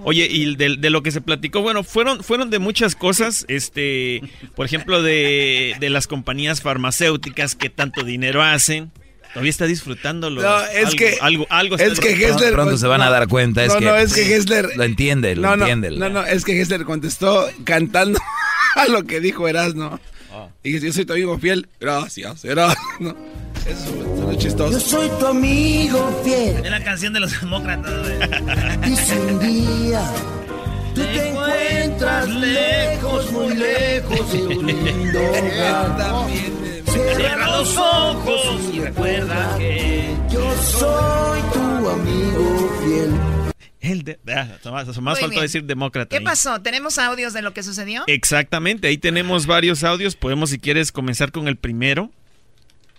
Oye, 0.04 0.28
y 0.30 0.56
de, 0.56 0.78
de, 0.78 0.90
lo 0.90 1.04
que 1.04 1.12
se 1.12 1.22
platicó, 1.22 1.62
bueno, 1.62 1.84
fueron, 1.84 2.24
fueron 2.24 2.50
de 2.50 2.60
muchas 2.60 2.96
cosas, 2.96 3.46
este, 3.48 4.22
por 4.58 4.66
ejemplo, 4.66 5.04
de, 5.04 5.76
de 5.80 5.90
las 5.92 6.08
compañías 6.08 6.62
farmacéuticas 6.62 7.54
que 7.54 7.70
tanto 7.70 8.04
dinero 8.04 8.42
hacen. 8.42 8.92
Todavía 9.32 9.52
está 9.52 9.68
disfrutándolo. 9.68 10.42
No, 10.42 10.62
es 10.62 10.86
algo, 10.86 10.98
que. 10.98 11.18
Algo, 11.22 11.48
algo 11.52 11.78
es 11.78 12.00
que 12.00 12.16
Gessler. 12.16 12.54
Pronto 12.54 12.76
se 12.76 12.88
van 12.88 13.04
a 13.04 13.12
dar 13.12 13.28
cuenta. 13.28 13.64
Es 13.64 13.74
no, 13.74 13.78
que, 13.78 13.86
no, 13.86 13.96
es 13.96 14.16
que 14.16 14.24
Gessler. 14.24 14.76
Lo 14.76 14.84
entiende, 14.84 15.36
lo 15.36 15.44
no, 15.44 15.54
entiende. 15.54 15.92
No, 15.92 16.10
no, 16.10 16.26
es 16.26 16.44
que 16.44 16.56
Gessler 16.56 16.86
contestó 16.86 17.48
cantando 17.66 18.20
a 18.76 18.88
lo 18.88 19.04
que 19.04 19.22
dijo 19.22 19.48
Erasmo. 19.48 20.00
Oh. 20.34 20.50
Y 20.64 20.72
dice: 20.72 20.88
Yo 20.88 20.94
soy 20.94 21.06
tu 21.06 21.14
amigo 21.14 21.38
fiel. 21.38 21.70
Gracias, 21.80 22.44
Erasmo. 22.44 23.16
Eso 23.68 24.32
es 24.32 24.38
chistoso. 24.40 24.72
Yo 24.72 24.80
soy 24.80 25.10
tu 25.20 25.28
amigo 25.28 26.22
fiel. 26.26 26.66
Es 26.66 26.72
la 26.72 26.84
canción 26.84 27.14
de 27.14 27.20
los 27.20 27.40
demócratas, 27.40 27.94
Y 28.88 28.96
si 28.96 29.14
un 29.18 29.40
día 29.40 30.02
tú 30.96 31.02
te 31.04 31.37
encuentras 31.58 32.30
lejos, 32.30 33.32
muy 33.32 33.56
lejos 33.56 34.32
de 34.32 34.48
un 34.58 34.66
lindo 34.66 35.20
hogar. 35.32 36.28
Cierra 36.86 37.58
los 37.58 37.78
ojos 37.78 38.62
y 38.74 38.80
recuerda 38.80 39.56
que 39.58 40.16
yo 40.30 40.56
soy 40.64 41.42
tu 41.54 41.90
amigo 41.90 42.72
fiel. 42.84 43.12
El 43.80 44.04
de, 44.04 44.20
ah, 44.36 44.58
más, 44.66 45.02
más 45.02 45.20
faltó 45.20 45.42
decir 45.42 45.64
demócrata. 45.64 46.10
¿Qué 46.10 46.18
ahí. 46.18 46.24
pasó? 46.24 46.62
¿Tenemos 46.62 46.98
audios 46.98 47.34
de 47.34 47.42
lo 47.42 47.54
que 47.54 47.64
sucedió? 47.64 48.04
Exactamente, 48.08 48.88
ahí 48.88 48.98
tenemos 48.98 49.46
varios 49.46 49.84
audios. 49.84 50.16
Podemos, 50.16 50.50
si 50.50 50.60
quieres, 50.60 50.92
comenzar 50.92 51.32
con 51.32 51.48
el 51.48 51.56
primero. 51.56 52.10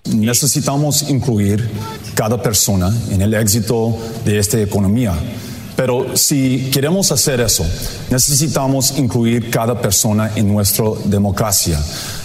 Necesitamos 0.05 1.11
incluir 1.11 1.69
cada 2.15 2.41
persona 2.43 2.91
en 3.11 3.21
el 3.21 3.35
éxito 3.35 3.99
de 4.25 4.39
esta 4.39 4.61
economía. 4.61 5.15
Pero 5.79 6.17
si 6.17 6.73
queremos 6.73 7.13
hacer 7.13 7.41
eso, 7.41 7.65
necesitamos 8.11 8.99
incluir 8.99 9.49
cada 9.49 9.81
persona 9.81 10.33
en 10.35 10.53
nuestra 10.53 10.87
democracia. 11.05 11.79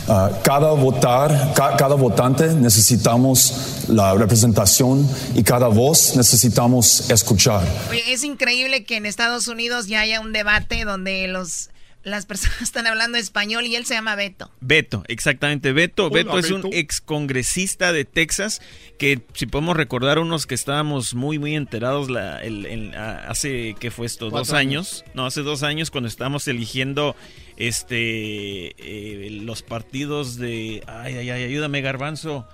Uh, 0.07 0.41
cada 0.43 0.71
votar, 0.71 1.53
ca 1.53 1.77
cada 1.77 1.93
votante 1.93 2.47
necesitamos 2.47 3.85
la 3.89 4.15
representación 4.15 5.07
y 5.35 5.43
cada 5.43 5.67
voz 5.67 6.15
necesitamos 6.15 7.11
escuchar. 7.11 7.61
Es 8.07 8.23
increíble 8.23 8.85
que 8.85 8.97
en 8.97 9.05
Estados 9.05 9.47
Unidos 9.47 9.85
ya 9.85 9.99
haya 9.99 10.19
un 10.19 10.33
debate 10.33 10.83
donde 10.83 11.27
los 11.27 11.69
las 12.03 12.25
personas 12.25 12.61
están 12.61 12.87
hablando 12.87 13.17
español 13.17 13.65
y 13.65 13.75
él 13.75 13.85
se 13.85 13.93
llama 13.93 14.15
Beto. 14.15 14.51
Beto, 14.61 15.03
exactamente. 15.07 15.73
Beto, 15.73 16.07
Hola, 16.07 16.13
Beto 16.13 16.39
es 16.39 16.51
Beto. 16.51 16.67
un 16.67 16.73
excongresista 16.73 17.93
de 17.93 18.05
Texas 18.05 18.61
que, 18.97 19.21
si 19.33 19.45
podemos 19.45 19.75
recordar, 19.77 20.19
unos 20.19 20.45
que 20.45 20.55
estábamos 20.55 21.13
muy, 21.15 21.39
muy 21.39 21.55
enterados 21.55 22.09
la, 22.09 22.41
el, 22.43 22.65
el, 22.65 22.95
hace, 22.95 23.75
¿qué 23.79 23.91
fue 23.91 24.05
esto? 24.05 24.29
Dos 24.29 24.53
años. 24.53 25.03
años. 25.03 25.15
No, 25.15 25.25
hace 25.25 25.41
dos 25.41 25.63
años 25.63 25.91
cuando 25.91 26.07
estábamos 26.07 26.47
eligiendo 26.47 27.15
este 27.57 28.75
eh, 28.77 29.29
los 29.41 29.61
partidos 29.61 30.37
de... 30.37 30.83
Ay, 30.87 31.15
ay, 31.15 31.29
ay, 31.29 31.43
ayúdame, 31.43 31.81
Garbanzo. 31.81 32.47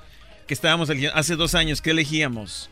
Que 0.47 0.53
estábamos 0.53 0.89
eligiendo 0.89 1.17
hace 1.17 1.35
dos 1.35 1.53
años, 1.55 1.81
¿qué 1.81 1.91
elegíamos? 1.91 2.69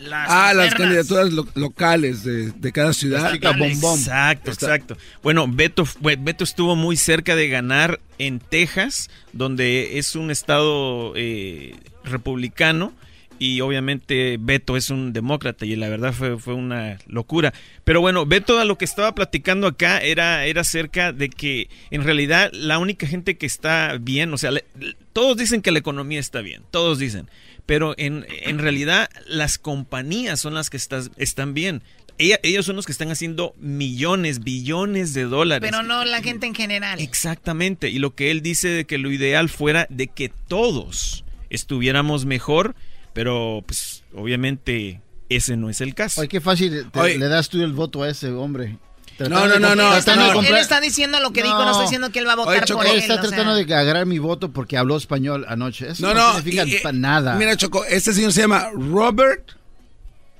Las 0.00 0.28
ah, 0.30 0.52
las 0.54 0.74
candidaturas 0.74 1.32
lo 1.32 1.46
locales 1.54 2.22
de, 2.22 2.50
de, 2.52 2.72
cada 2.72 2.92
ciudad. 2.92 3.34
Exacto, 3.34 4.50
exacto. 4.50 4.96
Bueno, 5.22 5.46
Beto, 5.48 5.84
Beto 6.00 6.44
estuvo 6.44 6.76
muy 6.76 6.96
cerca 6.96 7.34
de 7.34 7.48
ganar 7.48 8.00
en 8.18 8.40
Texas, 8.40 9.10
donde 9.32 9.98
es 9.98 10.14
un 10.14 10.30
estado 10.30 11.12
eh, 11.16 11.76
republicano. 12.04 12.92
Y 13.38 13.60
obviamente 13.60 14.38
Beto 14.40 14.78
es 14.78 14.88
un 14.88 15.12
demócrata 15.12 15.66
y 15.66 15.76
la 15.76 15.90
verdad 15.90 16.14
fue, 16.14 16.38
fue 16.38 16.54
una 16.54 16.96
locura. 17.06 17.52
Pero 17.84 18.00
bueno, 18.00 18.24
Beto 18.24 18.58
a 18.58 18.64
lo 18.64 18.78
que 18.78 18.86
estaba 18.86 19.14
platicando 19.14 19.66
acá 19.66 19.98
era, 19.98 20.46
era 20.46 20.62
acerca 20.62 21.12
de 21.12 21.28
que 21.28 21.68
en 21.90 22.02
realidad 22.02 22.50
la 22.54 22.78
única 22.78 23.06
gente 23.06 23.36
que 23.36 23.44
está 23.44 23.98
bien, 24.00 24.32
o 24.32 24.38
sea, 24.38 24.52
le, 24.52 24.64
todos 25.12 25.36
dicen 25.36 25.60
que 25.60 25.70
la 25.70 25.78
economía 25.78 26.18
está 26.18 26.40
bien, 26.40 26.62
todos 26.70 26.98
dicen 26.98 27.28
pero 27.66 27.94
en, 27.98 28.24
en, 28.28 28.58
realidad 28.58 29.10
las 29.26 29.58
compañías 29.58 30.40
son 30.40 30.54
las 30.54 30.70
que 30.70 30.76
estás, 30.76 31.10
están 31.16 31.52
bien. 31.52 31.82
Ella, 32.18 32.38
ellos 32.42 32.64
son 32.64 32.76
los 32.76 32.86
que 32.86 32.92
están 32.92 33.10
haciendo 33.10 33.54
millones, 33.58 34.42
billones 34.42 35.12
de 35.12 35.24
dólares. 35.24 35.68
Pero 35.68 35.82
no 35.82 36.04
la 36.04 36.22
gente 36.22 36.46
en 36.46 36.54
general. 36.54 37.00
Exactamente. 37.00 37.90
Y 37.90 37.98
lo 37.98 38.14
que 38.14 38.30
él 38.30 38.40
dice 38.40 38.68
de 38.68 38.86
que 38.86 38.96
lo 38.96 39.10
ideal 39.10 39.48
fuera 39.48 39.86
de 39.90 40.06
que 40.06 40.30
todos 40.48 41.24
estuviéramos 41.50 42.24
mejor, 42.24 42.74
pero 43.12 43.62
pues 43.66 44.04
obviamente 44.14 45.02
ese 45.28 45.56
no 45.56 45.68
es 45.68 45.80
el 45.80 45.94
caso. 45.94 46.20
Oye, 46.20 46.28
qué 46.28 46.40
fácil 46.40 46.90
te, 46.90 47.00
Oye. 47.00 47.18
le 47.18 47.28
das 47.28 47.48
tú 47.48 47.60
el 47.62 47.72
voto 47.72 48.02
a 48.02 48.08
ese 48.08 48.30
hombre. 48.30 48.78
No, 49.18 49.48
no, 49.48 49.58
no, 49.58 49.74
no. 49.74 49.92
Él 49.92 49.98
está, 49.98 50.16
no, 50.16 50.40
él 50.40 50.56
está 50.56 50.80
diciendo 50.80 51.20
lo 51.20 51.32
que 51.32 51.40
no. 51.40 51.46
dijo, 51.46 51.64
no 51.64 51.70
está 51.70 51.82
diciendo 51.82 52.10
que 52.10 52.18
él 52.18 52.28
va 52.28 52.32
a 52.32 52.36
votar 52.36 52.54
Oye, 52.54 52.64
Choco, 52.64 52.80
por 52.80 52.86
él. 52.86 52.96
Él 52.96 53.00
está 53.00 53.14
o 53.14 53.20
tratando 53.20 53.56
sea. 53.56 53.64
de 53.64 53.74
agarrar 53.74 54.06
mi 54.06 54.18
voto 54.18 54.50
porque 54.50 54.76
habló 54.76 54.96
español 54.96 55.46
anoche. 55.48 55.88
Eso 55.88 56.06
no, 56.06 56.14
no, 56.14 56.32
no 56.32 56.36
significa 56.36 56.64
y, 56.64 56.76
y, 56.76 56.98
nada. 56.98 57.34
Mira, 57.36 57.56
Choco, 57.56 57.84
este 57.86 58.12
señor 58.12 58.32
se 58.32 58.42
llama 58.42 58.70
Robert 58.74 59.52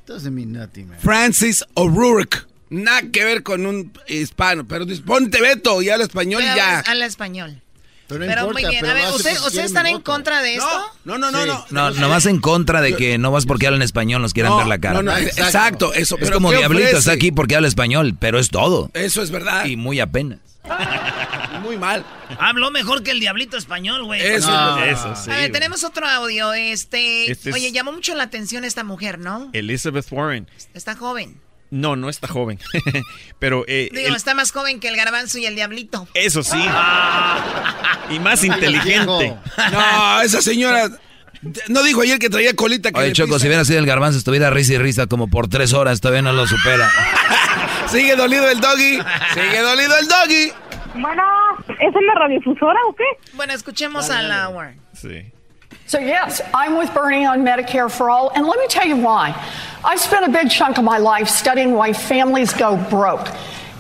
Doesn't 0.07 0.33
mean 0.33 0.53
nothing, 0.53 0.89
man. 0.89 0.99
Francis 1.01 1.65
O'Rourke. 1.75 2.47
Nada 2.71 3.03
que 3.13 3.25
ver 3.25 3.43
con 3.43 3.67
un 3.67 3.93
hispano, 4.09 4.67
pero 4.67 4.87
ponte 5.05 5.41
Beto 5.41 5.83
y 5.83 5.91
habla 5.91 6.05
español 6.05 6.43
pero 6.43 6.55
y 6.55 6.57
ya. 6.57 6.81
Habla 6.81 7.07
español. 7.07 7.63
Pero, 8.09 8.21
no 8.21 8.27
pero 8.27 8.41
importa, 8.43 8.61
muy 8.61 8.71
bien, 8.71 8.81
pero 8.81 8.93
a 8.93 8.95
ver, 8.95 9.15
¿usted, 9.15 9.41
¿usted 9.47 9.65
están 9.65 9.87
en 9.87 10.01
contra 10.01 10.41
de 10.41 10.55
esto? 10.55 10.93
No, 11.05 11.19
no, 11.19 11.31
no, 11.31 11.43
sí. 11.43 11.49
no. 11.49 11.67
No, 11.71 11.91
nomás 11.91 12.27
en 12.27 12.41
contra 12.41 12.81
de 12.81 12.95
que 12.95 13.19
no 13.19 13.33
vas 13.33 13.47
porque 13.47 13.67
hablan 13.67 13.83
español, 13.83 14.23
nos 14.23 14.33
quieran 14.33 14.53
no, 14.53 14.59
ver 14.59 14.67
la 14.67 14.79
cara. 14.79 14.95
No, 14.95 15.03
no, 15.03 15.17
exacto, 15.17 15.43
exacto 15.43 15.95
eso. 15.95 16.17
Es 16.21 16.31
como 16.31 16.53
Diablito 16.53 16.97
está 16.97 17.13
aquí 17.13 17.33
porque 17.33 17.57
habla 17.57 17.69
español, 17.69 18.17
pero 18.19 18.39
es 18.39 18.51
todo. 18.51 18.91
Eso 18.95 19.23
es 19.23 19.31
verdad. 19.31 19.65
Y 19.67 19.77
muy 19.77 20.01
apenas. 20.01 20.39
muy 21.63 21.77
mal. 21.77 22.05
Habló 22.39 22.71
mejor 22.71 23.03
que 23.03 23.11
el 23.11 23.21
diablito 23.21 23.57
español, 23.57 24.05
güey. 24.05 24.21
Eso, 24.21 24.51
no. 24.51 24.83
eso 24.85 25.15
sí. 25.17 25.31
A 25.31 25.37
ver, 25.37 25.53
tenemos 25.53 25.85
otro 25.85 26.07
audio. 26.07 26.53
Este, 26.53 27.31
Este 27.31 27.51
es- 27.51 27.55
oye, 27.55 27.73
llamó 27.73 27.93
mucho 27.93 28.15
la 28.15 28.25
atención 28.25 28.65
esta 28.65 28.85
mujer, 28.85 29.19
¿no? 29.19 29.51
Elizabeth 29.53 30.07
Warren. 30.11 30.49
Está 30.75 30.95
joven. 30.97 31.41
No, 31.71 31.97
no 31.97 32.09
está 32.09 32.29
joven. 32.29 32.59
pero 33.39 33.65
eh, 33.67 33.89
Digo, 33.93 34.09
el- 34.09 34.15
está 34.17 34.35
más 34.35 34.53
joven 34.53 34.79
que 34.81 34.89
el 34.89 34.97
garbanzo 34.97 35.39
y 35.39 35.47
el 35.47 35.55
diablito. 35.57 36.07
eso 36.15 36.43
sí. 36.43 36.59
y 38.11 38.19
más 38.21 38.45
inteligente. 38.45 39.37
No, 39.73 40.21
esa 40.23 40.43
señora. 40.43 40.89
No 41.69 41.83
dijo 41.83 42.01
ayer 42.03 42.19
que 42.19 42.29
traía 42.31 42.55
colita 42.55 42.91
que 42.91 42.99
Oye, 43.01 43.13
Choco, 43.13 43.29
pisa. 43.35 43.39
si 43.41 43.47
hubiera 43.49 43.65
sido 43.65 43.79
el 43.79 43.87
garbanzo, 43.87 44.19
estuviera 44.19 44.51
risa 44.51 44.75
y 44.75 44.79
risa 44.79 45.07
como 45.07 45.29
por 45.29 45.49
tres 45.49 45.73
horas, 45.75 46.01
todavía 46.01 46.23
no 46.23 46.33
lo 46.33 46.47
supera. 46.47 46.91
Sigue 47.89 48.17
dolido 48.17 48.49
el 48.51 48.59
doggy. 48.61 48.99
Sigue 49.35 49.61
dolido 49.61 49.97
el 49.99 50.09
doggy. 50.09 50.53
Bueno, 51.01 51.23
¿es 51.69 51.95
en 51.95 52.07
la 52.07 52.15
radiodifusora 52.15 52.79
o 52.89 52.95
qué? 52.97 53.05
Bueno, 53.35 53.53
escuchemos 53.53 54.09
a 54.11 54.23
la 54.23 54.49
Warren. 54.49 54.81
Sí. 54.95 55.33
So, 55.89 56.01
yes, 56.01 56.41
I'm 56.53 56.79
with 56.79 56.93
Bernie 56.93 57.27
on 57.27 57.45
Medicare 57.45 57.89
for 57.89 58.11
All, 58.11 58.33
and 58.35 58.45
let 58.45 58.59
me 58.59 58.67
tell 58.67 58.85
you 58.85 58.97
why. 58.97 59.41
I've 59.85 60.01
spent 60.01 60.27
a 60.27 60.29
big 60.29 60.51
chunk 60.51 60.79
of 60.79 60.85
my 60.85 60.99
life 60.99 61.29
studying 61.29 61.75
why 61.75 61.93
families 61.93 62.53
go 62.53 62.77
broke. 62.91 63.29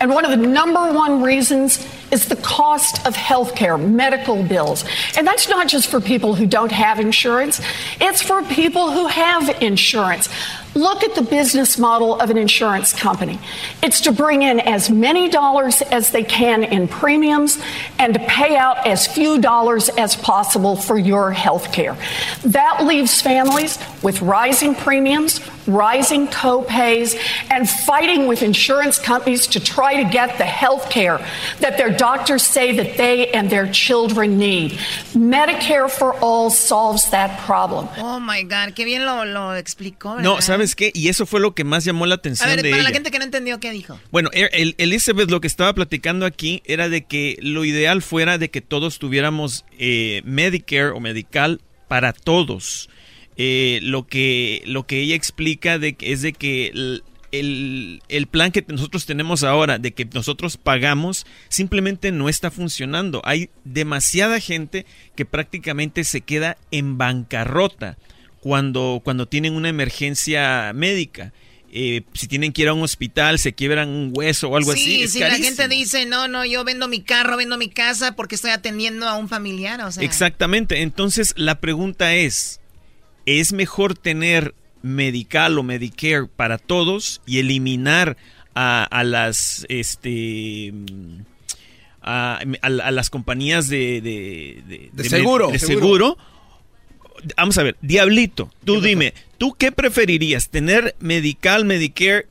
And 0.01 0.13
one 0.13 0.25
of 0.25 0.31
the 0.31 0.37
number 0.37 0.93
one 0.93 1.21
reasons 1.21 1.85
is 2.11 2.27
the 2.27 2.37
cost 2.37 3.05
of 3.07 3.17
health 3.17 3.55
care, 3.55 3.77
medical 3.77 4.43
bills. 4.43 4.85
And 5.17 5.27
that's 5.27 5.49
not 5.49 5.69
just 5.69 5.89
for 5.89 6.01
people 6.01 6.35
who 6.35 6.47
don't 6.47 6.73
have 6.73 7.01
insurance, 7.01 7.61
it's 8.01 8.23
for 8.23 8.43
people 8.43 8.91
who 8.91 9.07
have 9.07 9.63
insurance. 9.63 10.29
Look 10.77 11.03
at 11.03 11.15
the 11.15 11.23
business 11.23 11.79
model 11.79 12.21
of 12.21 12.29
an 12.29 12.37
insurance 12.37 12.93
company. 12.93 13.39
It's 13.83 14.03
to 14.03 14.13
bring 14.13 14.43
in 14.43 14.61
as 14.61 14.91
many 14.91 15.31
dollars 15.31 15.81
as 15.81 16.11
they 16.11 16.23
can 16.23 16.65
in 16.65 16.87
premiums 16.87 17.59
and 17.99 18.13
to 18.13 18.21
pay 18.21 18.57
out 18.57 18.87
as 18.87 19.07
few 19.07 19.41
dollars 19.41 19.89
as 19.89 20.17
possible 20.17 20.77
for 20.77 20.99
your 20.99 21.33
health 21.33 21.73
care. 21.73 21.97
That 22.45 22.85
leaves 22.85 23.23
families 23.23 23.79
with 24.03 24.21
rising 24.21 24.75
premiums, 24.75 25.41
rising 25.67 26.29
co-pays, 26.29 27.17
and 27.51 27.69
fighting 27.69 28.27
with 28.27 28.43
insurance 28.43 28.99
companies 28.99 29.47
to 29.49 29.61
try 29.61 30.03
to 30.03 30.11
get 30.11 30.37
the 30.37 30.45
health 30.45 30.91
care 30.91 31.27
that 31.61 31.79
their 31.79 31.96
doctors 31.99 32.43
say 32.43 32.75
that 32.77 32.97
they 32.97 33.31
and 33.33 33.49
their 33.51 33.71
children 33.71 34.39
need. 34.39 34.79
Medicare 35.15 35.89
for 35.89 36.15
all 36.21 36.51
solves 36.51 37.11
that 37.11 37.39
problem. 37.47 37.89
Oh 37.99 38.21
my 38.21 38.43
God, 38.43 38.75
qué 38.75 38.85
bien 38.85 39.05
lo, 39.05 39.25
lo 39.25 39.55
explicó. 39.57 40.21
No. 40.21 40.41
¿sabes 40.41 40.75
qué? 40.75 40.91
Y 40.95 41.09
eso 41.09 41.27
fue 41.27 41.41
lo 41.41 41.55
que 41.55 41.65
más 41.65 41.85
llamó 41.85 42.07
la 42.07 42.15
A 42.15 42.19
atención 42.19 42.49
ver, 42.51 42.63
de 42.63 42.71
para 42.71 42.81
ella. 42.83 42.89
la 42.91 42.95
gente 42.95 43.11
que 43.11 43.19
no 43.19 43.25
entendió 43.25 43.59
qué 43.61 43.71
dijo. 43.71 43.99
Bueno, 44.11 44.31
el- 44.33 44.49
el- 44.53 44.75
Elizabeth 44.79 45.31
lo 45.31 45.41
que 45.41 45.47
estaba 45.47 45.73
platicando 45.75 46.27
aquí 46.27 46.63
era 46.67 46.89
de 46.89 47.05
que 47.05 47.37
lo 47.41 47.65
ideal 47.65 48.03
fuera 48.03 48.39
de 48.39 48.51
que 48.51 48.61
todos 48.61 48.99
tuviéramos 48.99 49.65
eh, 49.79 50.23
Medicare 50.25 50.91
o 50.91 51.01
medical 51.01 51.61
para 51.89 52.13
todos. 52.13 52.89
Eh, 53.39 53.81
lo 53.83 54.07
que 54.07 54.63
lo 54.65 54.87
que 54.87 55.01
ella 55.01 55.15
explica 55.15 55.79
de 55.79 55.93
que 55.95 56.13
es 56.13 56.23
de 56.23 56.33
que 56.33 56.69
l- 56.69 57.03
el, 57.33 58.03
el, 58.09 58.27
plan 58.27 58.53
que 58.53 58.65
nosotros 58.69 59.07
tenemos 59.07 59.45
ahora, 59.45 59.79
de 59.79 59.93
que 59.93 60.05
nosotros 60.05 60.57
pagamos, 60.57 61.27
simplemente 61.49 62.13
no 62.13 62.29
está 62.29 62.51
funcionando. 62.51 63.23
Hay 63.25 63.51
demasiada 63.65 64.41
gente 64.41 64.87
que 65.15 65.25
prácticamente 65.25 66.05
se 66.05 66.21
queda 66.21 66.57
en 66.71 66.99
bancarrota 66.99 67.99
cuando, 68.41 69.01
cuando 69.03 69.27
tienen 69.27 69.55
una 69.55 69.69
emergencia 69.69 70.73
médica. 70.75 71.33
Eh, 71.73 72.03
si 72.15 72.29
tienen 72.29 72.53
que 72.53 72.63
ir 72.63 72.69
a 72.69 72.75
un 72.75 72.83
hospital, 72.83 73.39
se 73.39 73.53
quiebran 73.53 73.89
un 73.89 74.13
hueso 74.15 74.49
o 74.49 74.57
algo 74.57 74.73
así. 74.73 75.03
Sí, 75.03 75.09
si 75.09 75.19
la 75.19 75.37
gente 75.37 75.69
dice, 75.69 76.07
no, 76.07 76.29
no, 76.29 76.45
yo 76.45 76.65
vendo 76.65 76.89
mi 76.89 77.03
carro, 77.03 77.37
vendo 77.37 77.59
mi 77.59 77.69
casa 77.69 78.13
porque 78.13 78.37
estoy 78.37 78.53
atendiendo 78.53 79.09
a 79.09 79.17
un 79.17 79.29
familiar. 79.29 79.81
O 79.83 79.93
sea. 79.93 80.03
Exactamente. 80.03 80.83
Entonces, 80.83 81.35
la 81.37 81.61
pregunta 81.61 82.15
es, 82.15 82.61
¿es 83.27 83.53
mejor 83.53 83.99
tener 83.99 84.55
medical 84.87 85.59
o 85.59 85.63
Medicare 85.63 86.27
para 86.27 86.59
todos 86.59 87.21
y 87.27 87.39
eliminar 87.39 88.17
a, 88.55 89.03
las 89.05 89.67
este 89.69 90.73
a, 92.01 92.41
las 92.91 93.11
compañías 93.11 93.69
de, 93.69 94.91
seguro. 94.97 95.51
de 95.51 95.59
seguro 95.59 96.17
vamos 97.37 97.59
a 97.59 97.63
ver, 97.63 97.77
Diablito, 97.83 98.51
tú 98.65 98.81
dime, 98.81 99.13
¿tú 99.39 99.55
qué 99.59 99.73
preferirías? 99.73 100.49
¿Tener 100.49 100.95
Medical, 101.01 101.65
Medicare 101.65 102.27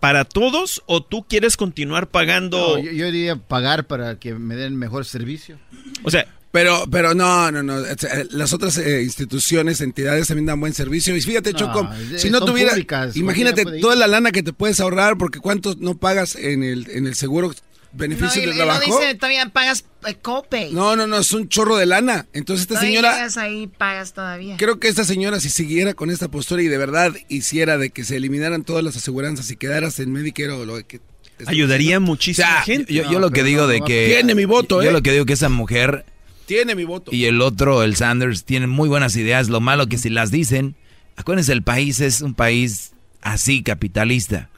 para 0.00 0.24
todos 0.24 0.82
o 0.86 1.02
tú 1.02 1.24
quieres 1.26 1.56
continuar 1.56 2.08
pagando? 2.08 2.78
yo, 2.78 2.90
yo, 2.90 3.06
diría 3.06 3.36
pagar 3.36 3.86
para 3.86 4.18
que 4.18 4.34
me 4.34 4.56
den 4.56 4.76
mejor 4.76 5.04
servicio. 5.04 5.58
O 6.02 6.10
sea... 6.10 6.26
Pero, 6.56 6.86
pero 6.90 7.12
no, 7.12 7.52
no, 7.52 7.62
no. 7.62 7.84
Eh, 7.84 7.96
las 8.30 8.54
otras 8.54 8.78
eh, 8.78 9.02
instituciones, 9.02 9.82
entidades 9.82 10.28
también 10.28 10.46
dan 10.46 10.58
buen 10.58 10.72
servicio. 10.72 11.14
Y 11.14 11.20
fíjate, 11.20 11.52
Choco, 11.52 11.86
si 12.16 12.30
no 12.30 12.42
tuviera, 12.42 12.72
imagínate 13.14 13.78
toda 13.78 13.94
la 13.94 14.06
lana 14.06 14.32
que 14.32 14.42
te 14.42 14.54
puedes 14.54 14.80
ahorrar, 14.80 15.18
porque 15.18 15.38
cuánto 15.38 15.74
no 15.78 15.98
pagas 15.98 16.34
en 16.34 16.62
el, 16.62 16.88
en 16.90 17.06
el 17.06 17.14
seguro 17.14 17.52
beneficio 17.92 18.40
no, 18.40 18.48
de 18.48 18.54
trabajo. 18.54 18.88
No 18.88 19.00
dice, 19.00 19.14
todavía 19.16 19.46
pagas 19.50 19.84
eh, 20.06 20.14
copay. 20.14 20.72
No, 20.72 20.96
no, 20.96 21.06
no, 21.06 21.18
es 21.18 21.30
un 21.32 21.46
chorro 21.50 21.76
de 21.76 21.84
lana. 21.84 22.26
Entonces 22.32 22.62
esta 22.62 22.80
señora... 22.80 23.12
Llegas 23.12 23.36
ahí, 23.36 23.66
pagas 23.66 24.14
todavía. 24.14 24.56
Creo 24.56 24.80
que 24.80 24.88
esta 24.88 25.04
señora 25.04 25.40
si 25.40 25.50
siguiera 25.50 25.92
con 25.92 26.10
esta 26.10 26.28
postura 26.28 26.62
y 26.62 26.68
de 26.68 26.78
verdad 26.78 27.12
hiciera 27.28 27.76
de 27.76 27.90
que 27.90 28.02
se 28.02 28.16
eliminaran 28.16 28.64
todas 28.64 28.82
las 28.82 28.96
aseguranzas 28.96 29.50
y 29.50 29.56
quedaras 29.56 30.00
en 30.00 30.10
Medicare 30.10 30.52
o 30.52 30.64
lo 30.64 30.86
que... 30.86 31.02
Ayudaría 31.44 32.00
muchísima 32.00 32.62
gente. 32.62 32.94
Yo, 32.94 33.20
lo 33.20 33.30
que 33.30 33.42
digo 33.42 33.66
de 33.66 33.82
que... 33.82 34.06
Tiene 34.08 34.34
mi 34.34 34.46
voto, 34.46 34.82
Yo 34.82 34.88
¿eh? 34.88 34.92
lo 34.94 35.02
que 35.02 35.12
digo 35.12 35.26
que 35.26 35.34
esa 35.34 35.50
mujer... 35.50 36.06
Tiene 36.46 36.74
mi 36.74 36.84
voto. 36.84 37.12
Y 37.12 37.26
el 37.26 37.42
otro, 37.42 37.82
el 37.82 37.96
Sanders, 37.96 38.44
tienen 38.44 38.70
muy 38.70 38.88
buenas 38.88 39.16
ideas. 39.16 39.48
Lo 39.48 39.60
malo 39.60 39.86
que 39.86 39.98
si 39.98 40.10
las 40.10 40.30
dicen... 40.30 40.76
Acuérdense, 41.16 41.52
el 41.52 41.62
país 41.62 42.00
es 42.00 42.20
un 42.20 42.34
país 42.34 42.92
así, 43.22 43.62
capitalista. 43.62 44.50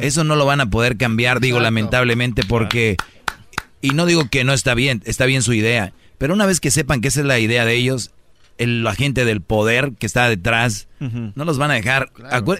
Eso 0.00 0.24
no 0.24 0.36
lo 0.36 0.44
van 0.44 0.60
a 0.60 0.68
poder 0.68 0.96
cambiar, 0.96 1.40
digo, 1.40 1.60
lamentablemente, 1.60 2.42
porque... 2.44 2.96
Y 3.80 3.90
no 3.90 4.04
digo 4.04 4.28
que 4.28 4.44
no 4.44 4.52
está 4.52 4.74
bien, 4.74 5.02
está 5.06 5.24
bien 5.24 5.42
su 5.42 5.54
idea. 5.54 5.94
Pero 6.18 6.34
una 6.34 6.44
vez 6.44 6.60
que 6.60 6.70
sepan 6.70 7.00
que 7.00 7.08
esa 7.08 7.20
es 7.20 7.26
la 7.26 7.38
idea 7.38 7.64
de 7.64 7.76
ellos, 7.76 8.10
el 8.58 8.86
agente 8.86 9.24
del 9.24 9.40
poder 9.40 9.92
que 9.98 10.04
está 10.04 10.28
detrás, 10.28 10.86
no 10.98 11.44
los 11.46 11.56
van 11.56 11.70
a 11.70 11.74
dejar. 11.74 12.12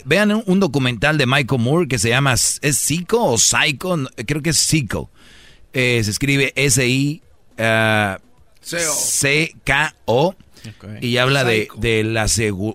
Vean 0.07 0.43
un, 0.47 0.61
documental 0.61 1.19
de 1.19 1.27
Michael 1.27 1.61
Moore 1.61 1.89
que 1.89 1.99
se 1.99 2.09
llama, 2.09 2.33
¿es 2.33 2.79
Psycho 2.79 3.23
o 3.23 3.37
Psycho? 3.37 3.99
Creo 4.27 4.41
que 4.41 4.51
es 4.51 4.57
Psycho. 4.57 5.11
Eh, 5.75 6.01
se 6.03 6.11
escribe 6.11 6.55
S-I-C-K-O. 8.63 10.37
Y 11.01 11.17
habla 11.17 11.45
de, 11.45 11.69
de 11.79 12.05
la 12.05 12.27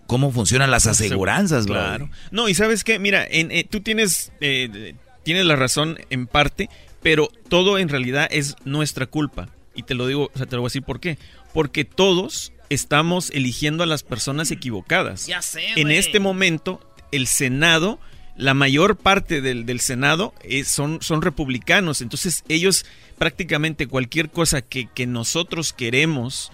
cómo 0.08 0.32
funcionan 0.32 0.72
las 0.72 0.88
aseguranzas, 0.88 1.68
claro. 1.68 2.10
No, 2.32 2.50
y 2.50 2.56
sabes 2.56 2.84
qué, 2.84 2.98
mira, 2.98 3.26
en, 3.30 3.52
eh, 3.52 3.64
tú 3.70 3.82
tienes, 3.82 4.32
eh, 4.42 4.96
tienes 5.22 5.46
la 5.46 5.56
razón 5.56 6.00
en 6.10 6.26
parte, 6.26 6.70
pero 7.04 7.30
todo 7.48 7.78
en 7.78 7.90
realidad 7.90 8.28
es 8.32 8.56
nuestra 8.66 9.06
culpa. 9.06 9.50
Y 9.76 9.84
te 9.84 9.94
lo 9.94 10.08
digo, 10.08 10.32
o 10.34 10.38
sea, 10.38 10.48
te 10.48 10.56
lo 10.56 10.62
voy 10.64 10.68
a 10.68 10.72
decir 10.72 10.82
por 10.84 11.00
qué. 11.00 11.20
Porque 11.54 11.86
todos 11.86 12.54
estamos 12.70 13.30
eligiendo 13.32 13.84
a 13.84 13.86
las 13.86 14.02
personas 14.04 14.50
equivocadas. 14.50 15.28
Ya 15.28 15.42
sé, 15.42 15.64
En 15.76 15.92
este 15.92 16.20
momento, 16.20 16.80
el 17.12 17.28
Senado, 17.28 18.00
la 18.38 18.54
mayor 18.54 18.98
parte 18.98 19.42
del, 19.42 19.80
Senado 19.80 20.34
son, 20.66 21.02
son 21.02 21.22
republicanos. 21.22 22.02
Entonces, 22.02 22.44
ellos 22.50 22.86
prácticamente 23.18 23.88
cualquier 23.88 24.30
cosa 24.30 24.62
que, 24.62 24.88
que 24.94 25.08
nosotros 25.08 25.74
queremos 25.74 26.52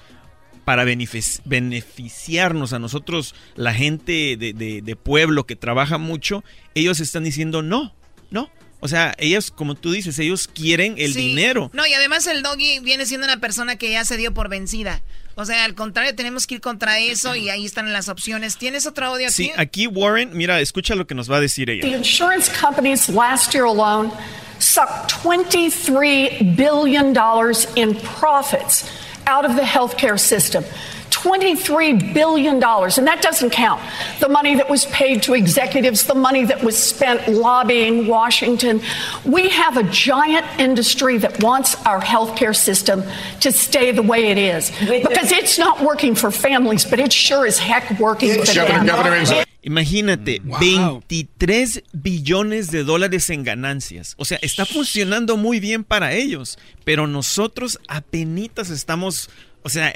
para 0.66 0.86
beneficiarnos 0.86 2.74
a 2.74 2.80
nosotros, 2.80 3.34
la 3.56 3.74
gente 3.74 4.38
de, 4.38 4.54
de 4.54 4.96
pueblo 4.96 5.46
que 5.46 5.56
trabaja 5.56 5.98
mucho, 5.98 6.44
ellos 6.76 7.00
están 7.00 7.24
diciendo 7.24 7.64
no, 7.64 7.94
no. 8.30 8.52
O 8.82 8.88
sea, 8.88 9.14
ellos, 9.20 9.52
como 9.52 9.76
tú 9.76 9.92
dices, 9.92 10.18
ellos 10.18 10.48
quieren 10.48 10.96
el 10.98 11.14
dinero. 11.14 11.70
No, 11.72 11.86
y 11.86 11.94
además 11.94 12.26
el 12.26 12.42
doggy 12.42 12.80
viene 12.80 13.06
siendo 13.06 13.26
una 13.28 13.40
persona 13.40 13.76
que 13.76 13.92
ya 13.92 14.04
se 14.06 14.18
dio 14.18 14.34
por 14.34 14.50
vencida. 14.50 15.04
O 15.36 15.46
sea, 15.46 15.64
al 15.66 15.76
contrario, 15.76 16.14
tenemos 16.16 16.46
que 16.46 16.56
ir 16.56 16.62
contra 16.62 17.00
eso 17.00 17.36
y 17.36 17.50
ahí 17.50 17.66
están 17.66 17.92
las 17.94 18.10
opciones. 18.10 18.58
¿Tienes 18.58 18.86
otro 18.86 19.08
audio 19.08 19.28
aquí? 19.28 19.34
Sí, 19.34 19.52
aquí 19.56 19.88
Warren, 19.88 20.32
mira, 20.34 20.60
escucha 20.60 20.96
lo 20.96 21.08
que 21.08 21.16
nos 21.16 21.32
va 21.32 21.38
a 21.38 21.40
decir 21.42 21.70
ella. 21.70 21.82
The 21.82 21.96
insurance 21.96 22.50
companies 22.50 23.08
last 23.10 23.54
year 23.54 23.66
alone 23.66 24.12
sucked 24.60 25.10
23 25.24 26.56
billion 26.56 27.14
dollars 27.14 27.68
in 27.76 27.96
profits 27.96 28.86
out 29.26 29.46
of 29.46 29.56
the 29.56 29.64
healthcare 29.64 30.20
system. 30.20 30.64
$23 31.12 32.14
billion. 32.14 32.55
And 32.55 33.07
that 33.07 33.22
doesn't 33.22 33.51
count 33.51 33.82
the 34.20 34.30
money 34.30 34.55
that 34.55 34.70
was 34.70 34.86
paid 34.88 35.22
to 35.24 35.34
executives, 35.34 36.05
the 36.05 36.16
money 36.16 36.45
that 36.45 36.64
was 36.64 36.78
spent 36.78 37.28
lobbying 37.28 38.07
Washington. 38.07 38.82
We 39.26 39.49
have 39.49 39.78
a 39.78 39.84
giant 39.84 40.45
industry 40.59 41.18
that 41.20 41.43
wants 41.43 41.76
our 41.86 42.01
healthcare 42.01 42.55
system 42.55 43.03
to 43.41 43.51
stay 43.51 43.91
the 43.91 44.01
way 44.01 44.32
it 44.32 44.38
is. 44.38 44.72
Because 44.80 45.32
it's 45.32 45.59
not 45.59 45.82
working 45.82 46.16
for 46.16 46.32
families, 46.32 46.86
but 46.86 46.99
it 46.99 47.14
sure 47.14 47.45
as 47.45 47.59
heck 47.59 47.99
working 47.99 48.43
for 48.43 48.53
them. 48.53 49.45
Imagínate, 49.64 50.41
23 50.41 51.84
billones 51.93 52.72
de 52.72 52.84
dólares 52.84 53.30
en 53.30 53.43
ganancias. 53.43 54.16
O 54.18 54.26
sea, 54.26 54.39
está 54.41 54.66
funcionando 54.66 55.38
muy 55.38 55.59
bien 55.59 55.84
para 55.84 56.14
ellos, 56.14 56.57
pero 56.84 57.05
nosotros 57.05 57.78
apenas 57.88 58.72
estamos, 58.72 59.30
o 59.62 59.70
sea, 59.70 59.93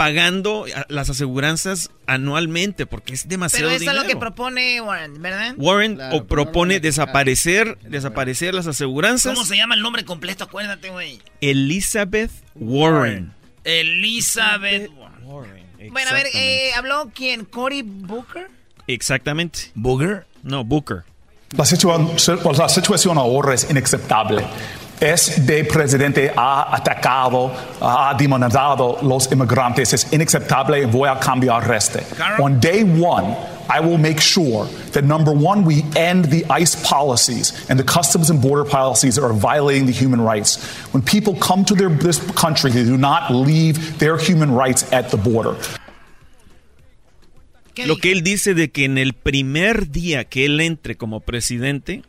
pagando 0.00 0.64
las 0.88 1.10
aseguranzas 1.10 1.90
anualmente 2.06 2.86
porque 2.86 3.12
es 3.12 3.28
demasiado 3.28 3.66
Pero 3.66 3.76
eso 3.76 3.80
dinero. 3.80 3.98
es 3.98 4.04
lo 4.04 4.08
que 4.08 4.16
propone 4.16 4.80
Warren, 4.80 5.20
¿verdad? 5.20 5.52
Warren 5.58 5.98
o 6.12 6.24
propone 6.24 6.80
desaparecer, 6.80 7.76
desaparecer 7.82 8.54
las 8.54 8.66
aseguranzas. 8.66 9.34
¿Cómo 9.34 9.44
se 9.44 9.58
llama 9.58 9.74
el 9.74 9.82
nombre 9.82 10.06
completo? 10.06 10.44
Acuérdate, 10.44 10.88
güey. 10.88 11.20
Elizabeth 11.42 12.30
Warren. 12.54 13.34
Elizabeth 13.64 14.90
Warren. 15.22 15.66
Bueno, 15.90 16.08
a 16.08 16.14
ver, 16.14 16.28
eh, 16.32 16.70
¿habló 16.78 17.12
quién? 17.14 17.44
¿Cory 17.44 17.82
Booker? 17.82 18.48
Exactamente. 18.86 19.70
¿Booker? 19.74 20.24
No, 20.42 20.64
Booker. 20.64 21.02
La, 21.58 21.66
situa 21.66 21.98
la 22.56 22.68
situación 22.70 23.18
ahora 23.18 23.52
es 23.52 23.68
inaceptable. 23.68 24.46
Este 25.00 25.64
presidente 25.64 26.30
ha 26.36 26.76
atacado, 26.76 27.50
ha 27.80 28.14
demonizado 28.18 28.98
los 29.02 29.32
inmigrantes. 29.32 29.94
Es 29.94 30.12
inaceptable 30.12 30.84
voy 30.84 31.08
a 31.08 31.18
cambiar 31.18 31.70
este. 31.72 32.04
On 32.38 32.60
day 32.60 32.82
one, 32.82 33.34
I 33.70 33.80
will 33.80 33.96
make 33.96 34.20
sure 34.20 34.66
that 34.92 35.04
number 35.04 35.32
one, 35.32 35.64
we 35.64 35.84
end 35.96 36.26
the 36.26 36.44
ICE 36.50 36.76
policies 36.86 37.54
and 37.70 37.78
the 37.78 37.84
customs 37.84 38.28
and 38.28 38.42
border 38.42 38.64
policies 38.64 39.14
that 39.14 39.24
are 39.24 39.32
violating 39.32 39.86
the 39.86 39.92
human 39.92 40.20
rights. 40.20 40.58
When 40.92 41.02
people 41.02 41.34
come 41.36 41.64
to 41.64 41.74
their, 41.74 41.88
this 41.88 42.18
country, 42.32 42.70
they 42.70 42.84
do 42.84 42.98
not 42.98 43.30
leave 43.30 43.98
their 43.98 44.18
human 44.18 44.52
rights 44.52 44.84
at 44.92 45.10
the 45.10 45.16
border. 45.16 45.56
Lo 47.86 47.96
que 47.96 48.12
él 48.12 48.22
dice 48.22 48.52
de 48.52 48.70
que 48.70 48.84
en 48.84 48.98
el 48.98 49.14
primer 49.14 49.90
día 49.90 50.24
que 50.24 50.44
él 50.44 50.60
entre 50.60 50.96
como 50.96 51.20
presidente, 51.20 52.02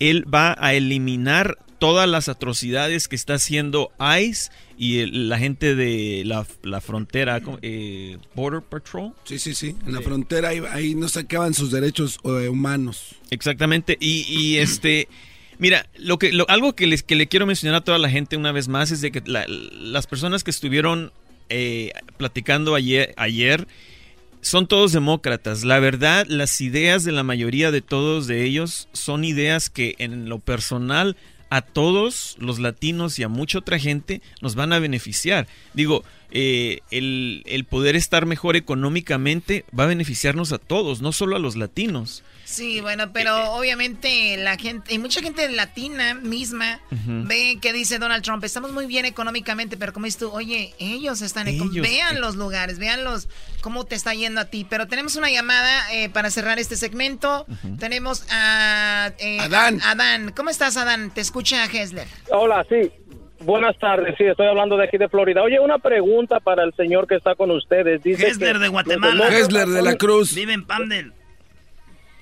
él 0.00 0.24
va 0.32 0.56
a 0.58 0.72
eliminar 0.72 1.58
todas 1.80 2.08
las 2.08 2.28
atrocidades 2.28 3.08
que 3.08 3.16
está 3.16 3.34
haciendo 3.34 3.90
ICE 3.98 4.52
y 4.78 4.98
el, 4.98 5.28
la 5.28 5.38
gente 5.38 5.74
de 5.74 6.22
la, 6.24 6.46
la 6.62 6.80
frontera, 6.80 7.40
eh, 7.62 8.18
Border 8.34 8.62
Patrol. 8.62 9.14
Sí, 9.24 9.40
sí, 9.40 9.54
sí. 9.54 9.74
En 9.86 9.94
la 9.94 10.02
frontera 10.02 10.50
ahí, 10.50 10.62
ahí 10.70 10.94
no 10.94 11.08
se 11.08 11.20
acaban 11.20 11.54
sus 11.54 11.72
derechos 11.72 12.20
eh, 12.24 12.48
humanos. 12.48 13.16
Exactamente. 13.30 13.96
Y, 13.98 14.26
y 14.28 14.58
este. 14.58 15.08
Mira, 15.58 15.86
lo 15.96 16.18
que, 16.18 16.32
lo, 16.32 16.48
algo 16.48 16.74
que, 16.74 16.86
les, 16.86 17.02
que 17.02 17.16
le 17.16 17.26
quiero 17.26 17.46
mencionar 17.46 17.80
a 17.80 17.84
toda 17.84 17.98
la 17.98 18.08
gente 18.08 18.36
una 18.36 18.52
vez 18.52 18.68
más 18.68 18.90
es 18.90 19.00
de 19.00 19.10
que 19.10 19.22
la, 19.26 19.44
las 19.48 20.06
personas 20.06 20.42
que 20.42 20.50
estuvieron 20.50 21.12
eh, 21.50 21.92
platicando 22.16 22.74
ayer, 22.74 23.12
ayer 23.16 23.66
son 24.40 24.66
todos 24.66 24.92
demócratas. 24.92 25.64
La 25.64 25.78
verdad, 25.78 26.26
las 26.28 26.60
ideas 26.60 27.04
de 27.04 27.12
la 27.12 27.22
mayoría 27.22 27.70
de 27.70 27.82
todos 27.82 28.26
de 28.26 28.44
ellos 28.44 28.88
son 28.92 29.24
ideas 29.24 29.68
que 29.68 29.96
en 29.98 30.28
lo 30.28 30.38
personal 30.38 31.16
a 31.50 31.62
todos 31.62 32.36
los 32.38 32.60
latinos 32.60 33.18
y 33.18 33.24
a 33.24 33.28
mucha 33.28 33.58
otra 33.58 33.78
gente 33.78 34.22
nos 34.40 34.54
van 34.54 34.72
a 34.72 34.78
beneficiar. 34.78 35.48
Digo, 35.74 36.04
eh, 36.30 36.80
el, 36.92 37.42
el, 37.46 37.64
poder 37.64 37.96
estar 37.96 38.24
mejor 38.24 38.56
económicamente 38.56 39.64
va 39.76 39.84
a 39.84 39.88
beneficiarnos 39.88 40.52
a 40.52 40.58
todos, 40.58 41.02
no 41.02 41.12
solo 41.12 41.36
a 41.36 41.40
los 41.40 41.56
latinos. 41.56 42.22
Sí, 42.50 42.80
bueno, 42.80 43.12
pero 43.12 43.52
obviamente 43.52 44.36
la 44.36 44.56
gente, 44.56 44.92
y 44.92 44.98
mucha 44.98 45.22
gente 45.22 45.48
latina 45.50 46.14
misma 46.14 46.80
ve 46.90 47.58
que 47.62 47.72
dice 47.72 48.00
Donald 48.00 48.24
Trump, 48.24 48.42
estamos 48.42 48.72
muy 48.72 48.86
bien 48.86 49.04
económicamente, 49.04 49.76
pero 49.76 49.92
como 49.92 50.06
dices 50.06 50.18
tú, 50.18 50.32
oye, 50.32 50.74
ellos 50.80 51.22
están, 51.22 51.46
ellos, 51.46 51.70
vean 51.74 52.20
los 52.20 52.34
lugares, 52.34 52.80
vean 52.80 53.04
los, 53.04 53.28
cómo 53.60 53.84
te 53.84 53.94
está 53.94 54.14
yendo 54.14 54.40
a 54.40 54.46
ti. 54.46 54.66
Pero 54.68 54.88
tenemos 54.88 55.14
una 55.14 55.30
llamada 55.30 55.92
eh, 55.92 56.08
para 56.08 56.28
cerrar 56.30 56.58
este 56.58 56.74
segmento. 56.74 57.46
Tenemos 57.78 58.26
a 58.32 59.12
eh, 59.20 59.38
Adán. 59.38 59.80
Adán, 59.84 60.32
¿cómo 60.34 60.50
estás, 60.50 60.76
Adán? 60.76 61.12
Te 61.14 61.20
escucha 61.20 61.64
Hesler. 61.66 62.08
Hola, 62.32 62.66
sí. 62.68 62.90
Buenas 63.44 63.78
tardes, 63.78 64.16
sí, 64.18 64.24
estoy 64.24 64.48
hablando 64.48 64.76
de 64.76 64.84
aquí 64.84 64.98
de 64.98 65.08
Florida. 65.08 65.40
Oye, 65.40 65.60
una 65.60 65.78
pregunta 65.78 66.40
para 66.40 66.64
el 66.64 66.74
señor 66.74 67.06
que 67.06 67.14
está 67.14 67.36
con 67.36 67.52
ustedes. 67.52 68.02
Dice 68.02 68.26
Hesler 68.26 68.54
que 68.54 68.58
de 68.58 68.68
Guatemala. 68.68 69.28
Hesler 69.28 69.68
de 69.68 69.82
la 69.82 69.96
Cruz. 69.96 70.34
Vive 70.34 70.52
en 70.52 70.66
Pandel. 70.66 71.14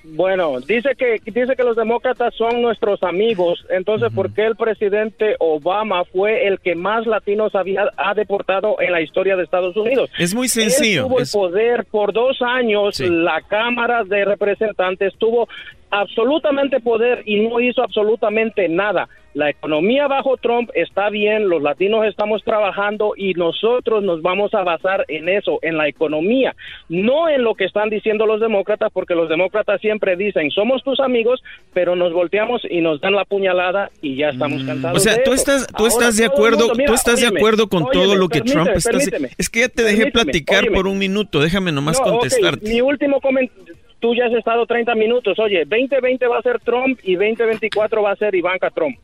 Bueno, 0.03 0.59
dice 0.61 0.89
que 0.97 1.19
dice 1.25 1.55
que 1.55 1.63
los 1.63 1.75
demócratas 1.75 2.33
son 2.35 2.61
nuestros 2.61 3.03
amigos. 3.03 3.65
Entonces, 3.69 4.11
¿por 4.13 4.33
qué 4.33 4.45
el 4.45 4.55
presidente 4.55 5.35
Obama 5.39 6.03
fue 6.05 6.47
el 6.47 6.59
que 6.59 6.73
más 6.75 7.05
latinos 7.05 7.53
había 7.55 7.89
ha 7.97 8.13
deportado 8.13 8.77
en 8.79 8.91
la 8.91 9.01
historia 9.01 9.35
de 9.35 9.43
Estados 9.43 9.75
Unidos? 9.75 10.09
Es 10.17 10.33
muy 10.33 10.45
Él 10.45 10.49
sencillo. 10.49 11.03
tuvo 11.03 11.19
es- 11.19 11.33
el 11.35 11.39
poder 11.39 11.85
por 11.85 12.13
dos 12.13 12.41
años. 12.41 12.95
Sí. 12.95 13.07
La 13.09 13.41
Cámara 13.41 14.03
de 14.03 14.25
Representantes 14.25 15.13
tuvo 15.17 15.47
absolutamente 15.91 16.79
poder 16.79 17.23
y 17.25 17.39
no 17.47 17.59
hizo 17.59 17.81
absolutamente 17.83 18.67
nada. 18.69 19.07
La 19.35 19.47
economía 19.51 20.07
bajo 20.07 20.37
Trump 20.37 20.71
está 20.73 21.11
bien, 21.11 21.49
los 21.49 21.61
latinos 21.61 22.03
estamos 22.07 22.43
trabajando 22.43 23.13
y 23.15 23.35
nosotros 23.35 24.03
nos 24.03 24.23
vamos 24.23 24.55
a 24.55 24.63
basar 24.63 25.05
en 25.07 25.29
eso, 25.29 25.59
en 25.61 25.77
la 25.77 25.87
economía, 25.87 26.55
no 26.89 27.29
en 27.29 27.43
lo 27.43 27.53
que 27.53 27.65
están 27.65 27.91
diciendo 27.91 28.25
los 28.25 28.41
demócratas, 28.41 28.91
porque 28.91 29.13
los 29.13 29.29
demócratas 29.29 29.79
siempre 29.81 30.15
dicen, 30.15 30.49
somos 30.49 30.83
tus 30.83 30.99
amigos, 30.99 31.43
pero 31.73 31.95
nos 31.95 32.11
volteamos 32.11 32.63
y 32.67 32.81
nos 32.81 32.99
dan 33.01 33.13
la 33.13 33.23
puñalada 33.23 33.91
y 34.01 34.15
ya 34.15 34.29
estamos 34.29 34.63
cansados. 34.63 34.93
Mm. 34.95 34.97
O 34.97 34.99
sea, 34.99 35.13
de 35.17 35.23
tú 35.23 35.33
eso. 35.33 35.41
estás, 35.41 35.67
tú 35.67 35.73
Ahora 35.83 35.87
estás 35.89 36.17
de 36.17 36.25
acuerdo, 36.25 36.59
mundo- 36.61 36.73
mira, 36.75 36.87
tú 36.87 36.93
estás 36.95 37.21
de 37.21 37.27
acuerdo 37.27 37.67
con 37.69 37.85
todo 37.91 38.15
lo 38.15 38.29
que 38.29 38.39
permíteme, 38.39 38.63
Trump 38.65 38.77
está. 38.77 39.27
Es 39.37 39.49
que 39.49 39.59
ya 39.59 39.69
te 39.69 39.83
dejé 39.83 40.11
platicar 40.11 40.61
óyeme. 40.63 40.75
por 40.75 40.87
un 40.87 40.97
minuto. 40.97 41.39
Déjame 41.39 41.71
nomás 41.71 41.99
No, 41.99 42.11
contestarte. 42.13 42.67
Mi 42.67 42.81
último 42.81 43.21
comentario. 43.21 43.68
Tú 43.99 44.15
ya 44.15 44.25
has 44.27 44.33
estado 44.33 44.65
30 44.65 44.95
minutos. 44.95 45.37
Oye, 45.39 45.65
2020 45.65 46.25
va 46.27 46.39
a 46.39 46.41
ser 46.41 46.59
Trump 46.61 46.99
y 47.03 47.15
2024 47.15 48.01
va 48.01 48.11
a 48.11 48.15
ser 48.15 48.33
Ivanka 48.35 48.69
Trump. 48.69 48.97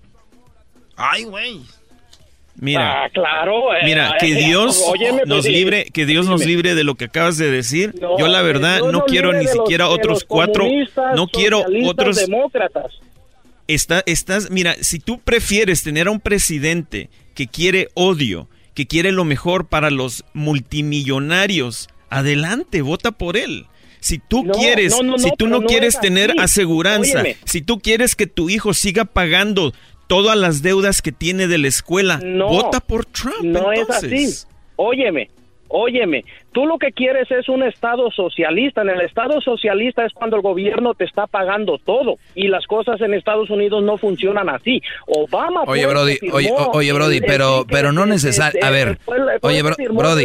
Ay, 0.96 1.24
güey. 1.26 1.60
Mira, 2.58 3.04
Ah, 3.04 3.10
claro. 3.10 3.74
eh, 3.76 3.80
mira, 3.84 4.16
que 4.18 4.28
eh, 4.32 4.46
Dios 4.46 4.82
óyeme, 4.88 5.18
pues, 5.20 5.28
nos 5.28 5.46
libre, 5.46 5.86
que 5.92 6.06
Dios 6.06 6.26
nos 6.26 6.46
libre 6.46 6.74
de 6.74 6.86
lo 6.86 6.96
que 6.96 7.06
acabas 7.06 7.38
de 7.38 7.52
decir. 7.52 7.94
No, 8.00 8.18
Yo 8.18 8.28
la 8.30 8.42
verdad 8.42 8.80
no 8.80 9.04
quiero 9.04 9.34
ni 9.34 9.44
los- 9.44 9.52
siquiera 9.52 9.90
otros 9.90 10.24
cuatro, 10.24 10.66
no 11.16 11.28
quiero 11.28 11.66
otros 11.86 12.16
demócratas. 12.16 12.94
Está, 13.68 14.04
estás, 14.06 14.52
mira, 14.52 14.76
si 14.80 15.00
tú 15.00 15.20
prefieres 15.20 15.84
tener 15.84 16.08
a 16.08 16.12
un 16.12 16.22
presidente 16.22 17.10
que 17.34 17.48
quiere 17.48 17.90
odio, 17.94 18.48
que 18.74 18.86
quiere 18.88 19.12
lo 19.12 19.26
mejor 19.26 19.68
para 19.68 19.90
los 19.90 20.24
multimillonarios, 20.34 21.90
adelante, 22.10 22.82
vota 22.82 23.12
por 23.12 23.36
él. 23.38 23.66
Si 24.06 24.20
tú 24.20 24.44
No, 24.44 24.54
quieres, 24.54 24.92
no, 24.96 25.02
no, 25.14 25.18
si 25.18 25.32
tú 25.32 25.48
no 25.48 25.62
no 25.62 25.66
quieres 25.68 25.96
es 25.96 26.00
tener 26.00 26.30
así. 26.32 26.40
aseguranza, 26.40 27.22
Óyeme. 27.22 27.38
si 27.44 27.64
tú 27.64 27.80
quieres 27.80 28.16
que 28.16 28.28
tu 28.28 28.52
hijo 28.52 28.76
siga 28.76 29.04
pagando 29.06 29.74
todas 30.06 30.38
las 30.38 30.62
deudas 30.62 31.02
que 31.02 31.12
tiene 31.12 31.48
de 31.48 31.58
la 31.58 31.68
escuela, 31.70 32.20
No, 32.24 32.48
vota 32.50 32.82
por 32.82 33.08
Trump. 33.08 33.42
No 33.42 33.74
entonces. 33.74 34.12
es 34.14 34.44
así. 34.44 34.48
Óyeme, 34.76 35.32
óyeme. 35.70 36.24
Tú 36.52 36.68
lo 36.68 36.78
que 36.78 36.92
quieres 36.92 37.32
es 37.32 37.50
un 37.50 37.64
Estado 37.64 38.12
socialista. 38.12 38.84
En 38.84 38.90
el 38.90 39.02
Estado 39.02 39.42
socialista 39.42 40.06
es 40.06 40.14
cuando 40.14 40.36
el 40.36 40.44
gobierno 40.44 40.94
te 40.94 41.06
está 41.06 41.26
pagando 41.26 41.80
todo. 41.84 42.18
Y 42.36 42.48
las 42.48 42.68
cosas 42.68 43.02
en 43.02 43.16
Estados 43.16 43.50
Unidos 43.50 43.84
no 43.84 43.98
funcionan 43.98 44.50
así. 44.50 44.82
Obama 45.08 45.64
Oye, 45.66 45.82
el 45.82 45.88
Brody, 45.90 46.18
oye, 46.32 46.52
oye, 46.74 46.94
Brody, 46.94 47.22
pero- 47.22 47.66
pero 47.68 47.92
no 47.92 48.02
de- 48.06 48.12
necesar- 48.12 48.54
de- 48.54 48.60
a 48.62 48.70
ver, 48.70 49.00
oye, 49.42 49.64
Brody. 49.64 50.24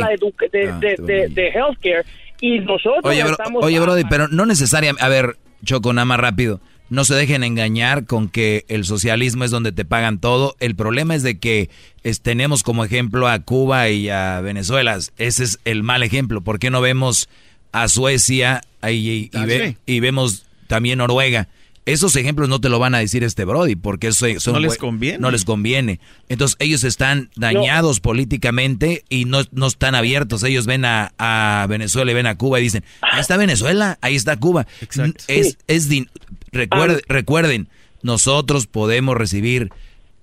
de, 0.53 0.68
Ah, 0.68 0.78
de, 0.78 0.97
de, 0.99 1.28
de 1.28 1.49
healthcare. 1.49 2.05
Y 2.41 2.61
nosotros 2.61 3.01
Oye, 3.05 3.22
bro- 3.22 3.32
estamos 3.32 3.64
oye 3.64 3.80
Brody, 3.80 4.05
pero 4.09 4.28
no 4.28 4.47
necesariamente... 4.47 5.05
A 5.05 5.09
ver, 5.09 5.36
Choco, 5.64 5.93
nada 5.93 6.05
más 6.07 6.20
rápido. 6.20 6.61
No 6.88 7.05
se 7.05 7.14
dejen 7.14 7.45
engañar 7.45 8.07
con 8.07 8.28
que 8.28 8.64
el 8.68 8.84
socialismo 8.84 9.45
es 9.45 9.51
donde 9.51 9.70
te 9.72 9.84
pagan 9.84 10.18
todo. 10.18 10.57
El 10.59 10.74
problema 10.74 11.14
es 11.14 11.22
de 11.22 11.38
que 11.38 11.70
es- 12.03 12.20
tenemos 12.20 12.62
como 12.62 12.84
ejemplo 12.84 13.28
a 13.28 13.38
Cuba 13.41 13.88
y 13.91 14.09
a 14.09 14.41
Venezuela. 14.41 14.97
Ese 15.18 15.45
es 15.45 15.61
el 15.64 15.82
mal 15.82 16.03
ejemplo. 16.03 16.41
¿Por 16.41 16.59
qué 16.59 16.70
no 16.70 16.80
vemos 16.80 17.28
a 17.72 17.86
Suecia 17.88 18.62
y, 18.82 18.88
y- 18.88 19.30
y 19.32 19.38
Ah, 19.38 19.45
ve- 19.47 19.68
sí. 19.68 19.76
y 19.95 20.01
vemos 20.01 20.47
también 20.66 20.99
Noruega? 20.99 21.47
Esos 21.93 22.14
ejemplos 22.16 22.49
no 22.49 22.61
te 22.61 22.68
lo 22.68 22.78
van 22.78 22.95
a 22.95 22.99
decir 22.99 23.24
este 23.24 23.45
Brody, 23.45 23.74
porque 23.76 24.09
eso 24.09 24.26
son 24.38 24.55
No 24.55 24.61
les 24.61 24.76
conviene. 24.76 25.18
No 25.18 25.30
les 25.30 25.45
conviene. 25.45 26.01
Entonces 26.28 26.57
ellos 26.61 26.84
están 26.84 27.30
dañados 27.36 28.01
políticamente 28.01 29.05
y 29.09 29.24
no, 29.24 29.43
no 29.53 29.66
están 29.66 29.95
abiertos. 29.95 30.43
Ellos 30.45 30.66
ven 30.66 30.84
a, 30.84 31.12
a 31.18 31.66
Venezuela 31.68 32.11
y 32.11 32.14
ven 32.14 32.26
a 32.26 32.36
Cuba 32.36 32.61
y 32.61 32.64
dicen, 32.64 32.84
ahí 33.01 33.20
está 33.20 33.36
Venezuela, 33.36 33.99
ahí 34.03 34.14
está 34.16 34.36
Cuba. 34.38 34.66
Es, 35.28 35.59
es 35.66 35.91
din- 35.91 36.09
recuerde- 36.53 37.03
recuerden, 37.09 37.68
nosotros 38.03 38.66
podemos 38.66 39.16
recibir 39.16 39.70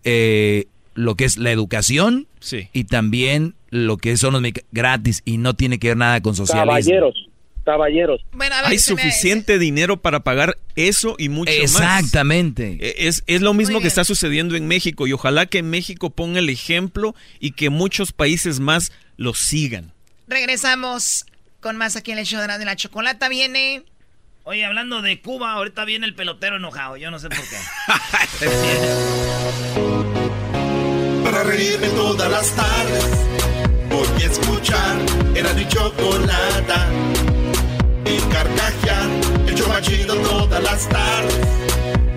eh, 0.03 0.68
lo 0.95 1.15
que 1.15 1.26
es 1.26 1.38
la 1.38 1.51
educación 1.51 2.28
Sí. 2.39 2.70
y 2.74 2.86
también 2.86 3.55
lo 3.70 3.97
que 3.97 4.15
son 4.15 4.34
los 4.34 4.43
gratis 4.72 5.22
y 5.26 5.38
no 5.38 5.53
tiene 5.55 5.80
que 5.80 5.89
ver 5.89 5.97
nada 5.97 6.22
con 6.22 6.34
socialismo. 6.36 6.68
Caballeros, 6.72 7.26
caballeros. 7.68 8.22
Bueno, 8.32 8.55
a 8.55 8.61
ver, 8.61 8.72
Hay 8.72 8.78
me- 8.78 8.82
suficiente 8.82 9.59
dinero 9.59 9.97
para 9.97 10.22
pagar 10.22 10.57
eso 10.76 11.15
y 11.20 11.30
mucho 11.30 11.51
más. 11.51 11.61
Exactamente. 11.61 12.78
E- 12.80 13.07
Es, 13.07 13.24
es 13.28 13.41
lo 13.41 13.53
mismo 13.53 13.82
que 13.82 13.88
está 13.88 14.03
sucediendo 14.03 14.55
en 14.55 14.68
México 14.68 15.05
y 15.05 15.13
ojalá 15.13 15.45
que 15.45 15.61
México 15.61 16.09
ponga 16.09 16.39
el 16.39 16.49
ejemplo 16.49 17.13
y 17.39 17.51
que 17.51 17.70
muchos 17.70 18.13
países 18.13 18.59
más 18.59 18.91
lo 19.18 19.36
sigan. 19.36 19.91
Regresamos 20.28 21.26
con 21.59 21.78
más 21.78 21.95
aquí 21.95 22.11
en 22.13 22.18
el 22.20 22.26
show 22.26 22.41
de 22.41 22.47
la, 22.47 22.57
de 22.57 22.65
la 22.65 22.76
chocolata. 22.76 23.30
Viene. 23.30 23.84
Oye, 24.43 24.63
hablando 24.65 25.01
de 25.01 25.22
Cuba, 25.22 25.51
ahorita 25.51 25.84
viene 25.84 26.05
el 26.05 26.15
pelotero 26.15 26.55
enojado. 26.55 26.95
Yo 26.97 27.11
no 27.11 27.20
sé 27.20 27.28
por 27.28 27.38
qué. 27.38 28.47
Para 31.24 31.43
reírme 31.43 31.88
todas 31.89 32.32
las 32.32 32.55
tardes 32.55 33.05
Voy 33.89 34.24
a 34.24 34.26
escuchar 34.26 34.97
Era 35.36 35.53
mi 35.53 35.68
chocolata 35.68 36.89
Y 38.10 38.20
carcajear 38.32 39.08
El 39.47 39.55
show 39.55 39.68
más 39.68 39.82
chido 39.82 40.16
todas 40.16 40.64
las 40.64 40.88
tardes. 40.88 41.47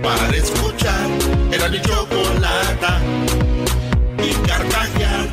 Para 0.03 0.37
escuchar 0.37 1.09
Era 1.51 1.69
mi 1.69 1.81
chocolata. 1.81 3.01
Y 4.23 4.33
carcajear 4.47 5.29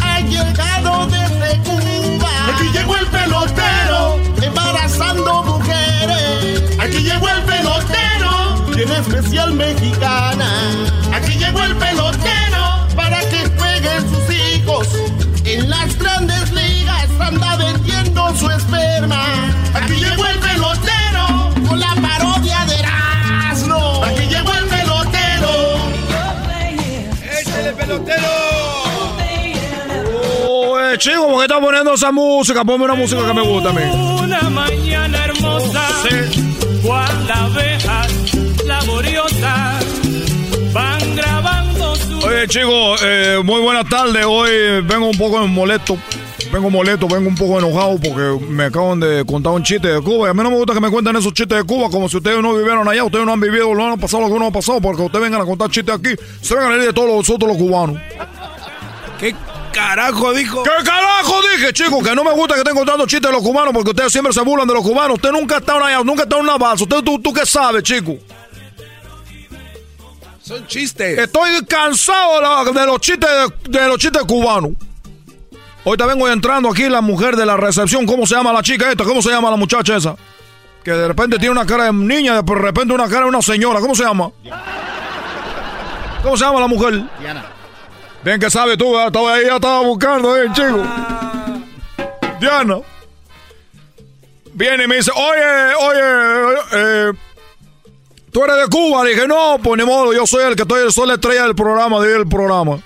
Ha 0.00 0.20
llegado 0.20 1.06
desde 1.06 1.58
Cuba. 1.64 2.30
Aquí 2.54 2.68
llegó 2.72 2.96
el 2.96 3.06
pelotero. 3.06 4.18
Embarazando 4.40 5.42
mujeres. 5.42 6.78
Aquí 6.78 6.98
llegó 6.98 7.28
el 7.28 7.42
pelotero. 7.42 8.64
Tiene 8.74 8.98
especial 8.98 9.52
mexicana. 9.54 10.50
Aquí 11.12 11.32
llegó 11.38 11.62
el 11.64 11.76
pelotero. 11.76 12.86
Para 12.94 13.20
que 13.20 13.48
jueguen 13.58 14.08
sus 14.08 14.34
hijos 14.34 14.88
En 15.44 15.68
las 15.70 15.96
grandes 15.98 16.37
Aquí 19.74 19.94
llegó 19.94 20.26
el 20.26 20.38
pelotero 20.38 21.50
Con 21.68 21.80
la 21.80 21.94
parodia 21.94 22.64
de 22.66 22.74
Erasmo 22.76 24.02
Aquí 24.04 24.26
llegó 24.26 24.52
el 24.54 24.66
pelotero 24.66 25.78
¡Échale, 27.40 27.72
pelotero! 27.72 28.58
Oye, 30.50 30.98
chico, 30.98 31.28
¿por 31.28 31.38
qué 31.38 31.42
estás 31.44 31.60
poniendo 31.60 31.94
esa 31.94 32.10
música? 32.10 32.64
Ponme 32.64 32.84
una 32.84 32.94
música 32.94 33.26
que 33.26 33.34
me 33.34 33.42
gusta 33.42 33.70
a 33.70 33.72
mí. 33.72 33.82
Una 34.22 34.40
mañana 34.50 35.24
hermosa, 35.24 35.86
cual 36.82 37.30
abejas 37.30 38.12
laboriosas 38.64 39.84
van 40.72 41.16
grabando 41.16 41.94
su... 41.96 42.18
Oye, 42.26 42.48
chicos, 42.48 43.00
eh, 43.04 43.40
muy 43.44 43.60
buenas 43.60 43.88
tardes. 43.88 44.24
Hoy 44.26 44.50
vengo 44.82 45.08
un 45.08 45.18
poco 45.18 45.46
molesto. 45.46 45.98
Vengo 46.52 46.70
molesto, 46.70 47.06
vengo 47.06 47.28
un 47.28 47.34
poco 47.34 47.58
enojado 47.58 47.98
porque 48.00 48.46
me 48.46 48.64
acaban 48.64 48.98
de 49.00 49.22
contar 49.26 49.52
un 49.52 49.62
chiste 49.62 49.88
de 49.88 50.00
Cuba. 50.00 50.28
Y 50.28 50.30
a 50.30 50.34
mí 50.34 50.42
no 50.42 50.50
me 50.50 50.56
gusta 50.56 50.72
que 50.72 50.80
me 50.80 50.90
cuenten 50.90 51.14
esos 51.16 51.34
chistes 51.34 51.58
de 51.58 51.64
Cuba 51.64 51.90
como 51.90 52.08
si 52.08 52.16
ustedes 52.16 52.40
no 52.40 52.54
vivieron 52.54 52.88
allá. 52.88 53.04
Ustedes 53.04 53.26
no 53.26 53.32
han 53.32 53.40
vivido, 53.40 53.74
no 53.74 53.92
han 53.92 54.00
pasado 54.00 54.22
lo 54.22 54.28
que 54.28 54.34
uno 54.34 54.46
ha 54.46 54.50
pasado. 54.50 54.80
Porque 54.80 55.02
ustedes 55.02 55.22
vengan 55.22 55.42
a 55.42 55.44
contar 55.44 55.70
chistes 55.70 55.94
aquí. 55.94 56.10
Se 56.40 56.54
vengan 56.54 56.72
a 56.72 56.76
ir 56.76 56.82
de 56.84 56.92
todos 56.94 57.08
los 57.08 57.28
otros 57.28 57.50
los 57.50 57.58
cubanos. 57.58 58.00
¿Qué 59.20 59.34
carajo 59.72 60.32
dijo? 60.32 60.62
¿Qué 60.62 60.84
carajo 60.84 61.34
dije, 61.52 61.72
chicos? 61.74 62.02
Que 62.02 62.14
no 62.14 62.24
me 62.24 62.32
gusta 62.32 62.54
que 62.54 62.60
estén 62.60 62.74
contando 62.74 63.04
chistes 63.04 63.30
de 63.30 63.32
los 63.32 63.42
cubanos 63.42 63.74
porque 63.74 63.90
ustedes 63.90 64.10
siempre 64.10 64.32
se 64.32 64.40
burlan 64.40 64.66
de 64.66 64.74
los 64.74 64.82
cubanos. 64.82 65.16
Usted 65.16 65.32
nunca 65.32 65.56
ha 65.56 65.58
estado 65.58 65.84
allá, 65.84 66.02
nunca 66.02 66.22
ha 66.22 66.24
estado 66.24 66.40
en 66.40 66.48
una 66.48 66.56
balsa. 66.56 66.84
Usted, 66.84 67.02
tú, 67.02 67.18
tú 67.18 67.30
qué 67.30 67.44
sabes, 67.44 67.82
chico. 67.82 68.16
Son 70.40 70.66
chistes. 70.66 71.18
Estoy 71.18 71.62
cansado 71.66 72.72
de, 72.72 72.86
los 72.86 73.00
chistes 73.00 73.28
de, 73.28 73.78
de 73.80 73.86
los 73.86 73.98
chistes 73.98 74.22
cubanos. 74.22 74.70
Ahorita 75.88 76.04
vengo 76.04 76.28
entrando 76.28 76.70
aquí 76.70 76.86
la 76.86 77.00
mujer 77.00 77.34
de 77.34 77.46
la 77.46 77.56
recepción. 77.56 78.04
¿Cómo 78.04 78.26
se 78.26 78.34
llama 78.34 78.52
la 78.52 78.62
chica 78.62 78.90
esta? 78.90 79.04
¿Cómo 79.04 79.22
se 79.22 79.30
llama 79.30 79.50
la 79.50 79.56
muchacha 79.56 79.96
esa? 79.96 80.16
Que 80.84 80.90
de 80.90 81.08
repente 81.08 81.38
tiene 81.38 81.52
una 81.52 81.64
cara 81.64 81.84
de 81.84 81.94
niña, 81.94 82.42
de 82.42 82.54
repente 82.54 82.92
una 82.92 83.08
cara 83.08 83.22
de 83.22 83.28
una 83.30 83.40
señora. 83.40 83.80
¿Cómo 83.80 83.94
se 83.94 84.04
llama? 84.04 84.30
¿Cómo 86.22 86.36
se 86.36 86.44
llama 86.44 86.60
la 86.60 86.66
mujer? 86.66 87.02
Diana. 87.18 87.42
Bien 88.22 88.38
que 88.38 88.50
sabe 88.50 88.76
tú, 88.76 88.98
estaba 88.98 89.32
ahí, 89.32 89.46
ya 89.46 89.54
estaba 89.54 89.80
buscando, 89.80 90.36
eh, 90.36 90.50
chico. 90.52 90.82
Diana. 92.38 92.80
Viene 94.52 94.84
y 94.84 94.88
me 94.88 94.96
dice, 94.96 95.10
oye, 95.16 95.74
oye, 95.80 96.60
eh, 96.72 97.12
tú 98.30 98.44
eres 98.44 98.56
de 98.56 98.66
Cuba. 98.68 99.04
Le 99.04 99.14
dije, 99.14 99.26
no, 99.26 99.56
pues 99.64 99.80
ni 99.80 99.86
modo, 99.86 100.12
yo 100.12 100.26
soy 100.26 100.44
el 100.44 100.54
que 100.54 100.62
estoy, 100.62 100.92
soy 100.92 101.06
la 101.06 101.14
estrella 101.14 101.44
del 101.44 101.54
programa, 101.54 101.98
del 102.00 102.28
programa. 102.28 102.78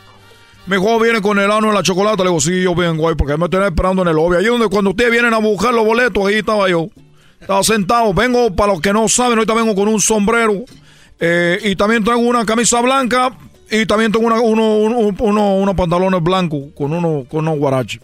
Mi 0.66 0.76
hijo 0.76 0.98
viene 1.00 1.20
con 1.20 1.38
el 1.38 1.50
ano 1.50 1.68
en 1.68 1.74
la 1.74 1.82
chocolate. 1.82 2.18
Le 2.22 2.28
digo, 2.30 2.40
sí, 2.40 2.62
yo 2.62 2.74
vengo 2.74 3.08
ahí 3.08 3.14
porque 3.16 3.36
me 3.36 3.48
tienen 3.48 3.68
esperando 3.68 4.02
en 4.02 4.08
el 4.08 4.14
lobby. 4.16 4.36
Ahí 4.36 4.44
donde 4.46 4.68
cuando 4.68 4.90
ustedes 4.90 5.10
vienen 5.10 5.34
a 5.34 5.38
buscar 5.38 5.74
los 5.74 5.84
boletos, 5.84 6.24
ahí 6.26 6.36
estaba 6.36 6.68
yo. 6.68 6.88
Estaba 7.40 7.62
sentado. 7.64 8.14
Vengo, 8.14 8.54
para 8.54 8.72
los 8.72 8.80
que 8.80 8.92
no 8.92 9.08
saben, 9.08 9.38
ahorita 9.38 9.54
vengo 9.54 9.74
con 9.74 9.88
un 9.88 10.00
sombrero. 10.00 10.64
Eh, 11.18 11.58
y 11.64 11.74
también 11.76 12.04
tengo 12.04 12.18
una 12.18 12.44
camisa 12.44 12.80
blanca. 12.80 13.36
Y 13.70 13.86
también 13.86 14.12
tengo 14.12 14.26
una, 14.26 14.40
uno, 14.40 14.76
uno- 14.76 15.14
uno- 15.18 15.54
unos 15.56 15.74
pantalones 15.74 16.22
blancos 16.22 16.60
con, 16.76 16.92
uno, 16.92 17.24
con 17.28 17.40
unos 17.48 17.58
guaraches. 17.58 18.00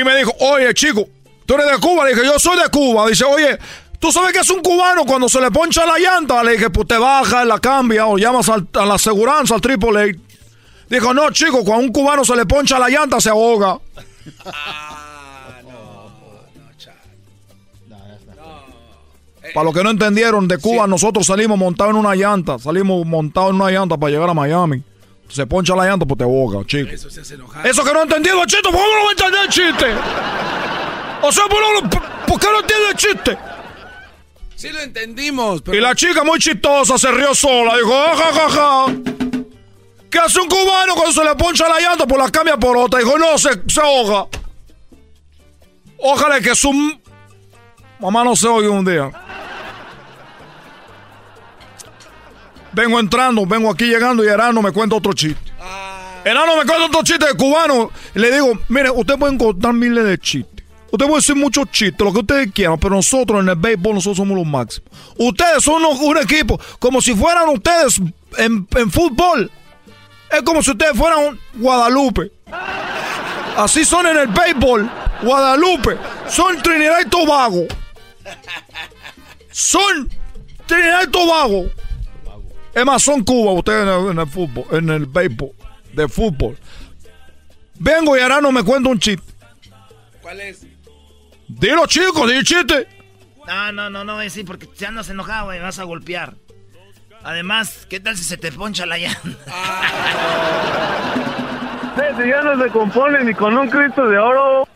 Y 0.00 0.04
me 0.04 0.16
dijo, 0.16 0.32
oye, 0.40 0.72
chico, 0.74 1.06
tú 1.46 1.54
eres 1.54 1.66
de 1.70 1.78
Cuba. 1.78 2.04
Le 2.04 2.14
dije, 2.14 2.26
yo 2.26 2.38
soy 2.38 2.56
de 2.58 2.68
Cuba. 2.70 3.06
Dice, 3.08 3.24
oye, 3.24 3.58
¿tú 4.00 4.10
sabes 4.10 4.32
que 4.32 4.40
es 4.40 4.50
un 4.50 4.60
cubano 4.62 5.04
cuando 5.04 5.28
se 5.28 5.40
le 5.40 5.50
poncha 5.52 5.86
la 5.86 5.98
llanta? 5.98 6.42
Le 6.42 6.52
dije, 6.52 6.70
pues 6.70 6.88
te 6.88 6.98
baja, 6.98 7.44
la 7.44 7.60
cambia 7.60 8.06
o 8.06 8.18
llamas 8.18 8.48
al- 8.48 8.66
a 8.74 8.84
la 8.86 8.94
aseguranza, 8.94 9.54
al 9.54 9.60
AAA. 9.60 10.16
Dijo, 10.88 11.14
no, 11.14 11.30
chico, 11.30 11.64
cuando 11.64 11.84
un 11.86 11.92
cubano 11.92 12.24
se 12.24 12.34
le 12.34 12.46
poncha 12.46 12.78
la 12.78 12.88
llanta, 12.88 13.20
se 13.20 13.30
ahoga. 13.30 13.78
Para 19.54 19.64
los 19.64 19.74
que 19.74 19.82
no 19.82 19.90
entendieron, 19.90 20.46
de 20.46 20.58
Cuba 20.58 20.86
nosotros 20.86 21.26
salimos 21.26 21.58
montados 21.58 21.90
en 21.92 21.96
una 21.98 22.14
llanta. 22.14 22.58
Salimos 22.58 23.04
montados 23.06 23.50
en 23.50 23.56
una 23.56 23.70
llanta 23.70 23.96
para 23.96 24.12
llegar 24.12 24.28
a 24.30 24.34
Miami. 24.34 24.82
Se 25.28 25.46
poncha 25.46 25.74
la 25.74 25.86
llanta, 25.86 26.06
pues 26.06 26.18
te 26.18 26.24
ahoga, 26.24 26.64
chico. 26.66 26.90
Eso 26.90 27.08
se 27.10 27.20
hace 27.20 27.34
enojar. 27.34 27.66
Eso 27.66 27.82
que 27.84 27.92
no 27.92 28.00
he 28.00 28.02
entendido 28.02 28.44
chiste, 28.46 28.62
¿por 28.70 28.72
qué 28.72 28.78
no 28.78 28.96
lo 28.98 29.04
va 29.04 29.08
a 29.08 29.12
entender 29.12 29.40
el 29.42 29.48
chiste? 29.48 29.86
O 31.22 31.30
sea, 31.30 31.44
¿por, 31.48 31.58
qué 31.58 31.82
no- 31.98 32.26
por 32.26 32.40
qué 32.40 32.46
no 32.50 32.60
entiende 32.60 32.88
el 32.92 32.96
chiste? 32.96 33.38
Sí 34.60 34.68
lo 34.68 34.80
entendimos, 34.80 35.62
pero... 35.62 35.74
Y 35.74 35.80
la 35.80 35.94
chica 35.94 36.22
muy 36.22 36.38
chistosa 36.38 36.98
se 36.98 37.10
rió 37.10 37.34
sola. 37.34 37.78
Dijo, 37.78 37.94
"Ah, 37.94 38.14
ja, 38.14 38.32
ja, 38.34 38.50
ja. 38.50 38.94
¿Qué 40.10 40.18
hace 40.18 40.38
un 40.38 40.48
cubano 40.48 40.92
cuando 40.94 41.12
se 41.14 41.24
le 41.24 41.34
poncha 41.34 41.66
la 41.66 41.80
llanta? 41.80 42.06
Pues 42.06 42.20
la 42.22 42.30
cambia 42.30 42.58
por 42.58 42.76
otra. 42.76 43.00
Dijo, 43.00 43.16
no, 43.16 43.38
se, 43.38 43.48
se 43.66 43.80
ahoga. 43.80 44.26
Ojalá 45.96 46.42
que 46.42 46.54
su 46.54 46.70
mamá 48.00 48.22
no 48.22 48.36
se 48.36 48.48
oiga 48.48 48.68
un 48.68 48.84
día. 48.84 49.10
Vengo 52.72 53.00
entrando, 53.00 53.46
vengo 53.46 53.70
aquí 53.70 53.86
llegando 53.86 54.22
y 54.22 54.28
Erano 54.28 54.60
me 54.60 54.72
cuenta 54.72 54.94
otro 54.94 55.14
chiste. 55.14 55.40
Erano 56.22 56.58
me 56.58 56.66
cuenta 56.66 56.84
otro 56.84 57.02
chiste 57.02 57.24
de 57.24 57.32
cubano. 57.34 57.90
Y 58.14 58.18
le 58.18 58.30
digo, 58.30 58.58
mire, 58.68 58.90
usted 58.90 59.14
pueden 59.18 59.38
contar 59.38 59.72
miles 59.72 60.04
de 60.04 60.18
chistes. 60.18 60.59
Usted 60.92 61.06
puede 61.06 61.20
decir 61.20 61.36
muchos 61.36 61.70
chistes, 61.70 62.00
lo 62.00 62.12
que 62.12 62.20
ustedes 62.20 62.52
quieran, 62.52 62.78
pero 62.78 62.96
nosotros 62.96 63.40
en 63.40 63.48
el 63.48 63.56
béisbol 63.56 63.94
nosotros 63.94 64.16
somos 64.16 64.36
los 64.36 64.46
máximos. 64.46 64.90
Ustedes 65.16 65.62
son 65.62 65.84
un 65.84 66.18
equipo, 66.18 66.60
como 66.78 67.00
si 67.00 67.14
fueran 67.14 67.48
ustedes 67.48 68.00
en, 68.38 68.66
fútbol. 68.90 69.50
Es 70.30 70.42
como 70.42 70.62
si 70.62 70.72
ustedes 70.72 70.96
fueran 70.96 71.38
Guadalupe. 71.54 72.32
Así 73.56 73.84
son 73.84 74.06
en 74.06 74.16
el 74.16 74.28
béisbol. 74.28 74.90
Guadalupe. 75.22 75.96
Son 76.28 76.60
Trinidad 76.60 77.00
y 77.04 77.08
Tobago. 77.08 77.66
Son 79.50 80.08
Trinidad 80.66 81.02
y 81.06 81.10
Tobago. 81.10 81.66
Es 82.74 82.84
más, 82.84 83.02
son 83.02 83.24
Cuba 83.24 83.52
ustedes 83.52 83.82
en 84.10 84.18
el, 84.18 84.26
fútbol, 84.28 84.64
en 84.70 84.90
el 84.90 85.06
béisbol, 85.06 85.50
de 85.92 86.08
fútbol. 86.08 86.56
Vengo 87.78 88.16
y 88.16 88.20
ahora 88.20 88.40
no 88.40 88.52
me 88.52 88.62
cuenta 88.62 88.88
un 88.90 88.98
chiste. 88.98 89.32
¿Cuál 90.22 90.40
es? 90.40 90.64
Dilo, 91.58 91.86
chicos, 91.86 92.30
di 92.30 92.42
chiste. 92.44 92.86
No, 93.46 93.72
no, 93.72 93.90
no, 93.90 94.04
no 94.04 94.12
voy 94.14 94.20
a 94.20 94.24
decir 94.24 94.44
porque 94.44 94.68
si 94.74 94.84
andas 94.84 95.08
enojado, 95.08 95.46
güey, 95.46 95.60
vas 95.60 95.78
a 95.78 95.84
golpear. 95.84 96.34
Además, 97.22 97.86
¿qué 97.88 98.00
tal 98.00 98.16
si 98.16 98.24
se 98.24 98.36
te 98.36 98.50
poncha 98.52 98.86
la 98.86 98.96
llanta? 98.96 99.20
Ese 102.12 102.28
ya 102.28 102.42
no 102.42 102.62
se 102.62 102.70
compone 102.70 103.24
ni 103.24 103.34
con 103.34 103.56
un 103.58 103.68
Cristo 103.68 104.08
de 104.08 104.18
oro. 104.18 104.66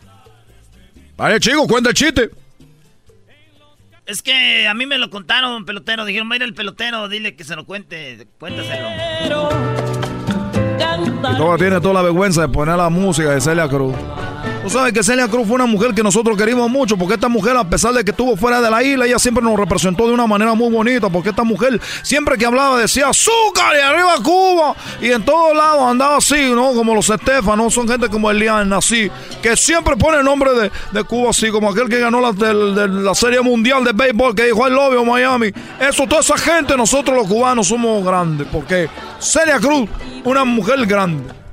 Vale, 1.17 1.39
chico, 1.39 1.65
cuenta 1.67 1.89
el 1.89 1.95
chiste. 1.95 2.29
Es 4.05 4.21
que 4.21 4.67
a 4.67 4.73
mí 4.75 4.85
me 4.85 4.99
lo 4.99 5.09
contaron, 5.09 5.65
pelotero. 5.65 6.05
Dijeron, 6.05 6.29
va 6.29 6.33
a 6.33 6.35
ir 6.35 6.43
el 6.43 6.53
pelotero, 6.53 7.07
dile 7.07 7.35
que 7.35 7.43
se 7.43 7.55
lo 7.55 7.65
cuente, 7.65 8.27
cuéntaselo. 8.37 8.89
Y 11.33 11.37
todavía 11.37 11.57
tiene 11.57 11.81
toda 11.81 11.95
la 11.95 12.01
vergüenza 12.03 12.41
de 12.41 12.49
poner 12.49 12.77
la 12.77 12.89
música 12.89 13.31
de 13.31 13.41
Celia 13.41 13.67
Cruz. 13.67 13.95
Tú 14.65 14.71
sabes 14.71 14.93
que 14.93 15.03
Celia 15.03 15.27
Cruz 15.27 15.45
fue 15.45 15.57
una 15.57 15.67
mujer 15.67 15.93
que 15.93 16.01
nosotros 16.01 16.35
querimos 16.35 16.71
mucho, 16.71 16.97
porque 16.97 17.13
esta 17.13 17.29
mujer, 17.29 17.55
a 17.55 17.69
pesar 17.69 17.93
de 17.93 18.03
que 18.03 18.09
estuvo 18.09 18.35
fuera 18.35 18.59
de 18.61 18.71
la 18.71 18.81
isla, 18.81 19.05
ella 19.05 19.19
siempre 19.19 19.43
nos 19.43 19.55
representó 19.59 20.07
de 20.07 20.13
una 20.13 20.25
manera 20.25 20.55
muy 20.55 20.71
bonita, 20.71 21.07
porque 21.07 21.29
esta 21.29 21.43
mujer 21.43 21.79
siempre 22.01 22.35
que 22.35 22.47
hablaba 22.47 22.79
decía 22.79 23.09
azúcar 23.09 23.75
y 23.77 23.81
arriba 23.81 24.15
Cuba, 24.23 24.75
y 24.99 25.11
en 25.11 25.23
todos 25.23 25.55
lados 25.55 25.83
andaba 25.83 26.17
así, 26.17 26.49
¿no? 26.49 26.73
Como 26.73 26.95
los 26.95 27.07
Estefanos, 27.07 27.75
son 27.75 27.87
gente 27.87 28.09
como 28.09 28.31
Eliana, 28.31 28.77
así, 28.77 29.07
que 29.39 29.55
siempre 29.55 29.95
pone 29.97 30.17
el 30.17 30.25
nombre 30.25 30.51
de, 30.55 30.71
de 30.91 31.03
Cuba 31.03 31.29
así, 31.29 31.51
como 31.51 31.69
aquel 31.69 31.87
que 31.87 31.99
ganó 31.99 32.19
la, 32.19 32.31
la 32.31 33.13
Serie 33.13 33.41
Mundial 33.41 33.83
de 33.83 33.91
Béisbol, 33.93 34.33
que 34.33 34.45
dijo 34.45 34.67
I 34.67 34.71
love 34.71 34.95
you, 34.95 35.05
Miami. 35.05 35.53
Eso, 35.79 36.07
toda 36.07 36.21
esa 36.21 36.39
gente, 36.39 36.75
nosotros 36.75 37.15
los 37.15 37.27
cubanos 37.27 37.67
somos 37.67 38.03
grandes, 38.03 38.47
porque 38.51 38.89
Celia 39.19 39.59
Cruz, 39.59 39.87
una 40.23 40.43
mujer 40.43 40.87
grande. 40.87 41.44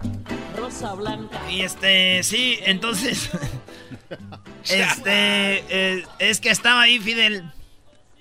Y 1.51 1.63
este, 1.63 2.23
sí, 2.23 2.59
entonces. 2.65 3.31
este, 4.65 5.65
eh, 5.69 6.07
es 6.19 6.41
que 6.41 6.51
estaba 6.51 6.83
ahí 6.83 6.99
Fidel. 6.99 7.45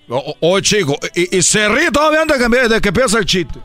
O- 0.08 0.16
o- 0.40 0.52
Oye, 0.54 0.62
chico, 0.62 0.98
y, 1.14 1.36
y 1.38 1.42
se 1.42 1.68
ríe 1.68 1.90
todavía 1.90 2.22
antes 2.22 2.38
de 2.38 2.48
que, 2.48 2.68
de 2.68 2.80
que 2.80 2.88
empiece 2.88 3.18
el 3.18 3.24
chiste. 3.26 3.58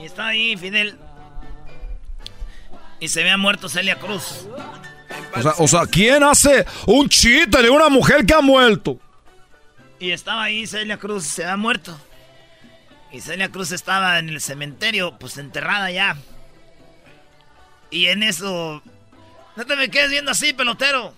Y 0.00 0.04
estaba 0.06 0.28
ahí 0.28 0.56
Fidel. 0.56 0.96
Y 3.00 3.08
se 3.08 3.20
había 3.22 3.36
muerto 3.36 3.68
Celia 3.68 3.98
Cruz. 3.98 4.46
O 5.34 5.42
sea, 5.42 5.52
o 5.58 5.68
sea, 5.68 5.86
¿quién 5.86 6.22
hace 6.22 6.66
un 6.86 7.08
chiste 7.08 7.62
de 7.62 7.70
una 7.70 7.88
mujer 7.88 8.24
que 8.26 8.34
ha 8.34 8.40
muerto? 8.40 8.98
Y 9.98 10.10
estaba 10.12 10.44
ahí 10.44 10.66
Celia 10.66 10.98
Cruz, 10.98 11.24
se 11.24 11.44
había 11.44 11.56
muerto. 11.56 11.98
Y 13.12 13.20
Celia 13.20 13.50
Cruz 13.50 13.72
estaba 13.72 14.18
en 14.18 14.28
el 14.28 14.40
cementerio, 14.40 15.18
pues 15.18 15.36
enterrada 15.38 15.90
ya. 15.90 16.16
Y 17.90 18.06
en 18.06 18.22
eso. 18.22 18.82
No 19.56 19.66
te 19.66 19.76
me 19.76 19.90
quedes 19.90 20.10
viendo 20.10 20.30
así, 20.30 20.52
pelotero. 20.52 21.12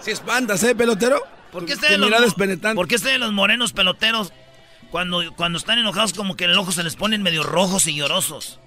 Si 0.00 0.10
espantas, 0.12 0.62
¿eh, 0.62 0.74
pelotero? 0.74 1.22
¿Por 1.52 1.64
qué 1.66 1.72
Tu- 1.74 1.80
ustedes 1.80 1.98
tu 2.00 2.08
los. 2.08 2.34
¿Por 2.74 2.88
qué 2.88 2.94
ustedes 2.96 3.18
los 3.18 3.32
morenos 3.32 3.72
peloteros, 3.72 4.32
cuando, 4.90 5.22
cuando 5.36 5.58
están 5.58 5.78
enojados, 5.78 6.12
como 6.12 6.36
que 6.36 6.44
el 6.44 6.56
ojo 6.56 6.72
se 6.72 6.82
les 6.82 6.96
ponen 6.96 7.22
medio 7.22 7.42
rojos 7.42 7.86
y 7.86 7.94
llorosos? 7.94 8.58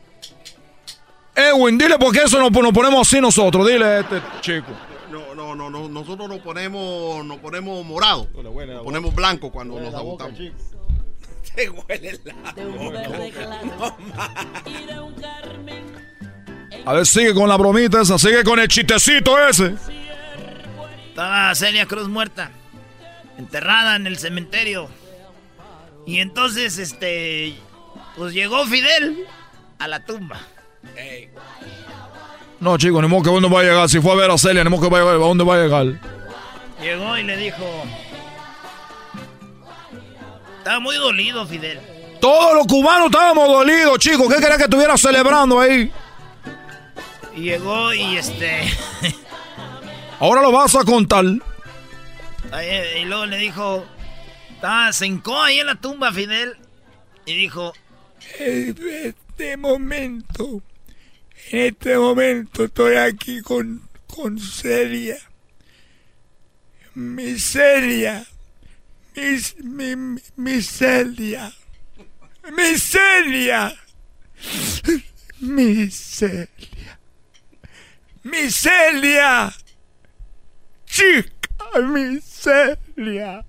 Edwin, 1.36 1.78
dile 1.80 1.98
por 1.98 2.14
qué 2.14 2.24
eso 2.24 2.40
nos, 2.40 2.52
nos 2.52 2.72
ponemos 2.72 3.08
así 3.08 3.20
nosotros. 3.20 3.66
Dile 3.68 3.86
a 3.86 4.00
este 4.02 4.22
chico. 4.42 4.68
No, 5.10 5.34
no, 5.34 5.56
no, 5.56 5.70
no, 5.70 5.88
nosotros 5.90 6.28
nos 6.30 6.40
ponemos, 6.40 7.26
nos 7.26 7.38
ponemos 7.38 7.84
morado, 7.86 8.28
nos 8.36 8.84
ponemos 8.84 9.16
blanco 9.16 9.52
cuando 9.52 9.80
nos 9.80 9.94
agotamos. 9.94 10.38
Te 11.56 11.70
huele 11.70 12.20
la 12.26 13.96
A 16.86 16.94
ver, 16.94 17.06
sigue 17.06 17.34
con 17.34 17.48
la 17.48 17.56
bromita 17.58 18.02
esa, 18.02 18.18
sigue 18.18 18.44
con 18.44 18.60
el 18.60 18.68
chistecito 18.68 19.38
ese. 19.48 19.76
Estaba 21.10 21.54
Celia 21.54 21.86
Cruz 21.86 22.10
muerta, 22.10 22.52
enterrada 23.38 23.96
en 23.96 24.08
el 24.08 24.18
cementerio. 24.18 24.90
Y 26.08 26.20
entonces, 26.20 26.78
este, 26.80 27.56
pues 28.18 28.34
llegó 28.34 28.66
Fidel 28.66 29.26
a 29.80 29.88
la 29.88 30.04
tumba. 30.04 30.40
No, 32.60 32.78
chico, 32.78 33.02
ni 33.02 33.08
modo 33.08 33.24
que 33.24 33.30
dónde 33.30 33.50
va 33.50 33.60
a 33.60 33.64
llegar. 33.64 33.90
Si 33.90 34.00
fue 34.00 34.14
a 34.14 34.16
ver 34.16 34.32
a 34.32 34.38
Celia, 34.38 34.64
ni 34.64 34.70
modo 34.70 34.82
que 34.82 34.90
vaya 34.90 35.04
a 35.04 35.12
ver 35.12 35.16
a 35.16 35.26
dónde 35.26 35.44
va 35.44 35.56
a 35.56 35.64
llegar. 35.64 36.00
Llegó 36.82 37.18
y 37.18 37.24
le 37.24 37.38
dijo... 37.38 37.84
Estaba 40.64 40.80
muy 40.80 40.96
dolido 40.96 41.46
Fidel. 41.46 41.78
Todos 42.22 42.54
los 42.56 42.66
cubanos 42.68 43.08
estábamos 43.08 43.50
dolidos, 43.50 44.00
chicos. 44.00 44.34
¿Qué 44.34 44.40
quería 44.40 44.56
que 44.56 44.64
estuviera 44.64 44.96
celebrando 44.98 45.60
ahí? 45.60 45.92
Y 47.36 47.42
llegó 47.42 47.94
y 47.94 48.16
este... 48.16 48.62
Ahora 50.22 50.42
lo 50.42 50.54
vas 50.54 50.74
a 50.76 50.86
contar. 50.86 51.26
ahí- 52.52 53.02
y 53.02 53.06
luego 53.06 53.26
le 53.26 53.38
dijo... 53.40 53.86
Estaba, 54.52 54.94
se 54.94 55.06
hincó 55.06 55.42
ahí 55.42 55.60
en 55.60 55.68
la 55.68 55.76
tumba 55.76 56.14
Fidel. 56.14 56.56
Y 57.26 57.34
dijo... 57.36 57.74
Eh, 58.40 58.74
este 59.04 59.58
momento, 59.58 60.62
en 61.52 61.60
este 61.74 61.98
momento 61.98 62.64
estoy 62.64 62.96
aquí 62.96 63.42
con, 63.42 63.82
con 64.08 64.40
Celia. 64.40 65.18
Mi 66.94 67.38
Celia. 67.38 68.26
Mis, 69.16 69.56
mi, 69.60 69.96
mi, 69.96 70.22
mi 70.38 70.62
Celia. 70.62 71.52
Mi 72.52 72.78
Celia. 72.78 73.72
Mi 75.40 75.90
Celia. 75.90 76.48
Mi 78.24 78.50
Celia. 78.50 79.54
Chica, 80.86 81.82
mi 81.82 82.20
Celia. 82.22 83.44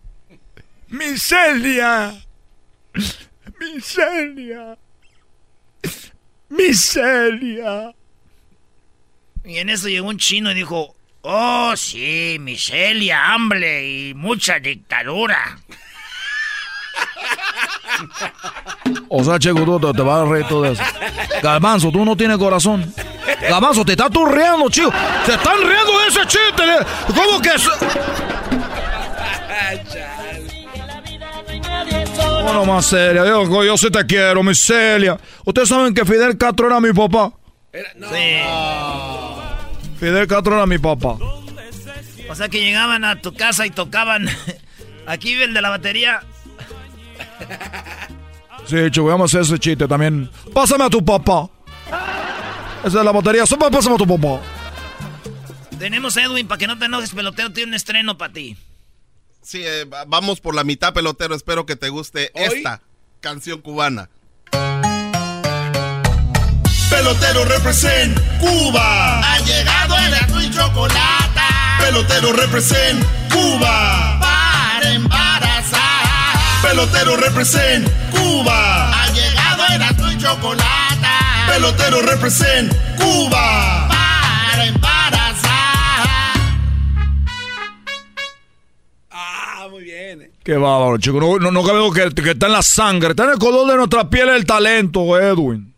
Mi 0.88 1.16
Celia. 1.18 2.24
Miseria. 3.60 4.78
Miseria. 6.48 7.94
Y 9.44 9.58
en 9.58 9.68
eso 9.68 9.88
llegó 9.88 10.08
un 10.08 10.18
chino 10.18 10.50
y 10.50 10.54
dijo, 10.54 10.93
oh 11.24 11.76
sí, 11.76 12.36
miseria, 12.40 13.32
hambre 13.32 13.86
y 13.86 14.14
mucha 14.14 14.58
dictadura. 14.58 15.58
O 19.08 19.22
sea, 19.24 19.38
Checo, 19.38 19.64
tú 19.64 19.80
te, 19.80 19.92
te 19.92 20.02
vas 20.02 20.26
a 20.26 20.30
reír 20.30 20.46
todo 20.48 20.64
eso. 20.64 20.82
Galmanzo, 21.42 21.90
tú 21.90 22.04
no 22.04 22.16
tienes 22.16 22.38
corazón. 22.38 22.92
Galmanzo, 23.48 23.84
te 23.84 23.92
estás 23.92 24.10
tú 24.10 24.24
riendo, 24.26 24.68
chico. 24.70 24.92
Se 25.24 25.34
están 25.34 25.56
riendo 25.58 25.98
de 26.00 26.08
ese 26.08 26.20
chiste. 26.26 26.62
¿Cómo 27.14 27.40
que 27.40 27.48
eso? 27.50 27.70
Bueno, 32.42 32.64
más 32.66 32.86
seria. 32.86 33.24
Yo, 33.24 33.64
yo 33.64 33.76
sí 33.76 33.90
te 33.90 34.04
quiero, 34.06 34.42
mi 34.42 34.54
Celia. 34.54 35.18
Ustedes 35.44 35.68
saben 35.68 35.94
que 35.94 36.04
Fidel 36.04 36.36
Castro 36.36 36.66
era 36.66 36.80
mi 36.80 36.92
papá. 36.92 37.32
Fidel 39.98 40.26
Castro 40.26 40.54
era 40.56 40.66
mi 40.66 40.78
papá. 40.78 41.16
O 42.28 42.34
sea 42.34 42.48
que 42.48 42.60
llegaban 42.60 43.04
a 43.04 43.20
tu 43.20 43.34
casa 43.34 43.66
y 43.66 43.70
tocaban. 43.70 44.28
Aquí 45.06 45.34
vive 45.34 45.44
el 45.44 45.54
de 45.54 45.60
la 45.62 45.70
batería. 45.70 46.22
Sí, 48.66 48.76
chico, 48.90 49.06
vamos 49.06 49.34
a 49.34 49.38
hacer 49.40 49.52
ese 49.54 49.58
chiste 49.60 49.86
también. 49.86 50.30
Pásame 50.52 50.84
a 50.84 50.90
tu 50.90 51.04
papá. 51.04 51.48
Esa 52.84 52.98
es 52.98 53.04
la 53.04 53.12
batería. 53.12 53.46
Sopa, 53.46 53.70
Pásame 53.70 53.94
a 53.96 53.98
tu 53.98 54.06
papá. 54.06 54.40
Tenemos 55.78 56.16
a 56.16 56.22
Edwin, 56.22 56.46
para 56.48 56.58
que 56.58 56.66
no 56.66 56.78
te 56.78 56.86
enojes, 56.86 57.10
pelotero, 57.12 57.52
tiene 57.52 57.68
un 57.70 57.74
estreno 57.74 58.16
para 58.16 58.32
ti. 58.32 58.56
Sí, 59.42 59.62
eh, 59.64 59.84
va- 59.84 60.04
vamos 60.06 60.40
por 60.40 60.54
la 60.54 60.64
mitad, 60.64 60.94
pelotero. 60.94 61.34
Espero 61.34 61.66
que 61.66 61.76
te 61.76 61.88
guste 61.90 62.30
esta 62.34 62.80
canción 63.20 63.60
cubana. 63.60 64.08
Pelotero 66.94 67.44
represent 67.44 68.16
Cuba. 68.38 69.18
Ha 69.18 69.38
llegado 69.40 69.96
el 69.98 70.14
azul 70.14 70.44
y 70.44 70.50
chocolate. 70.50 71.40
Pelotero 71.80 72.32
represent 72.32 73.04
Cuba. 73.32 74.20
Para 74.20 74.92
embarazar. 74.92 76.62
Pelotero 76.62 77.16
represent 77.16 77.88
Cuba. 78.12 78.92
Ha 78.92 79.10
llegado 79.10 79.64
el 79.74 79.82
azul 79.82 80.12
y 80.12 80.18
chocolate. 80.18 81.08
Pelotero 81.48 82.00
represent 82.00 82.72
Cuba. 82.96 83.88
Para 83.88 84.64
embarazar. 84.64 86.06
Ah, 89.10 89.66
muy 89.68 89.82
bien. 89.82 90.30
Qué 90.44 90.54
bárbaro, 90.54 90.98
chico. 90.98 91.18
No, 91.18 91.38
no, 91.40 91.50
no 91.50 91.64
cabe 91.64 91.80
duda 91.80 92.08
que, 92.14 92.22
que 92.22 92.30
está 92.30 92.46
en 92.46 92.52
la 92.52 92.62
sangre. 92.62 93.10
Está 93.10 93.24
en 93.24 93.30
el 93.30 93.38
color 93.38 93.68
de 93.68 93.76
nuestra 93.78 94.08
piel 94.08 94.28
el 94.28 94.46
talento, 94.46 95.18
Edwin. 95.18 95.74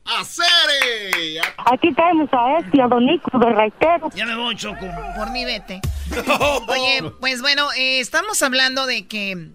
Aquí 1.71 1.93
tenemos 1.93 2.29
a 2.33 2.59
este, 2.59 2.81
a 2.81 2.89
Don 2.89 3.05
Nico 3.05 3.39
de. 3.39 3.73
Ya 4.15 4.27
me 4.27 4.37
voy, 4.37 4.57
Choco. 4.57 4.87
Por 5.17 5.31
mi 5.31 5.45
vete. 5.45 5.81
Oye, 6.69 7.11
pues 7.21 7.41
bueno, 7.41 7.73
eh, 7.73 8.01
estamos 8.01 8.43
hablando 8.43 8.87
de 8.87 9.07
que 9.07 9.51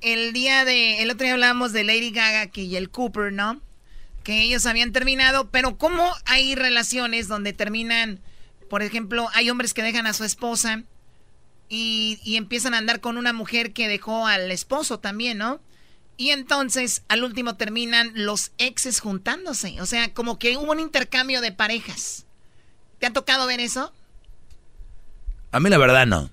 el 0.00 0.32
día 0.32 0.64
de. 0.64 1.02
El 1.02 1.10
otro 1.10 1.24
día 1.24 1.34
hablábamos 1.34 1.72
de 1.72 1.84
Lady 1.84 2.10
Gaga 2.10 2.46
que 2.48 2.62
y 2.62 2.76
el 2.76 2.90
Cooper, 2.90 3.32
¿no? 3.32 3.60
Que 4.22 4.42
ellos 4.42 4.66
habían 4.66 4.92
terminado, 4.92 5.50
pero 5.50 5.78
¿cómo 5.78 6.12
hay 6.26 6.54
relaciones 6.54 7.28
donde 7.28 7.52
terminan? 7.52 8.20
Por 8.68 8.82
ejemplo, 8.82 9.28
hay 9.34 9.50
hombres 9.50 9.74
que 9.74 9.82
dejan 9.82 10.06
a 10.06 10.12
su 10.12 10.24
esposa 10.24 10.82
y, 11.68 12.20
y 12.22 12.36
empiezan 12.36 12.74
a 12.74 12.78
andar 12.78 13.00
con 13.00 13.16
una 13.16 13.32
mujer 13.32 13.72
que 13.72 13.88
dejó 13.88 14.26
al 14.26 14.50
esposo 14.50 15.00
también, 15.00 15.38
¿no? 15.38 15.60
Y 16.20 16.32
entonces 16.32 17.02
al 17.08 17.24
último 17.24 17.56
terminan 17.56 18.12
los 18.14 18.52
exes 18.58 19.00
juntándose. 19.00 19.80
O 19.80 19.86
sea, 19.86 20.12
como 20.12 20.38
que 20.38 20.58
hubo 20.58 20.70
un 20.70 20.78
intercambio 20.78 21.40
de 21.40 21.50
parejas. 21.50 22.26
¿Te 22.98 23.06
ha 23.06 23.12
tocado 23.14 23.46
ver 23.46 23.58
eso? 23.58 23.90
A 25.50 25.60
mí 25.60 25.70
la 25.70 25.78
verdad 25.78 26.04
no. 26.04 26.28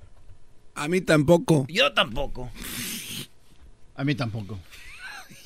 A 0.76 0.90
mí 0.90 1.00
tampoco. 1.00 1.66
Yo 1.70 1.94
tampoco. 1.94 2.52
A 3.96 4.04
mí 4.04 4.14
tampoco. 4.14 4.60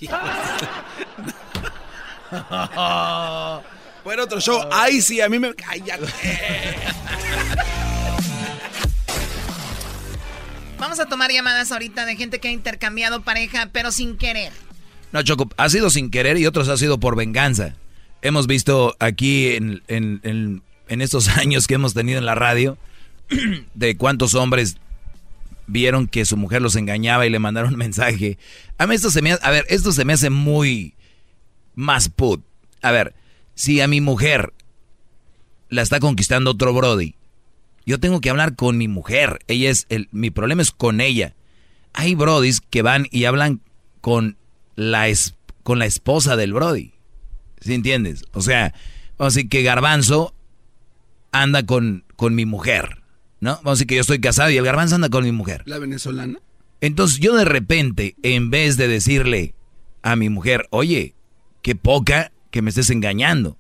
Bueno, 4.03 4.23
otro 4.23 4.39
show. 4.39 4.59
Ay, 4.71 5.01
sí, 5.01 5.21
a 5.21 5.29
mí 5.29 5.37
me. 5.37 5.53
Ay, 5.67 5.83
ya. 5.85 5.99
Vamos 10.81 10.99
a 10.99 11.05
tomar 11.05 11.31
llamadas 11.31 11.71
ahorita 11.71 12.07
de 12.07 12.15
gente 12.15 12.39
que 12.39 12.47
ha 12.47 12.51
intercambiado 12.51 13.21
pareja, 13.21 13.69
pero 13.71 13.91
sin 13.91 14.17
querer. 14.17 14.51
No, 15.11 15.21
Choco, 15.21 15.47
ha 15.55 15.69
sido 15.69 15.91
sin 15.91 16.09
querer 16.09 16.39
y 16.39 16.47
otros 16.47 16.69
ha 16.69 16.75
sido 16.77 16.99
por 16.99 17.15
venganza. 17.15 17.75
Hemos 18.23 18.47
visto 18.47 18.95
aquí 18.99 19.49
en, 19.49 19.83
en- 19.87 20.63
en- 20.87 21.01
estos 21.01 21.27
años 21.37 21.67
que 21.67 21.75
hemos 21.75 21.93
tenido 21.93 22.17
en 22.17 22.25
la 22.25 22.33
radio 22.33 22.79
de 23.75 23.95
cuántos 23.95 24.33
hombres 24.33 24.77
vieron 25.67 26.07
que 26.07 26.25
su 26.25 26.35
mujer 26.35 26.63
los 26.63 26.75
engañaba 26.75 27.27
y 27.27 27.29
le 27.29 27.37
mandaron 27.37 27.73
un 27.73 27.77
mensaje. 27.79 28.39
A 28.79 28.87
mí 28.87 28.95
esto 28.95 29.11
se 29.11 29.21
me 29.21 29.33
a 29.33 29.51
ver, 29.51 29.67
esto 29.69 29.91
se 29.91 30.03
me 30.03 30.13
hace 30.13 30.31
muy 30.31 30.95
más 31.75 32.09
put. 32.09 32.43
A 32.81 32.89
ver, 32.89 33.13
si 33.53 33.81
a 33.81 33.87
mi 33.87 34.01
mujer 34.01 34.51
la 35.69 35.83
está 35.83 35.99
conquistando 35.99 36.49
otro 36.49 36.73
Brody, 36.73 37.13
yo 37.85 37.99
tengo 37.99 38.21
que 38.21 38.29
hablar 38.29 38.55
con 38.55 38.77
mi 38.77 38.87
mujer. 38.87 39.39
Ella 39.47 39.69
es 39.69 39.85
el, 39.89 40.07
mi 40.11 40.29
problema 40.31 40.61
es 40.61 40.71
con 40.71 41.01
ella. 41.01 41.35
Hay 41.93 42.15
Brodis 42.15 42.61
que 42.61 42.81
van 42.81 43.07
y 43.11 43.25
hablan 43.25 43.61
con 44.01 44.37
la 44.75 45.07
es- 45.09 45.35
con 45.63 45.79
la 45.79 45.85
esposa 45.85 46.35
del 46.35 46.53
Brody. 46.53 46.93
¿Sí 47.59 47.73
entiendes? 47.73 48.23
O 48.33 48.41
sea, 48.41 48.73
vamos 49.17 49.33
a 49.33 49.37
decir 49.37 49.49
que 49.49 49.61
Garbanzo 49.63 50.33
anda 51.31 51.65
con, 51.65 52.03
con 52.15 52.33
mi 52.35 52.45
mujer, 52.45 53.03
¿no? 53.39 53.51
Vamos 53.57 53.67
a 53.67 53.71
decir 53.73 53.87
que 53.87 53.95
yo 53.95 54.01
estoy 54.01 54.19
casado 54.19 54.49
y 54.49 54.57
el 54.57 54.65
Garbanzo 54.65 54.95
anda 54.95 55.09
con 55.09 55.23
mi 55.23 55.31
mujer. 55.31 55.63
¿La 55.65 55.77
venezolana? 55.77 56.39
Entonces 56.81 57.19
yo 57.19 57.35
de 57.35 57.45
repente, 57.45 58.15
en 58.23 58.49
vez 58.49 58.77
de 58.77 58.87
decirle 58.87 59.53
a 60.01 60.15
mi 60.15 60.29
mujer, 60.29 60.67
oye, 60.71 61.13
qué 61.61 61.75
poca 61.75 62.31
que 62.49 62.61
me 62.63 62.69
estés 62.69 62.89
engañando. 62.89 63.57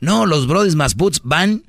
No, 0.00 0.26
los 0.26 0.46
brothers 0.46 0.76
más 0.76 0.94
puts 0.94 1.20
van 1.24 1.64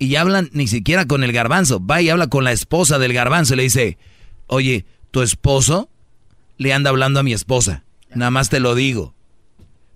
y 0.00 0.16
hablan 0.16 0.50
ni 0.52 0.66
siquiera 0.66 1.04
con 1.06 1.22
el 1.22 1.30
garbanzo. 1.30 1.78
Va 1.84 2.02
y 2.02 2.08
habla 2.08 2.26
con 2.26 2.42
la 2.42 2.50
esposa 2.50 2.98
del 2.98 3.12
garbanzo 3.12 3.54
y 3.54 3.58
le 3.58 3.62
dice, 3.64 3.98
oye, 4.48 4.84
tu 5.12 5.22
esposo 5.22 5.88
le 6.56 6.72
anda 6.72 6.90
hablando 6.90 7.20
a 7.20 7.22
mi 7.22 7.32
esposa. 7.32 7.84
Nada 8.12 8.32
más 8.32 8.48
te 8.48 8.58
lo 8.58 8.74
digo. 8.74 9.14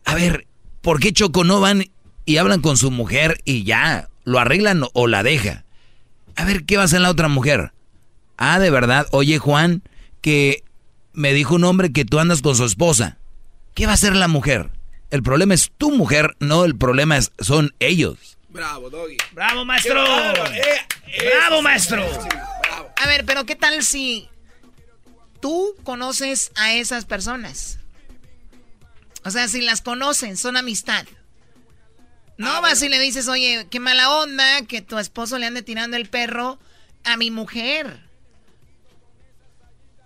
A 0.05 0.15
ver, 0.15 0.47
¿por 0.83 1.01
qué 1.01 1.13
Choco 1.13 1.43
no 1.43 1.61
van 1.61 1.87
y 2.27 2.37
hablan 2.37 2.61
con 2.61 2.77
su 2.77 2.91
mujer 2.93 3.41
y 3.45 3.65
ya 3.65 4.09
lo 4.25 4.39
arreglan 4.39 4.83
o- 4.93 5.07
la 5.09 5.23
deja? 5.25 5.65
A 6.37 6.45
ver, 6.45 6.65
¿qué 6.65 6.77
va 6.77 6.83
a 6.83 6.85
hacer 6.87 7.01
la 7.01 7.11
otra 7.11 7.29
mujer? 7.29 7.73
Ah, 8.37 8.59
de 8.59 8.71
verdad, 8.71 9.07
oye 9.13 9.39
Juan, 9.39 9.83
que 10.21 10.63
me 11.13 11.33
dijo 11.33 11.55
un 11.55 11.65
hombre 11.65 11.93
que 11.93 12.05
tú 12.05 12.19
andas 12.19 12.43
con 12.43 12.55
su 12.57 12.65
esposa. 12.65 13.19
¿Qué 13.75 13.87
va 13.87 13.93
a 13.93 13.95
hacer 13.95 14.15
la 14.17 14.29
mujer? 14.29 14.71
El 15.11 15.23
problema 15.23 15.55
es 15.55 15.71
tu 15.79 15.91
mujer, 15.93 16.37
no 16.41 16.65
el 16.65 16.77
problema 16.77 17.17
es, 17.17 17.33
son 17.39 17.73
ellos. 17.79 18.37
Bravo, 18.55 18.89
Doggy. 18.89 19.17
¡Bravo, 19.33 19.65
maestro! 19.65 20.01
Eh, 20.55 20.87
¡Bravo, 21.27 21.61
maestro! 21.61 22.07
sí, 22.23 22.29
bravo. 22.63 22.89
A 22.97 23.07
ver, 23.09 23.25
pero 23.25 23.45
¿qué 23.45 23.57
tal 23.57 23.83
si 23.83 24.29
tú 25.41 25.75
conoces 25.83 26.53
a 26.55 26.73
esas 26.73 27.05
personas? 27.05 27.81
O 29.25 29.33
sea, 29.33 29.49
si 29.49 29.61
las 29.61 29.81
conocen, 29.81 30.37
son 30.37 30.57
amistad. 30.57 31.05
No 32.39 32.63
vas 32.63 32.81
y 32.83 32.89
le 32.89 33.01
dices, 33.01 33.27
oye, 33.27 33.67
qué 33.73 33.81
mala 33.81 34.09
onda 34.11 34.63
que 34.69 34.81
tu 34.83 34.99
esposo 34.99 35.37
le 35.39 35.47
ande 35.47 35.63
tirando 35.63 35.97
el 35.97 36.09
perro 36.09 36.61
a 37.03 37.17
mi 37.17 37.33
mujer. 37.33 38.05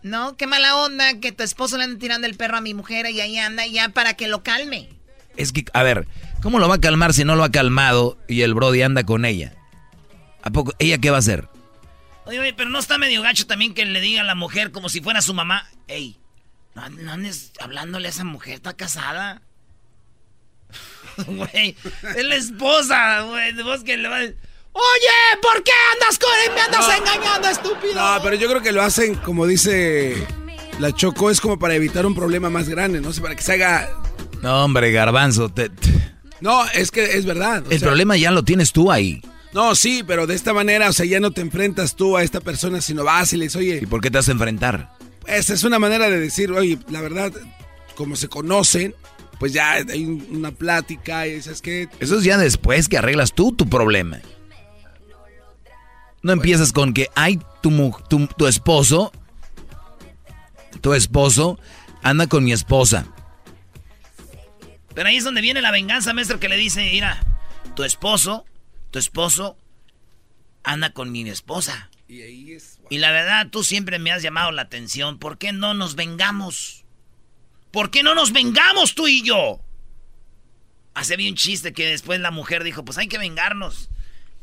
No, 0.02 0.38
qué 0.38 0.46
mala 0.46 0.74
onda 0.76 1.20
que 1.20 1.32
tu 1.32 1.42
esposo 1.42 1.76
le 1.76 1.84
ande 1.84 1.98
tirando 1.98 2.26
el 2.26 2.34
perro 2.34 2.56
a 2.56 2.62
mi 2.62 2.72
mujer 2.72 3.10
y 3.10 3.20
ahí 3.20 3.36
anda 3.36 3.66
ya 3.66 3.90
para 3.90 4.14
que 4.14 4.26
lo 4.26 4.42
calme. 4.42 4.88
Es 5.36 5.52
que, 5.52 5.66
a 5.74 5.82
ver, 5.82 6.08
¿cómo 6.42 6.58
lo 6.58 6.68
va 6.68 6.76
a 6.76 6.80
calmar 6.80 7.12
si 7.14 7.24
no 7.24 7.36
lo 7.36 7.44
ha 7.44 7.50
calmado 7.50 8.18
y 8.28 8.42
el 8.42 8.54
Brody 8.54 8.82
anda 8.82 9.04
con 9.04 9.24
ella? 9.24 9.54
¿A 10.42 10.50
poco? 10.50 10.72
¿Ella 10.78 10.98
qué 10.98 11.10
va 11.10 11.16
a 11.16 11.20
hacer? 11.20 11.48
Oye, 12.26 12.38
oye, 12.40 12.54
pero 12.54 12.68
no 12.70 12.78
está 12.78 12.98
medio 12.98 13.22
gacho 13.22 13.46
también 13.46 13.74
que 13.74 13.84
le 13.84 14.00
diga 14.00 14.20
a 14.20 14.24
la 14.24 14.34
mujer 14.34 14.70
como 14.70 14.88
si 14.88 15.00
fuera 15.00 15.22
su 15.22 15.34
mamá. 15.34 15.66
Ey, 15.88 16.18
no, 16.74 16.88
no 16.90 17.12
andes 17.12 17.52
hablándole 17.60 18.08
a 18.08 18.10
esa 18.10 18.24
mujer, 18.24 18.54
está 18.54 18.74
casada. 18.74 19.42
Güey, 21.26 21.74
es 22.16 22.24
la 22.24 22.36
esposa, 22.36 23.22
güey. 23.22 23.52
Vos 23.62 23.82
que 23.82 23.96
le 23.96 24.08
va 24.08 24.18
Oye, 24.20 25.40
¿por 25.42 25.62
qué 25.64 25.72
andas 25.94 26.18
con 26.18 26.30
él? 26.46 26.52
Me 26.54 26.60
andas 26.60 26.98
engañando, 26.98 27.48
estúpido. 27.48 27.94
No, 27.94 28.22
pero 28.22 28.36
yo 28.36 28.48
creo 28.48 28.62
que 28.62 28.70
lo 28.70 28.82
hacen, 28.82 29.16
como 29.16 29.46
dice 29.46 30.24
la 30.78 30.92
Choco, 30.92 31.30
es 31.30 31.40
como 31.40 31.58
para 31.58 31.74
evitar 31.74 32.06
un 32.06 32.14
problema 32.14 32.48
más 32.50 32.68
grande, 32.68 33.00
no 33.00 33.12
sé, 33.12 33.20
para 33.20 33.34
que 33.34 33.42
se 33.42 33.54
haga... 33.54 33.90
No, 34.42 34.64
hombre, 34.64 34.92
garbanzo. 34.92 35.48
te- 35.48 35.70
te- 35.70 36.14
No, 36.40 36.64
es 36.70 36.90
que 36.90 37.16
es 37.16 37.24
verdad. 37.24 37.64
el 37.70 37.78
sea, 37.78 37.88
problema 37.88 38.16
ya 38.16 38.30
lo 38.30 38.42
tienes 38.44 38.72
tú 38.72 38.90
ahí. 38.92 39.20
No, 39.52 39.74
sí, 39.74 40.04
pero 40.06 40.26
de 40.26 40.34
esta 40.34 40.52
manera, 40.52 40.88
o 40.88 40.92
sea, 40.92 41.06
ya 41.06 41.20
no 41.20 41.30
te 41.32 41.40
enfrentas 41.40 41.96
tú 41.96 42.16
a 42.16 42.22
esta 42.22 42.40
persona, 42.40 42.80
sino 42.80 43.02
vas 43.04 43.32
y 43.32 43.36
le 43.38 43.44
dices, 43.44 43.56
oye... 43.56 43.80
¿Y 43.82 43.86
por 43.86 44.00
qué 44.00 44.10
te 44.10 44.18
vas 44.18 44.28
a 44.28 44.32
enfrentar? 44.32 44.90
Esa 45.26 45.54
es 45.54 45.64
una 45.64 45.78
manera 45.78 46.10
de 46.10 46.20
decir, 46.20 46.52
oye, 46.52 46.78
la 46.90 47.00
verdad, 47.00 47.32
como 47.94 48.14
se 48.14 48.28
conocen, 48.28 48.94
pues 49.38 49.52
ya 49.52 49.72
hay 49.72 50.04
un- 50.04 50.26
una 50.30 50.52
plática 50.52 51.26
y 51.26 51.34
dices 51.36 51.62
que... 51.62 51.88
Eso 51.98 52.18
es 52.18 52.24
ya 52.24 52.36
después 52.38 52.88
que 52.88 52.98
arreglas 52.98 53.32
tú 53.32 53.52
tu 53.52 53.68
problema. 53.68 54.20
No 56.22 56.32
empiezas 56.32 56.72
con 56.72 56.92
que, 56.92 57.08
ay, 57.14 57.38
tu, 57.62 57.92
tu, 58.08 58.26
tu 58.26 58.46
esposo, 58.46 59.12
tu 60.80 60.92
esposo 60.94 61.58
anda 62.02 62.26
con 62.26 62.44
mi 62.44 62.52
esposa. 62.52 63.06
Pero 64.98 65.10
ahí 65.10 65.16
es 65.16 65.22
donde 65.22 65.42
viene 65.42 65.62
la 65.62 65.70
venganza, 65.70 66.12
maestro, 66.12 66.40
que 66.40 66.48
le 66.48 66.56
dice, 66.56 66.80
mira, 66.90 67.24
tu 67.76 67.84
esposo, 67.84 68.44
tu 68.90 68.98
esposo 68.98 69.56
anda 70.64 70.90
con 70.90 71.12
mi 71.12 71.30
esposa. 71.30 71.88
Y 72.08 72.22
ahí 72.22 72.52
es... 72.54 72.80
Y 72.90 72.98
la 72.98 73.12
verdad, 73.12 73.46
tú 73.48 73.62
siempre 73.62 74.00
me 74.00 74.10
has 74.10 74.24
llamado 74.24 74.50
la 74.50 74.62
atención. 74.62 75.20
¿Por 75.20 75.38
qué 75.38 75.52
no 75.52 75.72
nos 75.72 75.94
vengamos? 75.94 76.84
¿Por 77.70 77.92
qué 77.92 78.02
no 78.02 78.16
nos 78.16 78.32
vengamos 78.32 78.96
tú 78.96 79.06
y 79.06 79.22
yo? 79.22 79.60
Hace 80.94 81.16
bien 81.16 81.34
un 81.34 81.36
chiste 81.36 81.72
que 81.72 81.86
después 81.86 82.18
la 82.18 82.32
mujer 82.32 82.64
dijo, 82.64 82.84
pues 82.84 82.98
hay 82.98 83.06
que 83.06 83.18
vengarnos. 83.18 83.90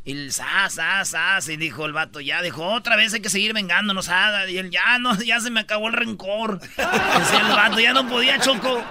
Y 0.06 0.11
el 0.11 0.32
sas, 0.32 0.76
sas, 0.76 1.10
sas, 1.10 1.49
y 1.49 1.57
dijo 1.57 1.86
el 1.86 1.91
vato, 1.91 2.22
ya 2.22 2.44
dijo, 2.44 2.64
otra 2.64 2.95
vez 2.95 3.14
hay 3.15 3.22
que 3.22 3.30
seguir 3.30 3.53
vengándonos, 3.53 4.07
ah, 4.10 4.48
y 4.48 4.60
él, 4.60 4.69
ya 4.69 4.99
no, 4.99 5.19
ya 5.22 5.40
se 5.40 5.49
me 5.49 5.61
acabó 5.61 5.88
el 5.88 5.94
rencor. 5.94 6.60
Decía 6.77 7.40
el 7.41 7.56
vato, 7.56 7.80
ya 7.80 7.91
no 7.91 8.07
podía, 8.07 8.40
Choco. 8.40 8.84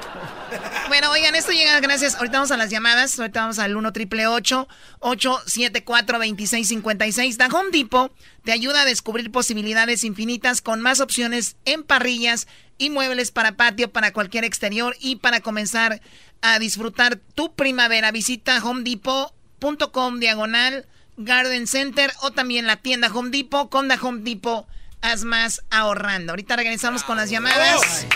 Bueno, 0.88 1.10
oigan, 1.10 1.34
esto 1.34 1.52
llega 1.52 1.80
gracias. 1.80 2.16
Ahorita 2.16 2.38
vamos 2.38 2.50
a 2.50 2.56
las 2.56 2.70
llamadas. 2.70 3.18
Ahorita 3.18 3.40
vamos 3.40 3.58
al 3.58 3.76
1 3.76 3.92
triple 3.92 4.26
874 4.26 6.18
2656 6.18 7.38
Da 7.38 7.46
Home 7.46 7.70
Depot 7.72 8.12
te 8.44 8.52
ayuda 8.52 8.82
a 8.82 8.84
descubrir 8.84 9.32
posibilidades 9.32 10.04
infinitas 10.04 10.60
con 10.60 10.80
más 10.80 11.00
opciones 11.00 11.56
en 11.64 11.82
parrillas 11.82 12.46
y 12.76 12.90
muebles 12.90 13.30
para 13.30 13.56
patio, 13.56 13.90
para 13.90 14.12
cualquier 14.12 14.44
exterior 14.44 14.94
y 15.00 15.16
para 15.16 15.40
comenzar 15.40 16.02
a 16.42 16.58
disfrutar 16.58 17.16
tu 17.16 17.54
primavera. 17.54 18.12
Visita 18.12 18.62
homedepot.com 18.62 20.20
diagonal 20.20 20.86
Garden 21.16 21.66
Center 21.66 22.12
o 22.22 22.30
también 22.30 22.66
la 22.66 22.76
tienda 22.76 23.08
Home 23.12 23.30
Depot. 23.30 23.68
Con 23.68 23.88
The 23.88 23.96
Home 24.00 24.20
Depot, 24.22 24.66
haz 25.00 25.24
más 25.24 25.62
ahorrando. 25.70 26.32
Ahorita 26.32 26.56
regresamos 26.56 27.04
con 27.04 27.16
las 27.16 27.30
llamadas. 27.30 28.06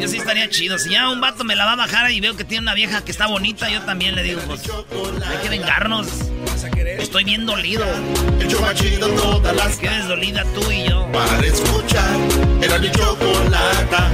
Yo 0.00 0.08
sí 0.08 0.18
estaría 0.18 0.48
chido. 0.50 0.78
Si 0.78 0.90
ya 0.90 1.08
un 1.08 1.20
vato 1.20 1.44
me 1.44 1.56
la 1.56 1.64
va 1.64 1.72
a 1.72 1.76
bajar 1.76 2.10
y 2.10 2.20
veo 2.20 2.36
que 2.36 2.44
tiene 2.44 2.62
una 2.62 2.74
vieja 2.74 3.04
que 3.04 3.10
está 3.10 3.26
bonita, 3.26 3.68
yo 3.70 3.82
también 3.82 4.14
le 4.14 4.22
digo, 4.22 4.40
pues, 4.46 4.62
hay 5.26 5.38
que 5.38 5.48
vengarnos. 5.48 6.08
Estoy 6.98 7.24
bien 7.24 7.46
dolido. 7.46 7.84
El 8.40 8.48
show 8.48 8.60
más 8.60 8.74
chido 8.74 9.08
todas 9.10 9.54
las 9.56 9.76
Quedes 9.76 10.08
dolida 10.08 10.44
tú 10.54 10.70
y 10.70 10.88
yo. 10.88 11.10
Para 11.12 11.46
escuchar 11.46 12.16
era 12.60 12.78
mi 12.78 12.90
chocolata 12.90 14.10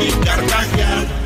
y 0.00 0.10
carcajear. 0.24 1.25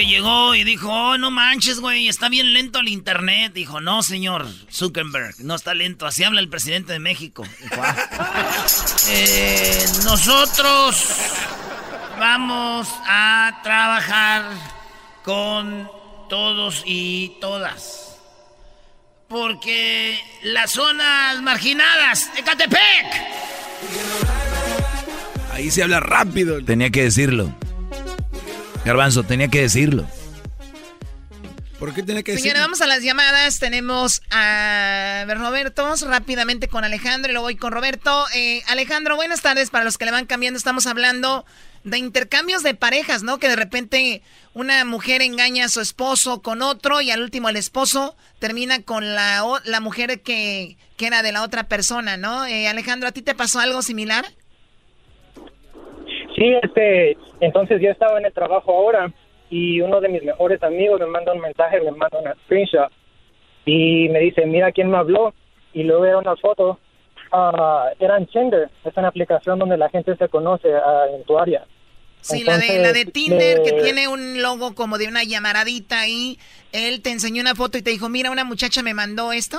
Que 0.00 0.06
llegó 0.06 0.54
y 0.54 0.64
dijo, 0.64 0.88
oh, 0.90 1.18
no 1.18 1.30
manches, 1.30 1.78
güey, 1.78 2.08
está 2.08 2.30
bien 2.30 2.54
lento 2.54 2.78
el 2.78 2.88
internet. 2.88 3.52
Dijo, 3.52 3.82
no, 3.82 4.02
señor 4.02 4.46
Zuckerberg, 4.72 5.34
no 5.40 5.54
está 5.54 5.74
lento. 5.74 6.06
Así 6.06 6.24
habla 6.24 6.40
el 6.40 6.48
presidente 6.48 6.94
de 6.94 6.98
México. 7.00 7.46
Dijo, 7.60 7.82
"Ah, 7.82 8.56
eh, 9.10 9.84
nosotros 10.04 11.06
vamos 12.18 12.88
a 13.06 13.60
trabajar 13.62 14.44
con 15.22 15.90
todos 16.30 16.82
y 16.86 17.36
todas. 17.38 18.16
Porque 19.28 20.18
las 20.44 20.70
zonas 20.70 21.42
marginadas, 21.42 22.30
Ecatepec. 22.38 22.80
Ahí 25.52 25.70
se 25.70 25.82
habla 25.82 26.00
rápido. 26.00 26.64
Tenía 26.64 26.88
que 26.88 27.02
decirlo. 27.02 27.54
Garbanzo, 28.84 29.22
tenía 29.22 29.48
que 29.48 29.60
decirlo. 29.60 30.06
¿Por 31.78 31.94
qué 31.94 32.02
tiene 32.02 32.22
que 32.22 32.32
decir? 32.32 32.42
Señora, 32.42 32.60
vamos 32.60 32.82
a 32.82 32.86
las 32.86 33.02
llamadas. 33.02 33.58
Tenemos 33.58 34.20
a 34.30 35.24
ver, 35.26 35.38
Roberto. 35.38 35.82
Vamos 35.82 36.02
rápidamente 36.02 36.68
con 36.68 36.84
Alejandro 36.84 37.30
y 37.30 37.32
luego 37.32 37.46
voy 37.46 37.56
con 37.56 37.72
Roberto. 37.72 38.26
Eh, 38.34 38.62
Alejandro, 38.68 39.16
buenas 39.16 39.40
tardes. 39.40 39.70
Para 39.70 39.84
los 39.84 39.96
que 39.96 40.04
le 40.04 40.10
van 40.10 40.26
cambiando, 40.26 40.58
estamos 40.58 40.86
hablando 40.86 41.46
de 41.84 41.96
intercambios 41.96 42.62
de 42.62 42.74
parejas, 42.74 43.22
¿no? 43.22 43.38
Que 43.38 43.48
de 43.48 43.56
repente 43.56 44.22
una 44.52 44.84
mujer 44.84 45.22
engaña 45.22 45.64
a 45.64 45.68
su 45.70 45.80
esposo 45.80 46.42
con 46.42 46.60
otro 46.60 47.00
y 47.00 47.10
al 47.10 47.22
último 47.22 47.48
el 47.48 47.56
esposo 47.56 48.14
termina 48.40 48.82
con 48.82 49.14
la, 49.14 49.42
la 49.64 49.80
mujer 49.80 50.20
que, 50.20 50.76
que 50.98 51.06
era 51.06 51.22
de 51.22 51.32
la 51.32 51.42
otra 51.42 51.64
persona, 51.64 52.18
¿no? 52.18 52.44
Eh, 52.44 52.68
Alejandro, 52.68 53.08
¿a 53.08 53.12
ti 53.12 53.22
te 53.22 53.34
pasó 53.34 53.58
algo 53.58 53.80
similar? 53.80 54.26
Sí, 56.40 56.54
este, 56.62 57.18
entonces 57.40 57.82
yo 57.82 57.90
estaba 57.90 58.18
en 58.18 58.24
el 58.24 58.32
trabajo 58.32 58.72
ahora 58.72 59.12
y 59.50 59.82
uno 59.82 60.00
de 60.00 60.08
mis 60.08 60.22
mejores 60.22 60.62
amigos 60.62 60.98
me 60.98 61.06
manda 61.06 61.34
un 61.34 61.40
mensaje, 61.40 61.82
me 61.82 61.90
manda 61.90 62.18
una 62.18 62.34
screenshot 62.46 62.90
y 63.66 64.08
me 64.08 64.20
dice, 64.20 64.46
mira 64.46 64.72
quién 64.72 64.90
me 64.90 64.96
habló 64.96 65.34
y 65.74 65.82
luego 65.82 66.06
era 66.06 66.16
una 66.16 66.34
foto, 66.36 66.78
ah, 67.30 67.90
era 67.98 68.16
en 68.16 68.26
Tinder, 68.26 68.70
es 68.82 68.96
una 68.96 69.08
aplicación 69.08 69.58
donde 69.58 69.76
la 69.76 69.90
gente 69.90 70.16
se 70.16 70.30
conoce 70.30 70.72
ah, 70.72 71.04
en 71.14 71.24
tu 71.24 71.38
área. 71.38 71.66
Sí, 72.22 72.42
la 72.42 72.56
de, 72.56 72.78
la 72.78 72.94
de 72.94 73.04
Tinder 73.04 73.62
que 73.62 73.72
tiene 73.72 74.08
un 74.08 74.40
logo 74.40 74.74
como 74.74 74.96
de 74.96 75.08
una 75.08 75.24
llamaradita 75.24 76.00
ahí. 76.00 76.38
Él 76.72 77.02
te 77.02 77.10
enseñó 77.10 77.42
una 77.42 77.54
foto 77.54 77.76
y 77.76 77.82
te 77.82 77.90
dijo, 77.90 78.08
mira, 78.08 78.30
una 78.30 78.44
muchacha 78.44 78.82
me 78.82 78.94
mandó 78.94 79.32
esto. 79.32 79.58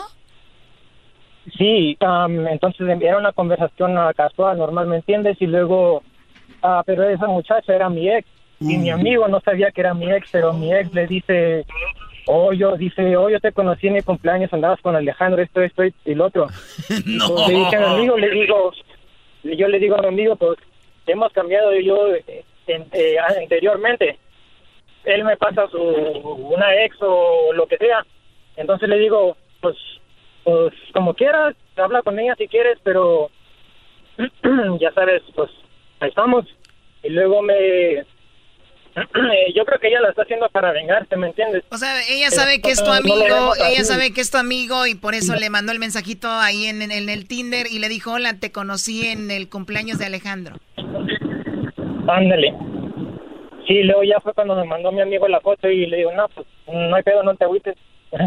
Sí, 1.57 1.95
am, 1.99 2.47
entonces 2.47 2.87
era 3.01 3.17
una 3.17 3.33
conversación 3.33 3.97
ah, 3.99 4.13
casual, 4.15 4.57
normal, 4.57 4.87
¿me 4.87 4.97
entiendes? 4.97 5.37
Y 5.39 5.45
luego, 5.45 6.03
ah, 6.63 6.83
pero 6.85 7.07
esa 7.09 7.27
muchacha 7.27 7.73
era 7.75 7.89
mi 7.89 8.09
ex 8.09 8.27
y 8.59 8.77
mi 8.77 8.89
amigo 8.91 9.27
no 9.27 9.39
sabía 9.41 9.71
que 9.71 9.81
era 9.81 9.93
mi 9.93 10.11
ex, 10.11 10.29
pero 10.31 10.53
mi 10.53 10.71
ex 10.73 10.93
le 10.93 11.07
dice, 11.07 11.65
oh, 12.27 12.53
yo, 12.53 12.77
dice, 12.77 13.17
oh, 13.17 13.29
yo 13.29 13.39
te 13.39 13.51
conocí 13.51 13.87
en 13.87 13.93
mi 13.93 14.01
cumpleaños, 14.01 14.53
andabas 14.53 14.79
con 14.81 14.95
Alejandro, 14.95 15.41
esto, 15.41 15.61
esto 15.61 15.83
y 16.05 16.13
lo 16.15 16.25
otro. 16.25 16.47
No. 17.05 17.47
Le 17.47 17.55
dije 17.55 17.75
a 17.75 17.79
mi 17.79 17.85
amigo, 17.95 18.17
le 18.17 18.29
digo, 18.29 18.71
yo 19.43 19.67
le 19.67 19.79
digo 19.79 19.95
a 19.95 20.01
mi 20.01 20.07
amigo, 20.09 20.35
pues 20.35 20.59
hemos 21.07 21.31
cambiado 21.33 21.73
yo 21.79 22.13
eh, 22.13 22.43
en- 22.67 22.85
eh, 22.93 23.15
anteriormente. 23.19 24.17
Él 25.03 25.23
me 25.23 25.35
pasa 25.37 25.67
su 25.71 25.79
una 25.81 26.75
ex 26.85 26.95
o 27.01 27.51
lo 27.53 27.65
que 27.65 27.77
sea. 27.77 28.05
Entonces 28.55 28.87
le 28.87 28.99
digo, 28.99 29.35
pues, 29.59 29.75
pues 30.43 30.71
como 30.93 31.15
quieras, 31.15 31.55
habla 31.75 32.03
con 32.03 32.19
ella 32.19 32.35
si 32.37 32.47
quieres, 32.47 32.77
pero 32.83 33.31
ya 34.79 34.91
sabes, 34.93 35.23
pues 35.35 35.49
estamos. 36.07 36.45
Y 37.03 37.09
luego 37.09 37.41
me... 37.41 37.53
yo 39.55 39.63
creo 39.65 39.79
que 39.79 39.87
ella 39.87 40.01
la 40.01 40.09
está 40.09 40.23
haciendo 40.23 40.49
para 40.49 40.71
vengarse, 40.73 41.15
¿me 41.15 41.27
entiendes? 41.27 41.63
O 41.71 41.77
sea, 41.77 42.01
ella 42.09 42.27
Pero, 42.29 42.41
sabe 42.41 42.61
que 42.61 42.71
es 42.71 42.83
tu 42.83 42.91
amigo, 42.91 43.53
ella 43.55 43.83
sabe 43.85 44.11
que 44.13 44.19
es 44.21 44.29
tu 44.31 44.37
amigo 44.37 44.85
y 44.85 44.95
por 44.95 45.15
eso 45.15 45.33
le 45.35 45.49
mandó 45.49 45.71
el 45.71 45.79
mensajito 45.79 46.29
ahí 46.29 46.65
en, 46.65 46.81
en- 46.81 46.91
en 46.91 47.07
el 47.09 47.25
Tinder 47.27 47.67
y 47.71 47.79
le 47.79 47.87
dijo, 47.87 48.11
hola, 48.13 48.33
te 48.39 48.51
conocí 48.51 49.07
en 49.07 49.31
el 49.31 49.47
cumpleaños 49.49 49.97
de 49.97 50.05
Alejandro. 50.07 50.57
Ándale. 52.07 52.53
Sí, 53.67 53.83
luego 53.83 54.03
ya 54.03 54.19
fue 54.21 54.33
cuando 54.33 54.55
me 54.55 54.65
mandó 54.65 54.91
mi 54.91 55.01
amigo 55.01 55.27
la 55.27 55.39
foto 55.39 55.69
y 55.69 55.85
le 55.85 55.97
digo, 55.97 56.11
no, 56.13 56.27
pues 56.29 56.45
no 56.67 56.95
hay 56.95 57.03
pedo, 57.03 57.23
no 57.23 57.35
te 57.35 57.45
agüites. 57.45 57.75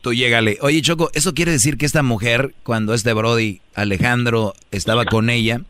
Tú 0.00 0.14
llégale. 0.14 0.56
Oye, 0.62 0.80
Choco, 0.80 1.10
¿eso 1.12 1.34
quiere 1.34 1.52
decir 1.52 1.76
que 1.76 1.84
esta 1.84 2.02
mujer, 2.02 2.54
cuando 2.62 2.94
este 2.94 3.12
Brody, 3.12 3.60
Alejandro, 3.74 4.54
estaba 4.70 5.04
con 5.04 5.28
ella, 5.28 5.60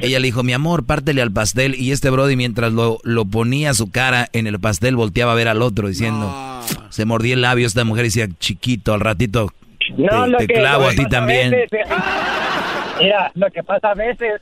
ella 0.00 0.18
le 0.20 0.26
dijo, 0.26 0.42
mi 0.42 0.52
amor, 0.52 0.84
pártele 0.86 1.20
al 1.22 1.32
pastel, 1.32 1.74
y 1.74 1.92
este 1.92 2.10
Brody, 2.10 2.36
mientras 2.36 2.72
lo, 2.72 2.98
lo 3.02 3.24
ponía 3.24 3.74
su 3.74 3.90
cara 3.90 4.28
en 4.32 4.46
el 4.46 4.58
pastel, 4.60 4.96
volteaba 4.96 5.32
a 5.32 5.34
ver 5.34 5.48
al 5.48 5.62
otro, 5.62 5.88
diciendo, 5.88 6.60
se 6.90 7.04
mordía 7.04 7.34
el 7.34 7.42
labio 7.42 7.66
esta 7.66 7.84
mujer 7.84 8.04
y 8.04 8.08
decía, 8.08 8.28
chiquito, 8.38 8.94
al 8.94 9.00
ratito 9.00 9.52
No, 9.96 10.24
te, 10.24 10.30
lo 10.30 10.38
te 10.38 10.46
que- 10.46 10.54
clavo 10.54 10.84
lo 10.84 10.88
a 10.88 10.92
ti 10.92 11.06
también. 11.06 11.50
veces, 11.50 11.72
eh, 11.72 11.84
mira, 13.00 13.30
lo 13.34 13.50
que 13.50 13.62
pasa 13.62 13.90
a 13.90 13.94
veces... 13.94 14.40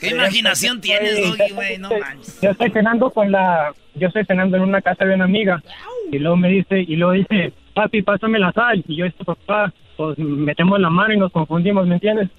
¿Qué 0.00 0.08
imaginación 0.10 0.80
tienes, 0.80 1.16
Doggy, 1.20 1.52
güey? 1.52 1.76
No 1.78 1.90
manches. 1.90 2.40
Yo 2.40 2.50
estoy 2.50 2.70
cenando 2.70 3.10
con 3.10 3.30
la... 3.30 3.72
Yo 3.96 4.06
estoy 4.08 4.24
cenando 4.24 4.56
en 4.56 4.62
una 4.62 4.80
casa 4.80 5.04
de 5.04 5.14
una 5.14 5.24
amiga 5.24 5.62
y 6.10 6.18
luego 6.18 6.36
me 6.36 6.48
dice, 6.48 6.80
y 6.80 6.96
luego 6.96 7.12
dice, 7.12 7.52
papi, 7.74 8.00
pásame 8.02 8.38
la 8.38 8.50
sal. 8.52 8.82
Y 8.88 8.96
yo, 8.96 9.04
este 9.04 9.24
papá, 9.24 9.72
pues 9.98 10.16
metemos 10.18 10.80
la 10.80 10.88
mano 10.88 11.12
y 11.12 11.18
nos 11.18 11.30
confundimos, 11.32 11.86
¿me 11.86 11.94
entiendes? 11.96 12.30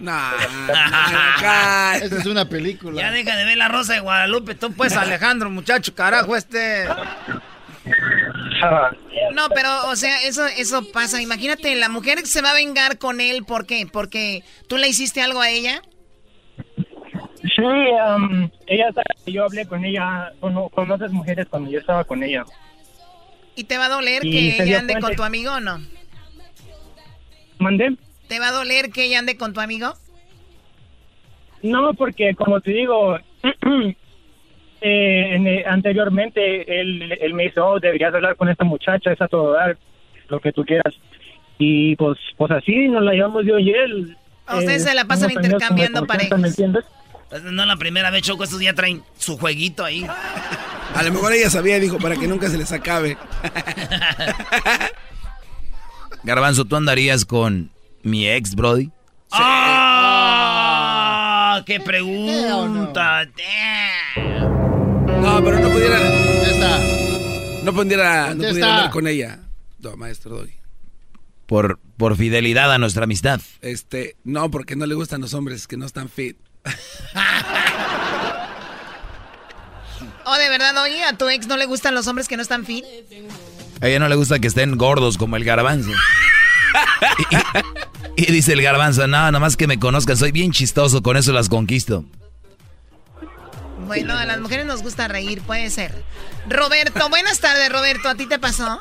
Nah, 0.00 0.32
Esta 1.96 2.18
es 2.18 2.26
una 2.26 2.48
película. 2.48 3.00
Ya 3.00 3.10
deja 3.10 3.36
de 3.36 3.44
ver 3.44 3.58
la 3.58 3.68
rosa 3.68 3.92
de 3.94 4.00
Guadalupe, 4.00 4.54
tú 4.54 4.72
pues 4.72 4.96
Alejandro, 4.96 5.50
muchacho, 5.50 5.94
carajo, 5.94 6.34
este. 6.36 6.86
No, 9.34 9.48
pero, 9.54 9.88
o 9.88 9.96
sea, 9.96 10.22
eso, 10.22 10.46
eso 10.46 10.90
pasa. 10.92 11.20
Imagínate, 11.20 11.74
la 11.76 11.88
mujer 11.88 12.26
se 12.26 12.42
va 12.42 12.50
a 12.50 12.54
vengar 12.54 12.98
con 12.98 13.20
él, 13.20 13.44
¿por 13.44 13.66
qué? 13.66 13.86
Porque 13.90 14.42
tú 14.68 14.76
le 14.76 14.88
hiciste 14.88 15.22
algo 15.22 15.40
a 15.40 15.50
ella. 15.50 15.82
Sí, 17.42 17.62
um, 17.62 18.50
ella 18.66 18.86
yo 19.26 19.44
hablé 19.44 19.66
con 19.66 19.84
ella, 19.84 20.32
con, 20.40 20.68
con 20.68 20.90
otras 20.90 21.10
mujeres 21.10 21.46
cuando 21.48 21.70
yo 21.70 21.78
estaba 21.78 22.04
con 22.04 22.22
ella. 22.22 22.44
¿Y 23.54 23.64
te 23.64 23.78
va 23.78 23.86
a 23.86 23.88
doler 23.88 24.24
Y 24.24 24.30
que 24.30 24.62
ella 24.62 24.78
ande 24.80 24.94
cuenta. 24.94 25.08
con 25.08 25.16
tu 25.16 25.22
amigo 25.22 25.52
o 25.52 25.60
no? 25.60 25.80
¿Mandé? 27.58 27.96
¿Te 28.30 28.38
va 28.38 28.50
a 28.50 28.52
doler 28.52 28.92
que 28.92 29.06
ella 29.06 29.18
ande 29.18 29.36
con 29.36 29.52
tu 29.52 29.60
amigo? 29.60 29.92
No, 31.64 31.92
porque 31.94 32.32
como 32.36 32.60
te 32.60 32.70
digo, 32.70 33.16
eh, 33.42 33.96
en- 34.80 35.46
eh, 35.48 35.64
anteriormente 35.66 36.80
él, 36.80 37.10
él 37.20 37.34
me 37.34 37.42
dijo, 37.42 37.64
oh, 37.66 37.80
deberías 37.80 38.14
hablar 38.14 38.36
con 38.36 38.48
esta 38.48 38.62
muchacha, 38.62 39.10
es 39.12 39.20
a 39.20 39.26
todo 39.26 39.54
dar, 39.54 39.76
lo 40.28 40.38
que 40.38 40.52
tú 40.52 40.64
quieras. 40.64 40.94
Y 41.58 41.96
pues, 41.96 42.18
pues 42.38 42.52
así 42.52 42.86
nos 42.86 43.02
la 43.02 43.14
llevamos 43.14 43.44
yo 43.44 43.58
y 43.58 43.70
él. 43.70 44.16
A 44.46 44.58
ustedes 44.58 44.82
Eh, 44.86 44.90
se 44.90 44.94
la 44.94 45.06
pasan 45.06 45.32
intercambiando 45.32 46.06
parejas. 46.06 46.38
¿Me 46.38 46.46
entiendes? 46.48 46.84
Pues 47.30 47.42
No 47.42 47.62
es 47.62 47.68
la 47.68 47.76
primera 47.78 48.12
vez, 48.12 48.22
Choco, 48.22 48.44
estos 48.44 48.60
ya 48.60 48.74
traen 48.74 49.02
su 49.18 49.36
jueguito 49.38 49.84
ahí. 49.84 50.06
A 50.94 51.02
lo 51.02 51.10
mejor 51.10 51.32
ella 51.32 51.50
sabía 51.50 51.78
y 51.78 51.80
dijo 51.80 51.98
para 51.98 52.14
que 52.14 52.28
nunca 52.28 52.48
se 52.48 52.58
les 52.58 52.70
acabe. 52.70 53.16
Garbanzo, 56.22 56.64
¿tú 56.64 56.76
andarías 56.76 57.24
con 57.24 57.70
mi 58.02 58.28
ex, 58.28 58.54
Brody? 58.54 58.90
¡Ah! 59.32 60.70
¡Qué 61.66 61.80
pregunta! 61.80 63.26
No, 65.20 65.42
pero 65.44 65.60
no 65.60 65.68
pudiera. 65.70 65.98
está. 66.48 66.80
No 67.64 67.72
pudiera, 67.72 68.34
no 68.34 68.42
pudiera 68.48 68.76
hablar 68.76 68.90
con 68.90 69.06
ella. 69.06 69.38
No, 69.78 69.96
maestro 69.96 70.36
Doggy. 70.36 70.54
Por, 71.46 71.78
por 71.96 72.16
fidelidad 72.16 72.72
a 72.72 72.78
nuestra 72.78 73.04
amistad. 73.04 73.40
Este, 73.60 74.16
no, 74.24 74.50
porque 74.50 74.76
no 74.76 74.86
le 74.86 74.94
gustan 74.94 75.20
los 75.20 75.34
hombres 75.34 75.66
que 75.66 75.76
no 75.76 75.84
están 75.86 76.08
fit. 76.08 76.38
¿O 80.24 80.34
de 80.36 80.48
verdad, 80.48 80.76
oye, 80.82 81.02
a 81.04 81.12
tu 81.16 81.28
ex 81.28 81.46
no 81.48 81.56
le 81.56 81.66
gustan 81.66 81.94
los 81.94 82.06
hombres 82.06 82.28
que 82.28 82.36
no 82.36 82.42
están 82.42 82.64
fit? 82.64 82.84
A 83.80 83.88
ella 83.88 83.98
no 83.98 84.08
le 84.08 84.14
gusta 84.14 84.38
que 84.38 84.46
estén 84.46 84.76
gordos 84.76 85.18
como 85.18 85.36
el 85.36 85.44
garbanzo. 85.44 85.90
Y, 88.16 88.22
y 88.28 88.32
dice 88.32 88.52
el 88.52 88.62
garbanzo, 88.62 89.02
no, 89.02 89.16
nada 89.16 89.38
más 89.38 89.56
que 89.56 89.66
me 89.66 89.78
conozcan, 89.78 90.16
soy 90.16 90.32
bien 90.32 90.52
chistoso, 90.52 91.02
con 91.02 91.16
eso 91.16 91.32
las 91.32 91.48
conquisto. 91.48 92.04
Bueno, 93.86 94.16
a 94.16 94.24
las 94.24 94.40
mujeres 94.40 94.66
nos 94.66 94.82
gusta 94.82 95.08
reír, 95.08 95.40
puede 95.42 95.68
ser. 95.70 95.92
Roberto, 96.48 97.08
buenas 97.08 97.40
tardes, 97.40 97.70
Roberto. 97.72 98.08
¿A 98.08 98.14
ti 98.14 98.26
te 98.26 98.38
pasó? 98.38 98.80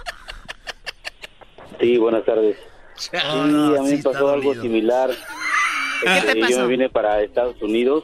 Sí, 1.80 1.98
buenas 1.98 2.26
tardes. 2.26 2.57
Sí, 2.95 3.10
Oh, 3.32 3.44
no, 3.45 3.78
a 3.80 3.82
mí 3.82 3.91
me 3.95 3.98
pasó 4.03 4.30
algo 4.30 4.53
similar. 4.56 5.10
¿Qué 6.03 6.18
Este, 6.18 6.34
te 6.34 6.40
pasó? 6.41 6.52
Yo 6.53 6.60
me 6.64 6.68
vine 6.68 6.90
para 6.90 7.22
Estados 7.22 7.61
Unidos. 7.61 8.03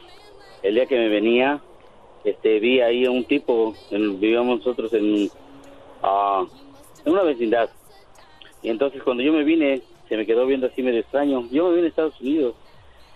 El 0.62 0.74
día 0.74 0.86
que 0.86 0.96
me 0.96 1.08
venía, 1.08 1.60
este, 2.24 2.58
vi 2.60 2.80
ahí 2.80 3.04
a 3.04 3.10
un 3.10 3.24
tipo, 3.26 3.76
en- 3.90 4.18
vivíamos 4.18 4.58
nosotros 4.58 4.92
en, 4.94 5.30
ah, 6.02 6.44
en 7.04 7.12
una 7.12 7.22
vecindad. 7.22 7.68
Y 8.66 8.70
entonces 8.70 9.00
cuando 9.04 9.22
yo 9.22 9.32
me 9.32 9.44
vine, 9.44 9.80
se 10.08 10.16
me 10.16 10.26
quedó 10.26 10.44
viendo 10.44 10.66
así 10.66 10.82
medio 10.82 10.98
extraño. 10.98 11.46
Yo 11.52 11.68
me 11.68 11.74
vine 11.76 11.86
a 11.86 11.88
Estados 11.88 12.20
Unidos, 12.20 12.56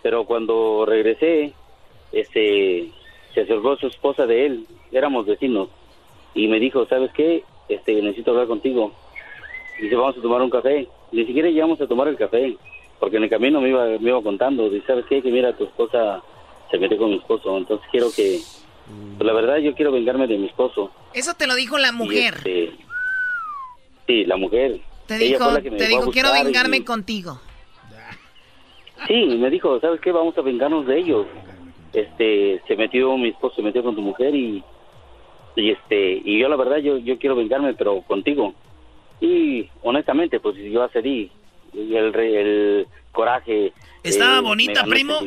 pero 0.00 0.24
cuando 0.24 0.86
regresé, 0.86 1.52
este, 2.12 2.88
se 3.34 3.40
acercó 3.40 3.74
su 3.76 3.88
esposa 3.88 4.26
de 4.28 4.46
él, 4.46 4.66
éramos 4.92 5.26
vecinos, 5.26 5.68
y 6.34 6.46
me 6.46 6.60
dijo, 6.60 6.86
¿sabes 6.86 7.10
qué? 7.14 7.42
Este, 7.68 8.00
necesito 8.00 8.30
hablar 8.30 8.46
contigo. 8.46 8.92
Dice, 9.80 9.96
vamos 9.96 10.16
a 10.16 10.22
tomar 10.22 10.40
un 10.40 10.50
café. 10.50 10.86
Ni 11.10 11.26
siquiera 11.26 11.48
llegamos 11.48 11.80
a 11.80 11.88
tomar 11.88 12.06
el 12.06 12.16
café, 12.16 12.56
porque 13.00 13.16
en 13.16 13.24
el 13.24 13.30
camino 13.30 13.60
me 13.60 13.70
iba, 13.70 13.86
me 13.98 14.10
iba 14.10 14.22
contando. 14.22 14.70
Dice, 14.70 14.86
¿sabes 14.86 15.04
qué? 15.06 15.20
Que 15.20 15.32
mira, 15.32 15.56
tu 15.56 15.64
esposa 15.64 16.22
se 16.70 16.78
metió 16.78 16.96
con 16.96 17.10
mi 17.10 17.16
esposo, 17.16 17.58
entonces 17.58 17.88
quiero 17.90 18.06
que... 18.14 18.38
Pues 19.16 19.26
la 19.26 19.32
verdad, 19.32 19.56
yo 19.56 19.74
quiero 19.74 19.90
vengarme 19.90 20.28
de 20.28 20.38
mi 20.38 20.46
esposo. 20.46 20.92
Eso 21.12 21.34
te 21.34 21.48
lo 21.48 21.56
dijo 21.56 21.76
la 21.76 21.90
mujer. 21.90 22.34
este, 22.36 22.70
sí, 24.06 24.24
la 24.26 24.36
mujer. 24.36 24.80
Te 25.10 25.18
dijo, 25.18 25.58
te 25.60 25.88
dijo, 25.88 26.10
quiero 26.12 26.28
y- 26.36 26.44
vengarme 26.44 26.84
contigo. 26.84 27.40
Sí, 29.08 29.24
me 29.40 29.50
dijo, 29.50 29.80
¿sabes 29.80 30.00
qué? 30.00 30.12
Vamos 30.12 30.38
a 30.38 30.40
vengarnos 30.40 30.86
de 30.86 30.98
ellos. 31.00 31.26
Este, 31.92 32.62
se 32.68 32.76
metió, 32.76 33.16
mi 33.18 33.30
esposo 33.30 33.56
se 33.56 33.62
metió 33.62 33.82
con 33.82 33.96
tu 33.96 34.02
mujer 34.02 34.32
y, 34.36 34.62
y 35.56 35.70
este, 35.72 36.20
y 36.24 36.38
yo 36.38 36.48
la 36.48 36.54
verdad, 36.54 36.76
yo, 36.76 36.98
yo 36.98 37.18
quiero 37.18 37.34
vengarme, 37.34 37.74
pero 37.74 38.02
contigo. 38.02 38.54
Y 39.20 39.68
honestamente, 39.82 40.38
pues 40.38 40.54
yo 40.58 40.84
accedí. 40.84 41.32
Y 41.72 41.96
el, 41.96 42.14
el 42.14 42.86
coraje. 43.10 43.72
¿Estaba 44.04 44.38
eh, 44.38 44.42
bonita, 44.42 44.84
primo? 44.84 45.18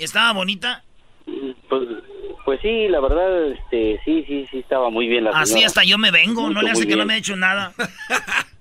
¿Estaba 0.00 0.32
bonita? 0.32 0.82
Pues, 1.68 1.82
pues 2.44 2.60
sí, 2.60 2.88
la 2.88 2.98
verdad, 2.98 3.52
este, 3.52 4.00
sí, 4.04 4.24
sí, 4.26 4.48
sí, 4.50 4.58
estaba 4.58 4.90
muy 4.90 5.06
bien 5.06 5.22
la 5.24 5.30
Así 5.30 5.52
señora. 5.52 5.66
hasta 5.68 5.84
yo 5.84 5.96
me 5.96 6.10
vengo, 6.10 6.50
no 6.50 6.60
le 6.60 6.70
hace 6.70 6.88
que 6.88 6.96
no 6.96 7.06
me 7.06 7.14
ha 7.14 7.18
hecho 7.18 7.36
nada. 7.36 7.72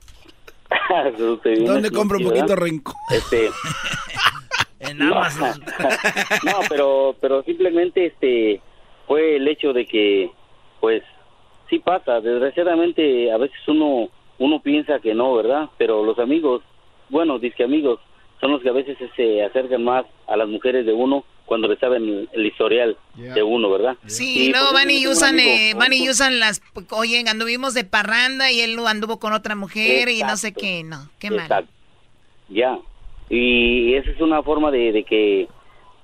¿Dónde 1.66 1.92
compro 1.92 2.18
un 2.18 2.26
poquito 2.26 2.56
renco? 2.56 2.94
Este, 3.10 3.50
En 4.80 4.98
no, 4.98 5.16
Amazon. 5.16 5.62
no, 6.44 6.60
pero, 6.68 7.16
pero 7.22 7.44
simplemente 7.44 8.08
este 8.08 8.62
fue 9.08 9.36
el 9.36 9.48
hecho 9.48 9.74
de 9.74 9.86
que, 9.86 10.32
pues, 10.80 11.04
sí 11.70 11.80
pasa. 11.80 12.20
Desgraciadamente, 12.20 13.32
a 13.32 13.38
veces 13.38 13.58
uno 13.68 14.10
uno 14.42 14.60
piensa 14.60 15.00
que 15.00 15.14
no, 15.14 15.36
¿verdad? 15.36 15.70
Pero 15.78 16.04
los 16.04 16.18
amigos, 16.18 16.64
bueno, 17.10 17.38
disque 17.38 17.64
amigos, 17.64 18.00
son 18.40 18.52
los 18.52 18.62
que 18.64 18.70
a 18.70 18.74
veces 18.74 18.98
se 19.16 19.44
acercan 19.44 19.84
más 19.84 20.04
a 20.28 20.36
las 20.36 20.48
mujeres 20.48 20.84
de 20.84 20.94
uno 20.94 21.24
cuando 21.52 21.68
le 21.68 21.76
saben 21.76 22.04
el, 22.08 22.30
el 22.32 22.46
historial 22.46 22.96
de 23.18 23.44
uno, 23.44 23.70
¿verdad? 23.70 23.98
Sí, 24.06 24.44
y 24.46 24.50
luego 24.52 24.68
por 24.68 24.76
van 24.76 24.90
y 24.90 25.06
usan, 25.06 25.38
amigo, 25.38 25.50
eh, 25.50 25.74
van 25.74 25.92
y 25.92 26.10
usan 26.10 26.40
las, 26.40 26.62
oye, 26.92 27.22
anduvimos 27.28 27.74
de 27.74 27.84
parranda 27.84 28.50
y 28.54 28.62
él 28.62 28.80
anduvo 28.88 29.20
con 29.20 29.34
otra 29.34 29.54
mujer 29.56 30.08
y 30.08 30.24
no 30.24 30.38
sé 30.38 30.54
qué, 30.54 30.82
no, 30.86 31.10
qué 31.20 31.30
mal. 31.30 31.42
Exacto. 31.42 31.70
Ya. 32.48 32.80
Y 33.30 33.96
esa 33.96 34.12
es 34.12 34.22
una 34.22 34.42
forma 34.44 34.72
de, 34.72 34.94
de 34.94 35.04
que 35.04 35.50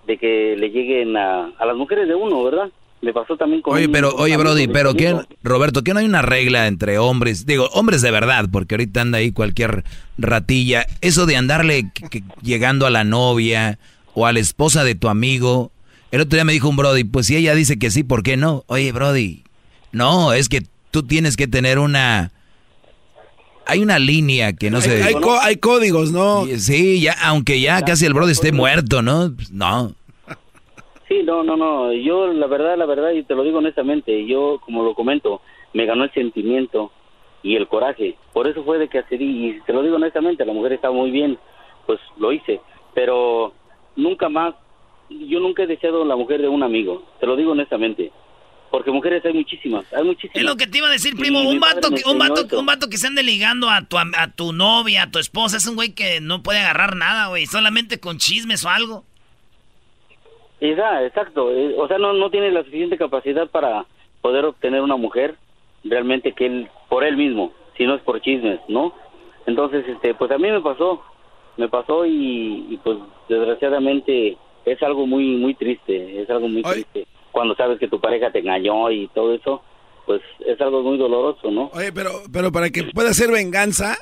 de 0.05 0.17
que 0.17 0.55
le 0.57 0.69
lleguen 0.69 1.15
a, 1.15 1.45
a 1.57 1.65
las 1.65 1.77
mujeres 1.77 2.09
de 2.09 2.15
uno, 2.15 2.43
¿verdad? 2.43 2.69
Me 3.01 3.13
pasó 3.13 3.37
también 3.37 3.61
con 3.61 3.73
Oye, 3.73 3.87
pero, 3.87 4.13
un 4.15 4.21
oye, 4.23 4.35
Brody, 4.35 4.67
pero 4.67 4.91
mi 4.91 4.97
¿qué, 4.97 5.07
amigo. 5.07 5.25
Roberto, 5.43 5.81
¿qué 5.81 5.93
no 5.93 5.99
hay 6.01 6.05
una 6.05 6.23
regla 6.23 6.67
entre 6.67 6.97
hombres? 6.97 7.45
Digo, 7.45 7.67
hombres 7.73 8.01
de 8.01 8.11
verdad, 8.11 8.45
porque 8.51 8.75
ahorita 8.75 8.99
anda 8.99 9.19
ahí 9.19 9.31
cualquier 9.31 9.85
ratilla. 10.17 10.85
Eso 10.99 11.25
de 11.25 11.37
andarle 11.37 11.89
que- 11.93 12.09
que- 12.09 12.23
llegando 12.41 12.85
a 12.85 12.89
la 12.89 13.05
novia 13.05 13.79
o 14.19 14.25
a 14.25 14.33
la 14.33 14.39
esposa 14.39 14.83
de 14.83 14.95
tu 14.95 15.09
amigo. 15.09 15.71
El 16.09 16.21
otro 16.21 16.37
día 16.37 16.43
me 16.43 16.53
dijo 16.53 16.67
un 16.67 16.75
Brody, 16.75 17.03
pues 17.03 17.27
si 17.27 17.35
ella 17.35 17.53
dice 17.53 17.77
que 17.77 17.91
sí, 17.91 18.03
¿por 18.03 18.23
qué 18.23 18.35
no? 18.35 18.63
Oye, 18.65 18.91
Brody, 18.91 19.43
no, 19.91 20.33
es 20.33 20.49
que 20.49 20.61
tú 20.89 21.03
tienes 21.03 21.37
que 21.37 21.45
tener 21.47 21.77
una... 21.77 22.31
Hay 23.67 23.79
una 23.83 23.99
línea 23.99 24.53
que 24.53 24.71
no 24.71 24.77
hay, 24.77 24.83
se... 24.83 25.03
hay 25.03 25.13
có- 25.13 25.39
hay 25.39 25.57
códigos, 25.57 26.11
¿no? 26.11 26.45
Sí, 26.57 26.99
ya, 27.01 27.15
aunque 27.25 27.59
ya 27.61 27.81
casi 27.83 28.05
el 28.07 28.13
Brody 28.15 28.31
esté 28.31 28.51
muerto, 28.51 29.03
¿no? 29.03 29.31
Pues, 29.35 29.51
No. 29.51 29.93
Sí, 31.07 31.21
no, 31.23 31.43
no, 31.43 31.55
no. 31.55 31.93
Yo, 31.93 32.33
la 32.33 32.47
verdad, 32.47 32.75
la 32.77 32.85
verdad, 32.87 33.11
y 33.11 33.23
te 33.23 33.35
lo 33.35 33.43
digo 33.43 33.59
honestamente, 33.59 34.25
yo, 34.25 34.59
como 34.65 34.83
lo 34.83 34.93
comento, 34.95 35.41
me 35.73 35.85
ganó 35.85 36.03
el 36.05 36.13
sentimiento 36.13 36.91
y 37.43 37.55
el 37.55 37.67
coraje. 37.67 38.15
Por 38.33 38.47
eso 38.47 38.63
fue 38.65 38.77
de 38.79 38.89
que 38.89 38.97
accedí. 38.97 39.47
Y 39.49 39.61
te 39.65 39.71
lo 39.73 39.83
digo 39.83 39.95
honestamente, 39.97 40.43
la 40.43 40.51
mujer 40.53 40.73
estaba 40.73 40.93
muy 40.93 41.11
bien, 41.11 41.37
pues 41.85 41.99
lo 42.17 42.33
hice. 42.33 42.59
Pero 42.93 43.53
nunca 43.97 44.29
más, 44.29 44.55
yo 45.09 45.41
nunca 45.41 45.63
he 45.63 45.67
deseado 45.67 46.05
la 46.05 46.15
mujer 46.15 46.41
de 46.41 46.47
un 46.47 46.63
amigo. 46.63 47.03
Te 47.19 47.25
lo 47.27 47.35
digo 47.35 47.51
honestamente. 47.51 48.11
Porque 48.69 48.91
mujeres 48.91 49.23
hay 49.23 49.31
muchísimas, 49.31 49.91
hay 49.93 50.03
muchísimas. 50.03 50.35
Es 50.35 50.43
lo 50.43 50.57
que 50.57 50.67
te 50.67 50.79
iba 50.79 50.87
a 50.87 50.91
decir, 50.91 51.15
primo. 51.15 51.41
Un 51.41 51.59
vato, 51.59 51.89
que, 51.89 52.03
un, 52.09 52.19
vato, 52.19 52.59
un 52.59 52.65
vato 52.65 52.89
que 52.89 52.97
se 52.97 53.07
ande 53.07 53.23
ligando 53.23 53.69
a 53.69 53.81
tu, 53.83 53.97
a 53.97 54.27
tu 54.35 54.51
novia, 54.51 55.03
a 55.03 55.11
tu 55.11 55.19
esposa, 55.19 55.55
es 55.55 55.67
un 55.67 55.75
güey 55.75 55.93
que 55.93 56.19
no 56.19 56.43
puede 56.43 56.59
agarrar 56.59 56.97
nada, 56.97 57.27
güey. 57.27 57.45
Solamente 57.45 57.99
con 58.01 58.17
chismes 58.17 58.65
o 58.65 58.69
algo. 58.69 59.05
Esa, 60.59 61.05
exacto. 61.05 61.49
Eh, 61.51 61.75
O 61.77 61.87
sea, 61.87 61.97
no, 61.97 62.11
no 62.11 62.29
tiene 62.29 62.51
la 62.51 62.63
suficiente 62.63 62.97
capacidad 62.97 63.49
para 63.49 63.85
poder 64.21 64.43
obtener 64.43 64.81
una 64.81 64.97
mujer 64.97 65.35
realmente 65.85 66.33
que 66.33 66.45
él, 66.45 66.69
por 66.89 67.05
él 67.05 67.15
mismo, 67.15 67.53
si 67.77 67.85
no 67.85 67.95
es 67.95 68.01
por 68.01 68.19
chismes, 68.21 68.59
¿no? 68.67 68.93
Entonces, 69.45 69.87
este, 69.87 70.13
pues 70.13 70.29
a 70.31 70.37
mí 70.37 70.51
me 70.51 70.59
pasó, 70.59 71.01
me 71.57 71.67
pasó 71.69 72.05
y, 72.05 72.67
y, 72.69 72.79
pues 72.83 72.97
desgraciadamente 73.29 74.37
es 74.65 74.81
algo 74.83 75.05
muy, 75.07 75.35
muy 75.37 75.55
triste, 75.55 76.21
es 76.21 76.29
algo 76.29 76.47
muy 76.47 76.63
triste. 76.63 77.07
Cuando 77.31 77.55
sabes 77.55 77.79
que 77.79 77.87
tu 77.87 77.99
pareja 77.99 78.31
te 78.31 78.39
engañó 78.39 78.89
y 78.91 79.07
todo 79.09 79.33
eso, 79.33 79.61
pues 80.05 80.21
es 80.45 80.59
algo 80.61 80.81
muy 80.83 80.97
doloroso, 80.97 81.51
¿no? 81.51 81.69
Oye, 81.73 81.91
pero, 81.91 82.11
pero 82.31 82.51
para 82.51 82.69
que 82.69 82.83
pueda 82.83 83.13
ser 83.13 83.31
venganza, 83.31 83.97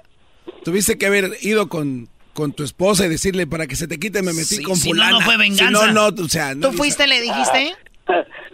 tuviste 0.64 0.98
que 0.98 1.06
haber 1.07 1.32
ido 1.41 1.68
con, 1.68 2.07
con 2.34 2.53
tu 2.53 2.64
esposa 2.64 3.06
y 3.06 3.10
decirle 3.10 3.48
para 3.48 3.68
que 3.68 3.76
se 3.76 3.88
te 3.88 3.98
quite 3.99 4.22
me 4.22 4.34
metí 4.34 4.56
Sí, 4.56 4.64
con 4.64 4.76
si 4.76 4.90
no, 4.90 4.95
fulana. 4.95 5.11
no 5.11 5.22
fue 5.22 5.38
venganza. 5.38 5.65
Si 5.88 5.94
no, 5.94 6.11
no, 6.11 6.23
o 6.23 6.27
sea, 6.30 6.56
no, 6.56 6.69
¿Tú 6.69 6.77
fuiste, 6.77 7.07
le 7.07 7.22
dijiste? 7.22 7.76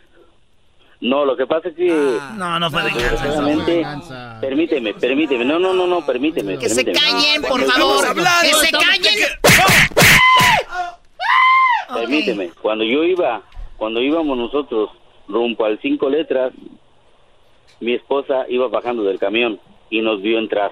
No, 1.01 1.25
lo 1.25 1.35
que 1.35 1.47
pasa 1.47 1.69
es 1.69 1.75
que... 1.75 1.87
No, 2.35 2.59
no 2.59 2.69
fue 2.69 2.83
venganza. 2.83 4.37
Permíteme, 4.39 4.93
permíteme, 4.93 5.43
no, 5.43 5.57
no, 5.57 5.73
no, 5.73 5.87
no, 5.87 6.05
permíteme. 6.05 6.59
Que 6.59 6.69
se 6.69 6.85
callen, 6.85 7.41
por 7.41 7.65
Cuando 7.65 7.71
favor. 7.71 8.15
Que 8.41 8.53
se 8.53 8.71
callen. 8.71 9.15
Permíteme, 11.91 12.51
cuando 12.61 12.83
yo 12.83 13.03
iba, 13.03 13.41
cuando 13.77 13.99
íbamos 13.99 14.37
nosotros 14.37 14.91
rumbo 15.27 15.65
al 15.65 15.79
cinco 15.81 16.07
letras, 16.07 16.53
mi 17.79 17.95
esposa 17.95 18.45
iba 18.47 18.67
bajando 18.67 19.03
del 19.03 19.17
camión 19.17 19.59
y 19.89 20.01
nos 20.01 20.21
vio 20.21 20.37
entrar. 20.37 20.71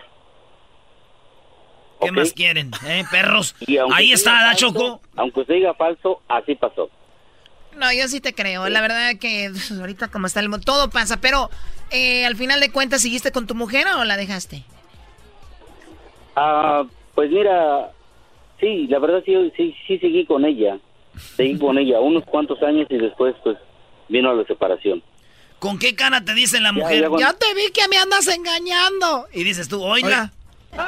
¿Qué 2.02 2.12
más 2.12 2.32
quieren, 2.34 2.72
eh, 2.88 3.04
perros? 3.12 3.56
Y 3.62 3.78
aunque 3.78 3.98
Ahí 3.98 4.12
está, 4.14 4.32
¿da, 4.32 4.40
falso, 4.52 4.68
Choco? 4.68 5.02
Aunque 5.18 5.44
se 5.46 5.54
diga 5.54 5.74
falso, 5.74 6.22
así 6.30 6.56
pasó. 6.56 6.90
No, 7.78 7.92
yo 7.94 8.08
sí 8.08 8.20
te 8.20 8.34
creo. 8.34 8.68
La 8.70 8.82
verdad 8.82 9.12
que 9.20 9.50
uf, 9.52 9.72
ahorita 9.72 10.10
como 10.10 10.28
está 10.28 10.40
el... 10.42 10.50
mo- 10.50 10.60
Todo 10.60 10.90
pasa, 10.90 11.22
pero 11.22 11.50
eh, 11.92 12.26
al 12.26 12.36
final 12.36 12.60
de 12.60 12.72
cuentas, 12.72 13.02
¿seguiste 13.02 13.32
con 13.32 13.48
tu 13.48 13.56
mujer 13.56 13.88
o 13.96 14.04
la 14.04 14.18
dejaste? 14.18 14.64
Ah, 16.36 16.84
pues 17.16 17.30
mira, 17.32 17.92
sí, 18.60 18.88
la 18.88 19.00
verdad 19.00 19.22
sí, 19.26 19.52
sí, 19.58 19.76
sí 19.88 20.00
seguí 20.00 20.26
con 20.26 20.46
ella. 20.46 20.78
Seguí 21.36 21.58
con 21.58 21.78
ella 21.78 22.00
unos 22.00 22.24
cuantos 22.26 22.62
años 22.64 22.88
y 22.90 22.98
después 22.98 23.36
pues 23.44 23.58
vino 24.08 24.34
la 24.34 24.46
separación. 24.46 25.04
¿Con 25.60 25.78
qué 25.78 25.94
cara 25.96 26.24
te 26.24 26.34
dice 26.34 26.60
la 26.62 26.72
mujer? 26.72 27.02
ya 27.02 27.10
cuando- 27.10 27.20
Ya 27.28 27.34
te 27.34 27.54
vi 27.56 27.72
que 27.74 27.88
me 27.90 27.98
andas 27.98 28.28
engañando. 28.28 29.28
Y 29.34 29.44
dices 29.44 29.68
tú, 29.68 29.84
oiga. 29.84 30.32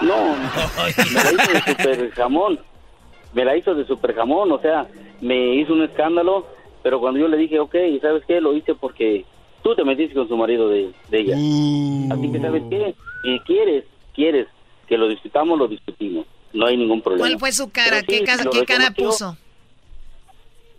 No, 0.02 0.36
me 0.36 1.14
la 1.14 1.32
hizo 1.34 1.52
de 1.52 1.62
super 1.68 2.12
jamón. 2.12 2.60
Me 3.34 3.46
la 3.46 3.58
hizo 3.58 3.74
de 3.74 3.86
super 3.88 4.14
jamón, 4.16 4.52
o 4.52 4.60
sea, 4.62 4.88
me 5.22 5.56
hizo 5.56 5.74
un 5.74 5.84
escándalo, 5.84 6.48
pero 6.84 7.00
cuando 7.00 7.20
yo 7.20 7.28
le 7.28 7.38
dije, 7.38 7.60
ok, 7.60 7.76
¿sabes 8.02 8.24
qué? 8.28 8.42
Lo 8.42 8.56
hice 8.56 8.74
porque 8.76 9.26
tú 9.64 9.76
te 9.76 9.84
metiste 9.84 10.16
con 10.16 10.28
su 10.28 10.36
marido 10.38 10.70
de, 10.70 10.92
de 11.10 11.20
ella. 11.20 11.36
Así 12.14 12.32
que, 12.32 12.40
¿sabes 12.40 12.64
qué? 12.70 12.96
Si 13.24 13.40
quieres, 13.42 13.86
quieres 14.14 14.48
que 14.88 14.98
lo 14.98 15.08
discutamos, 15.08 15.58
lo 15.60 15.68
discutimos. 15.68 16.26
No 16.54 16.66
hay 16.66 16.76
ningún 16.78 17.02
problema. 17.02 17.26
¿Cuál 17.28 17.40
fue 17.40 17.52
su 17.52 17.72
cara? 17.72 18.02
¿Qué, 18.04 18.20
sí, 18.20 18.24
ca- 18.26 18.44
lo 18.44 18.52
qué 18.52 18.66
cara 18.66 18.92
puso? 18.92 19.38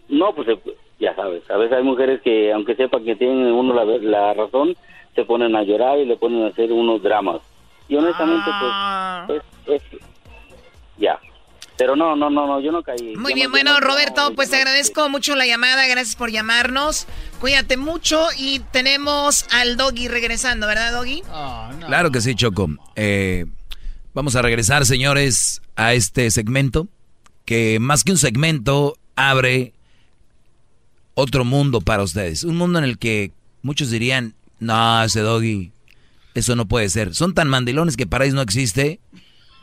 No, 0.09 0.35
pues 0.35 0.49
eh, 0.49 0.59
ya 0.99 1.15
sabes, 1.15 1.49
a 1.51 1.57
veces 1.57 1.77
hay 1.79 1.83
mujeres 1.85 2.21
que, 2.23 2.53
aunque 2.53 2.75
sepan 2.77 3.05
que 3.05 3.17
tienen 3.17 3.39
uno 3.53 3.73
la, 3.73 3.85
la 3.85 4.35
razón, 4.35 4.77
se 5.15 5.25
ponen 5.25 5.57
a 5.57 5.63
llorar 5.63 5.99
y 5.99 6.05
le 6.07 6.17
ponen 6.17 6.45
a 6.45 6.49
hacer 6.49 6.73
unos 6.73 7.03
dramas. 7.03 7.41
Y 7.89 7.97
honestamente, 7.97 8.51
Ah. 8.53 9.25
pues, 9.27 9.43
es, 9.67 9.83
es- 9.93 10.01
ya. 10.99 11.19
Pero 11.79 11.97
no, 11.97 12.15
no, 12.15 12.29
no, 12.31 12.47
no, 12.47 12.61
yo 12.61 12.71
no 12.71 12.83
caí. 12.83 13.17
Muy 13.17 13.33
Yo 13.33 13.35
bien, 13.35 13.47
no- 13.47 13.51
bueno, 13.53 13.73
no- 13.75 13.81
Roberto, 13.81 14.33
pues 14.37 14.51
te 14.51 14.57
agradezco 14.57 15.09
mucho 15.09 15.35
la 15.35 15.47
llamada, 15.47 15.87
gracias 15.87 16.15
por 16.17 16.31
llamarnos. 16.31 17.07
Cuídate 17.41 17.77
mucho 17.77 18.27
y 18.39 18.61
tenemos 18.73 19.47
al 19.51 19.77
Doggy 19.77 20.09
regresando, 20.09 20.67
¿verdad, 20.67 20.93
Doggy? 20.93 21.23
Claro 21.87 22.11
que 22.11 22.21
sí, 22.21 22.35
Choco. 22.35 22.69
Eh, 22.95 23.47
vamos 24.15 24.37
a 24.37 24.43
regresar, 24.43 24.85
señores, 24.87 25.63
a 25.75 25.95
este 25.95 26.31
segmento 26.31 26.89
que 27.47 27.79
más 27.81 28.05
que 28.05 28.13
un 28.13 28.19
segmento 28.19 28.97
abre 29.17 29.73
otro 31.15 31.45
mundo 31.45 31.81
para 31.81 32.03
ustedes. 32.03 32.45
Un 32.45 32.57
mundo 32.57 32.79
en 32.79 32.85
el 32.85 32.99
que 32.99 33.33
muchos 33.63 33.91
dirían, 33.91 34.35
no, 34.61 35.03
ese 35.03 35.21
doggy, 35.21 35.73
eso 36.35 36.55
no 36.57 36.67
puede 36.67 36.89
ser. 36.89 37.15
Son 37.15 37.35
tan 37.35 37.49
mandilones 37.49 37.97
que 37.97 38.07
para 38.07 38.25
ellos 38.25 38.35
no 38.35 38.43
existe. 38.43 39.01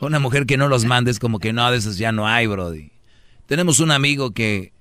Una 0.00 0.18
mujer 0.18 0.46
que 0.46 0.56
no 0.56 0.68
los 0.68 0.84
mande 0.86 1.10
es 1.10 1.18
como 1.18 1.38
que 1.38 1.52
no, 1.52 1.70
de 1.70 1.78
esos 1.78 1.98
ya 1.98 2.12
no 2.12 2.26
hay, 2.26 2.46
brody. 2.46 2.90
Tenemos 3.46 3.80
un 3.80 3.90
amigo 3.90 4.32
que 4.32 4.72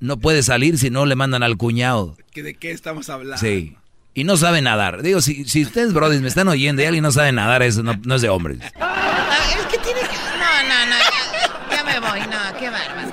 no 0.00 0.18
puede 0.18 0.42
salir 0.42 0.78
si 0.78 0.90
no 0.90 1.06
le 1.06 1.16
mandan 1.16 1.42
al 1.42 1.56
cuñado. 1.56 2.16
¿Que 2.32 2.42
¿De 2.42 2.54
qué 2.54 2.70
estamos 2.70 3.08
hablando? 3.10 3.38
Sí. 3.38 3.76
Y 4.14 4.24
no 4.24 4.36
sabe 4.38 4.62
nadar. 4.62 5.02
Digo, 5.02 5.20
si, 5.20 5.44
si 5.44 5.62
ustedes, 5.62 5.92
brody, 5.92 6.18
me 6.20 6.28
están 6.28 6.48
oyendo 6.48 6.80
y 6.80 6.86
alguien 6.86 7.02
no 7.02 7.12
sabe 7.12 7.32
nadar, 7.32 7.62
eso 7.62 7.82
no, 7.82 7.94
no 8.02 8.14
es 8.14 8.22
de 8.22 8.30
hombres. 8.30 8.58
Ah, 8.80 9.38
es 9.58 9.66
que 9.66 9.78
tiene 9.78 10.00
que... 10.00 10.06
No, 10.06 10.62
no, 10.68 10.86
no, 10.86 10.96
ya, 10.96 11.76
ya 11.76 11.84
me 11.84 12.00
voy, 12.00 12.20
no, 12.20 12.58
qué 12.58 12.70
bárbaro. 12.70 13.05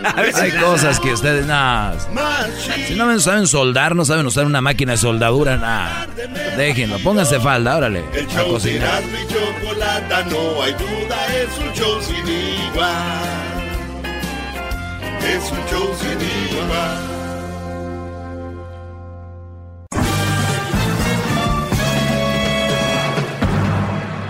Hay 0.34 0.52
cosas 0.52 1.00
que 1.00 1.12
ustedes, 1.12 1.46
no. 1.46 1.92
Si 2.86 2.94
no 2.94 3.20
saben 3.20 3.46
soldar, 3.46 3.94
no 3.94 4.04
saben 4.04 4.26
usar 4.26 4.46
una 4.46 4.60
máquina 4.60 4.92
de 4.92 4.98
soldadura, 4.98 5.56
nada. 5.56 6.06
Déjenlo, 6.56 6.98
pónganse 7.00 7.40
falda, 7.40 7.76
órale. 7.76 8.04
El 8.14 8.26
show 8.28 8.48
cocinar. 8.50 9.02
Y 9.02 9.32
Chocolata, 9.32 10.24
no 10.24 10.62
hay 10.62 10.72
duda, 10.72 11.26
es 11.36 11.58
un 11.58 11.72
show 11.74 12.00
sin 12.00 12.28
igual. 12.28 13.40
Es 15.22 15.52
un 15.52 15.66
show 15.68 15.94
sin 16.00 16.20
igual. 16.56 17.10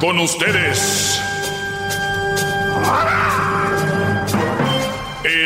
Con 0.01 0.19
ustedes. 0.19 1.21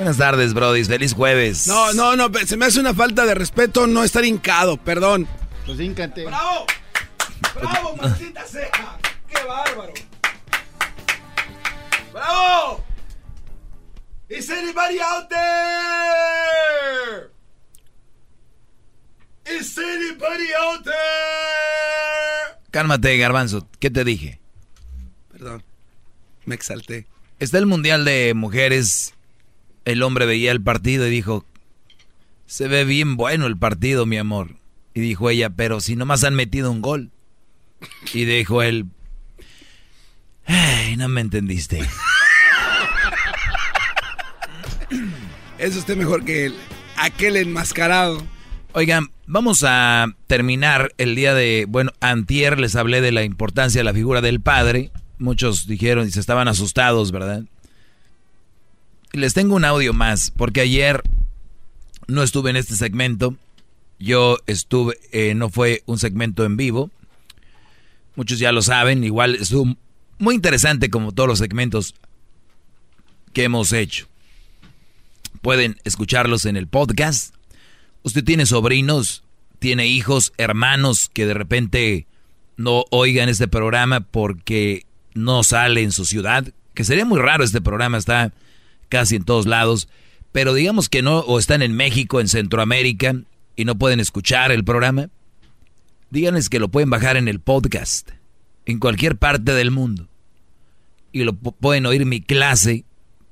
Buenas 0.00 0.16
tardes, 0.16 0.54
Brody. 0.54 0.82
Feliz 0.82 1.12
jueves. 1.12 1.66
No, 1.66 1.92
no, 1.92 2.16
no, 2.16 2.30
se 2.46 2.56
me 2.56 2.64
hace 2.64 2.80
una 2.80 2.94
falta 2.94 3.26
de 3.26 3.34
respeto 3.34 3.86
no 3.86 4.02
estar 4.02 4.24
hincado, 4.24 4.78
perdón. 4.78 5.28
Pues 5.66 5.78
híncate. 5.78 6.24
¡Bravo! 6.24 6.64
¡Bravo, 7.54 7.96
maldita 8.00 8.46
sea! 8.46 8.70
¡Qué 9.28 9.44
bárbaro! 9.46 9.92
¡Bravo! 12.14 12.82
Is 14.30 14.48
anybody 14.48 15.00
out 15.00 15.28
there? 15.28 17.30
Is 19.54 19.76
anybody 19.76 20.54
out 20.58 20.82
there? 20.82 22.58
Cálmate, 22.70 23.18
Garbanzo. 23.18 23.68
¿Qué 23.78 23.90
te 23.90 24.02
dije? 24.04 24.40
Perdón, 25.30 25.62
me 26.46 26.54
exalté. 26.54 27.06
Está 27.38 27.58
el 27.58 27.66
Mundial 27.66 28.06
de 28.06 28.32
Mujeres. 28.32 29.12
El 29.84 30.02
hombre 30.02 30.26
veía 30.26 30.52
el 30.52 30.62
partido 30.62 31.06
y 31.06 31.10
dijo, 31.10 31.44
se 32.46 32.68
ve 32.68 32.84
bien 32.84 33.16
bueno 33.16 33.46
el 33.46 33.56
partido, 33.56 34.06
mi 34.06 34.18
amor. 34.18 34.56
Y 34.94 35.00
dijo 35.00 35.30
ella, 35.30 35.50
pero 35.50 35.80
si 35.80 35.96
nomás 35.96 36.24
han 36.24 36.34
metido 36.34 36.70
un 36.70 36.82
gol. 36.82 37.10
Y 38.12 38.24
dijo 38.24 38.62
él, 38.62 38.86
ay, 40.46 40.96
no 40.96 41.08
me 41.08 41.20
entendiste. 41.20 41.80
Es 45.58 45.76
usted 45.76 45.96
mejor 45.96 46.24
que 46.24 46.46
el, 46.46 46.54
aquel 46.96 47.36
enmascarado. 47.36 48.22
Oigan, 48.72 49.10
vamos 49.26 49.62
a 49.66 50.06
terminar 50.26 50.92
el 50.96 51.14
día 51.14 51.34
de, 51.34 51.66
bueno, 51.68 51.92
antier 52.00 52.58
les 52.58 52.76
hablé 52.76 53.00
de 53.00 53.12
la 53.12 53.24
importancia 53.24 53.80
de 53.80 53.84
la 53.84 53.92
figura 53.92 54.22
del 54.22 54.40
padre. 54.40 54.90
Muchos 55.18 55.66
dijeron 55.66 56.08
y 56.08 56.10
se 56.12 56.20
estaban 56.20 56.48
asustados, 56.48 57.12
¿verdad? 57.12 57.44
Les 59.12 59.34
tengo 59.34 59.56
un 59.56 59.64
audio 59.64 59.92
más, 59.92 60.30
porque 60.30 60.60
ayer 60.60 61.02
no 62.06 62.22
estuve 62.22 62.50
en 62.50 62.56
este 62.56 62.76
segmento. 62.76 63.34
Yo 63.98 64.38
estuve, 64.46 64.98
eh, 65.10 65.34
no 65.34 65.50
fue 65.50 65.82
un 65.86 65.98
segmento 65.98 66.44
en 66.44 66.56
vivo. 66.56 66.90
Muchos 68.14 68.38
ya 68.38 68.52
lo 68.52 68.62
saben, 68.62 69.02
igual 69.02 69.34
estuvo 69.34 69.76
muy 70.18 70.34
interesante 70.34 70.90
como 70.90 71.12
todos 71.12 71.28
los 71.28 71.38
segmentos 71.38 71.94
que 73.32 73.44
hemos 73.44 73.72
hecho. 73.72 74.06
Pueden 75.42 75.80
escucharlos 75.84 76.44
en 76.44 76.56
el 76.56 76.68
podcast. 76.68 77.34
Usted 78.02 78.22
tiene 78.22 78.46
sobrinos, 78.46 79.24
tiene 79.58 79.86
hijos, 79.86 80.32
hermanos 80.38 81.10
que 81.12 81.26
de 81.26 81.34
repente 81.34 82.06
no 82.56 82.84
oigan 82.90 83.28
este 83.28 83.48
programa 83.48 84.00
porque 84.00 84.86
no 85.14 85.42
sale 85.42 85.82
en 85.82 85.92
su 85.92 86.04
ciudad. 86.04 86.52
Que 86.74 86.84
sería 86.84 87.04
muy 87.04 87.18
raro, 87.18 87.42
este 87.42 87.60
programa 87.60 87.98
está 87.98 88.32
casi 88.90 89.16
en 89.16 89.24
todos 89.24 89.46
lados. 89.46 89.88
Pero 90.32 90.52
digamos 90.52 90.90
que 90.90 91.00
no, 91.00 91.20
o 91.20 91.38
están 91.38 91.62
en 91.62 91.72
México, 91.72 92.20
en 92.20 92.28
Centroamérica, 92.28 93.14
y 93.56 93.64
no 93.64 93.76
pueden 93.76 94.00
escuchar 94.00 94.52
el 94.52 94.64
programa, 94.64 95.10
díganles 96.10 96.48
que 96.48 96.58
lo 96.58 96.68
pueden 96.68 96.90
bajar 96.90 97.16
en 97.16 97.28
el 97.28 97.40
podcast, 97.40 98.10
en 98.66 98.78
cualquier 98.78 99.16
parte 99.16 99.52
del 99.52 99.70
mundo. 99.70 100.08
Y 101.12 101.24
lo 101.24 101.34
pueden 101.34 101.86
oír 101.86 102.06
mi 102.06 102.20
clase 102.20 102.84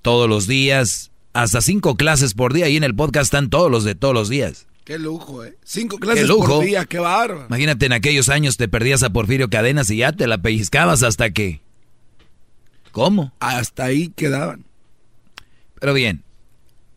todos 0.02 0.28
los 0.28 0.46
días, 0.46 1.12
hasta 1.32 1.60
cinco 1.60 1.96
clases 1.96 2.34
por 2.34 2.52
día, 2.52 2.68
y 2.68 2.76
en 2.76 2.84
el 2.84 2.94
podcast 2.94 3.24
están 3.24 3.50
todos 3.50 3.70
los 3.70 3.84
de 3.84 3.94
todos 3.94 4.14
los 4.14 4.28
días. 4.28 4.66
Qué 4.84 4.98
lujo, 4.98 5.44
¿eh? 5.44 5.56
Cinco 5.64 5.98
clases 5.98 6.28
por 6.28 6.64
día, 6.64 6.84
qué 6.86 6.98
bárbaro. 6.98 7.46
Imagínate, 7.48 7.86
en 7.86 7.92
aquellos 7.92 8.28
años 8.28 8.56
te 8.56 8.68
perdías 8.68 9.02
a 9.02 9.10
Porfirio 9.10 9.50
Cadenas 9.50 9.90
y 9.90 9.98
ya 9.98 10.12
te 10.12 10.26
la 10.26 10.38
pellizcabas 10.38 11.02
hasta 11.02 11.30
que... 11.30 11.60
¿Cómo? 12.90 13.32
Hasta 13.38 13.84
ahí 13.84 14.08
quedaban. 14.16 14.64
Pero 15.80 15.94
bien, 15.94 16.22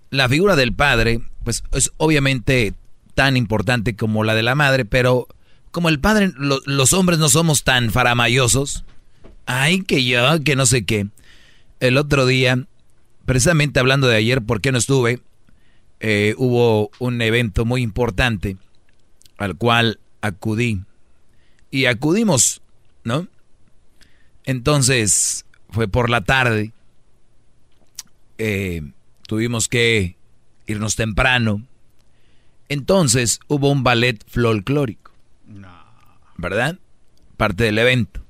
la 0.10 0.28
figura 0.30 0.56
del 0.56 0.74
padre, 0.74 1.22
pues 1.44 1.64
es 1.74 1.92
obviamente 1.98 2.74
tan 3.16 3.38
importante 3.38 3.96
como 3.96 4.24
la 4.24 4.36
de 4.36 4.44
la 4.44 4.56
madre, 4.56 4.86
pero 4.86 5.28
como 5.72 5.90
el 5.90 6.00
padre, 6.00 6.32
los 6.38 6.94
hombres 6.94 7.20
no 7.20 7.30
somos 7.30 7.64
tan 7.64 7.92
faramayosos. 7.92 8.84
Ay, 9.46 9.82
que 9.82 10.04
yo, 10.04 10.22
que 10.44 10.56
no 10.56 10.66
sé 10.66 10.86
qué. 10.86 11.08
El 11.80 11.98
otro 11.98 12.26
día, 12.26 12.66
precisamente 13.26 13.80
hablando 13.80 14.08
de 14.08 14.18
ayer, 14.18 14.42
¿por 14.42 14.62
qué 14.62 14.72
no 14.72 14.78
estuve? 14.78 15.22
Eh, 16.00 16.36
hubo 16.38 16.92
un 17.00 17.22
evento 17.22 17.64
muy 17.64 17.82
importante 17.82 18.58
al 19.38 19.56
cual 19.56 20.00
acudí. 20.22 20.82
Y 21.70 21.86
acudimos, 21.86 22.62
¿no? 23.04 23.28
Entonces, 24.44 25.46
fue 25.70 25.88
por 25.88 26.10
la 26.10 26.22
tarde. 26.22 26.74
Eh, 28.44 28.82
tuvimos 29.28 29.68
que 29.68 30.16
irnos 30.66 30.96
temprano. 30.96 31.62
Entonces 32.70 33.40
hubo 33.48 33.70
un 33.70 33.84
ballet 33.84 34.18
folclórico. 34.28 35.12
¿Verdad? 36.38 36.80
Parte 37.38 37.66
del 37.66 37.78
evento. 37.78 38.26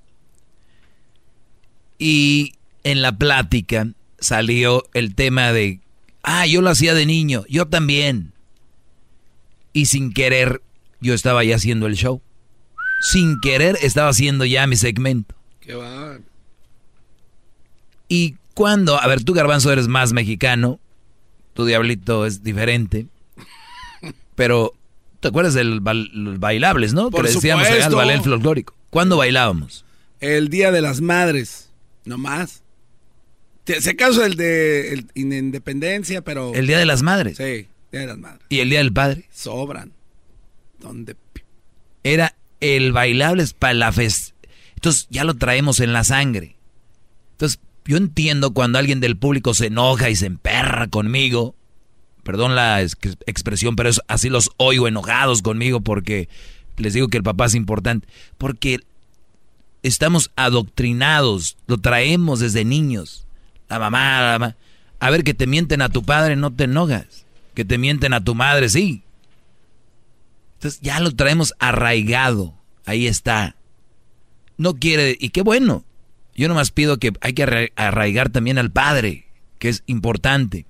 Y 1.98 2.56
en 2.84 3.02
la 3.02 3.18
plática 3.18 3.88
salió 4.20 4.84
el 4.94 5.16
tema 5.16 5.54
de 5.54 5.80
Ah, 6.24 6.46
yo 6.46 6.62
lo 6.62 6.70
hacía 6.70 6.94
de 6.94 7.06
niño, 7.06 7.46
yo 7.48 7.70
también. 7.70 8.34
Y 9.72 9.86
sin 9.86 10.12
querer, 10.12 10.62
yo 11.00 11.14
estaba 11.14 11.46
ya 11.46 11.56
haciendo 11.56 11.88
el 11.88 11.96
show. 11.96 12.22
Sin 13.02 13.40
querer, 13.40 13.78
estaba 13.82 14.10
haciendo 14.10 14.44
ya 14.44 14.68
mi 14.68 14.76
segmento. 14.76 15.36
Qué 15.62 15.74
va. 15.74 16.20
Y 18.10 18.36
cuando, 18.54 19.00
a 19.00 19.08
ver, 19.08 19.24
tú 19.24 19.34
garbanzo 19.34 19.72
eres 19.72 19.88
más 19.88 20.14
mexicano, 20.14 20.80
tu 21.54 21.66
diablito 21.66 22.26
es 22.26 22.44
diferente, 22.44 23.08
pero 24.36 24.74
¿te 25.20 25.28
acuerdas 25.28 25.54
del 25.54 25.82
los 26.14 26.40
bailables, 26.40 26.94
no? 26.94 27.12
Por 27.12 27.26
que 27.26 27.34
decíamos 27.34 27.68
allá 27.68 27.88
el 27.88 27.96
ballet 27.96 28.24
folclórico. 28.24 28.76
¿Cuándo 28.90 29.18
bailábamos? 29.18 29.86
El 30.20 30.50
Día 30.50 30.72
de 30.72 30.82
las 30.82 31.02
Madres, 31.02 31.70
no 32.06 32.18
más. 32.18 32.64
Se 33.66 33.96
caso 33.96 34.26
el 34.26 34.36
de 34.36 34.94
el, 34.94 35.08
Independencia, 35.14 36.22
pero... 36.22 36.54
¿El 36.54 36.68
Día 36.68 36.78
de 36.78 36.86
las 36.86 37.04
Madres? 37.04 37.38
Sí, 37.38 37.68
Día 37.92 38.02
de 38.02 38.08
las 38.08 38.18
Madres. 38.18 38.46
¿Y 38.50 38.60
el 38.60 38.70
Día 38.70 38.80
del 38.80 38.92
Padre? 38.92 39.26
Sobran. 39.32 39.94
¿Dónde? 40.80 41.16
Era 42.04 42.36
el 42.60 42.92
bailable 42.92 43.46
para 43.58 43.74
la 43.74 43.92
fest... 43.92 44.36
Entonces 44.76 45.08
ya 45.12 45.24
lo 45.24 45.36
traemos 45.36 45.80
en 45.80 45.94
la 45.94 46.04
sangre. 46.04 46.56
Entonces 47.34 47.60
yo 47.86 47.98
entiendo 47.98 48.54
cuando 48.54 48.80
alguien 48.80 49.00
del 49.00 49.18
público 49.18 49.54
se 49.54 49.68
enoja 49.68 50.10
y 50.10 50.16
se 50.16 50.28
emperra 50.28 50.88
conmigo. 50.88 51.56
Perdón 52.24 52.56
la 52.56 52.82
expresión, 52.82 53.76
pero 53.76 53.90
así 54.08 54.30
los 54.30 54.52
oigo 54.58 54.88
enojados 54.88 55.42
conmigo 55.42 55.82
porque 55.82 56.30
les 56.78 56.94
digo 56.94 57.08
que 57.08 57.18
el 57.18 57.24
papá 57.24 57.48
es 57.48 57.56
importante. 57.56 58.08
Porque 58.38 58.80
estamos 59.82 60.32
adoctrinados, 60.36 61.58
lo 61.66 61.80
traemos 61.80 62.40
desde 62.40 62.64
niños 62.64 63.26
la 63.72 63.80
mamá, 63.80 64.22
la 64.22 64.40
mamá. 64.40 64.56
A 65.00 65.10
ver, 65.10 65.24
que 65.24 65.34
te 65.34 65.48
mienten 65.48 65.82
a 65.82 65.90
tu 65.90 66.04
padre, 66.04 66.36
no 66.36 66.52
te 66.52 66.66
enojas. 66.66 67.26
Que 67.56 67.64
te 67.64 67.78
mienten 67.78 68.14
a 68.14 68.24
tu 68.24 68.36
madre, 68.36 68.68
sí. 68.68 69.02
Entonces 70.56 70.82
ya 70.82 71.00
lo 71.00 71.16
traemos 71.16 71.54
arraigado. 71.58 72.54
Ahí 72.86 73.08
está. 73.08 73.56
No 74.58 74.76
quiere, 74.76 75.18
y 75.20 75.30
qué 75.30 75.42
bueno. 75.42 75.86
Yo 76.42 76.48
nomás 76.48 76.72
pido 76.72 76.98
que 76.98 77.14
hay 77.22 77.34
que 77.34 77.72
arraigar 77.76 78.30
también 78.30 78.58
al 78.58 78.72
padre, 78.72 79.28
que 79.60 79.70
es 79.70 79.84
importante. 79.86 80.66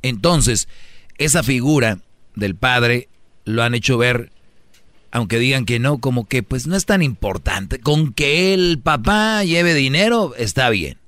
Entonces, 0.00 0.68
esa 1.18 1.42
figura 1.42 1.98
del 2.36 2.54
padre 2.54 3.08
lo 3.44 3.64
han 3.64 3.74
hecho 3.74 3.98
ver, 3.98 4.30
aunque 5.10 5.40
digan 5.40 5.64
que 5.64 5.80
no, 5.80 5.98
como 5.98 6.28
que 6.28 6.44
pues 6.44 6.68
no 6.68 6.76
es 6.76 6.86
tan 6.86 7.02
importante. 7.02 7.80
Con 7.80 8.12
que 8.12 8.54
el 8.54 8.78
papá 8.78 9.42
lleve 9.42 9.74
dinero, 9.74 10.36
está 10.36 10.70
bien. 10.70 10.98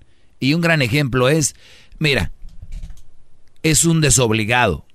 Y 0.41 0.55
un 0.55 0.61
gran 0.61 0.83
ejemplo 0.83 1.29
es, 1.29 1.55
mira, 2.01 2.33
es 3.63 3.85
un 3.85 4.01
desobligado. 4.01 4.87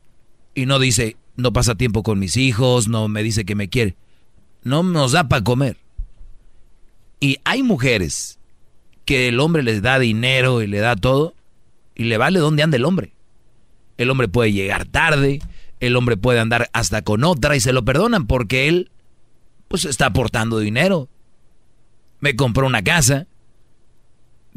Y 0.55 0.65
no 0.65 0.77
dice, 0.77 1.15
no 1.37 1.53
pasa 1.53 1.75
tiempo 1.75 2.03
con 2.03 2.19
mis 2.19 2.35
hijos, 2.35 2.89
no 2.89 3.07
me 3.07 3.23
dice 3.23 3.45
que 3.45 3.55
me 3.55 3.69
quiere. 3.69 3.95
No 4.61 4.83
nos 4.83 5.13
da 5.13 5.29
para 5.29 5.45
comer. 5.45 5.77
Y 7.21 7.37
hay 7.45 7.63
mujeres 7.63 8.36
que 9.07 9.27
el 9.29 9.39
hombre 9.39 9.63
les 9.63 9.81
da 9.81 9.97
dinero 9.97 10.61
y 10.61 10.67
le 10.67 10.77
da 10.77 10.95
todo 10.95 11.33
y 11.95 12.03
le 12.03 12.17
vale 12.17 12.37
dónde 12.37 12.61
anda 12.61 12.77
el 12.77 12.85
hombre. 12.85 13.13
El 13.97 14.11
hombre 14.11 14.27
puede 14.27 14.53
llegar 14.53 14.85
tarde, 14.85 15.39
el 15.79 15.95
hombre 15.95 16.17
puede 16.17 16.39
andar 16.39 16.69
hasta 16.73 17.01
con 17.01 17.23
otra 17.23 17.55
y 17.55 17.59
se 17.59 17.73
lo 17.73 17.83
perdonan 17.83 18.27
porque 18.27 18.67
él 18.67 18.91
pues 19.67 19.85
está 19.85 20.05
aportando 20.05 20.59
dinero. 20.59 21.09
Me 22.19 22.35
compró 22.35 22.67
una 22.67 22.83
casa, 22.83 23.25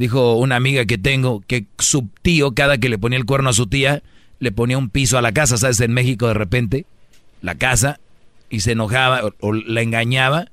Dijo 0.00 0.36
una 0.36 0.56
amiga 0.56 0.86
que 0.86 0.96
tengo 0.96 1.42
que 1.46 1.66
su 1.78 2.08
tío, 2.22 2.52
cada 2.52 2.78
que 2.78 2.88
le 2.88 2.96
ponía 2.96 3.18
el 3.18 3.26
cuerno 3.26 3.50
a 3.50 3.52
su 3.52 3.66
tía, 3.66 4.02
le 4.38 4.50
ponía 4.50 4.78
un 4.78 4.88
piso 4.88 5.18
a 5.18 5.20
la 5.20 5.32
casa, 5.32 5.58
¿sabes? 5.58 5.78
En 5.80 5.92
México 5.92 6.26
de 6.26 6.32
repente, 6.32 6.86
la 7.42 7.54
casa, 7.54 8.00
y 8.48 8.60
se 8.60 8.72
enojaba 8.72 9.30
o, 9.40 9.52
la 9.52 9.82
engañaba. 9.82 10.46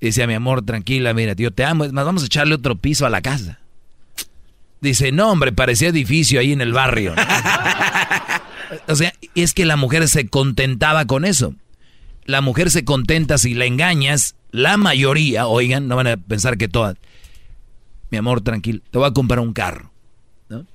Decía, 0.00 0.26
mi 0.26 0.34
amor, 0.34 0.62
tranquila, 0.62 1.12
mira, 1.12 1.34
tío, 1.34 1.50
te 1.50 1.64
amo, 1.64 1.84
es 1.84 1.92
más, 1.92 2.04
vamos 2.04 2.22
a 2.22 2.26
echarle 2.26 2.54
otro 2.54 2.76
piso 2.76 3.04
a 3.04 3.10
la 3.10 3.20
casa. 3.20 3.60
Dice, 4.80 5.12
no, 5.12 5.30
hombre, 5.30 5.52
parecía 5.52 5.88
edificio 5.88 6.40
ahí 6.40 6.52
en 6.52 6.62
el 6.62 6.72
barrio. 6.72 7.14
o 8.88 8.96
sea, 8.96 9.12
es 9.34 9.52
que 9.52 9.66
la 9.66 9.76
mujer 9.76 10.08
se 10.08 10.28
contentaba 10.28 11.04
con 11.04 11.26
eso. 11.26 11.54
La 12.24 12.40
mujer 12.40 12.70
se 12.70 12.84
contenta 12.84 13.36
si 13.36 13.52
la 13.52 13.66
engañas, 13.66 14.36
la 14.52 14.78
mayoría, 14.78 15.46
oigan, 15.46 15.86
no 15.86 15.96
van 15.96 16.06
a 16.06 16.16
pensar 16.16 16.56
que 16.56 16.68
todas, 16.68 16.96
mi 18.10 18.18
amor, 18.18 18.40
tranquilo, 18.40 18.80
te 18.90 18.98
voy 18.98 19.08
a 19.08 19.12
comprar 19.12 19.40
un 19.40 19.52
carro. 19.52 19.92
¿no? 20.48 20.66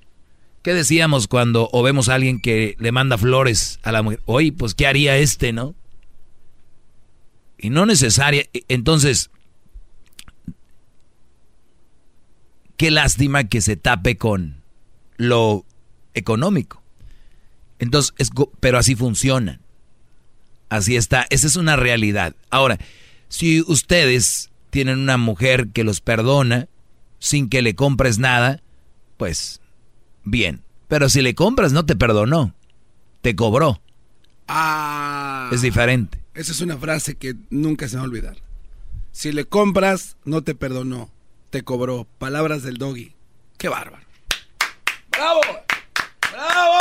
¿Qué 0.61 0.73
decíamos 0.73 1.27
cuando 1.27 1.69
o 1.71 1.81
vemos 1.81 2.09
a 2.09 2.15
alguien 2.15 2.39
que 2.39 2.75
le 2.79 2.91
manda 2.91 3.17
flores 3.17 3.79
a 3.83 3.91
la 3.91 4.03
mujer? 4.03 4.21
Oye, 4.25 4.51
pues, 4.51 4.75
¿qué 4.75 4.85
haría 4.85 5.17
este, 5.17 5.51
no? 5.51 5.73
Y 7.57 7.69
no 7.69 7.85
necesaria. 7.85 8.45
E, 8.53 8.63
entonces, 8.67 9.29
qué 12.77 12.91
lástima 12.91 13.45
que 13.45 13.61
se 13.61 13.75
tape 13.75 14.17
con 14.17 14.61
lo 15.17 15.65
económico. 16.13 16.81
Entonces, 17.79 18.29
pero 18.59 18.77
así 18.77 18.95
funciona. 18.95 19.59
Así 20.69 20.95
está. 20.95 21.25
Esa 21.29 21.47
es 21.47 21.55
una 21.55 21.75
realidad. 21.75 22.35
Ahora, 22.49 22.77
si 23.29 23.61
ustedes 23.61 24.49
tienen 24.69 24.99
una 24.99 25.17
mujer 25.17 25.69
que 25.69 25.83
los 25.83 26.01
perdona, 26.01 26.67
sin 27.19 27.49
que 27.49 27.61
le 27.61 27.75
compres 27.75 28.17
nada, 28.17 28.61
pues 29.17 29.61
bien. 30.23 30.61
Pero 30.87 31.09
si 31.09 31.21
le 31.21 31.35
compras 31.35 31.71
no 31.71 31.85
te 31.85 31.95
perdonó, 31.95 32.53
te 33.21 33.35
cobró. 33.35 33.81
Ah. 34.47 35.49
Es 35.51 35.61
diferente. 35.61 36.19
Esa 36.35 36.51
es 36.51 36.61
una 36.61 36.77
frase 36.77 37.15
que 37.15 37.35
nunca 37.49 37.87
se 37.87 37.95
va 37.95 38.03
a 38.03 38.05
olvidar. 38.05 38.37
Si 39.11 39.31
le 39.31 39.45
compras, 39.45 40.17
no 40.25 40.43
te 40.43 40.53
perdonó, 40.53 41.09
te 41.49 41.63
cobró. 41.63 42.07
Palabras 42.19 42.61
del 42.63 42.77
doggy. 42.77 43.15
Qué 43.57 43.69
bárbaro. 43.69 44.05
¡Bravo! 45.11 45.41
¡Bravo! 46.31 46.73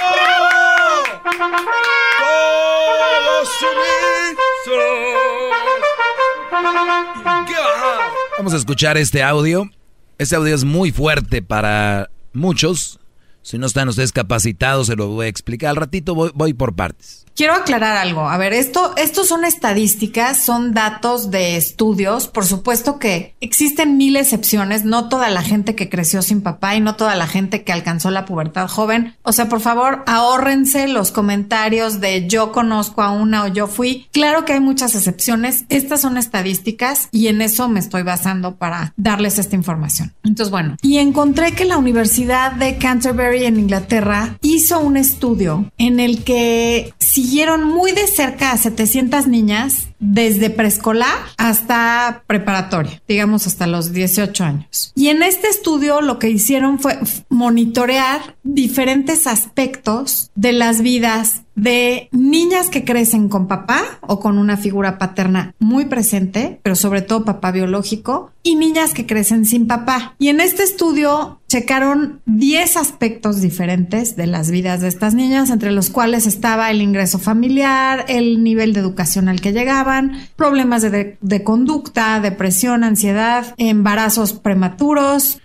Vamos 8.36 8.52
a 8.52 8.56
escuchar 8.56 8.98
este 8.98 9.22
audio 9.22 9.70
este 10.16 10.36
audio 10.36 10.54
es 10.54 10.64
muy 10.64 10.92
fuerte 10.92 11.42
para 11.42 12.08
muchos. 12.32 13.00
Si 13.42 13.58
no 13.58 13.66
están 13.66 13.88
ustedes 13.88 14.12
capacitados, 14.12 14.86
se 14.86 14.96
lo 14.96 15.08
voy 15.08 15.26
a 15.26 15.28
explicar. 15.28 15.70
Al 15.70 15.76
ratito 15.76 16.14
voy, 16.14 16.54
por 16.54 16.74
partes. 16.74 17.23
Quiero 17.34 17.54
aclarar 17.54 17.96
algo. 17.96 18.28
A 18.28 18.36
ver, 18.36 18.52
esto, 18.52 18.94
estos 18.96 19.28
son 19.28 19.44
estadísticas, 19.44 20.38
son 20.38 20.74
datos 20.74 21.30
de 21.30 21.56
estudios. 21.56 22.28
Por 22.28 22.46
supuesto 22.46 22.98
que 22.98 23.34
existen 23.40 23.96
mil 23.96 24.16
excepciones. 24.16 24.84
No 24.84 25.08
toda 25.08 25.30
la 25.30 25.42
gente 25.42 25.74
que 25.74 25.88
creció 25.88 26.22
sin 26.22 26.40
papá 26.40 26.74
y 26.74 26.80
no 26.80 26.96
toda 26.96 27.14
la 27.14 27.26
gente 27.26 27.64
que 27.64 27.72
alcanzó 27.72 28.10
la 28.10 28.24
pubertad 28.24 28.68
joven. 28.68 29.16
O 29.22 29.32
sea, 29.32 29.48
por 29.48 29.60
favor, 29.60 30.02
ahórrense 30.06 30.88
los 30.88 31.10
comentarios 31.10 32.00
de 32.00 32.26
yo 32.28 32.52
conozco 32.52 33.02
a 33.02 33.10
una 33.10 33.44
o 33.44 33.48
yo 33.48 33.66
fui. 33.66 34.08
Claro 34.12 34.44
que 34.44 34.54
hay 34.54 34.60
muchas 34.60 34.94
excepciones. 34.94 35.64
Estas 35.68 36.00
son 36.00 36.16
estadísticas 36.16 37.08
y 37.10 37.28
en 37.28 37.42
eso 37.42 37.68
me 37.68 37.80
estoy 37.80 38.02
basando 38.02 38.56
para 38.56 38.92
darles 38.96 39.38
esta 39.38 39.56
información. 39.56 40.14
Entonces, 40.22 40.50
bueno, 40.50 40.76
y 40.82 40.98
encontré 40.98 41.52
que 41.52 41.64
la 41.64 41.78
Universidad 41.78 42.52
de 42.52 42.78
Canterbury 42.78 43.44
en 43.44 43.58
Inglaterra 43.58 44.36
hizo 44.42 44.80
un 44.80 44.96
estudio 44.96 45.70
en 45.78 46.00
el 46.00 46.24
que 46.24 46.92
siguieron 47.24 47.64
muy 47.64 47.92
de 47.92 48.06
cerca 48.06 48.52
a 48.52 48.58
700 48.58 49.26
niñas 49.28 49.88
desde 49.98 50.50
preescolar 50.50 51.16
hasta 51.36 52.22
preparatoria, 52.26 53.02
digamos 53.08 53.46
hasta 53.46 53.66
los 53.66 53.92
18 53.92 54.44
años. 54.44 54.92
Y 54.94 55.08
en 55.08 55.22
este 55.22 55.48
estudio 55.48 56.00
lo 56.00 56.18
que 56.18 56.30
hicieron 56.30 56.78
fue 56.78 56.98
monitorear 57.28 58.36
diferentes 58.42 59.26
aspectos 59.26 60.30
de 60.34 60.52
las 60.52 60.82
vidas 60.82 61.42
de 61.54 62.08
niñas 62.10 62.68
que 62.68 62.84
crecen 62.84 63.28
con 63.28 63.46
papá 63.46 63.82
o 64.00 64.18
con 64.18 64.38
una 64.38 64.56
figura 64.56 64.98
paterna 64.98 65.54
muy 65.58 65.84
presente, 65.84 66.60
pero 66.62 66.74
sobre 66.74 67.02
todo 67.02 67.24
papá 67.24 67.52
biológico, 67.52 68.32
y 68.42 68.56
niñas 68.56 68.92
que 68.92 69.06
crecen 69.06 69.46
sin 69.46 69.66
papá. 69.66 70.14
Y 70.18 70.28
en 70.28 70.40
este 70.40 70.64
estudio 70.64 71.40
checaron 71.48 72.20
10 72.26 72.76
aspectos 72.76 73.40
diferentes 73.40 74.16
de 74.16 74.26
las 74.26 74.50
vidas 74.50 74.80
de 74.80 74.88
estas 74.88 75.14
niñas, 75.14 75.50
entre 75.50 75.70
los 75.70 75.88
cuales 75.88 76.26
estaba 76.26 76.70
el 76.70 76.82
ingreso 76.82 77.18
familiar, 77.18 78.04
el 78.08 78.42
nivel 78.42 78.72
de 78.72 78.80
educación 78.80 79.28
al 79.28 79.40
que 79.40 79.52
llegaban, 79.52 79.93
problemas 80.36 80.82
de, 80.82 81.18
de 81.20 81.44
conducta, 81.44 82.20
depresión, 82.20 82.84
ansiedad, 82.84 83.54
embarazos 83.56 84.32
prematuros. 84.32 85.40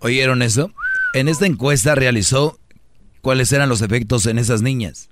¿Oyeron 0.00 0.42
eso? 0.42 0.70
En 1.14 1.28
esta 1.28 1.46
encuesta 1.46 1.94
realizó 1.94 2.58
cuáles 3.20 3.52
eran 3.52 3.68
los 3.68 3.82
efectos 3.82 4.26
en 4.26 4.38
esas 4.38 4.62
niñas 4.62 5.08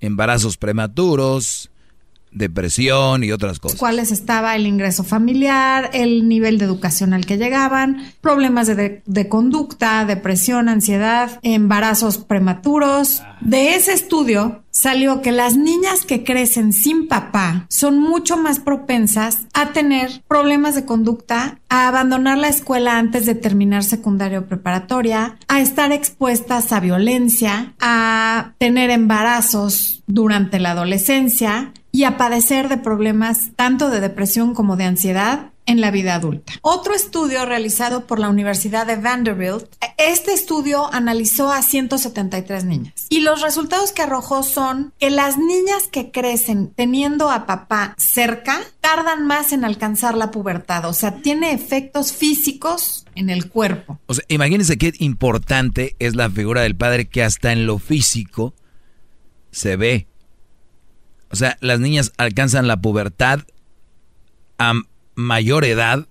embarazos 0.00 0.56
prematuros, 0.56 1.70
depresión 2.32 3.24
y 3.24 3.32
otras 3.32 3.58
cosas. 3.58 3.78
¿Cuáles 3.78 4.12
estaba 4.12 4.54
el 4.56 4.66
ingreso 4.66 5.04
familiar, 5.04 5.90
el 5.92 6.28
nivel 6.28 6.58
de 6.58 6.64
educación 6.64 7.12
al 7.12 7.26
que 7.26 7.38
llegaban, 7.38 8.12
problemas 8.20 8.66
de, 8.66 9.02
de, 9.04 9.28
conducta, 9.28 10.04
depresión, 10.04 10.68
ansiedad, 10.68 11.38
embarazos 11.42 12.18
prematuros. 12.18 13.22
De 13.40 13.74
ese 13.74 13.92
estudio 13.92 14.62
salió 14.70 15.20
que 15.22 15.32
las 15.32 15.56
niñas 15.56 16.04
que 16.06 16.22
crecen 16.24 16.72
sin 16.72 17.08
papá 17.08 17.66
son 17.68 17.98
mucho 17.98 18.36
más 18.36 18.60
propensas 18.60 19.38
a 19.52 19.72
tener 19.72 20.22
problemas 20.28 20.74
de 20.74 20.84
conducta, 20.84 21.58
a 21.68 21.88
abandonar 21.88 22.38
la 22.38 22.48
escuela 22.48 22.98
antes 22.98 23.26
de 23.26 23.34
terminar 23.34 23.82
secundaria 23.82 24.38
o 24.38 24.46
preparatoria, 24.46 25.36
a 25.48 25.60
estar 25.60 25.92
expuestas 25.92 26.72
a 26.72 26.80
violencia, 26.80 27.74
a 27.80 28.54
tener 28.58 28.90
embarazos 28.90 30.02
durante 30.06 30.58
la 30.58 30.72
adolescencia, 30.72 31.72
y 31.92 32.04
a 32.04 32.16
padecer 32.16 32.68
de 32.68 32.78
problemas 32.78 33.50
tanto 33.56 33.90
de 33.90 34.00
depresión 34.00 34.54
como 34.54 34.76
de 34.76 34.84
ansiedad 34.84 35.50
en 35.66 35.80
la 35.80 35.92
vida 35.92 36.16
adulta. 36.16 36.54
Otro 36.62 36.94
estudio 36.94 37.46
realizado 37.46 38.06
por 38.06 38.18
la 38.18 38.28
Universidad 38.28 38.86
de 38.86 38.96
Vanderbilt, 38.96 39.66
este 39.98 40.32
estudio 40.32 40.92
analizó 40.92 41.52
a 41.52 41.62
173 41.62 42.64
niñas 42.64 43.06
y 43.08 43.20
los 43.20 43.40
resultados 43.40 43.92
que 43.92 44.02
arrojó 44.02 44.42
son 44.42 44.92
que 44.98 45.10
las 45.10 45.38
niñas 45.38 45.86
que 45.90 46.10
crecen 46.10 46.72
teniendo 46.74 47.30
a 47.30 47.46
papá 47.46 47.94
cerca 47.98 48.60
tardan 48.80 49.26
más 49.26 49.52
en 49.52 49.64
alcanzar 49.64 50.16
la 50.16 50.32
pubertad, 50.32 50.86
o 50.86 50.92
sea, 50.92 51.16
tiene 51.22 51.52
efectos 51.52 52.12
físicos 52.12 53.06
en 53.14 53.30
el 53.30 53.48
cuerpo. 53.48 54.00
O 54.06 54.14
sea, 54.14 54.24
imagínense 54.28 54.76
qué 54.76 54.92
importante 54.98 55.94
es 56.00 56.16
la 56.16 56.30
figura 56.30 56.62
del 56.62 56.76
padre 56.76 57.06
que 57.06 57.22
hasta 57.22 57.52
en 57.52 57.66
lo 57.66 57.78
físico 57.78 58.54
se 59.52 59.76
ve 59.76 60.09
o 61.30 61.36
sea, 61.36 61.56
las 61.60 61.80
niñas 61.80 62.12
alcanzan 62.18 62.66
la 62.66 62.80
pubertad 62.80 63.40
a 64.58 64.74
mayor 65.14 65.64
edad 65.64 66.06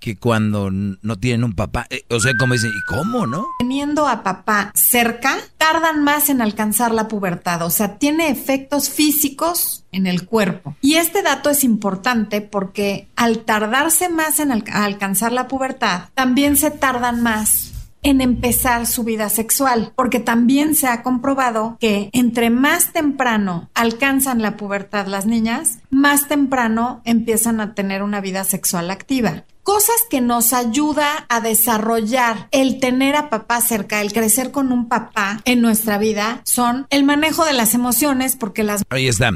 que 0.00 0.16
cuando 0.16 0.70
no 0.70 1.18
tienen 1.18 1.44
un 1.44 1.54
papá. 1.54 1.86
Eh, 1.90 2.04
o 2.08 2.20
sea, 2.20 2.32
como 2.38 2.54
dicen, 2.54 2.70
¿y 2.70 2.82
cómo, 2.86 3.26
no? 3.26 3.46
Teniendo 3.58 4.06
a 4.06 4.22
papá 4.22 4.70
cerca, 4.74 5.36
tardan 5.56 6.04
más 6.04 6.28
en 6.28 6.40
alcanzar 6.40 6.92
la 6.92 7.08
pubertad. 7.08 7.62
O 7.62 7.70
sea, 7.70 7.98
tiene 7.98 8.30
efectos 8.30 8.90
físicos 8.90 9.84
en 9.90 10.06
el 10.06 10.24
cuerpo. 10.26 10.76
Y 10.80 10.94
este 10.94 11.22
dato 11.22 11.50
es 11.50 11.64
importante 11.64 12.40
porque 12.40 13.08
al 13.16 13.40
tardarse 13.40 14.08
más 14.08 14.38
en 14.38 14.52
alcanzar 14.52 15.32
la 15.32 15.48
pubertad, 15.48 16.10
también 16.14 16.56
se 16.56 16.70
tardan 16.70 17.22
más 17.22 17.67
en 18.02 18.20
empezar 18.20 18.86
su 18.86 19.04
vida 19.04 19.28
sexual, 19.28 19.92
porque 19.96 20.20
también 20.20 20.74
se 20.74 20.86
ha 20.86 21.02
comprobado 21.02 21.76
que 21.80 22.10
entre 22.12 22.50
más 22.50 22.92
temprano 22.92 23.68
alcanzan 23.74 24.42
la 24.42 24.56
pubertad 24.56 25.06
las 25.06 25.26
niñas, 25.26 25.78
más 25.90 26.28
temprano 26.28 27.02
empiezan 27.04 27.60
a 27.60 27.74
tener 27.74 28.02
una 28.02 28.20
vida 28.20 28.44
sexual 28.44 28.90
activa 28.90 29.44
cosas 29.68 29.96
que 30.08 30.22
nos 30.22 30.54
ayuda 30.54 31.26
a 31.28 31.42
desarrollar 31.42 32.48
el 32.52 32.80
tener 32.80 33.14
a 33.16 33.28
papá 33.28 33.60
cerca, 33.60 34.00
el 34.00 34.14
crecer 34.14 34.50
con 34.50 34.72
un 34.72 34.88
papá 34.88 35.42
en 35.44 35.60
nuestra 35.60 35.98
vida 35.98 36.40
son 36.44 36.86
el 36.88 37.04
manejo 37.04 37.44
de 37.44 37.52
las 37.52 37.74
emociones 37.74 38.34
porque 38.34 38.62
las... 38.62 38.82
Ahí 38.88 39.08
está. 39.08 39.30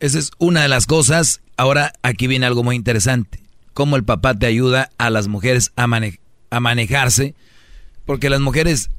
Esa 0.00 0.18
es 0.18 0.30
una 0.38 0.62
de 0.62 0.68
las 0.68 0.86
cosas. 0.86 1.42
Ahora 1.58 1.92
aquí 2.02 2.28
viene 2.28 2.46
algo 2.46 2.62
muy 2.62 2.76
interesante. 2.76 3.40
Cómo 3.74 3.96
el 3.96 4.04
papá 4.04 4.34
te 4.34 4.46
ayuda 4.46 4.88
a 4.96 5.10
las 5.10 5.28
mujeres 5.28 5.70
a, 5.76 5.86
a 6.50 6.60
manejarse 6.60 7.34
porque 8.06 8.30
las 8.30 8.40
mujeres, 8.40 8.90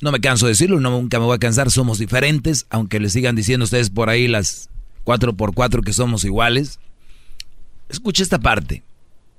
no 0.00 0.12
me 0.12 0.20
canso 0.20 0.46
de 0.46 0.52
decirlo, 0.52 0.80
nunca 0.80 1.18
me 1.18 1.26
voy 1.26 1.36
a 1.36 1.40
cansar, 1.40 1.70
somos 1.70 1.98
diferentes, 1.98 2.66
aunque 2.70 3.00
les 3.00 3.12
sigan 3.12 3.36
diciendo 3.36 3.64
ustedes 3.64 3.90
por 3.90 4.08
ahí 4.08 4.28
las 4.28 4.70
4x4 5.04 5.84
que 5.84 5.92
somos 5.92 6.24
iguales. 6.24 6.78
Escucha 7.88 8.22
esta 8.22 8.38
parte 8.38 8.82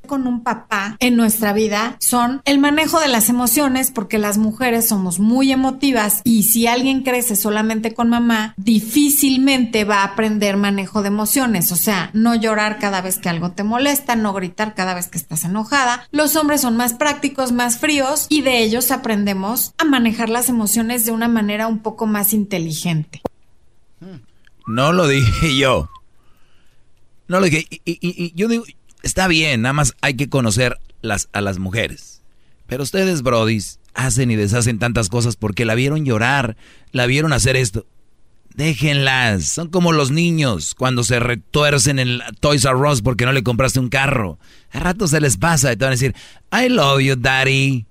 con 0.08 0.28
un 0.28 0.44
papá 0.44 0.98
en 1.00 1.16
nuestra 1.16 1.54
vida 1.54 1.96
son 2.00 2.42
el 2.46 2.60
manejo 2.60 3.00
de 3.00 3.08
las 3.08 3.30
emociones, 3.30 3.92
porque 3.92 4.18
las 4.18 4.38
mujeres 4.38 4.88
somos 4.88 5.20
muy 5.20 5.52
emotivas 5.52 6.22
y 6.24 6.44
si 6.44 6.68
alguien 6.68 7.04
crece 7.04 7.36
solamente 7.36 7.94
con 7.94 8.10
mamá, 8.10 8.54
difícilmente 8.58 9.84
va 9.84 9.98
a 9.98 10.06
aprender 10.06 10.58
manejo 10.58 11.02
de 11.02 11.10
emociones, 11.10 11.72
o 11.72 11.76
sea, 11.76 12.10
no 12.14 12.36
llorar 12.36 12.80
cada 12.80 13.02
vez 13.02 13.18
que 13.18 13.30
algo 13.30 13.52
te 13.52 13.64
molesta, 13.64 14.16
no 14.16 14.34
gritar 14.34 14.74
cada 14.74 14.94
vez 14.94 15.08
que 15.08 15.18
estás 15.18 15.44
enojada. 15.44 16.08
Los 16.12 16.36
hombres 16.36 16.62
son 16.62 16.76
más 16.76 16.94
prácticos, 16.94 17.52
más 17.52 17.78
fríos 17.78 18.26
y 18.30 18.42
de 18.42 18.60
ellos 18.64 18.92
aprendemos 18.92 19.74
a 19.78 19.86
manejar 19.86 20.30
las 20.30 20.50
emociones 20.50 21.06
de 21.06 21.12
una 21.12 21.28
manera 21.28 21.68
un 21.68 21.80
poco 21.80 22.08
más 22.08 22.34
inteligente. 22.34 23.22
No 24.68 24.94
lo 24.94 25.08
dije 25.08 25.58
yo. 25.58 25.90
No 27.28 27.40
lo 27.40 27.46
dije. 27.46 27.68
y 27.86 28.34
yo 28.36 28.48
digo, 28.48 28.64
está 29.04 29.28
bien, 29.28 29.62
nada 29.62 29.74
más 29.74 29.96
hay 30.02 30.16
que 30.16 30.30
conocer 30.30 30.78
las, 31.02 31.30
a 31.34 31.42
las 31.42 31.60
mujeres. 31.60 32.22
Pero 32.68 32.84
ustedes, 32.84 33.22
brodis, 33.24 33.80
hacen 33.94 34.32
y 34.32 34.36
deshacen 34.36 34.80
tantas 34.80 35.10
cosas 35.10 35.36
porque 35.36 35.66
la 35.66 35.76
vieron 35.76 36.06
llorar, 36.06 36.56
la 36.92 37.06
vieron 37.06 37.34
hacer 37.34 37.56
esto. 37.56 37.86
Déjenlas, 38.56 39.46
son 39.46 39.70
como 39.70 39.92
los 39.94 40.12
niños 40.12 40.76
cuando 40.76 41.04
se 41.04 41.20
retuercen 41.20 41.98
en 42.00 42.20
Toys 42.40 42.66
R 42.66 42.76
Us 42.76 43.02
porque 43.02 43.26
no 43.26 43.32
le 43.32 43.44
compraste 43.44 43.80
un 43.80 43.90
carro. 43.90 44.38
A 44.72 44.80
rato 44.80 45.08
se 45.08 45.22
les 45.22 45.38
pasa 45.38 45.72
y 45.72 45.78
te 45.78 45.86
van 45.86 45.94
a 45.94 45.96
decir, 45.96 46.16
I 46.52 46.70
love 46.70 47.02
you, 47.02 47.16
daddy. 47.16 47.86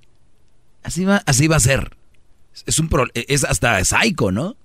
Así 0.82 1.05
va, 1.05 1.22
así 1.26 1.48
va 1.48 1.56
a 1.56 1.60
ser. 1.60 1.97
Es, 2.66 2.78
un 2.78 2.90
es 3.14 3.44
hasta 3.44 3.82
psycho, 3.85 4.30
¿no? 4.30 4.56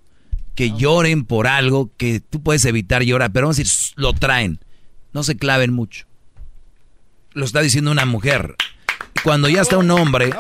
Que 0.55 0.71
lloren 0.71 1.25
por 1.25 1.47
algo 1.47 1.91
que 1.95 2.19
tú 2.19 2.43
puedes 2.43 2.65
evitar 2.65 3.03
llorar, 3.03 3.31
pero 3.31 3.47
vamos 3.47 3.57
a 3.57 3.63
decir, 3.63 3.93
lo 3.95 4.13
traen. 4.13 4.59
No 5.13 5.23
se 5.23 5.37
claven 5.37 5.73
mucho 5.73 6.05
lo 7.33 7.45
está 7.45 7.61
diciendo 7.61 7.91
una 7.91 8.05
mujer. 8.05 8.55
Cuando 9.23 9.49
ya 9.49 9.61
está 9.61 9.77
un 9.77 9.91
hombre, 9.91 10.31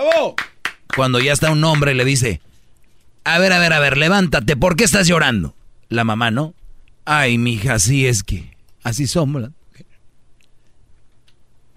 cuando 0.95 1.19
ya 1.19 1.33
está 1.33 1.51
un 1.51 1.63
hombre 1.63 1.93
le 1.93 2.05
dice, 2.05 2.41
a 3.23 3.39
ver, 3.39 3.53
a 3.53 3.59
ver, 3.59 3.73
a 3.73 3.79
ver, 3.79 3.97
levántate, 3.97 4.55
¿por 4.57 4.75
qué 4.75 4.83
estás 4.83 5.07
llorando? 5.07 5.55
La 5.89 6.03
mamá, 6.03 6.31
¿no? 6.31 6.53
Ay, 7.05 7.37
mija, 7.37 7.75
así 7.75 8.05
es 8.05 8.23
que, 8.23 8.55
así 8.83 9.07
somos. 9.07 9.49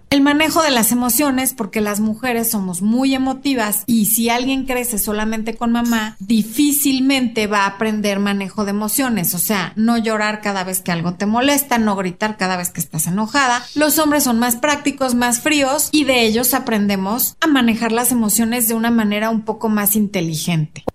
El 0.09 0.21
manejo 0.21 0.63
de 0.63 0.71
las 0.71 0.93
emociones, 0.93 1.53
porque 1.53 1.81
las 1.81 1.99
mujeres 1.99 2.49
somos 2.49 2.81
muy 2.81 3.13
emotivas 3.13 3.83
y 3.87 4.05
si 4.05 4.29
alguien 4.29 4.65
crece 4.65 4.99
solamente 4.99 5.55
con 5.55 5.73
mamá, 5.73 6.15
difícilmente 6.19 7.45
va 7.47 7.63
a 7.63 7.67
aprender 7.67 8.19
manejo 8.19 8.63
de 8.63 8.71
emociones, 8.71 9.33
o 9.33 9.37
sea, 9.37 9.73
no 9.75 9.97
llorar 9.97 10.39
cada 10.39 10.63
vez 10.63 10.79
que 10.79 10.93
algo 10.93 11.15
te 11.15 11.25
molesta, 11.25 11.77
no 11.77 11.97
gritar 11.97 12.37
cada 12.37 12.55
vez 12.55 12.69
que 12.69 12.79
estás 12.79 13.07
enojada. 13.07 13.61
Los 13.75 13.99
hombres 13.99 14.23
son 14.23 14.39
más 14.39 14.55
prácticos, 14.55 15.13
más 15.13 15.41
fríos 15.41 15.89
y 15.91 16.05
de 16.05 16.23
ellos 16.23 16.53
aprendemos 16.53 17.35
a 17.41 17.47
manejar 17.47 17.91
las 17.91 18.13
emociones 18.13 18.69
de 18.69 18.75
una 18.75 18.91
manera 18.91 19.29
un 19.29 19.41
poco 19.41 19.67
más 19.67 19.97
inteligente. 19.97 20.85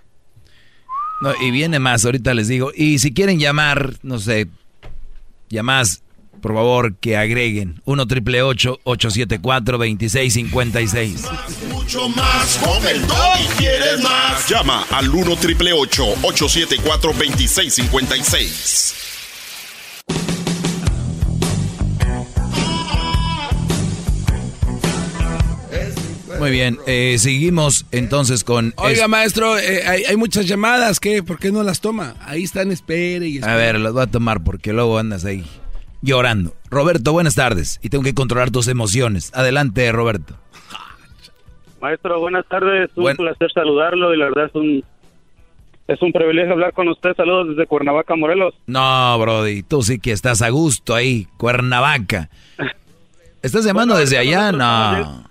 No, 1.21 1.33
y 1.41 1.51
viene 1.51 1.79
más, 1.79 2.05
ahorita 2.07 2.33
les 2.33 2.49
digo. 2.49 2.73
Y 2.75 2.99
si 2.99 3.13
quieren 3.13 3.39
llamar, 3.39 3.99
no 4.03 4.19
sé, 4.19 4.49
llamas, 5.51 6.03
por 6.43 6.53
favor, 6.55 6.97
que 6.97 7.17
agreguen 7.17 7.81
1 7.87 8.07
triple 8.07 8.43
874 8.43 9.79
2656. 9.79 11.23
Mucho 11.71 12.09
más 12.11 12.59
con 12.59 12.87
el 12.87 13.01
y 13.01 13.47
quieres 13.57 14.03
más. 14.03 14.49
Llama 14.49 14.85
al 14.91 15.09
1 15.09 15.37
triple 15.37 15.73
874 15.73 17.13
2656. 17.13 18.97
Muy 26.39 26.51
bien, 26.51 26.79
eh, 26.89 27.19
seguimos 27.21 27.87
entonces 27.93 28.43
con... 28.43 28.75
Oiga, 28.77 29.07
maestro, 29.07 29.57
eh, 29.61 29.85
hay, 29.87 30.03
hay, 30.03 30.17
muchas 30.17 30.49
llamadas, 30.49 30.99
¿qué? 30.99 31.23
¿Por 31.23 31.39
qué 31.39 31.53
no 31.53 31.63
las 31.63 31.81
toma? 31.81 32.17
Ahí 32.19 32.43
están, 32.43 32.73
espere 32.73 33.29
y 33.29 33.37
espere. 33.37 33.53
A 33.53 33.57
ver, 33.57 33.79
las 33.79 33.93
voy 33.93 34.03
a 34.03 34.09
tomar 34.09 34.43
porque 34.43 34.73
luego 34.73 34.99
andas 34.99 35.25
ahí 35.25 35.45
llorando. 36.03 36.53
Roberto, 36.71 37.13
buenas 37.13 37.35
tardes. 37.35 37.79
Y 37.83 37.89
tengo 37.89 38.05
que 38.05 38.15
controlar 38.15 38.51
tus 38.51 38.69
emociones. 38.69 39.33
Adelante, 39.35 39.91
Roberto. 39.93 40.35
Maestro, 41.81 42.21
buenas 42.21 42.47
tardes. 42.47 42.91
Un 42.95 43.17
placer 43.17 43.51
saludarlo 43.53 44.15
y 44.15 44.19
la 44.19 44.27
verdad 44.27 44.47
es 44.47 44.55
un 44.55 44.85
es 45.89 46.01
un 46.01 46.13
privilegio 46.13 46.53
hablar 46.53 46.73
con 46.73 46.89
usted. 46.89 47.15
Saludos 47.17 47.49
desde 47.51 47.67
Cuernavaca, 47.67 48.15
Morelos. 48.15 48.55
No, 48.67 49.19
Brody, 49.19 49.63
tú 49.63 49.83
sí 49.83 49.99
que 49.99 50.13
estás 50.13 50.43
a 50.43 50.51
gusto 50.51 50.95
ahí, 50.95 51.27
Cuernavaca. 51.37 52.31
¿Estás 53.43 53.65
llamando 53.65 53.97
desde 53.97 54.19
allá? 54.19 54.53
No. 54.53 55.25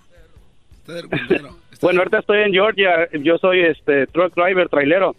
bueno, 1.80 2.00
ahorita 2.00 2.18
estoy 2.18 2.40
en 2.42 2.52
Georgia. 2.52 3.08
Yo 3.22 3.38
soy 3.38 3.60
este 3.60 4.06
truck 4.08 4.34
driver, 4.34 4.68
trailero. 4.68 5.16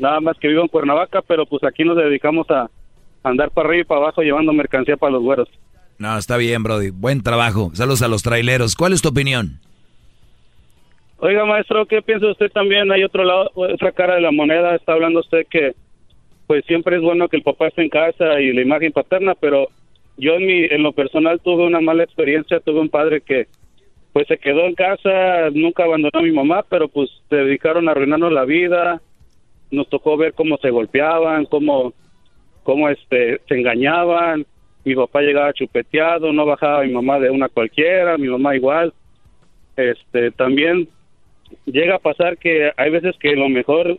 Nada 0.00 0.20
más 0.20 0.38
que 0.38 0.46
vivo 0.46 0.62
en 0.62 0.68
Cuernavaca, 0.68 1.22
pero 1.22 1.44
pues 1.44 1.64
aquí 1.64 1.82
nos 1.82 1.96
dedicamos 1.96 2.48
a 2.50 2.70
andar 3.22 3.50
para 3.50 3.68
arriba 3.68 3.82
y 3.82 3.84
para 3.84 4.00
abajo 4.02 4.22
llevando 4.22 4.52
mercancía 4.52 4.96
para 4.96 5.12
los 5.12 5.22
güeros. 5.22 5.48
No, 5.98 6.16
está 6.16 6.36
bien, 6.36 6.62
Brody. 6.62 6.90
Buen 6.90 7.22
trabajo. 7.22 7.70
Saludos 7.74 8.02
a 8.02 8.08
los 8.08 8.22
traileros. 8.22 8.76
¿Cuál 8.76 8.92
es 8.92 9.02
tu 9.02 9.08
opinión? 9.08 9.60
Oiga, 11.18 11.44
maestro, 11.44 11.84
¿qué 11.86 12.00
piensa 12.00 12.30
usted 12.30 12.50
también? 12.52 12.92
Hay 12.92 13.02
otro 13.02 13.24
lado, 13.24 13.50
otra 13.54 13.90
cara 13.90 14.14
de 14.14 14.20
la 14.20 14.30
moneda. 14.30 14.76
Está 14.76 14.92
hablando 14.92 15.20
usted 15.20 15.46
que 15.50 15.74
pues 16.46 16.64
siempre 16.66 16.96
es 16.96 17.02
bueno 17.02 17.28
que 17.28 17.36
el 17.36 17.42
papá 17.42 17.66
esté 17.66 17.82
en 17.82 17.88
casa 17.88 18.40
y 18.40 18.52
la 18.52 18.62
imagen 18.62 18.92
paterna, 18.92 19.34
pero 19.34 19.68
yo 20.16 20.34
en, 20.34 20.46
mi, 20.46 20.64
en 20.64 20.82
lo 20.82 20.92
personal 20.92 21.40
tuve 21.40 21.66
una 21.66 21.80
mala 21.80 22.04
experiencia. 22.04 22.60
Tuve 22.60 22.80
un 22.80 22.88
padre 22.88 23.20
que 23.20 23.48
pues 24.12 24.28
se 24.28 24.38
quedó 24.38 24.66
en 24.66 24.74
casa, 24.74 25.50
nunca 25.52 25.84
abandonó 25.84 26.20
a 26.20 26.22
mi 26.22 26.32
mamá, 26.32 26.64
pero 26.68 26.88
pues 26.88 27.10
se 27.28 27.36
dedicaron 27.36 27.88
a 27.88 27.92
arruinarnos 27.92 28.32
la 28.32 28.44
vida. 28.44 29.02
Nos 29.72 29.88
tocó 29.88 30.16
ver 30.16 30.32
cómo 30.34 30.56
se 30.58 30.70
golpeaban, 30.70 31.46
cómo, 31.46 31.92
cómo 32.68 32.90
este, 32.90 33.40
se 33.48 33.54
engañaban. 33.54 34.44
Mi 34.84 34.94
papá 34.94 35.22
llegaba 35.22 35.54
chupeteado, 35.54 36.34
no 36.34 36.44
bajaba 36.44 36.82
mi 36.82 36.92
mamá 36.92 37.18
de 37.18 37.30
una 37.30 37.48
cualquiera, 37.48 38.18
mi 38.18 38.28
mamá 38.28 38.54
igual. 38.56 38.92
Este, 39.74 40.32
también 40.32 40.86
llega 41.64 41.94
a 41.94 41.98
pasar 41.98 42.36
que 42.36 42.70
hay 42.76 42.90
veces 42.90 43.16
que 43.18 43.34
lo 43.36 43.48
mejor 43.48 43.98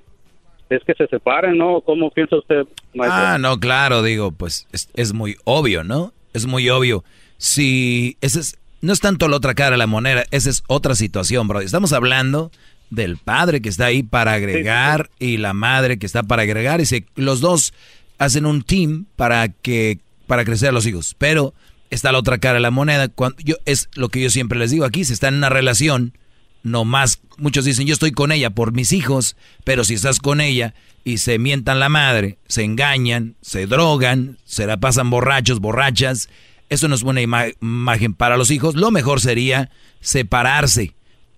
es 0.69 0.83
que 0.83 0.93
se 0.93 1.07
separen, 1.07 1.57
¿no? 1.57 1.81
¿Cómo 1.81 2.11
piensa 2.11 2.35
usted, 2.35 2.67
maestro? 2.93 3.23
Ah, 3.23 3.37
no, 3.39 3.59
claro, 3.59 4.03
digo, 4.03 4.31
pues 4.31 4.67
es, 4.71 4.87
es 4.93 5.13
muy 5.13 5.35
obvio, 5.45 5.83
¿no? 5.83 6.13
Es 6.35 6.45
muy 6.45 6.69
obvio. 6.69 7.03
Si 7.37 8.17
ese 8.21 8.41
es, 8.41 8.59
no 8.81 8.93
es 8.93 8.99
tanto 8.99 9.27
la 9.29 9.37
otra 9.37 9.55
cara 9.55 9.71
de 9.71 9.77
la 9.77 9.87
moneda, 9.87 10.25
esa 10.29 10.51
es 10.51 10.63
otra 10.67 10.93
situación, 10.93 11.47
bro. 11.47 11.61
Estamos 11.61 11.91
hablando 11.91 12.51
del 12.91 13.17
padre 13.17 13.61
que 13.61 13.69
está 13.69 13.85
ahí 13.85 14.03
para 14.03 14.33
agregar 14.33 15.09
y 15.17 15.37
la 15.37 15.53
madre 15.53 15.97
que 15.97 16.05
está 16.05 16.21
para 16.21 16.43
agregar 16.43 16.81
y 16.81 16.85
se, 16.85 17.05
los 17.15 17.39
dos 17.39 17.73
hacen 18.19 18.45
un 18.45 18.61
team 18.61 19.05
para 19.15 19.47
que 19.49 19.99
para 20.27 20.45
crecer 20.45 20.69
a 20.69 20.73
los 20.73 20.85
hijos. 20.85 21.15
Pero 21.17 21.55
está 21.89 22.11
la 22.11 22.19
otra 22.19 22.37
cara 22.37 22.55
de 22.55 22.59
la 22.59 22.69
moneda. 22.69 23.07
Cuando 23.07 23.37
yo 23.43 23.55
es 23.65 23.89
lo 23.95 24.09
que 24.09 24.21
yo 24.21 24.29
siempre 24.29 24.59
les 24.59 24.69
digo 24.69 24.85
aquí, 24.85 25.03
si 25.03 25.13
están 25.13 25.33
en 25.33 25.39
una 25.39 25.49
relación, 25.49 26.13
no 26.61 26.85
más 26.85 27.21
muchos 27.37 27.65
dicen, 27.65 27.87
"Yo 27.87 27.93
estoy 27.93 28.11
con 28.11 28.31
ella 28.31 28.51
por 28.51 28.73
mis 28.73 28.91
hijos", 28.91 29.35
pero 29.63 29.83
si 29.83 29.95
estás 29.95 30.19
con 30.19 30.41
ella 30.41 30.75
y 31.03 31.17
se 31.17 31.39
mientan 31.39 31.79
la 31.79 31.89
madre, 31.89 32.37
se 32.47 32.63
engañan, 32.63 33.35
se 33.41 33.65
drogan, 33.65 34.37
se 34.45 34.67
la 34.67 34.77
pasan 34.77 35.09
borrachos, 35.09 35.59
borrachas, 35.59 36.29
eso 36.69 36.87
no 36.87 36.95
es 36.95 37.01
buena 37.01 37.21
imagen 37.21 38.13
para 38.13 38.37
los 38.37 38.51
hijos. 38.51 38.75
Lo 38.75 38.91
mejor 38.91 39.21
sería 39.21 39.71
separarse. 40.01 40.93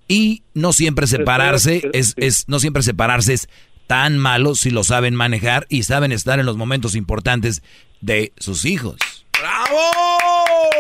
Y 0.08 0.44
no 0.54 0.74
siempre 0.74 1.08
separarse 1.08 1.90
es, 1.94 2.16
es, 2.18 2.50
no 2.50 2.60
siempre 2.60 2.84
separarse 2.84 3.34
es 3.34 3.48
tan 3.92 4.18
malo 4.18 4.56
si 4.56 4.72
lo 4.72 4.84
saben 4.84 5.16
manejar 5.16 5.66
y 5.68 5.84
saben 5.84 6.14
estar 6.14 6.40
en 6.40 6.46
los 6.46 6.56
momentos 6.56 6.96
importantes 6.96 7.62
de 8.00 8.32
sus 8.38 8.64
hijos. 8.64 8.96
¡Bravo! 9.38 9.82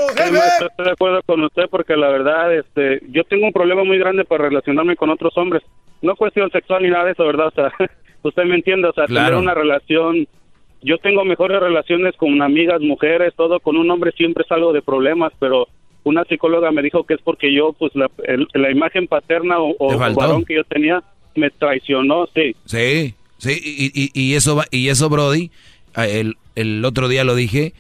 estoy 0.08 0.86
de 0.86 0.92
acuerdo 0.92 1.22
con 1.26 1.44
usted 1.44 1.64
porque 1.70 1.98
la 1.98 2.08
verdad, 2.08 2.56
este, 2.56 3.02
yo 3.10 3.26
tengo 3.26 3.48
un 3.48 3.52
problema 3.52 3.84
muy 3.84 3.98
grande 3.98 4.24
para 4.24 4.46
relacionarme 4.46 4.96
con 4.96 5.10
otros 5.10 5.38
hombres. 5.38 5.62
No 6.02 6.16
cuestión 6.16 6.50
sexual 6.52 6.84
ni 6.84 6.90
nada 6.90 7.04
de 7.04 7.12
eso, 7.12 7.26
¿verdad? 7.26 7.48
O 7.48 7.52
sea, 7.52 7.74
usted 8.24 8.46
me 8.46 8.56
entiende, 8.56 8.88
o 8.88 8.94
sea, 8.94 9.08
tener 9.08 9.36
una 9.36 9.56
relación 9.56 10.26
yo 10.82 10.98
tengo 11.00 11.26
mejores 11.26 11.60
relaciones 11.60 12.16
con 12.16 12.42
amigas, 12.42 12.80
mujeres, 12.80 13.34
todo, 13.36 13.60
con 13.60 13.76
un 13.76 13.92
hombre 13.92 14.14
siempre 14.14 14.46
es 14.46 14.52
algo 14.54 14.72
de 14.72 14.82
problemas, 14.82 15.34
pero 15.38 15.68
una 16.06 16.24
psicóloga 16.24 16.72
me 16.72 16.82
dijo 16.82 17.04
que 17.04 17.16
es 17.16 17.22
porque 17.22 17.54
yo, 17.54 17.74
pues 17.74 17.94
la, 17.94 18.10
la 18.54 18.72
imagen 18.72 19.08
paterna 19.08 19.60
o, 19.60 19.76
o 19.78 19.98
varón 19.98 20.46
que 20.46 20.56
yo 20.56 20.64
tenía 20.64 21.04
me 21.36 21.49
traicionó, 21.49 22.28
sí. 22.34 22.56
Sí, 22.66 23.16
sí, 23.38 23.62
y, 23.64 23.91
y, 23.94 24.12
y 24.14 24.34
eso, 24.36 24.64
y 24.72 24.90
eso 24.90 25.10
Brody, 25.10 25.52
el, 25.95 26.38
el 26.56 26.84
otro 26.86 27.08
día 27.08 27.24
lo 27.24 27.36
dije, 27.36 27.74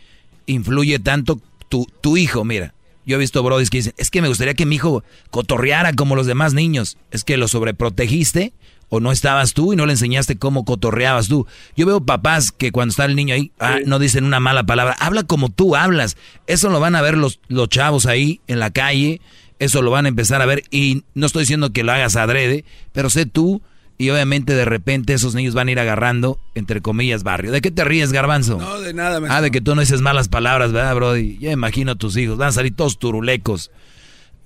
influye 0.45 0.99
tanto 0.99 1.39
tu, 1.69 1.87
tu 2.01 2.17
hijo, 2.17 2.43
mira. 2.43 2.73
Yo 3.05 3.15
he 3.15 3.19
visto 3.19 3.41
Brody 3.41 3.65
que 3.65 3.77
dicen, 3.79 3.93
es 3.97 4.11
que 4.11 4.21
me 4.21 4.27
gustaría 4.27 4.53
que 4.53 4.65
mi 4.65 4.75
hijo 4.75 5.03
cotorreara 5.31 5.93
como 5.93 6.15
los 6.15 6.27
demás 6.27 6.53
niños. 6.53 6.97
Es 7.09 7.23
que 7.23 7.35
lo 7.35 7.47
sobreprotegiste 7.47 8.53
o 8.89 8.99
no 8.99 9.11
estabas 9.11 9.53
tú 9.53 9.73
y 9.73 9.75
no 9.75 9.85
le 9.85 9.93
enseñaste 9.93 10.37
cómo 10.37 10.65
cotorreabas 10.65 11.27
tú. 11.27 11.47
Yo 11.75 11.85
veo 11.85 12.05
papás 12.05 12.51
que 12.51 12.71
cuando 12.71 12.91
está 12.91 13.05
el 13.05 13.15
niño 13.15 13.33
ahí, 13.33 13.51
ah, 13.59 13.79
no 13.85 13.97
dicen 13.97 14.23
una 14.23 14.39
mala 14.39 14.65
palabra, 14.65 14.95
habla 14.99 15.23
como 15.23 15.49
tú 15.49 15.75
hablas. 15.75 16.15
Eso 16.45 16.69
lo 16.69 16.79
van 16.79 16.95
a 16.95 17.01
ver 17.01 17.17
los, 17.17 17.39
los 17.47 17.69
chavos 17.69 18.05
ahí 18.05 18.39
en 18.47 18.59
la 18.59 18.69
calle, 18.69 19.19
eso 19.61 19.81
lo 19.81 19.91
van 19.91 20.05
a 20.05 20.09
empezar 20.09 20.41
a 20.41 20.45
ver 20.45 20.63
y 20.71 21.03
no 21.13 21.25
estoy 21.25 21.43
diciendo 21.43 21.71
que 21.71 21.83
lo 21.83 21.91
hagas 21.91 22.15
adrede, 22.15 22.65
pero 22.91 23.09
sé 23.09 23.25
tú 23.25 23.61
y 23.97 24.09
obviamente 24.09 24.53
de 24.53 24.65
repente 24.65 25.13
esos 25.13 25.35
niños 25.35 25.53
van 25.53 25.67
a 25.67 25.71
ir 25.71 25.79
agarrando, 25.79 26.39
entre 26.55 26.81
comillas, 26.81 27.23
barrio. 27.23 27.51
¿De 27.51 27.61
qué 27.61 27.71
te 27.71 27.83
ríes, 27.83 28.11
garbanzo? 28.11 28.57
No, 28.57 28.81
de 28.81 28.93
nada. 28.93 29.21
Ah, 29.29 29.41
de 29.41 29.51
que 29.51 29.61
tú 29.61 29.75
no 29.75 29.81
dices 29.81 30.01
malas 30.01 30.27
palabras, 30.27 30.71
¿verdad, 30.71 30.95
Brody? 30.95 31.37
Ya 31.37 31.51
imagino 31.51 31.91
a 31.91 31.95
tus 31.95 32.17
hijos, 32.17 32.37
van 32.37 32.49
a 32.49 32.51
salir 32.51 32.75
todos 32.75 32.99
turulecos. 32.99 33.71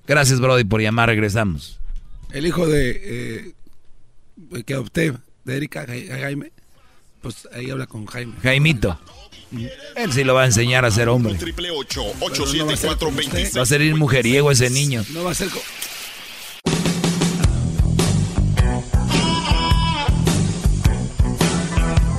Gracias, 0.05 0.39
Brody, 0.39 0.65
por 0.65 0.81
llamar, 0.81 1.09
regresamos. 1.09 1.79
El 2.31 2.45
hijo 2.45 2.67
de... 2.67 3.01
Eh 3.03 3.55
que 4.65 4.73
adopté 4.73 5.13
de 5.43 5.57
Erika 5.57 5.85
Jaime, 5.85 6.51
pues 7.21 7.47
ahí 7.53 7.69
habla 7.69 7.87
con 7.87 8.05
Jaime. 8.05 8.33
Jaimito. 8.41 8.99
Él 9.95 10.11
sí 10.11 10.23
lo 10.23 10.33
va 10.33 10.43
a 10.43 10.45
enseñar 10.45 10.85
a 10.85 10.91
ser 10.91 11.09
hombre. 11.09 11.37
va 13.55 13.61
a 13.61 13.65
ser 13.65 13.81
ir 13.81 13.95
mujeriego 13.95 14.51
ese 14.51 14.69
niño. 14.69 15.03
No 15.11 15.23
va 15.23 15.31
a 15.31 15.33
ser... 15.33 15.49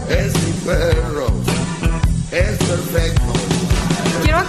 Es 0.08 0.34
mi 0.34 0.52
perro. 0.64 1.26
Es 2.30 2.58
perfecto 2.58 3.15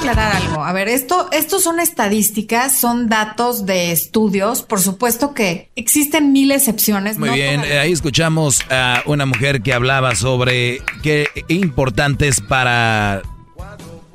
aclarar 0.07 0.35
algo. 0.35 0.63
A 0.63 0.73
ver, 0.73 0.88
esto, 0.88 1.29
estos 1.31 1.63
son 1.63 1.79
estadísticas, 1.79 2.79
son 2.79 3.09
datos 3.09 3.65
de 3.65 3.91
estudios. 3.91 4.63
Por 4.63 4.79
supuesto 4.79 5.34
que 5.34 5.69
existen 5.75 6.31
mil 6.31 6.51
excepciones. 6.51 7.17
Muy 7.17 7.29
bien, 7.31 7.63
eh, 7.63 7.79
ahí 7.79 7.91
escuchamos 7.91 8.61
a 8.69 9.03
una 9.05 9.25
mujer 9.25 9.61
que 9.61 9.73
hablaba 9.73 10.15
sobre 10.15 10.81
qué 11.03 11.27
importante 11.49 12.27
es 12.27 12.41
para 12.41 13.21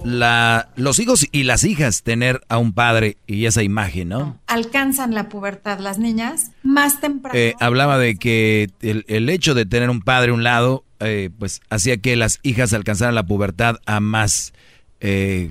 la, 0.04 0.68
los 0.76 0.98
hijos 0.98 1.26
y 1.30 1.44
las 1.44 1.64
hijas 1.64 2.02
tener 2.02 2.40
a 2.48 2.58
un 2.58 2.72
padre 2.72 3.18
y 3.26 3.46
esa 3.46 3.62
imagen, 3.62 4.08
¿no? 4.08 4.38
Alcanzan 4.46 5.14
la 5.14 5.28
pubertad 5.28 5.78
las 5.78 5.98
niñas 5.98 6.52
más 6.62 7.00
temprano. 7.00 7.38
Eh, 7.38 7.54
hablaba 7.60 7.98
de 7.98 8.16
que 8.16 8.70
el, 8.80 9.28
hecho 9.28 9.54
de 9.54 9.66
tener 9.66 9.90
un 9.90 10.00
padre 10.00 10.30
a 10.30 10.34
un 10.34 10.42
lado, 10.42 10.84
eh, 11.00 11.30
pues 11.38 11.60
hacía 11.70 11.98
que 11.98 12.16
las 12.16 12.40
hijas 12.42 12.72
alcanzaran 12.72 13.14
la 13.14 13.26
pubertad 13.26 13.76
a 13.86 14.00
más 14.00 14.52
eh, 15.00 15.50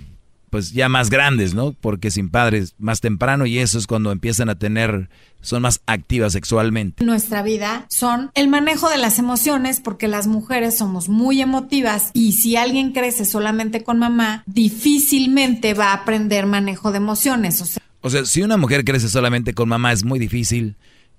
pues 0.51 0.73
ya 0.73 0.89
más 0.89 1.09
grandes, 1.09 1.53
¿no? 1.53 1.71
Porque 1.71 2.11
sin 2.11 2.29
padres 2.29 2.75
más 2.77 2.99
temprano 2.99 3.45
y 3.45 3.57
eso 3.57 3.79
es 3.79 3.87
cuando 3.87 4.11
empiezan 4.11 4.49
a 4.49 4.59
tener, 4.59 5.09
son 5.39 5.61
más 5.61 5.81
activas 5.85 6.33
sexualmente. 6.33 7.05
Nuestra 7.05 7.41
vida 7.41 7.87
son 7.89 8.31
el 8.35 8.49
manejo 8.49 8.89
de 8.89 8.97
las 8.97 9.17
emociones 9.17 9.79
porque 9.79 10.09
las 10.09 10.27
mujeres 10.27 10.77
somos 10.77 11.07
muy 11.07 11.41
emotivas 11.41 12.11
y 12.13 12.33
si 12.33 12.57
alguien 12.57 12.91
crece 12.91 13.23
solamente 13.23 13.81
con 13.81 13.97
mamá, 13.97 14.43
difícilmente 14.45 15.73
va 15.73 15.91
a 15.91 15.93
aprender 15.93 16.45
manejo 16.45 16.91
de 16.91 16.97
emociones. 16.97 17.61
O 17.61 17.65
sea, 17.65 17.81
o 18.01 18.09
sea 18.09 18.25
si 18.25 18.43
una 18.43 18.57
mujer 18.57 18.83
crece 18.83 19.07
solamente 19.07 19.53
con 19.53 19.69
mamá 19.69 19.93
es 19.93 20.03
muy 20.03 20.19
difícil 20.19 20.75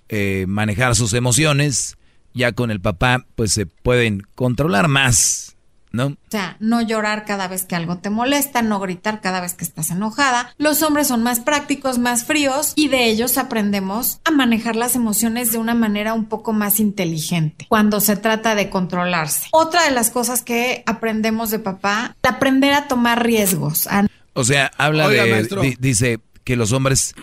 eh, 0.09 0.45
manejar 0.47 0.95
sus 0.95 1.11
emociones 1.13 1.97
ya 2.35 2.51
con 2.51 2.69
el 2.69 2.79
papá, 2.79 3.25
pues 3.35 3.51
se 3.51 3.65
pueden 3.65 4.21
controlar 4.35 4.89
más. 4.89 5.52
¿No? 5.93 6.07
O 6.07 6.17
sea, 6.29 6.57
no 6.59 6.81
llorar 6.81 7.23
cada 7.23 7.47
vez 7.47 7.65
que 7.65 7.75
algo 7.75 7.99
te 7.99 8.09
molesta, 8.09 8.63
no 8.63 8.79
gritar 8.79 9.21
cada 9.21 9.41
vez 9.41 9.53
que 9.53 9.63
estás 9.63 9.91
enojada. 9.91 10.51
Los 10.57 10.81
hombres 10.81 11.07
son 11.07 11.21
más 11.21 11.39
prácticos, 11.39 11.99
más 11.99 12.25
fríos 12.25 12.73
y 12.75 12.87
de 12.87 13.05
ellos 13.05 13.37
aprendemos 13.37 14.19
a 14.25 14.31
manejar 14.31 14.75
las 14.75 14.95
emociones 14.95 15.51
de 15.51 15.59
una 15.59 15.75
manera 15.75 16.15
un 16.15 16.25
poco 16.25 16.51
más 16.51 16.79
inteligente 16.79 17.67
cuando 17.69 18.01
se 18.01 18.15
trata 18.15 18.55
de 18.55 18.71
controlarse. 18.71 19.49
Otra 19.51 19.83
de 19.83 19.91
las 19.91 20.09
cosas 20.09 20.41
que 20.41 20.81
aprendemos 20.87 21.51
de 21.51 21.59
papá, 21.59 22.17
aprender 22.23 22.73
a 22.73 22.87
tomar 22.87 23.23
riesgos. 23.23 23.87
O 24.33 24.43
sea, 24.43 24.71
habla 24.77 25.07
de, 25.07 25.77
dice 25.79 26.19
que 26.43 26.55
los 26.55 26.71
hombres 26.71 27.13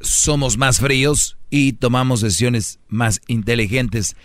somos 0.00 0.58
más 0.58 0.80
fríos 0.80 1.38
y 1.48 1.74
tomamos 1.74 2.20
decisiones 2.20 2.80
más 2.88 3.20
inteligentes. 3.28 4.16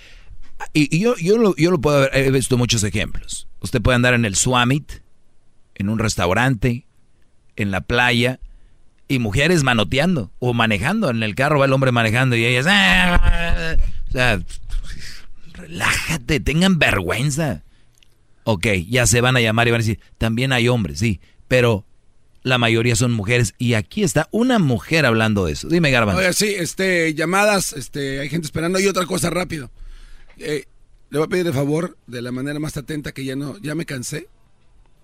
Y, 0.74 1.00
yo, 1.00 1.16
yo, 1.18 1.38
lo, 1.38 1.56
yo 1.56 1.72
lo 1.72 1.80
puedo 1.80 2.02
ver, 2.02 2.12
he 2.14 2.32
visto 2.32 2.58
muchos 2.58 2.84
ejemplos. 2.84 3.48
Usted 3.62 3.82
puede 3.82 3.96
andar 3.96 4.14
en 4.14 4.26
el 4.26 4.36
Swamit, 4.36 4.92
en 5.76 5.90
un 5.90 6.00
restaurante, 6.00 6.86
en 7.56 7.72
la 7.72 7.82
playa, 7.82 8.40
y 9.08 9.20
mujeres 9.20 9.64
manoteando 9.64 10.32
o 10.40 10.54
manejando. 10.54 11.10
En 11.10 11.24
el 11.24 11.36
carro 11.36 11.60
va 11.60 11.66
el 11.66 11.74
hombre 11.74 11.92
manejando 11.92 12.36
y 12.36 12.46
ellas... 12.46 12.66
Ah", 12.70 13.76
o 14.08 14.12
sea, 14.12 14.42
relájate, 15.54 16.40
tengan 16.40 16.80
vergüenza. 16.80 17.64
Ok, 18.44 18.68
ya 18.90 19.06
se 19.06 19.22
van 19.22 19.38
a 19.38 19.42
llamar 19.42 19.68
y 19.68 19.72
van 19.72 19.82
a 19.82 19.84
decir, 19.84 20.00
también 20.18 20.52
hay 20.52 20.68
hombres, 20.68 21.00
sí, 21.00 21.20
pero 21.48 21.86
la 22.44 22.58
mayoría 22.58 22.96
son 22.96 23.12
mujeres 23.12 23.54
y 23.58 23.76
aquí 23.76 24.04
está 24.04 24.28
una 24.32 24.58
mujer 24.58 25.06
hablando 25.06 25.46
de 25.46 25.54
eso. 25.54 25.68
Dime, 25.68 25.92
Garban. 25.92 26.16
Oye, 26.16 26.34
sí, 26.34 26.56
este, 26.58 27.14
llamadas, 27.14 27.74
este, 27.74 28.20
hay 28.20 28.30
gente 28.30 28.46
esperando 28.46 28.80
y 28.80 28.88
otra 28.88 29.06
cosa 29.06 29.30
rápido. 29.30 29.70
Eh, 30.38 30.66
le 31.10 31.18
voy 31.18 31.26
a 31.26 31.30
pedir 31.30 31.46
de 31.46 31.54
favor, 31.54 31.98
de 32.08 32.22
la 32.22 32.32
manera 32.32 32.60
más 32.60 32.78
atenta, 32.78 33.12
que 33.12 33.26
ya 33.26 33.36
no, 33.36 33.58
ya 33.60 33.76
me 33.76 33.86
cansé 33.86 34.28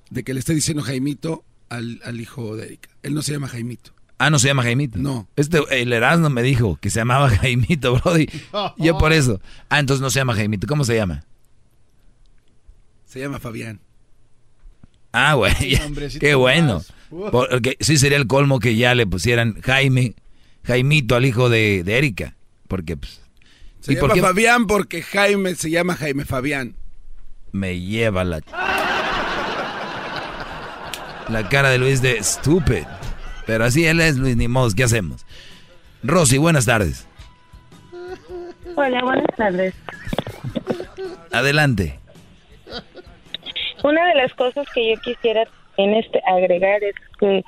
de 0.10 0.24
que 0.24 0.34
le 0.34 0.40
esté 0.40 0.54
diciendo 0.54 0.84
Jaimito 0.84 1.44
al, 1.70 2.20
hijo 2.20 2.56
de 2.56 2.66
Erika. 2.66 2.90
Él 3.04 3.14
no 3.14 3.22
se 3.22 3.34
llama 3.34 3.48
Jaimito. 3.48 3.92
Ah, 4.20 4.30
no 4.30 4.40
se 4.40 4.48
llama 4.48 4.64
Jaimito. 4.64 4.98
No. 4.98 5.28
Este, 5.36 5.60
el 5.70 5.94
Erasmo 5.94 6.30
me 6.30 6.42
dijo 6.42 6.78
que 6.82 6.90
se 6.90 7.00
llamaba 7.00 7.30
Jaimito, 7.42 8.00
Brody. 8.00 8.28
Yo 8.78 8.98
por 8.98 9.14
eso. 9.14 9.42
Ah, 9.70 9.80
entonces 9.80 10.02
no 10.02 10.10
se 10.10 10.20
llama 10.20 10.34
Jaimito. 10.34 10.66
¿Cómo 10.68 10.84
se 10.86 10.96
llama? 10.96 11.24
Se 13.06 13.20
llama 13.20 13.40
Fabián. 13.40 13.80
Ah, 15.12 15.34
güey. 15.34 15.54
qué 16.20 16.36
bueno. 16.36 16.82
Porque 17.32 17.78
sí 17.80 17.98
sería 17.98 18.18
el 18.18 18.28
colmo 18.28 18.60
que 18.60 18.76
ya 18.76 18.96
le 18.96 19.08
pusieran 19.08 19.62
Jaime, 19.62 20.16
Jaimito 20.64 21.16
al 21.16 21.26
hijo 21.26 21.50
de, 21.50 21.84
de 21.84 21.98
Erika. 21.98 22.36
Porque 22.68 22.98
pues, 22.98 23.22
se 23.88 23.96
llama 23.96 24.16
Fabián 24.16 24.68
porque 24.68 25.02
Jaime 25.02 25.56
se 25.56 25.70
llama 25.70 25.96
Jaime 25.96 26.26
Fabián. 26.26 26.76
Me 27.52 27.80
lleva 27.80 28.24
la... 28.24 28.42
La 31.30 31.50
cara 31.50 31.70
de 31.70 31.78
Luis 31.78 32.02
de 32.02 32.22
stupid. 32.24 32.86
Pero 33.46 33.66
así 33.66 33.86
él 33.86 34.02
es 34.02 34.18
Luis, 34.18 34.36
ni 34.36 34.48
modo, 34.48 34.70
¿qué 34.76 34.84
hacemos? 34.84 35.26
Rosy, 36.04 36.38
buenas 36.38 36.66
tardes. 36.66 37.08
Hola, 38.76 39.02
buenas 39.04 39.36
tardes. 39.36 39.74
Adelante. 41.32 42.00
Una 43.84 44.08
de 44.08 44.16
las 44.16 44.34
cosas 44.34 44.68
que 44.74 44.94
yo 44.94 45.02
quisiera 45.02 45.46
en 45.78 45.94
este 45.94 46.22
agregar 46.26 46.84
es 46.84 46.96
que 47.20 47.44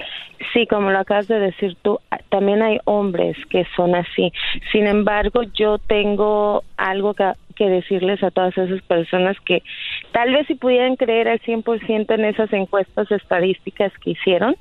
sí, 0.53 0.67
como 0.67 0.91
lo 0.91 0.99
acabas 0.99 1.27
de 1.27 1.39
decir 1.39 1.75
tú, 1.81 1.99
también 2.29 2.61
hay 2.61 2.79
hombres 2.85 3.37
que 3.47 3.65
son 3.75 3.95
así. 3.95 4.31
Sin 4.71 4.87
embargo, 4.87 5.41
yo 5.53 5.77
tengo 5.79 6.63
algo 6.77 7.13
que, 7.13 7.33
decirles 7.59 8.23
a 8.23 8.31
todas 8.31 8.57
esas 8.57 8.81
personas 8.83 9.37
que 9.41 9.63
tal 10.13 10.31
vez 10.31 10.47
si 10.47 10.55
pudieran 10.55 10.95
creer 10.95 11.27
al 11.27 11.41
100% 11.41 12.13
en 12.13 12.23
esas 12.23 12.53
encuestas 12.53 13.11
estadísticas 13.11 13.91
que 13.99 14.11
hicieron, 14.11 14.55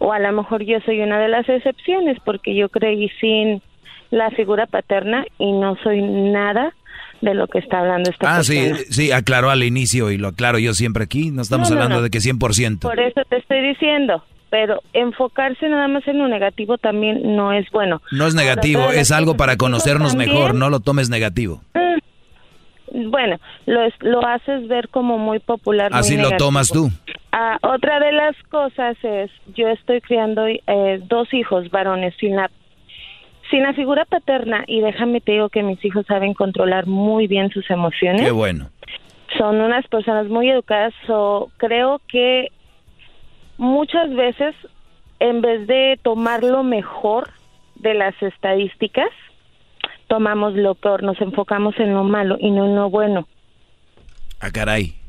o 0.00 0.12
a 0.12 0.18
lo 0.18 0.32
mejor 0.32 0.64
yo 0.64 0.80
soy 0.80 1.00
una 1.00 1.20
de 1.20 1.28
las 1.28 1.48
excepciones 1.48 2.18
porque 2.24 2.56
yo 2.56 2.68
creí 2.68 3.08
sin 3.20 3.62
la 4.10 4.30
figura 4.30 4.66
paterna 4.66 5.24
y 5.38 5.52
no 5.52 5.76
soy 5.76 6.02
nada 6.02 6.74
de 7.20 7.34
lo 7.34 7.46
que 7.48 7.58
está 7.58 7.80
hablando 7.80 8.10
esta 8.10 8.36
Ah, 8.36 8.42
sí, 8.42 8.72
sí, 8.90 9.12
aclaró 9.12 9.50
al 9.50 9.62
inicio 9.62 10.10
y 10.10 10.18
lo 10.18 10.28
aclaro 10.28 10.58
yo 10.58 10.74
siempre 10.74 11.04
aquí. 11.04 11.30
No 11.30 11.42
estamos 11.42 11.70
hablando 11.70 12.02
de 12.02 12.10
que 12.10 12.18
100%. 12.18 12.80
Por 12.80 13.00
eso 13.00 13.20
te 13.28 13.36
estoy 13.36 13.60
diciendo. 13.66 14.24
Pero 14.50 14.82
enfocarse 14.92 15.68
nada 15.68 15.86
más 15.86 16.06
en 16.08 16.18
lo 16.18 16.26
negativo 16.26 16.76
también 16.76 17.36
no 17.36 17.52
es 17.52 17.70
bueno. 17.70 18.02
No 18.10 18.26
es 18.26 18.34
negativo, 18.34 18.90
es 18.90 19.12
algo 19.12 19.36
para 19.36 19.56
conocernos 19.56 20.16
mejor. 20.16 20.56
No 20.56 20.70
lo 20.70 20.80
tomes 20.80 21.08
negativo. 21.08 21.62
Mm, 21.74 23.10
bueno, 23.10 23.38
lo, 23.66 23.82
lo 24.00 24.26
haces 24.26 24.66
ver 24.66 24.88
como 24.88 25.18
muy 25.18 25.38
popular. 25.38 25.90
Así 25.94 26.16
lo 26.16 26.32
tomas 26.36 26.68
tú. 26.70 26.90
Ah, 27.30 27.58
otra 27.62 28.00
de 28.00 28.10
las 28.10 28.34
cosas 28.50 28.96
es, 29.04 29.30
yo 29.54 29.68
estoy 29.68 30.00
criando 30.00 30.48
eh, 30.48 31.00
dos 31.04 31.32
hijos 31.32 31.70
varones 31.70 32.12
sin 32.18 32.34
la 32.34 32.50
sin 33.50 33.62
la 33.62 33.72
figura 33.74 34.04
paterna, 34.04 34.64
y 34.66 34.80
déjame 34.80 35.20
te 35.20 35.32
digo 35.32 35.48
que 35.48 35.62
mis 35.62 35.84
hijos 35.84 36.06
saben 36.06 36.34
controlar 36.34 36.86
muy 36.86 37.26
bien 37.26 37.50
sus 37.50 37.68
emociones. 37.70 38.22
Qué 38.22 38.30
bueno. 38.30 38.70
Son 39.36 39.60
unas 39.60 39.86
personas 39.88 40.28
muy 40.28 40.50
educadas, 40.50 40.94
o 41.08 41.50
creo 41.56 42.00
que 42.08 42.48
muchas 43.58 44.10
veces, 44.14 44.54
en 45.18 45.40
vez 45.40 45.66
de 45.66 45.98
tomar 46.02 46.42
lo 46.42 46.62
mejor 46.62 47.30
de 47.76 47.94
las 47.94 48.20
estadísticas, 48.22 49.10
tomamos 50.06 50.54
lo 50.54 50.74
peor, 50.74 51.02
nos 51.02 51.20
enfocamos 51.20 51.78
en 51.78 51.94
lo 51.94 52.04
malo 52.04 52.36
y 52.38 52.50
no 52.50 52.66
en 52.66 52.74
lo 52.74 52.90
bueno. 52.90 53.26
Ah, 54.40 54.50
caray. 54.50 54.99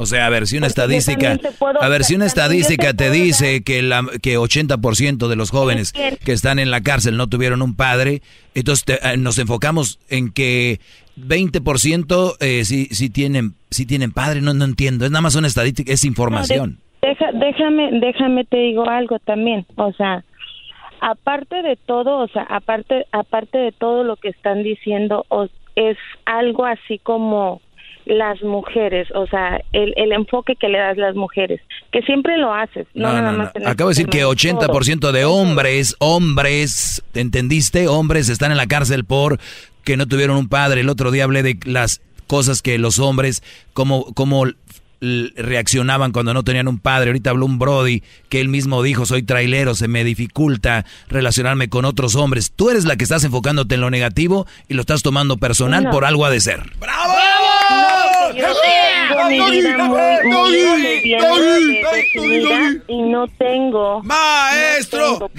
O 0.00 0.06
sea, 0.06 0.24
a 0.24 0.30
ver, 0.30 0.46
si 0.46 0.56
una 0.56 0.66
estadística, 0.66 1.36
a 1.78 1.88
ver, 1.88 2.04
si 2.04 2.14
una 2.14 2.24
estadística 2.24 2.94
te 2.94 3.10
dice 3.10 3.62
que 3.62 3.82
la 3.82 4.02
que 4.22 4.38
80% 4.38 5.28
de 5.28 5.36
los 5.36 5.50
jóvenes 5.50 5.92
que 5.92 6.32
están 6.32 6.58
en 6.58 6.70
la 6.70 6.80
cárcel 6.80 7.18
no 7.18 7.26
tuvieron 7.26 7.60
un 7.60 7.76
padre, 7.76 8.22
entonces 8.54 8.98
eh, 9.02 9.18
nos 9.18 9.38
enfocamos 9.38 9.98
en 10.08 10.32
que 10.32 10.80
20% 11.18 12.36
eh, 12.40 12.64
sí, 12.64 12.86
sí 12.92 13.10
tienen 13.10 13.52
sí 13.68 13.84
tienen 13.84 14.12
padre, 14.12 14.40
no 14.40 14.54
no 14.54 14.64
entiendo, 14.64 15.04
es 15.04 15.10
nada 15.10 15.20
más 15.20 15.34
una 15.34 15.48
estadística, 15.48 15.92
es 15.92 16.06
información. 16.06 16.78
déjame 17.02 18.00
déjame 18.00 18.46
te 18.46 18.56
digo 18.56 18.88
algo 18.88 19.18
también, 19.18 19.66
o 19.76 19.92
sea, 19.92 20.24
aparte 21.02 21.60
de 21.60 21.76
todo, 21.76 22.20
o 22.20 22.28
sea, 22.28 22.44
aparte 22.44 23.04
aparte 23.12 23.58
de 23.58 23.72
todo 23.72 24.02
lo 24.02 24.16
que 24.16 24.30
están 24.30 24.62
diciendo 24.62 25.26
es 25.76 25.98
algo 26.24 26.64
así 26.64 26.98
como 26.98 27.60
las 28.10 28.42
mujeres, 28.42 29.08
o 29.14 29.26
sea, 29.26 29.60
el, 29.72 29.94
el, 29.96 30.12
enfoque 30.12 30.56
que 30.56 30.68
le 30.68 30.78
das 30.78 30.98
a 30.98 31.00
las 31.00 31.14
mujeres, 31.14 31.60
que 31.92 32.02
siempre 32.02 32.36
lo 32.38 32.52
haces. 32.52 32.86
No, 32.92 33.20
no, 33.22 33.32
no, 33.32 33.44
Acabo 33.66 33.90
de 33.90 33.94
decir 33.94 34.08
que 34.08 34.24
80% 34.24 35.12
de 35.12 35.24
hombres, 35.24 35.96
hombres, 36.00 37.04
¿entendiste? 37.14 37.86
Hombres 37.88 38.28
están 38.28 38.50
en 38.50 38.56
la 38.56 38.66
cárcel 38.66 39.04
por 39.04 39.38
que 39.84 39.96
no 39.96 40.06
tuvieron 40.06 40.36
un 40.36 40.48
padre. 40.48 40.80
El 40.80 40.88
otro 40.88 41.10
día 41.10 41.24
hablé 41.24 41.42
de 41.42 41.58
las 41.64 42.00
cosas 42.26 42.62
que 42.62 42.78
los 42.78 42.98
hombres, 42.98 43.42
como, 43.72 44.12
como 44.14 44.44
reaccionaban 45.00 46.12
cuando 46.12 46.34
no 46.34 46.42
tenían 46.42 46.68
un 46.68 46.78
padre. 46.78 47.10
Ahorita 47.10 47.30
habló 47.30 47.46
un 47.46 47.58
Brody 47.58 48.02
que 48.28 48.40
él 48.40 48.48
mismo 48.48 48.82
dijo, 48.82 49.06
soy 49.06 49.22
trailero, 49.22 49.74
se 49.74 49.88
me 49.88 50.04
dificulta 50.04 50.84
relacionarme 51.08 51.68
con 51.68 51.84
otros 51.84 52.16
hombres. 52.16 52.52
Tú 52.54 52.70
eres 52.70 52.84
la 52.84 52.96
que 52.96 53.04
estás 53.04 53.24
enfocándote 53.24 53.76
en 53.76 53.80
lo 53.80 53.90
negativo 53.90 54.46
y 54.68 54.74
lo 54.74 54.80
estás 54.80 55.02
tomando 55.02 55.36
personal 55.38 55.88
por 55.90 56.04
algo 56.04 56.24
ha 56.24 56.30
de 56.30 56.40
ser. 56.40 56.62
¡Bravo! 56.78 57.14
Y 62.88 63.02
no 63.02 63.26
tengo 63.28 64.02
maestro 64.02 65.30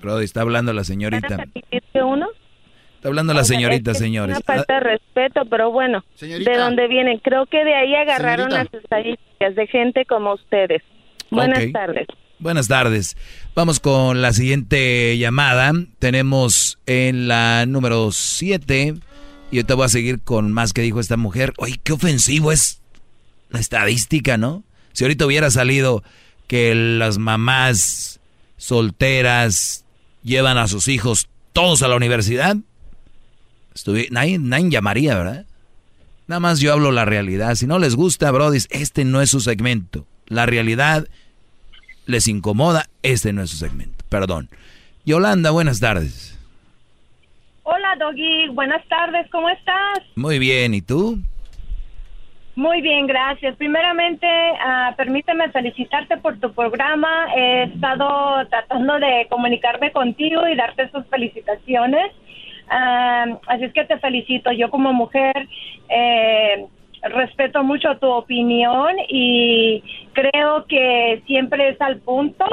Brody, 0.00 0.24
está 0.24 0.42
hablando 0.42 0.72
la 0.72 0.84
señorita. 0.84 1.44
uno? 1.94 2.28
Está 2.96 3.08
hablando 3.08 3.34
la 3.34 3.44
señorita, 3.44 3.94
señores. 3.94 4.36
Una 4.36 4.44
falta 4.44 4.74
de 4.74 4.80
respeto, 4.80 5.42
pero 5.50 5.70
bueno, 5.70 6.04
¿de 6.20 6.56
dónde 6.56 6.88
vienen? 6.88 7.18
Creo 7.18 7.46
que 7.46 7.64
de 7.64 7.74
ahí 7.74 7.94
agarraron 7.94 8.50
las 8.50 8.72
estadísticas 8.72 9.54
de 9.54 9.66
gente 9.66 10.04
como 10.06 10.34
ustedes. 10.34 10.82
Buenas 11.30 11.70
tardes. 11.72 12.06
Buenas 12.44 12.68
tardes. 12.68 13.16
Vamos 13.54 13.80
con 13.80 14.20
la 14.20 14.34
siguiente 14.34 15.16
llamada. 15.16 15.72
Tenemos 15.98 16.78
en 16.84 17.26
la 17.26 17.64
número 17.64 18.12
7. 18.12 18.96
Y 19.50 19.64
te 19.64 19.72
voy 19.72 19.86
a 19.86 19.88
seguir 19.88 20.20
con 20.20 20.52
más 20.52 20.74
que 20.74 20.82
dijo 20.82 21.00
esta 21.00 21.16
mujer. 21.16 21.54
Oye, 21.56 21.80
qué 21.82 21.94
ofensivo 21.94 22.52
es 22.52 22.82
la 23.48 23.60
estadística, 23.60 24.36
¿no? 24.36 24.62
Si 24.92 25.04
ahorita 25.04 25.24
hubiera 25.24 25.50
salido 25.50 26.04
que 26.46 26.74
las 26.74 27.16
mamás 27.16 28.20
solteras 28.58 29.86
llevan 30.22 30.58
a 30.58 30.68
sus 30.68 30.88
hijos 30.88 31.30
todos 31.54 31.80
a 31.80 31.88
la 31.88 31.96
universidad, 31.96 32.58
nadie, 34.10 34.38
nadie 34.38 34.68
llamaría, 34.68 35.16
¿verdad? 35.16 35.46
Nada 36.26 36.40
más 36.40 36.60
yo 36.60 36.74
hablo 36.74 36.92
la 36.92 37.06
realidad. 37.06 37.54
Si 37.54 37.66
no 37.66 37.78
les 37.78 37.94
gusta, 37.96 38.30
Brody, 38.30 38.58
este 38.68 39.06
no 39.06 39.22
es 39.22 39.30
su 39.30 39.40
segmento. 39.40 40.06
La 40.26 40.44
realidad 40.44 41.08
les 42.06 42.28
incomoda, 42.28 42.84
este 43.02 43.32
no 43.32 43.42
es 43.42 43.50
su 43.50 43.56
segmento. 43.56 44.04
Perdón. 44.08 44.48
Yolanda, 45.04 45.50
buenas 45.50 45.80
tardes. 45.80 46.38
Hola, 47.62 47.96
Doggy. 47.98 48.48
Buenas 48.48 48.86
tardes. 48.88 49.28
¿Cómo 49.30 49.48
estás? 49.48 50.00
Muy 50.16 50.38
bien. 50.38 50.74
¿Y 50.74 50.82
tú? 50.82 51.18
Muy 52.56 52.82
bien, 52.82 53.06
gracias. 53.06 53.56
Primeramente, 53.56 54.26
ah, 54.26 54.94
permíteme 54.96 55.50
felicitarte 55.50 56.18
por 56.18 56.38
tu 56.38 56.52
programa. 56.52 57.26
He 57.34 57.64
estado 57.64 58.46
tratando 58.48 58.98
de 59.00 59.26
comunicarme 59.28 59.90
contigo 59.92 60.46
y 60.46 60.54
darte 60.54 60.88
sus 60.90 61.04
felicitaciones. 61.06 62.12
Ah, 62.68 63.26
así 63.48 63.64
es 63.64 63.72
que 63.72 63.84
te 63.84 63.98
felicito. 63.98 64.52
Yo 64.52 64.70
como 64.70 64.92
mujer 64.92 65.48
eh, 65.88 66.66
respeto 67.10 67.62
mucho 67.62 67.96
tu 67.98 68.10
opinión 68.10 68.96
y 69.08 69.82
creo 70.12 70.64
que 70.66 71.22
siempre 71.26 71.70
es 71.70 71.80
al 71.80 71.98
punto. 71.98 72.44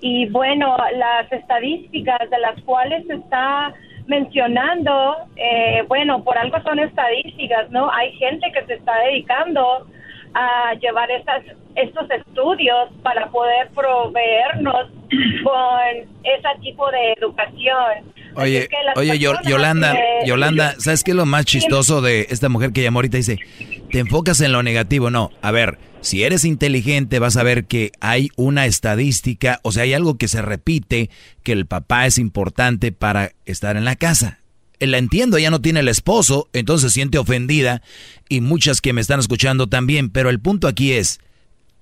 Y 0.00 0.28
bueno, 0.30 0.76
las 0.96 1.30
estadísticas 1.30 2.30
de 2.30 2.38
las 2.38 2.60
cuales 2.62 3.06
se 3.06 3.14
está 3.14 3.74
mencionando, 4.06 5.16
eh, 5.36 5.84
bueno, 5.88 6.24
por 6.24 6.36
algo 6.38 6.60
son 6.62 6.78
estadísticas, 6.78 7.70
¿no? 7.70 7.90
Hay 7.92 8.12
gente 8.12 8.50
que 8.52 8.64
se 8.66 8.74
está 8.74 8.98
dedicando 9.04 9.86
a 10.34 10.74
llevar 10.74 11.10
estas, 11.10 11.42
estos 11.74 12.10
estudios 12.10 12.88
para 13.02 13.26
poder 13.28 13.68
proveernos 13.70 14.90
con 15.42 16.08
ese 16.24 16.60
tipo 16.62 16.90
de 16.90 17.12
educación. 17.18 18.12
Oye, 18.36 18.68
oye, 18.96 19.18
Yolanda, 19.18 19.96
Yolanda, 20.24 20.74
¿sabes 20.78 21.02
qué 21.02 21.10
es 21.10 21.16
lo 21.16 21.26
más 21.26 21.44
chistoso 21.44 22.00
de 22.00 22.28
esta 22.30 22.48
mujer 22.48 22.72
que 22.72 22.82
llamó 22.82 22.98
ahorita? 22.98 23.16
Dice, 23.16 23.38
te 23.90 23.98
enfocas 23.98 24.40
en 24.40 24.52
lo 24.52 24.62
negativo. 24.62 25.10
No, 25.10 25.30
a 25.42 25.50
ver, 25.50 25.78
si 26.00 26.22
eres 26.22 26.44
inteligente 26.44 27.18
vas 27.18 27.36
a 27.36 27.42
ver 27.42 27.64
que 27.64 27.92
hay 28.00 28.30
una 28.36 28.66
estadística, 28.66 29.60
o 29.62 29.72
sea, 29.72 29.82
hay 29.82 29.94
algo 29.94 30.16
que 30.16 30.28
se 30.28 30.42
repite, 30.42 31.10
que 31.42 31.52
el 31.52 31.66
papá 31.66 32.06
es 32.06 32.18
importante 32.18 32.92
para 32.92 33.32
estar 33.46 33.76
en 33.76 33.84
la 33.84 33.96
casa. 33.96 34.38
La 34.78 34.96
entiendo, 34.96 35.36
ella 35.36 35.50
no 35.50 35.60
tiene 35.60 35.80
el 35.80 35.88
esposo, 35.88 36.48
entonces 36.54 36.90
se 36.90 36.94
siente 36.94 37.18
ofendida 37.18 37.82
y 38.28 38.40
muchas 38.40 38.80
que 38.80 38.94
me 38.94 39.02
están 39.02 39.20
escuchando 39.20 39.66
también, 39.66 40.08
pero 40.08 40.30
el 40.30 40.40
punto 40.40 40.68
aquí 40.68 40.92
es, 40.92 41.20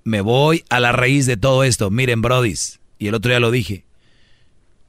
me 0.02 0.20
voy 0.20 0.64
a 0.68 0.80
la 0.80 0.90
raíz 0.90 1.26
de 1.26 1.36
todo 1.36 1.62
esto. 1.62 1.90
Miren, 1.90 2.22
brodis, 2.22 2.80
y 2.98 3.08
el 3.08 3.14
otro 3.14 3.30
día 3.30 3.40
lo 3.40 3.50
dije, 3.50 3.84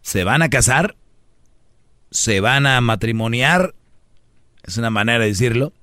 se 0.01 0.23
van 0.23 0.41
a 0.41 0.49
casar 0.49 0.95
se 2.11 2.39
van 2.39 2.65
a 2.65 2.81
matrimoniar, 2.81 3.75
es 4.63 4.77
una 4.77 4.89
manera 4.89 5.19
de 5.19 5.27
decirlo, 5.27 5.73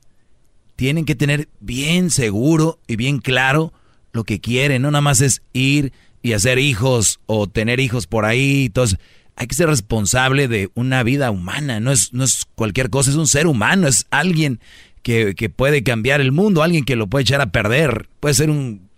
tienen 0.75 1.05
que 1.05 1.15
tener 1.15 1.49
bien 1.61 2.11
seguro 2.11 2.79
y 2.87 2.97
bien 2.97 3.19
claro 3.19 3.73
lo 4.13 4.25
que 4.25 4.41
quieren, 4.41 4.83
no 4.83 4.91
nada 4.91 5.03
más 5.03 5.21
es 5.21 5.43
ir 5.53 5.93
y 6.23 6.33
hacer 6.33 6.59
hijos 6.59 7.21
o 7.27 7.47
tener 7.47 7.81
hijos 7.81 8.07
por 8.07 8.25
ahí, 8.25 8.67
entonces 8.67 8.99
hay 9.37 9.47
que 9.47 9.55
ser 9.55 9.69
responsable 9.69 10.49
de 10.49 10.71
una 10.75 11.03
vida 11.03 11.31
humana, 11.31 11.81
no 11.81 11.93
es, 11.93 12.13
no 12.13 12.25
es 12.25 12.47
cualquier 12.55 12.91
cosa, 12.91 13.11
es 13.11 13.17
un 13.17 13.29
ser 13.29 13.47
humano, 13.47 13.87
es 13.87 14.07
alguien 14.11 14.61
que, 15.03 15.35
que 15.35 15.51
puede 15.51 15.83
cambiar 15.83 16.21
el 16.21 16.33
mundo, 16.33 16.63
alguien 16.63 16.85
que 16.85 16.97
lo 16.97 17.07
puede 17.07 17.23
echar 17.23 17.41
a 17.41 17.53
perder, 17.53 18.09
puede 18.19 18.35
ser 18.35 18.51
un, 18.51 18.89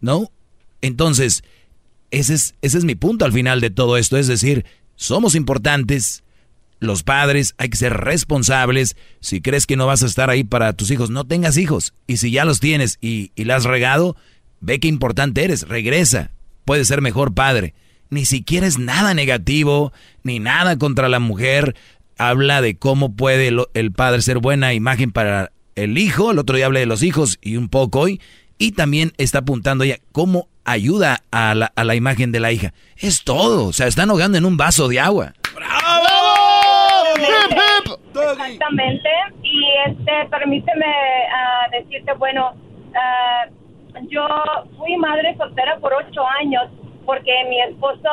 ¿no? 0.00 0.30
Entonces, 0.82 1.42
ese 2.10 2.34
es, 2.34 2.54
ese 2.62 2.78
es 2.78 2.84
mi 2.84 2.94
punto 2.94 3.24
al 3.24 3.32
final 3.32 3.60
de 3.60 3.70
todo 3.70 3.96
esto, 3.96 4.16
es 4.16 4.26
decir, 4.26 4.64
somos 4.96 5.34
importantes, 5.34 6.24
los 6.78 7.02
padres 7.02 7.54
hay 7.58 7.68
que 7.68 7.76
ser 7.76 7.94
responsables. 7.94 8.96
Si 9.20 9.40
crees 9.40 9.66
que 9.66 9.76
no 9.76 9.86
vas 9.86 10.02
a 10.02 10.06
estar 10.06 10.30
ahí 10.30 10.44
para 10.44 10.72
tus 10.74 10.90
hijos, 10.90 11.10
no 11.10 11.24
tengas 11.24 11.56
hijos. 11.56 11.94
Y 12.06 12.18
si 12.18 12.30
ya 12.30 12.44
los 12.44 12.60
tienes 12.60 12.98
y, 13.00 13.32
y 13.34 13.44
la 13.44 13.56
has 13.56 13.64
regado, 13.64 14.16
ve 14.60 14.78
qué 14.78 14.88
importante 14.88 15.44
eres, 15.44 15.68
regresa. 15.68 16.30
Puedes 16.64 16.88
ser 16.88 17.00
mejor 17.00 17.34
padre. 17.34 17.74
Ni 18.10 18.24
siquiera 18.24 18.66
es 18.66 18.78
nada 18.78 19.14
negativo, 19.14 19.92
ni 20.22 20.38
nada 20.38 20.78
contra 20.78 21.08
la 21.08 21.18
mujer. 21.18 21.74
Habla 22.18 22.60
de 22.60 22.76
cómo 22.76 23.14
puede 23.14 23.52
el 23.74 23.92
padre 23.92 24.22
ser 24.22 24.38
buena 24.38 24.74
imagen 24.74 25.12
para 25.12 25.52
el 25.74 25.98
hijo. 25.98 26.30
El 26.30 26.38
otro 26.38 26.56
día 26.56 26.66
hablé 26.66 26.80
de 26.80 26.86
los 26.86 27.02
hijos 27.02 27.38
y 27.40 27.56
un 27.56 27.68
poco 27.68 28.00
hoy. 28.00 28.20
Y 28.58 28.72
también 28.72 29.12
está 29.18 29.38
apuntando 29.38 29.84
ella 29.84 29.98
cómo 30.12 30.48
ayuda 30.66 31.22
a 31.30 31.54
la, 31.54 31.72
a 31.74 31.84
la 31.84 31.94
imagen 31.94 32.32
de 32.32 32.40
la 32.40 32.52
hija. 32.52 32.74
Es 32.98 33.24
todo. 33.24 33.68
O 33.68 33.72
sea, 33.72 33.86
están 33.86 34.10
ahogando 34.10 34.36
en 34.36 34.44
un 34.44 34.56
vaso 34.56 34.88
de 34.88 35.00
agua. 35.00 35.32
¡Bravo! 35.54 36.06
Exactamente. 38.32 39.08
Y 39.42 39.64
este, 39.86 40.12
permíteme 40.30 40.86
uh, 40.86 41.70
decirte, 41.70 42.12
bueno, 42.14 42.52
uh, 42.90 44.08
yo 44.08 44.26
fui 44.76 44.96
madre 44.96 45.34
soltera 45.36 45.78
por 45.78 45.92
ocho 45.94 46.26
años 46.40 46.64
porque 47.04 47.32
mi 47.48 47.60
esposo 47.62 48.10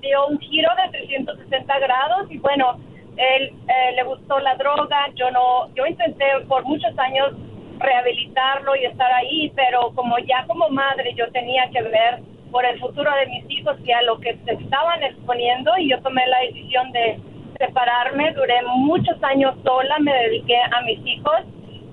dio 0.00 0.26
un 0.26 0.38
giro 0.40 0.68
de 0.84 0.98
360 0.98 1.78
grados 1.78 2.30
y 2.30 2.38
bueno, 2.38 2.78
él 3.16 3.52
eh, 3.68 3.92
le 3.94 4.02
gustó 4.02 4.38
la 4.40 4.56
droga. 4.56 5.08
Yo 5.14 5.30
no, 5.30 5.72
yo 5.74 5.86
intenté 5.86 6.24
por 6.48 6.64
muchos 6.64 6.98
años 6.98 7.32
rehabilitarlo 7.78 8.76
y 8.76 8.84
estar 8.84 9.12
ahí, 9.12 9.52
pero 9.54 9.92
como 9.94 10.18
ya 10.18 10.44
como 10.46 10.68
madre 10.70 11.14
yo 11.14 11.30
tenía 11.32 11.68
que 11.70 11.82
ver 11.82 12.20
por 12.50 12.64
el 12.64 12.78
futuro 12.78 13.10
de 13.14 13.26
mis 13.26 13.50
hijos 13.50 13.76
y 13.84 13.92
a 13.92 14.02
lo 14.02 14.18
que 14.20 14.36
se 14.44 14.52
estaban 14.52 15.02
exponiendo 15.02 15.76
y 15.78 15.90
yo 15.90 16.00
tomé 16.00 16.26
la 16.26 16.40
decisión 16.40 16.90
de 16.92 17.18
separarme, 17.58 18.32
duré 18.32 18.62
muchos 18.62 19.22
años 19.22 19.54
sola, 19.64 19.98
me 19.98 20.12
dediqué 20.12 20.56
a 20.56 20.80
mis 20.82 20.98
hijos. 21.06 21.40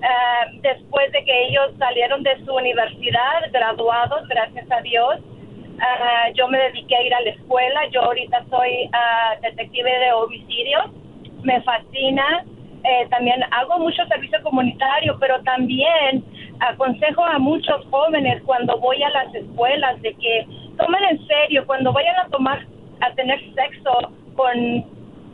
Eh, 0.02 0.58
después 0.60 1.10
de 1.12 1.24
que 1.24 1.44
ellos 1.46 1.70
salieron 1.78 2.22
de 2.22 2.36
su 2.44 2.54
universidad, 2.54 3.50
graduados, 3.52 4.28
gracias 4.28 4.70
a 4.70 4.80
Dios, 4.82 5.20
eh, 5.74 6.32
yo 6.34 6.46
me 6.48 6.58
dediqué 6.58 6.96
a 6.96 7.02
ir 7.02 7.14
a 7.14 7.20
la 7.22 7.30
escuela. 7.30 7.80
Yo 7.90 8.02
ahorita 8.02 8.44
soy 8.50 8.70
eh, 8.70 8.90
detective 9.42 9.90
de 9.90 10.12
homicidios, 10.12 10.84
me 11.42 11.60
fascina. 11.62 12.44
También 13.10 13.42
hago 13.50 13.78
mucho 13.78 14.04
servicio 14.06 14.42
comunitario, 14.42 15.16
pero 15.18 15.42
también 15.42 16.22
aconsejo 16.60 17.24
a 17.24 17.38
muchos 17.38 17.84
jóvenes 17.90 18.42
cuando 18.44 18.78
voy 18.78 19.02
a 19.02 19.10
las 19.10 19.34
escuelas 19.34 20.00
de 20.02 20.14
que 20.14 20.46
tomen 20.76 21.04
en 21.04 21.26
serio, 21.26 21.64
cuando 21.66 21.92
vayan 21.92 22.16
a 22.16 22.28
tomar, 22.28 22.66
a 23.00 23.10
tener 23.14 23.40
sexo 23.54 24.12
con 24.36 24.84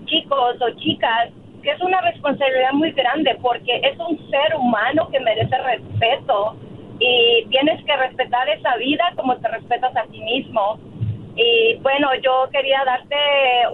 chicos 0.06 0.56
o 0.60 0.70
chicas, 0.78 1.30
que 1.62 1.70
es 1.70 1.80
una 1.80 2.00
responsabilidad 2.00 2.72
muy 2.72 2.92
grande 2.92 3.36
porque 3.42 3.80
es 3.82 3.98
un 3.98 4.18
ser 4.30 4.56
humano 4.56 5.08
que 5.10 5.20
merece 5.20 5.56
respeto 5.58 6.56
y 6.98 7.46
tienes 7.48 7.82
que 7.84 7.96
respetar 7.96 8.48
esa 8.48 8.76
vida 8.76 9.04
como 9.16 9.36
te 9.36 9.48
respetas 9.48 9.94
a 9.96 10.04
ti 10.04 10.20
mismo. 10.20 10.78
Y 11.36 11.76
bueno, 11.76 12.08
yo 12.22 12.48
quería 12.52 12.82
darte 12.84 13.16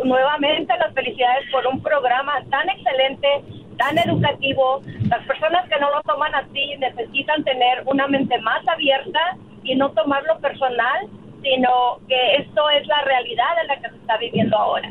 nuevamente 0.04 0.72
las 0.78 0.92
felicidades 0.94 1.50
por 1.50 1.66
un 1.66 1.82
programa 1.82 2.42
tan 2.50 2.68
excelente, 2.68 3.28
tan 3.76 3.98
educativo. 3.98 4.82
Las 5.08 5.24
personas 5.26 5.68
que 5.68 5.78
no 5.80 5.90
lo 5.90 6.02
toman 6.02 6.34
así 6.34 6.76
necesitan 6.78 7.44
tener 7.44 7.82
una 7.86 8.06
mente 8.08 8.38
más 8.40 8.66
abierta 8.68 9.20
y 9.62 9.74
no 9.74 9.90
tomarlo 9.92 10.38
personal, 10.40 11.08
sino 11.42 12.00
que 12.08 12.36
esto 12.36 12.70
es 12.70 12.86
la 12.86 13.02
realidad 13.02 13.60
en 13.60 13.66
la 13.68 13.80
que 13.80 13.90
se 13.90 13.96
está 13.96 14.16
viviendo 14.18 14.56
ahora. 14.56 14.90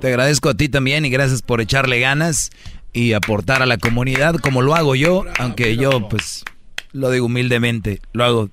Te 0.00 0.08
agradezco 0.08 0.48
a 0.48 0.54
ti 0.54 0.68
también 0.68 1.04
y 1.04 1.10
gracias 1.10 1.42
por 1.42 1.60
echarle 1.60 2.00
ganas 2.00 2.50
y 2.92 3.12
aportar 3.12 3.62
a 3.62 3.66
la 3.66 3.78
comunidad 3.78 4.36
como 4.36 4.62
lo 4.62 4.74
hago 4.74 4.94
yo, 4.94 5.24
aunque 5.38 5.76
yo 5.76 6.08
pues 6.08 6.44
lo 6.92 7.10
digo 7.10 7.26
humildemente, 7.26 8.00
lo 8.12 8.24
hago 8.24 8.48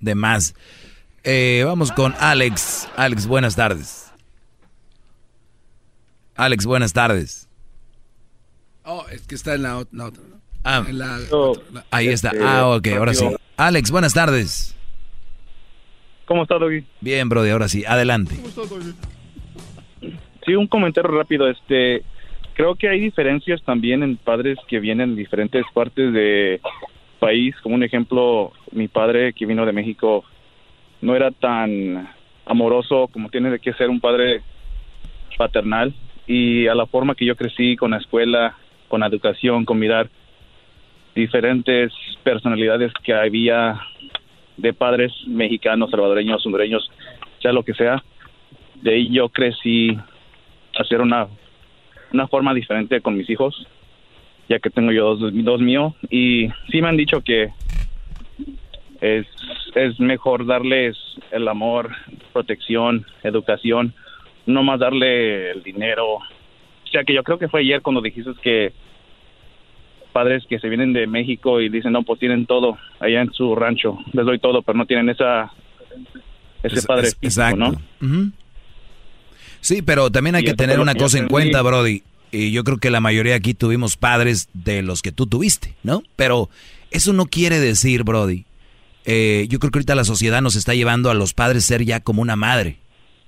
de 0.00 0.14
más. 0.14 0.54
Eh, 1.24 1.62
vamos 1.64 1.92
con 1.92 2.14
Alex. 2.18 2.88
Alex, 2.96 3.26
buenas 3.26 3.56
tardes. 3.56 4.12
Alex, 6.36 6.66
buenas 6.66 6.92
tardes. 6.92 7.47
Oh, 8.90 9.04
es 9.12 9.26
que 9.26 9.34
está 9.34 9.54
en 9.54 9.64
la, 9.64 9.76
otra. 9.76 10.22
Ah, 10.64 10.82
ahí 11.90 12.08
está. 12.08 12.30
Este, 12.30 12.42
ah, 12.42 12.68
ok, 12.68 12.88
ahora 12.96 13.12
sí. 13.12 13.26
Alex, 13.58 13.90
buenas 13.90 14.14
tardes. 14.14 14.74
¿Cómo 16.24 16.44
está, 16.44 16.58
Doggy? 16.58 16.86
Bien, 17.02 17.28
Brody, 17.28 17.50
ahora 17.50 17.68
sí. 17.68 17.84
Adelante. 17.86 18.36
¿Cómo 18.36 18.48
está, 18.48 18.62
Sí, 20.46 20.54
un 20.54 20.66
comentario 20.68 21.10
rápido. 21.10 21.50
Este, 21.50 22.02
creo 22.54 22.76
que 22.76 22.88
hay 22.88 22.98
diferencias 22.98 23.62
también 23.62 24.02
en 24.02 24.16
padres 24.16 24.56
que 24.66 24.80
vienen 24.80 25.14
de 25.14 25.20
diferentes 25.20 25.66
partes 25.74 26.10
de 26.14 26.58
país. 27.20 27.54
Como 27.62 27.74
un 27.74 27.82
ejemplo, 27.82 28.52
mi 28.72 28.88
padre 28.88 29.34
que 29.34 29.44
vino 29.44 29.66
de 29.66 29.72
México 29.74 30.24
no 31.02 31.14
era 31.14 31.30
tan 31.30 32.08
amoroso 32.46 33.08
como 33.08 33.28
tiene 33.28 33.58
que 33.58 33.74
ser 33.74 33.90
un 33.90 34.00
padre 34.00 34.40
paternal 35.36 35.94
y 36.26 36.66
a 36.68 36.74
la 36.74 36.86
forma 36.86 37.14
que 37.14 37.26
yo 37.26 37.36
crecí 37.36 37.76
con 37.76 37.90
la 37.90 37.98
escuela, 37.98 38.56
con 38.88 39.02
educación, 39.02 39.64
con 39.64 39.78
mirar 39.78 40.08
diferentes 41.14 41.92
personalidades 42.22 42.92
que 43.02 43.12
había 43.12 43.80
de 44.56 44.72
padres 44.72 45.12
mexicanos, 45.26 45.90
salvadoreños, 45.90 46.44
hondureños, 46.44 46.90
sea 47.40 47.52
lo 47.52 47.62
que 47.62 47.74
sea. 47.74 48.02
De 48.76 48.94
ahí 48.94 49.08
yo 49.10 49.28
crecí 49.28 49.96
hacer 50.78 51.00
una, 51.00 51.28
una 52.12 52.28
forma 52.28 52.54
diferente 52.54 53.00
con 53.00 53.16
mis 53.16 53.28
hijos, 53.30 53.66
ya 54.48 54.58
que 54.58 54.70
tengo 54.70 54.92
yo 54.92 55.16
dos, 55.16 55.32
dos 55.32 55.60
míos. 55.60 55.94
Y 56.10 56.48
sí 56.70 56.80
me 56.82 56.88
han 56.88 56.96
dicho 56.96 57.20
que 57.22 57.48
es, 59.00 59.26
es 59.74 59.98
mejor 60.00 60.46
darles 60.46 60.96
el 61.30 61.46
amor 61.48 61.90
protección, 62.32 63.06
educación, 63.22 63.94
no 64.46 64.62
más 64.62 64.80
darle 64.80 65.50
el 65.50 65.62
dinero. 65.62 66.18
O 66.88 66.90
sea 66.90 67.04
que 67.04 67.14
yo 67.14 67.22
creo 67.22 67.38
que 67.38 67.48
fue 67.48 67.60
ayer 67.60 67.82
cuando 67.82 68.00
dijiste 68.00 68.30
que 68.42 68.72
padres 70.12 70.44
que 70.48 70.58
se 70.58 70.68
vienen 70.68 70.92
de 70.94 71.06
México 71.06 71.60
y 71.60 71.68
dicen, 71.68 71.92
no, 71.92 72.02
pues 72.02 72.18
tienen 72.18 72.46
todo 72.46 72.78
allá 72.98 73.20
en 73.20 73.32
su 73.32 73.54
rancho, 73.54 73.98
les 74.12 74.24
doy 74.24 74.38
todo, 74.38 74.62
pero 74.62 74.76
no 74.78 74.86
tienen 74.86 75.08
esa 75.10 75.52
ese 76.62 76.76
Es- 76.78 76.86
padre 76.86 77.08
es- 77.08 77.16
físico, 77.16 77.42
exacto. 77.42 77.80
Sí, 79.60 79.82
pero 79.82 80.10
también 80.10 80.34
hay 80.36 80.42
Y 80.42 80.46
que 80.46 80.54
tener 80.54 80.80
una 80.80 80.94
que 80.94 81.00
cosa 81.00 81.18
en 81.18 81.24
aprendí. 81.24 81.50
cuenta, 81.52 81.62
Brody. 81.62 82.02
Y 82.30 82.52
yo 82.52 82.62
creo 82.64 82.78
que 82.78 82.90
la 82.90 83.00
mayoría 83.00 83.34
aquí 83.34 83.54
tuvimos 83.54 83.96
padres 83.96 84.48
de 84.54 84.82
los 84.82 85.02
que 85.02 85.12
tú 85.12 85.26
tuviste, 85.26 85.74
¿no? 85.82 86.02
Pero 86.16 86.48
eso 86.90 87.12
no 87.12 87.26
quiere 87.26 87.58
decir, 87.58 88.02
Brody. 88.04 88.44
eh, 89.10 89.46
yo 89.48 89.58
creo 89.58 89.70
que 89.70 89.78
ahorita 89.78 89.94
la 89.94 90.04
sociedad 90.04 90.42
nos 90.42 90.54
está 90.54 90.74
llevando 90.74 91.10
a 91.10 91.14
los 91.14 91.32
padres 91.32 91.64
ser 91.64 91.82
ya 91.82 92.00
como 92.00 92.20
una 92.20 92.36
madre, 92.36 92.76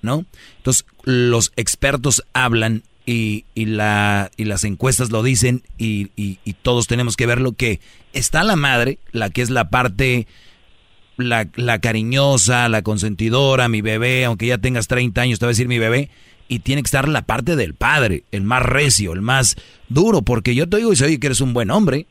¿no? 0.03 0.27
Entonces, 0.59 0.85
los 1.05 1.53
expertos 1.57 2.23
hablan 2.35 2.83
y, 3.07 3.45
y 3.55 3.67
la, 3.67 4.31
y 4.37 4.45
las 4.45 4.65
encuestas 4.65 5.11
lo 5.11 5.23
dicen 5.23 5.63
y, 5.79 6.09
y- 6.17 6.39
y 6.45 6.53
todos 6.55 6.87
tenemos 6.87 7.17
que 7.17 7.27
verlo 7.27 7.53
que 7.53 7.81
está 8.13 8.45
la 8.45 8.57
madre, 8.57 8.99
la 9.13 9.31
que 9.31 9.43
es 9.43 9.51
la 9.51 9.71
parte 9.71 10.27
la, 11.17 11.49
la 11.55 11.79
cariñosa, 11.81 12.69
la 12.69 12.83
consentidora, 12.83 13.69
mi 13.69 13.83
bebé, 13.83 14.25
aunque 14.25 14.47
ya 14.47 14.59
tengas 14.59 14.87
30 14.89 15.21
años, 15.21 15.39
te 15.39 15.45
va 15.45 15.49
a 15.51 15.53
decir 15.53 15.69
mi 15.69 15.79
bebé, 15.79 16.09
y 16.49 16.61
tiene 16.61 16.83
que 16.83 16.87
estar 16.87 17.09
la 17.09 17.23
parte 17.23 17.57
del 17.57 17.75
padre, 17.75 18.25
el 18.33 18.43
más 18.43 18.63
recio, 18.63 19.13
el 19.13 19.21
más 19.21 19.57
duro, 19.89 20.23
porque 20.23 20.55
yo 20.55 20.69
te 20.69 20.79
digo 20.79 20.93
y 20.95 21.03
oye, 21.03 21.21
que 21.21 21.27
eres 21.27 21.41
un 21.43 21.53
buen 21.53 21.71
hombre, 21.71 22.07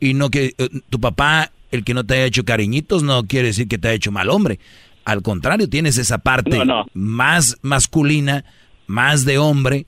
y 0.00 0.14
no 0.14 0.30
que 0.30 0.54
eh, 0.58 0.68
tu 0.90 1.00
papá, 1.00 1.50
el 1.70 1.82
que 1.84 1.94
no 1.94 2.04
te 2.04 2.14
haya 2.14 2.24
hecho 2.26 2.44
cariñitos, 2.44 3.02
no 3.02 3.24
quiere 3.24 3.48
decir 3.48 3.68
que 3.68 3.78
te 3.78 3.88
ha 3.88 3.92
hecho 3.94 4.12
mal 4.12 4.28
hombre. 4.28 4.58
Al 5.04 5.22
contrario, 5.22 5.68
tienes 5.68 5.96
esa 5.98 6.18
parte 6.18 6.50
No, 6.58 6.64
no. 6.64 6.86
más 6.94 7.56
masculina, 7.62 8.44
más 8.86 9.24
de 9.24 9.38
hombre, 9.38 9.86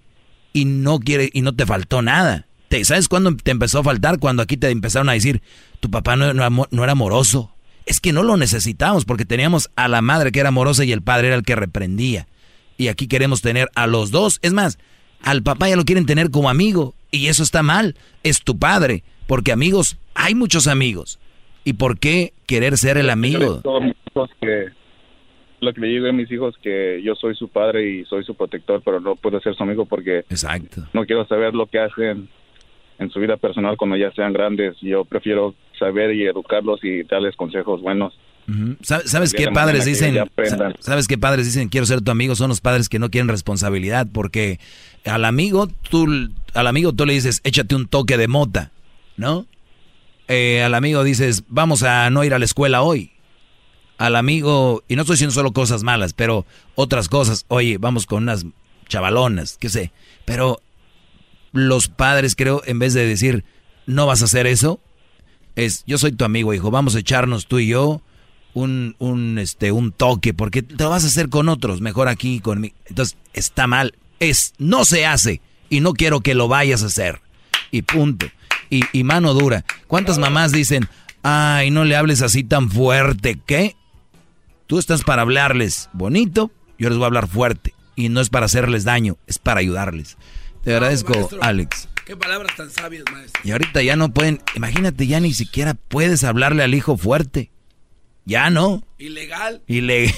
y 0.55 0.65
no 0.65 1.01
quiere, 1.01 1.29
y 1.35 1.43
no 1.43 1.53
te 1.53 1.67
faltó 1.67 2.01
nada. 2.01 2.47
Te, 2.69 2.83
¿Sabes 2.87 3.09
cuándo 3.09 3.37
te 3.37 3.51
empezó 3.51 3.81
a 3.81 3.85
faltar? 3.85 4.19
Cuando 4.19 4.43
aquí 4.43 4.57
te 4.57 4.71
empezaron 4.71 5.11
a 5.11 5.13
decir, 5.13 5.43
tu 5.81 5.91
papá 5.91 6.17
no, 6.17 6.33
no 6.33 6.67
no 6.71 6.83
era 6.83 6.93
amoroso. 6.93 7.51
Es 7.85 8.01
que 8.01 8.13
no 8.13 8.23
lo 8.23 8.39
necesitamos 8.39 9.05
porque 9.05 9.27
teníamos 9.27 9.71
a 9.77 9.89
la 9.89 10.01
madre 10.01 10.33
que 10.33 10.41
era 10.41 10.49
amorosa 10.49 10.85
y 10.85 10.93
el 10.93 11.03
padre 11.03 11.27
era 11.27 11.37
el 11.37 11.43
que 11.43 11.57
reprendía. 11.57 12.27
Y 12.79 12.89
aquí 12.89 13.07
queremos 13.09 13.43
tener 13.43 13.69
a 13.75 13.87
los 13.87 14.11
dos. 14.11 14.39
Es 14.43 14.53
más, 14.53 14.79
al 15.23 15.43
papá 15.43 15.69
ya 15.69 15.77
lo 15.77 15.85
quieren 15.85 16.07
tener 16.07 16.31
como 16.31 16.49
amigo. 16.49 16.95
Y 17.11 17.27
eso 17.27 17.43
está 17.43 17.63
mal. 17.63 17.97
Es 18.23 18.43
tu 18.43 18.59
padre. 18.59 19.05
Porque 19.27 19.53
amigos, 19.53 19.99
hay 20.15 20.35
muchos 20.35 20.67
amigos. 20.67 21.19
¿Y 21.65 21.75
por 21.75 21.99
qué 21.99 22.33
querer 22.47 22.79
ser 22.79 22.97
el 22.99 23.11
amigo? 23.11 23.63
Hijos 24.11 24.31
que 24.41 24.67
lo 25.65 25.73
que 25.73 25.81
le 25.81 25.89
digo 25.89 26.09
a 26.09 26.13
mis 26.13 26.31
hijos 26.31 26.57
que 26.63 27.01
yo 27.03 27.15
soy 27.15 27.35
su 27.35 27.49
padre 27.49 27.89
y 27.89 28.05
soy 28.05 28.25
su 28.25 28.35
protector, 28.35 28.83
pero 28.85 29.01
no 29.01 29.17
puedo 29.17 29.41
ser 29.41 29.55
su 29.55 29.63
amigo 29.63 29.87
porque 29.87 30.19
Exacto. 30.31 30.83
no 30.93 31.05
quiero 31.05 31.27
saber 31.27 31.55
lo 31.55 31.67
que 31.67 31.81
hacen 31.81 32.29
en 32.99 33.11
su 33.11 33.21
vida 33.21 33.37
personal 33.37 33.77
cuando 33.77 33.97
ya 33.97 34.13
sean 34.13 34.33
grandes. 34.33 34.77
Yo 34.81 35.05
prefiero 35.05 35.55
saber 35.79 36.15
y 36.15 36.25
educarlos 36.27 36.83
y 36.85 37.03
darles 37.03 37.37
consejos 37.37 37.81
buenos. 37.83 38.19
¿Sabes, 38.83 39.33
qué 39.33 39.49
padres 39.49 39.87
dicen? 39.87 40.19
¿Sabes 40.81 41.09
qué 41.09 41.17
padres 41.17 41.47
dicen 41.47 41.69
quiero 41.71 41.87
ser 41.87 42.03
tu 42.03 42.11
amigo? 42.11 42.35
Son 42.35 42.49
los 42.49 42.61
padres 42.61 42.89
que 42.89 42.99
no 42.99 43.11
quieren 43.11 43.29
responsabilidad 43.29 44.07
porque 44.13 44.61
al 45.07 45.25
amigo 45.25 45.69
tú 45.89 46.07
al 46.53 46.67
amigo 46.67 46.93
tú 46.93 47.07
le 47.07 47.15
dices 47.15 47.41
échate 47.45 47.75
un 47.75 47.87
toque 47.87 48.19
de 48.19 48.29
mota, 48.29 48.71
¿no? 49.17 49.47
Eh, 50.29 50.63
al 50.63 50.75
amigo 50.75 51.05
dices 51.05 51.45
vamos 51.49 51.83
a 51.85 52.11
no 52.11 52.23
ir 52.23 52.35
a 52.35 52.39
la 52.39 52.45
escuela 52.45 52.83
hoy. 52.83 53.14
Al 53.97 54.17
amigo 54.17 54.83
y 54.89 54.97
no 54.97 55.03
estoy 55.03 55.15
diciendo 55.15 55.35
solo 55.35 55.53
cosas 55.53 55.83
malas, 55.83 56.13
pero 56.13 56.47
otras 56.75 57.09
cosas. 57.09 57.45
Oye, 57.49 57.79
vamos 57.79 58.07
con 58.07 58.25
unas 58.25 58.45
chavalonas, 58.89 59.57
qué 59.59 59.69
sé. 59.69 59.93
Pero 60.25 60.61
los 61.53 61.89
padres 61.89 62.35
creo 62.35 62.63
en 62.67 62.79
vez 62.79 62.95
de 62.95 63.07
decir 63.07 63.45
no 63.87 64.07
vas 64.07 64.23
a 64.23 64.25
hacer 64.25 64.47
eso, 64.47 64.81
es 65.57 65.85
yo 65.87 65.99
soy 65.99 66.13
tu 66.13 66.25
amigo, 66.25 66.55
hijo, 66.55 66.71
vamos 66.71 66.95
a 66.97 66.99
echarnos 66.99 67.47
tú 67.47 67.59
y 67.59 67.69
yo 67.69 68.03
un, 68.55 68.97
un, 68.99 69.39
este, 69.39 69.73
un 69.73 69.93
toque, 69.93 70.33
porque 70.33 70.63
te 70.63 70.83
lo 70.83 70.91
vas 70.91 71.05
a 71.05 71.09
hacer 71.09 71.29
con 71.29 71.49
otros, 71.49 71.81
mejor 71.81 72.09
aquí 72.09 72.41
conmigo. 72.41 72.75
Entonces, 72.87 73.17
está 73.33 73.67
mal, 73.67 73.95
es, 74.21 74.55
no 74.59 74.85
se 74.85 75.07
hace, 75.07 75.41
y 75.69 75.81
no 75.81 75.93
quiero 75.93 76.21
que 76.21 76.35
lo 76.35 76.49
vayas 76.49 76.83
a 76.83 76.87
hacer. 76.87 77.21
Y 77.71 77.83
punto. 77.83 78.27
Y, 78.71 78.85
y 78.93 79.05
mano 79.05 79.35
dura. 79.35 79.65
¿Cuántas 79.89 80.19
mamás 80.19 80.53
dicen, 80.53 80.89
ay, 81.23 81.71
no 81.71 81.85
le 81.85 81.97
hables 81.97 82.23
así 82.23 82.45
tan 82.45 82.71
fuerte, 82.71 83.39
¿qué? 83.45 83.77
Tú 84.67 84.79
estás 84.79 85.05
para 85.05 85.23
hablarles 85.23 85.91
bonito, 85.93 86.51
yo 86.79 86.89
les 86.89 86.97
voy 86.97 87.05
a 87.05 87.09
hablar 87.09 87.29
fuerte. 87.29 87.75
Y 87.97 88.09
no 88.09 88.21
es 88.21 88.31
para 88.31 88.47
hacerles 88.47 88.85
daño, 88.85 89.17
es 89.27 89.39
para 89.39 89.61
ayudarles. 89.61 90.17
Te 90.63 90.73
agradezco, 90.73 91.13
maestro. 91.13 91.39
Alex. 91.43 91.89
Qué 92.07 92.17
palabras 92.17 92.57
tan 92.57 92.71
sabias, 92.71 93.05
maestro. 93.13 93.41
Y 93.45 93.53
ahorita 93.53 93.83
ya 93.83 93.97
no 93.97 94.09
pueden, 94.09 94.41
imagínate, 94.57 95.07
ya 95.07 95.21
ni 95.21 95.33
siquiera 95.33 95.75
puedes 95.75 96.25
hablarle 96.25 96.63
al 96.63 96.75
hijo 96.75 96.97
fuerte. 96.97 97.51
Ya 98.25 98.49
no. 98.49 98.83
Ilegal. 98.99 99.63
Ilegal. 99.67 100.15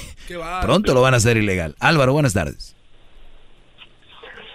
Pronto 0.61 0.93
lo 0.93 1.01
van 1.01 1.13
a 1.13 1.17
hacer 1.17 1.35
ilegal. 1.35 1.75
Álvaro, 1.79 2.13
buenas 2.13 2.33
tardes. 2.33 2.75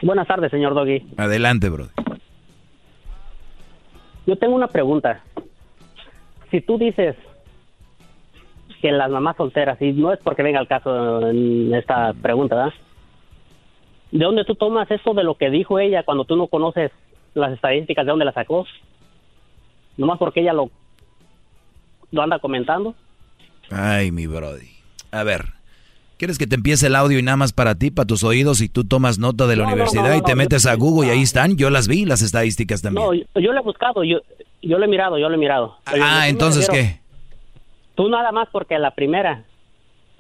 Buenas 0.01 0.27
tardes, 0.27 0.51
señor 0.51 0.75
Doggy. 0.75 1.07
Adelante, 1.17 1.69
bro. 1.69 1.89
Yo 4.27 4.37
tengo 4.37 4.55
una 4.55 4.69
pregunta. 4.69 5.23
Si 6.51 6.61
tú 6.63 6.79
dices 6.79 7.15
que 8.83 8.93
las 8.93 9.11
mamás 9.11 9.37
solteras, 9.37 9.81
y 9.81 9.93
no 9.93 10.13
es 10.13 10.19
porque 10.23 10.43
venga 10.43 10.59
al 10.59 10.69
caso 10.69 11.27
en 11.31 11.73
esta 11.75 12.13
pregunta, 12.13 12.57
¿verdad? 12.57 12.73
¿De 14.11 14.25
dónde 14.25 14.45
tú 14.45 14.55
tomas 14.57 14.91
eso 14.91 15.15
de 15.15 15.25
lo 15.25 15.37
que 15.37 15.49
dijo 15.49 15.79
ella 15.79 16.03
cuando 16.03 16.25
tú 16.27 16.37
no 16.37 16.49
conoces 16.49 16.91
las 17.35 17.53
estadísticas, 17.53 18.05
de 18.05 18.11
dónde 18.11 18.27
las 18.27 18.35
sacó? 18.35 18.67
Nomás 19.97 20.19
porque 20.19 20.41
ella 20.41 20.53
lo, 20.53 20.71
lo 22.11 22.23
anda 22.23 22.39
comentando. 22.39 22.95
Ay, 23.71 24.11
mi 24.11 24.27
brody. 24.27 24.69
A 25.13 25.23
ver, 25.23 25.45
¿quieres 26.19 26.39
que 26.39 26.47
te 26.47 26.57
empiece 26.57 26.89
el 26.89 26.97
audio 26.97 27.19
y 27.19 27.23
nada 27.23 27.37
más 27.37 27.53
para 27.53 27.75
ti, 27.75 27.91
para 27.91 28.07
tus 28.07 28.23
oídos, 28.25 28.61
y 28.61 28.69
tú 28.69 28.85
tomas 28.85 29.19
nota 29.19 29.47
de 29.47 29.57
la 29.57 29.63
No, 29.65 29.69
universidad 29.73 30.03
no, 30.05 30.09
no, 30.11 30.17
y 30.17 30.23
te 30.23 30.35
metes 30.35 30.67
a 30.67 30.75
Google 30.75 31.09
y 31.09 31.11
ahí 31.13 31.23
están? 31.23 31.57
Yo 31.57 31.71
las 31.71 31.89
vi, 31.89 32.05
las 32.05 32.21
estadísticas 32.21 32.83
también. 32.83 33.07
No, 33.07 33.15
yo, 33.15 33.23
yo 33.37 33.53
lo 33.53 33.61
he 33.61 33.63
buscado, 33.63 34.05
yo, 34.05 34.19
yo 34.61 34.79
lo 34.79 34.85
he 34.85 34.89
mirado, 34.89 35.19
yo 35.19 35.29
lo 35.29 35.35
he 35.37 35.39
mirado. 35.39 35.77
Pero 35.91 36.05
ah, 36.07 36.29
entonces, 36.29 36.67
refiero- 36.69 36.89
¿qué? 36.97 37.02
Tú 37.95 38.09
nada 38.09 38.33
más 38.33 38.49
porque 38.51 38.79
la 38.79 38.93
primera, 38.93 39.45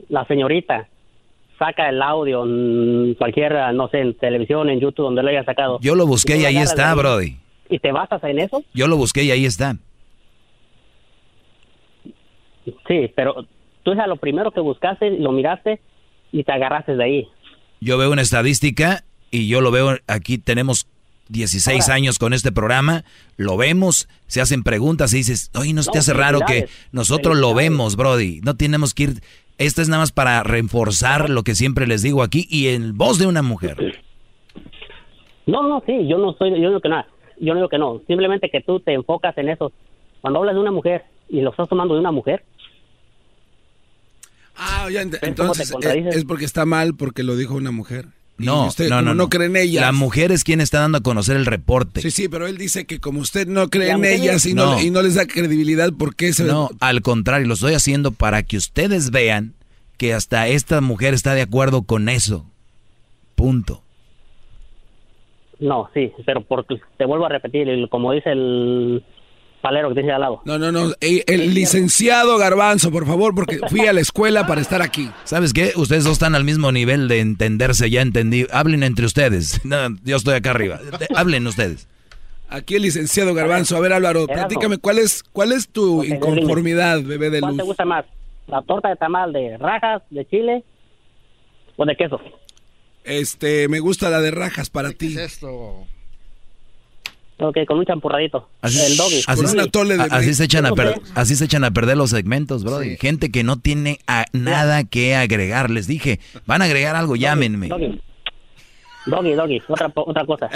la 0.08 0.26
señorita, 0.26 0.88
saca 1.58 1.88
el 1.88 2.02
audio 2.02 2.44
en 2.44 3.14
cualquier, 3.14 3.52
no 3.74 3.88
sé, 3.88 4.00
en 4.00 4.14
televisión, 4.14 4.68
en 4.68 4.80
YouTube, 4.80 5.04
donde 5.04 5.22
lo 5.22 5.28
haya 5.28 5.44
sacado. 5.44 5.78
Yo 5.80 5.94
lo 5.94 6.06
busqué 6.06 6.36
y 6.36 6.44
ahí 6.44 6.58
está, 6.58 6.94
brody. 6.94 7.38
¿Y 7.68 7.78
te 7.78 7.92
basas 7.92 8.22
en 8.24 8.38
eso? 8.38 8.62
Yo 8.74 8.88
lo 8.88 8.96
busqué 8.96 9.24
y 9.24 9.30
ahí 9.30 9.46
está. 9.46 9.76
Sí, 12.86 13.10
pero 13.16 13.46
tú 13.82 13.92
es 13.92 13.98
a 13.98 14.06
lo 14.06 14.16
primero 14.16 14.50
que 14.50 14.60
buscaste, 14.60 15.10
lo 15.18 15.32
miraste 15.32 15.80
y 16.30 16.44
te 16.44 16.52
agarraste 16.52 16.96
de 16.96 17.04
ahí. 17.04 17.28
Yo 17.80 17.98
veo 17.98 18.12
una 18.12 18.22
estadística 18.22 19.04
y 19.30 19.48
yo 19.48 19.60
lo 19.60 19.70
veo, 19.70 19.96
aquí 20.06 20.38
tenemos 20.38 20.86
16 21.32 21.82
Ahora- 21.84 21.94
años 21.94 22.18
con 22.18 22.32
este 22.32 22.52
programa, 22.52 23.04
lo 23.36 23.56
vemos, 23.56 24.08
se 24.26 24.40
hacen 24.40 24.62
preguntas 24.62 25.12
y 25.14 25.18
dices, 25.18 25.50
oye, 25.54 25.72
¿no 25.72 25.82
se 25.82 25.90
te 25.90 25.96
No, 25.96 26.00
hace 26.00 26.12
raro 26.12 26.40
que 26.46 26.68
nosotros 26.92 27.36
lo 27.38 27.54
vemos, 27.54 27.96
Brody? 27.96 28.40
No 28.42 28.54
tenemos 28.56 28.94
que 28.94 29.02
ir, 29.04 29.22
esto 29.58 29.82
es 29.82 29.88
nada 29.88 30.02
más 30.02 30.12
para 30.12 30.42
reforzar 30.42 31.28
lo 31.30 31.42
que 31.42 31.54
siempre 31.54 31.86
les 31.86 32.02
digo 32.02 32.22
aquí 32.22 32.46
y 32.50 32.68
en 32.68 32.96
voz 32.96 33.18
de 33.18 33.26
una 33.26 33.42
mujer. 33.42 34.02
No, 35.46 35.66
no, 35.68 35.82
sí, 35.86 35.92
yo 36.08 36.18
no 36.18 36.34
soy, 36.34 36.50
yo 36.50 36.56
no 36.58 36.68
digo 36.68 36.80
que 36.80 36.88
nada, 36.88 37.06
yo 37.40 37.48
no 37.52 37.56
digo 37.60 37.68
que 37.68 37.78
no, 37.78 38.00
simplemente 38.06 38.48
que 38.50 38.60
tú 38.60 38.78
te 38.80 38.92
enfocas 38.94 39.36
en 39.38 39.48
eso. 39.48 39.72
Cuando 40.20 40.38
hablas 40.38 40.54
de 40.54 40.60
una 40.60 40.70
mujer 40.70 41.02
y 41.28 41.40
lo 41.40 41.50
estás 41.50 41.68
tomando 41.68 41.94
de 41.94 42.00
una 42.00 42.12
mujer, 42.12 42.44
Ah, 44.56 44.88
ya 44.92 45.02
ent- 45.02 45.12
¿Ves 45.12 45.20
cómo 45.36 45.52
te 45.52 45.62
entonces 45.62 45.74
eh, 45.82 46.08
es 46.12 46.24
porque 46.26 46.44
está 46.44 46.66
mal 46.66 46.94
porque 46.94 47.22
lo 47.22 47.36
dijo 47.36 47.54
una 47.54 47.70
mujer. 47.70 48.08
No, 48.38 48.66
usted, 48.66 48.88
no, 48.88 48.96
no, 49.02 49.10
no 49.10 49.14
no. 49.14 49.28
cree 49.28 49.46
en 49.46 49.56
ellas. 49.56 49.82
La 49.82 49.92
mujer 49.92 50.32
es 50.32 50.42
quien 50.42 50.60
está 50.60 50.80
dando 50.80 50.98
a 50.98 51.00
conocer 51.02 51.36
el 51.36 51.46
reporte. 51.46 52.00
Sí, 52.00 52.10
sí, 52.10 52.28
pero 52.28 52.46
él 52.46 52.58
dice 52.58 52.86
que 52.86 52.98
como 52.98 53.20
usted 53.20 53.46
no 53.46 53.68
cree 53.68 53.90
en 53.90 54.04
ellas 54.04 54.46
y 54.46 54.54
no. 54.54 54.72
No. 54.74 54.80
y 54.80 54.90
no 54.90 55.02
les 55.02 55.14
da 55.14 55.26
credibilidad, 55.26 55.92
¿por 55.92 56.16
qué 56.16 56.32
se 56.32 56.44
No, 56.44 56.70
al 56.80 57.02
contrario, 57.02 57.46
lo 57.46 57.54
estoy 57.54 57.74
haciendo 57.74 58.10
para 58.12 58.42
que 58.42 58.56
ustedes 58.56 59.10
vean 59.10 59.54
que 59.96 60.14
hasta 60.14 60.48
esta 60.48 60.80
mujer 60.80 61.14
está 61.14 61.34
de 61.34 61.42
acuerdo 61.42 61.82
con 61.82 62.08
eso. 62.08 62.46
Punto. 63.34 63.82
no, 65.60 65.88
sí, 65.94 66.12
pero 66.26 66.42
porque 66.42 66.80
te 66.96 67.04
vuelvo 67.04 67.26
a 67.26 67.28
repetir, 67.28 67.68
como 67.88 68.12
dice 68.12 68.30
el 68.32 69.04
palero 69.62 69.94
que 69.94 70.00
al 70.12 70.20
lado. 70.20 70.42
No, 70.44 70.58
no, 70.58 70.70
no. 70.70 70.92
El, 71.00 71.24
el 71.26 71.54
licenciado 71.54 72.36
Garbanzo, 72.36 72.90
por 72.90 73.06
favor, 73.06 73.34
porque 73.34 73.60
fui 73.70 73.86
a 73.86 73.92
la 73.94 74.00
escuela 74.00 74.46
para 74.46 74.60
estar 74.60 74.82
aquí. 74.82 75.08
¿Sabes 75.24 75.52
qué? 75.54 75.72
Ustedes 75.76 76.04
dos 76.04 76.14
están 76.14 76.34
al 76.34 76.44
mismo 76.44 76.70
nivel 76.72 77.08
de 77.08 77.20
entenderse, 77.20 77.88
ya 77.88 78.02
entendí. 78.02 78.46
Hablen 78.52 78.82
entre 78.82 79.06
ustedes. 79.06 79.60
No, 79.64 79.96
yo 80.04 80.16
estoy 80.16 80.34
acá 80.34 80.50
arriba. 80.50 80.76
De- 80.78 81.06
Hablen 81.14 81.46
ustedes. 81.46 81.88
Aquí 82.50 82.74
el 82.74 82.82
licenciado 82.82 83.32
Garbanzo. 83.32 83.76
A 83.76 83.80
ver, 83.80 83.94
Álvaro, 83.94 84.26
platícame, 84.26 84.76
¿cuál 84.76 84.98
es, 84.98 85.22
cuál 85.32 85.52
es 85.52 85.68
tu 85.68 86.04
inconformidad, 86.04 87.00
bebé 87.02 87.30
de 87.30 87.40
¿Cuál 87.40 87.52
te 87.52 87.58
luz? 87.58 87.66
gusta 87.68 87.84
más? 87.86 88.04
¿La 88.48 88.60
torta 88.60 88.90
de 88.90 88.96
tamal 88.96 89.32
de 89.32 89.56
rajas, 89.56 90.02
de 90.10 90.26
chile 90.26 90.62
¿O 91.76 91.86
de 91.86 91.96
queso? 91.96 92.20
Este, 93.04 93.68
me 93.68 93.80
gusta 93.80 94.10
la 94.10 94.20
de 94.20 94.30
rajas 94.32 94.68
para 94.68 94.90
ti. 94.90 95.14
¿Qué 95.14 95.24
es 95.24 95.32
esto? 95.34 95.86
Ok, 97.44 97.58
con 97.66 97.76
un 97.78 97.84
champurradito. 97.84 98.48
Así, 98.60 98.78
el 98.80 98.96
doggy. 98.96 99.20
así, 99.26 99.70
tole 99.70 99.96
de 99.96 100.02
a- 100.04 100.06
así 100.06 100.32
se 100.32 100.44
echan 100.44 100.64
a 100.64 100.72
per- 100.72 100.98
Ok. 100.98 101.02
así 101.16 101.34
se 101.34 101.44
echan 101.46 101.64
a 101.64 101.72
perder 101.72 101.96
los 101.96 102.10
segmentos, 102.10 102.62
bro. 102.62 102.80
Sí. 102.82 102.96
Gente 103.00 103.32
que 103.32 103.42
no 103.42 103.56
tiene 103.58 103.98
a- 104.06 104.26
nada 104.32 104.84
que 104.84 105.16
agregar. 105.16 105.68
Les 105.68 105.88
dije, 105.88 106.20
van 106.46 106.62
a 106.62 106.66
agregar 106.66 106.94
algo, 106.94 107.16
llámenme. 107.16 107.66
Doggy. 107.66 108.00
Doggy, 109.06 109.32
doggy. 109.32 109.62
Otra, 109.66 109.90
otra 109.94 110.24
cosa. 110.24 110.48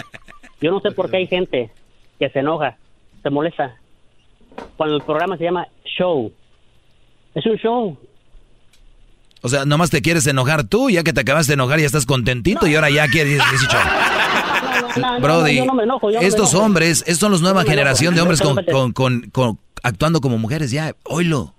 Yo 0.61 0.71
no 0.71 0.81
sé 0.81 0.93
por 0.93 1.11
qué 1.11 1.17
hay 1.17 1.27
gente 1.27 1.71
que 2.21 2.31
se 2.31 2.39
enoja, 2.39 2.77
se 3.23 3.31
molesta. 3.31 3.75
Cuando 4.77 4.97
el 4.97 5.03
programa 5.03 5.37
se 5.37 5.43
llama 5.45 5.67
show. 5.99 6.33
Es 7.35 7.45
un 7.47 7.57
show. 7.57 7.99
O 9.43 9.49
sea, 9.49 9.65
nomás 9.65 9.91
te 9.91 10.01
quieres 10.03 10.27
enojar 10.29 10.65
tú, 10.65 10.89
ya 10.89 11.03
que 11.03 11.13
te 11.13 11.21
acabas 11.21 11.47
de 11.49 11.55
enojar 11.55 11.79
ya 11.81 11.87
estás 11.87 12.07
contentito 12.07 12.67
y 12.69 12.75
ahora 12.77 12.91
ya 12.91 13.07
quieres 13.09 13.39
decir 13.53 13.69
show. 13.69 13.81
No, 15.01 15.21
Brody, 15.21 15.57
yo 15.57 15.65
no 15.67 15.75
me 15.75 15.83
enojo, 15.85 16.11
yo 16.11 16.17
no 16.17 16.21
me 16.23 16.27
estos 16.29 16.55
hombres, 16.55 17.01
estos 17.07 17.19
son 17.19 17.33
los 17.33 17.43
nueva 17.43 17.63
Yo 17.65 17.71
generación 17.71 18.15
de 18.15 18.21
hombres 18.21 18.41
con, 18.41 18.57
con- 18.65 18.93
con- 18.93 19.31
con- 19.31 19.59
actuando 19.83 20.21
como 20.21 20.39
mujeres 20.39 20.71
ya. 20.71 20.95
Oílo. 21.05 21.55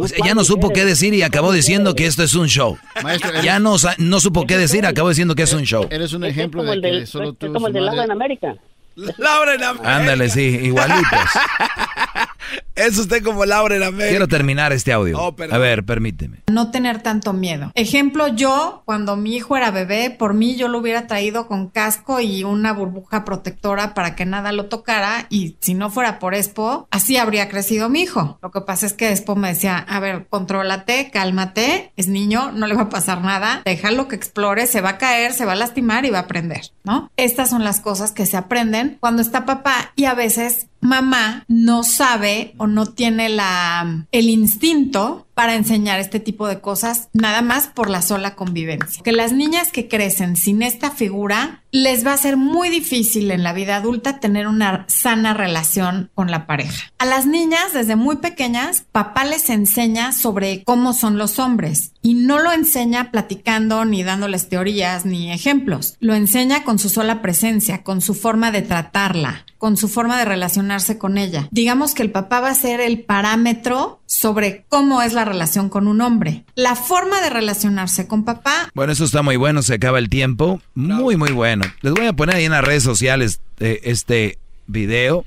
O 0.00 0.08
sea, 0.08 0.18
ya 0.24 0.34
no 0.34 0.42
supo 0.44 0.70
qué 0.70 0.84
decir 0.86 1.12
y 1.12 1.22
acabó 1.22 1.52
diciendo 1.52 1.94
que 1.94 2.06
esto 2.06 2.22
es 2.22 2.34
un 2.34 2.46
show. 2.48 2.78
Maestro, 3.02 3.30
Ya 3.42 3.58
no, 3.58 3.76
no 3.98 4.20
supo 4.20 4.46
qué 4.46 4.56
decir, 4.56 4.86
acabó 4.86 5.10
diciendo 5.10 5.34
que 5.34 5.42
es 5.42 5.52
un 5.52 5.64
show. 5.64 5.86
Eres 5.90 6.14
un 6.14 6.24
Es 6.24 6.30
ejemplo 6.30 6.60
como 6.62 6.70
de 6.70 6.76
el 6.76 6.82
que 6.82 6.90
del, 6.90 7.06
solo 7.06 7.30
es 7.30 7.38
tú 7.38 7.52
como 7.52 7.66
el 7.66 7.72
del 7.74 7.82
madre- 7.84 7.92
agua 8.00 8.04
en 8.04 8.10
América. 8.10 8.56
Laura 8.94 9.54
en 9.54 9.62
América. 9.62 9.96
Ándale, 9.96 10.28
sí, 10.28 10.42
igualitos. 10.62 11.02
Es 12.74 12.98
usted 12.98 13.22
como 13.22 13.44
Laura 13.44 13.76
en 13.76 13.82
América. 13.82 14.08
Quiero 14.08 14.28
terminar 14.28 14.72
este 14.72 14.92
audio. 14.92 15.18
Oh. 15.20 15.36
A 15.50 15.58
ver, 15.58 15.84
permíteme. 15.84 16.38
No 16.50 16.70
tener 16.70 17.02
tanto 17.02 17.32
miedo. 17.32 17.70
Ejemplo, 17.74 18.28
yo, 18.28 18.82
cuando 18.86 19.16
mi 19.16 19.36
hijo 19.36 19.56
era 19.56 19.70
bebé, 19.70 20.10
por 20.10 20.32
mí 20.34 20.56
yo 20.56 20.68
lo 20.68 20.78
hubiera 20.78 21.06
traído 21.06 21.46
con 21.46 21.68
casco 21.68 22.20
y 22.20 22.44
una 22.44 22.72
burbuja 22.72 23.24
protectora 23.24 23.94
para 23.94 24.16
que 24.16 24.24
nada 24.24 24.52
lo 24.52 24.66
tocara 24.66 25.26
y 25.28 25.56
si 25.60 25.74
no 25.74 25.90
fuera 25.90 26.18
por 26.18 26.34
Expo, 26.34 26.88
así 26.90 27.18
habría 27.18 27.48
crecido 27.48 27.88
mi 27.88 28.02
hijo. 28.02 28.38
Lo 28.42 28.50
que 28.50 28.62
pasa 28.62 28.86
es 28.86 28.94
que 28.94 29.10
Expo 29.10 29.36
me 29.36 29.48
decía, 29.48 29.76
a 29.76 30.00
ver, 30.00 30.26
contrólate, 30.28 31.10
cálmate, 31.10 31.92
es 31.96 32.08
niño, 32.08 32.52
no 32.52 32.66
le 32.66 32.74
va 32.74 32.82
a 32.82 32.88
pasar 32.88 33.20
nada, 33.22 33.62
déjalo 33.64 34.08
que 34.08 34.16
explore, 34.16 34.66
se 34.66 34.80
va 34.80 34.90
a 34.90 34.98
caer, 34.98 35.32
se 35.32 35.44
va 35.44 35.52
a 35.52 35.56
lastimar 35.56 36.04
y 36.06 36.10
va 36.10 36.18
a 36.18 36.22
aprender, 36.22 36.72
¿no? 36.84 37.10
Estas 37.16 37.50
son 37.50 37.64
las 37.64 37.80
cosas 37.80 38.12
que 38.12 38.26
se 38.26 38.36
aprenden 38.36 38.81
cuando 39.00 39.22
está 39.22 39.44
papá 39.44 39.92
y 39.96 40.04
a 40.04 40.14
veces 40.14 40.66
mamá 40.82 41.44
no 41.48 41.84
sabe 41.84 42.54
o 42.58 42.66
no 42.66 42.86
tiene 42.86 43.30
la, 43.30 44.04
el 44.12 44.28
instinto 44.28 45.26
para 45.34 45.54
enseñar 45.54 45.98
este 45.98 46.20
tipo 46.20 46.46
de 46.46 46.60
cosas 46.60 47.08
nada 47.12 47.40
más 47.40 47.68
por 47.68 47.88
la 47.88 48.02
sola 48.02 48.34
convivencia. 48.34 49.02
Que 49.02 49.12
las 49.12 49.32
niñas 49.32 49.72
que 49.72 49.88
crecen 49.88 50.36
sin 50.36 50.62
esta 50.62 50.90
figura 50.90 51.62
les 51.70 52.06
va 52.06 52.12
a 52.12 52.18
ser 52.18 52.36
muy 52.36 52.68
difícil 52.68 53.30
en 53.30 53.42
la 53.42 53.54
vida 53.54 53.76
adulta 53.76 54.20
tener 54.20 54.46
una 54.46 54.84
sana 54.88 55.32
relación 55.32 56.10
con 56.14 56.30
la 56.30 56.46
pareja. 56.46 56.92
A 56.98 57.06
las 57.06 57.24
niñas 57.24 57.72
desde 57.72 57.96
muy 57.96 58.16
pequeñas, 58.16 58.84
papá 58.92 59.24
les 59.24 59.48
enseña 59.48 60.12
sobre 60.12 60.64
cómo 60.64 60.92
son 60.92 61.16
los 61.16 61.38
hombres 61.38 61.92
y 62.02 62.12
no 62.14 62.38
lo 62.38 62.52
enseña 62.52 63.10
platicando 63.10 63.86
ni 63.86 64.02
dándoles 64.02 64.50
teorías 64.50 65.06
ni 65.06 65.32
ejemplos. 65.32 65.96
Lo 65.98 66.14
enseña 66.14 66.62
con 66.62 66.78
su 66.78 66.90
sola 66.90 67.22
presencia, 67.22 67.82
con 67.82 68.02
su 68.02 68.14
forma 68.14 68.50
de 68.50 68.62
tratarla, 68.62 69.46
con 69.56 69.78
su 69.78 69.88
forma 69.88 70.18
de 70.18 70.26
relacionarse 70.26 70.71
con 70.98 71.18
ella. 71.18 71.48
Digamos 71.50 71.94
que 71.94 72.02
el 72.02 72.10
papá 72.10 72.40
va 72.40 72.50
a 72.50 72.54
ser 72.54 72.80
el 72.80 73.02
parámetro 73.02 74.00
sobre 74.06 74.64
cómo 74.68 75.02
es 75.02 75.12
la 75.12 75.24
relación 75.24 75.68
con 75.68 75.86
un 75.86 76.00
hombre. 76.00 76.44
La 76.54 76.76
forma 76.76 77.20
de 77.20 77.30
relacionarse 77.30 78.06
con 78.06 78.24
papá 78.24 78.70
Bueno, 78.74 78.92
eso 78.92 79.04
está 79.04 79.22
muy 79.22 79.36
bueno, 79.36 79.62
se 79.62 79.74
acaba 79.74 79.98
el 79.98 80.08
tiempo. 80.08 80.60
Muy, 80.74 81.16
muy 81.16 81.32
bueno. 81.32 81.64
Les 81.82 81.92
voy 81.92 82.06
a 82.06 82.12
poner 82.14 82.36
ahí 82.36 82.44
en 82.44 82.52
las 82.52 82.64
redes 82.64 82.82
sociales 82.82 83.40
eh, 83.60 83.80
este 83.84 84.38
video 84.66 85.24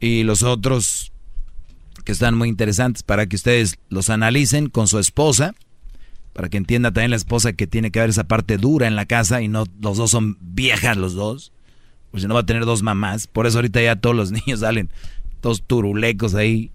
y 0.00 0.24
los 0.24 0.42
otros 0.42 1.12
que 2.04 2.12
están 2.12 2.36
muy 2.36 2.48
interesantes 2.48 3.02
para 3.02 3.26
que 3.26 3.36
ustedes 3.36 3.78
los 3.88 4.10
analicen 4.10 4.68
con 4.68 4.88
su 4.88 4.98
esposa, 4.98 5.54
para 6.32 6.48
que 6.48 6.56
entienda 6.56 6.92
también 6.92 7.10
la 7.10 7.16
esposa 7.16 7.52
que 7.52 7.66
tiene 7.66 7.90
que 7.90 8.00
haber 8.00 8.10
esa 8.10 8.24
parte 8.24 8.58
dura 8.58 8.86
en 8.86 8.96
la 8.96 9.06
casa 9.06 9.42
y 9.42 9.48
no 9.48 9.64
los 9.80 9.96
dos 9.96 10.10
son 10.10 10.38
viejas 10.40 10.96
los 10.96 11.14
dos, 11.14 11.52
pues 12.16 12.22
si 12.22 12.28
no 12.28 12.34
va 12.34 12.40
a 12.40 12.46
tener 12.46 12.64
dos 12.64 12.82
mamás. 12.82 13.26
Por 13.26 13.46
eso 13.46 13.58
ahorita 13.58 13.82
ya 13.82 13.94
todos 13.94 14.16
los 14.16 14.32
niños 14.46 14.60
salen 14.60 14.88
todos 15.42 15.62
turulecos 15.62 16.34
ahí. 16.34 16.70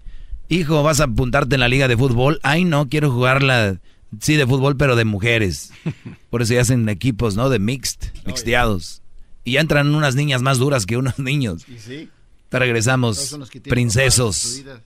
Hijo, 0.48 0.84
¿vas 0.84 1.00
a 1.00 1.04
apuntarte 1.04 1.56
en 1.56 1.60
la 1.62 1.66
liga 1.68 1.88
de 1.88 1.96
fútbol? 1.96 2.38
Ay, 2.44 2.64
no, 2.64 2.88
quiero 2.88 3.10
jugar 3.10 3.42
la... 3.42 3.80
Sí, 4.20 4.36
de 4.36 4.46
fútbol, 4.46 4.76
pero 4.76 4.94
de 4.94 5.04
mujeres. 5.04 5.72
Por 6.30 6.42
eso 6.42 6.54
ya 6.54 6.60
hacen 6.60 6.88
equipos, 6.88 7.34
¿no? 7.34 7.50
De 7.50 7.58
mixed, 7.58 8.12
mixteados. 8.24 9.02
Y 9.42 9.54
ya 9.54 9.60
entran 9.60 9.92
unas 9.92 10.14
niñas 10.14 10.42
más 10.42 10.58
duras 10.58 10.86
que 10.86 10.96
unos 10.96 11.18
niños. 11.18 11.68
Y 11.68 11.78
sí. 11.80 12.08
Te 12.48 12.60
regresamos, 12.60 13.36
princesos. 13.64 14.58
vida. 14.58 14.80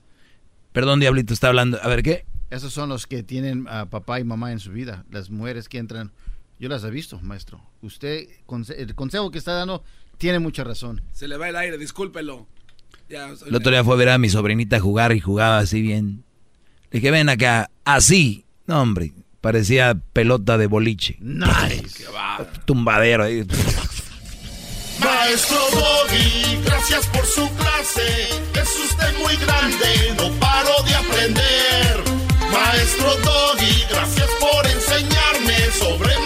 Perdón, 0.73 1.01
Diablito, 1.01 1.35
está 1.35 1.49
hablando. 1.49 1.79
A 1.83 1.89
ver, 1.89 2.03
¿qué? 2.03 2.25
Esos 2.49 2.73
son 2.73 2.89
los 2.89 3.07
que 3.07 3.23
tienen 3.23 3.67
a 3.69 3.91
papá 3.91 4.21
y 4.21 4.25
mamá 4.25 4.53
en 4.53 4.59
su 4.59 4.73
vida. 4.73 5.05
Las 5.11 5.29
mujeres 5.29 5.69
que 5.69 5.77
entran. 5.77 6.13
Yo 6.59 6.71
las 6.71 6.83
he 6.83 6.91
visto, 6.91 7.21
maestro. 7.21 7.61
Usted, 7.83 8.27
el 8.79 8.95
consejo 8.95 9.31
que 9.31 9.37
está 9.37 9.53
dando, 9.53 9.85
tiene 10.19 10.39
mucha 10.39 10.65
razón. 10.65 11.03
Se 11.13 11.29
le 11.29 11.37
va 11.37 11.49
el 11.49 11.57
aire, 11.57 11.79
discúlpelo. 11.79 12.47
Ya, 13.09 13.29
El 13.47 13.55
otro 13.55 13.71
día 13.71 13.85
fue 13.85 13.95
a 13.95 13.99
ver 13.99 14.09
a 14.09 14.19
mi 14.19 14.29
sobrinita 14.29 14.81
jugar 14.81 15.13
y 15.13 15.21
jugaba 15.21 15.59
así 15.59 15.81
bien. 15.81 16.25
Le 16.91 16.99
dije, 17.01 17.11
ven 17.11 17.29
acá, 17.29 17.71
así. 17.85 18.45
No, 18.67 18.81
hombre, 18.83 19.13
parecía 19.41 19.95
pelota 20.13 20.59
de 20.59 20.67
boliche. 20.67 21.17
Nice. 21.21 22.05
Tumbadero 22.65 23.25
ahí. 23.25 23.47
Maestro 24.99 25.59
Doggy, 25.73 26.63
gracias 26.65 27.07
por 27.09 27.25
su 27.27 27.49
clase. 27.55 28.29
Es 28.55 28.91
usted 28.91 29.19
muy 29.23 29.37
grande, 29.37 30.15
no 30.17 30.41
paro 30.41 30.73
de 30.85 30.95
aprender. 30.95 32.05
Maestro 32.51 33.15
Doggy, 33.19 33.85
gracias 33.91 34.29
por 34.41 34.67
enseñarme 34.67 35.71
sobre 35.79 36.26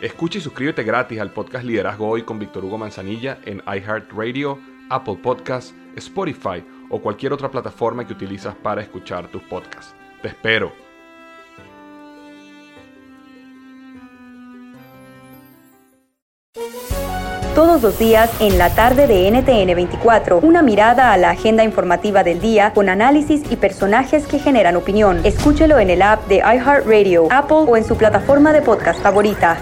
Escucha 0.00 0.36
y 0.36 0.42
suscríbete 0.42 0.82
gratis 0.82 1.18
al 1.20 1.30
podcast 1.30 1.64
Liderazgo 1.64 2.06
Hoy 2.06 2.22
con 2.22 2.38
Víctor 2.38 2.62
Hugo 2.66 2.76
Manzanilla 2.76 3.38
en 3.46 3.62
iHeartRadio, 3.66 4.58
Apple 4.90 5.18
Podcasts, 5.22 5.74
Spotify 5.96 6.62
o 6.90 7.00
cualquier 7.00 7.32
otra 7.32 7.50
plataforma 7.50 8.06
que 8.06 8.12
utilizas 8.12 8.54
para 8.56 8.82
escuchar 8.82 9.28
tus 9.28 9.42
podcasts. 9.44 9.94
Te 10.20 10.28
espero. 10.28 10.70
Todos 17.54 17.80
los 17.80 17.98
días 17.98 18.30
en 18.42 18.58
la 18.58 18.74
tarde 18.74 19.06
de 19.06 19.30
NTN 19.30 19.74
24, 19.74 20.40
una 20.40 20.60
mirada 20.60 21.14
a 21.14 21.16
la 21.16 21.30
agenda 21.30 21.64
informativa 21.64 22.22
del 22.22 22.38
día 22.38 22.74
con 22.74 22.90
análisis 22.90 23.50
y 23.50 23.56
personajes 23.56 24.26
que 24.26 24.38
generan 24.38 24.76
opinión. 24.76 25.24
Escúchelo 25.24 25.78
en 25.78 25.88
el 25.88 26.02
app 26.02 26.28
de 26.28 26.36
iHeartRadio, 26.40 27.28
Apple 27.30 27.64
o 27.66 27.78
en 27.78 27.84
su 27.84 27.96
plataforma 27.96 28.52
de 28.52 28.60
podcast 28.60 29.00
favorita. 29.00 29.56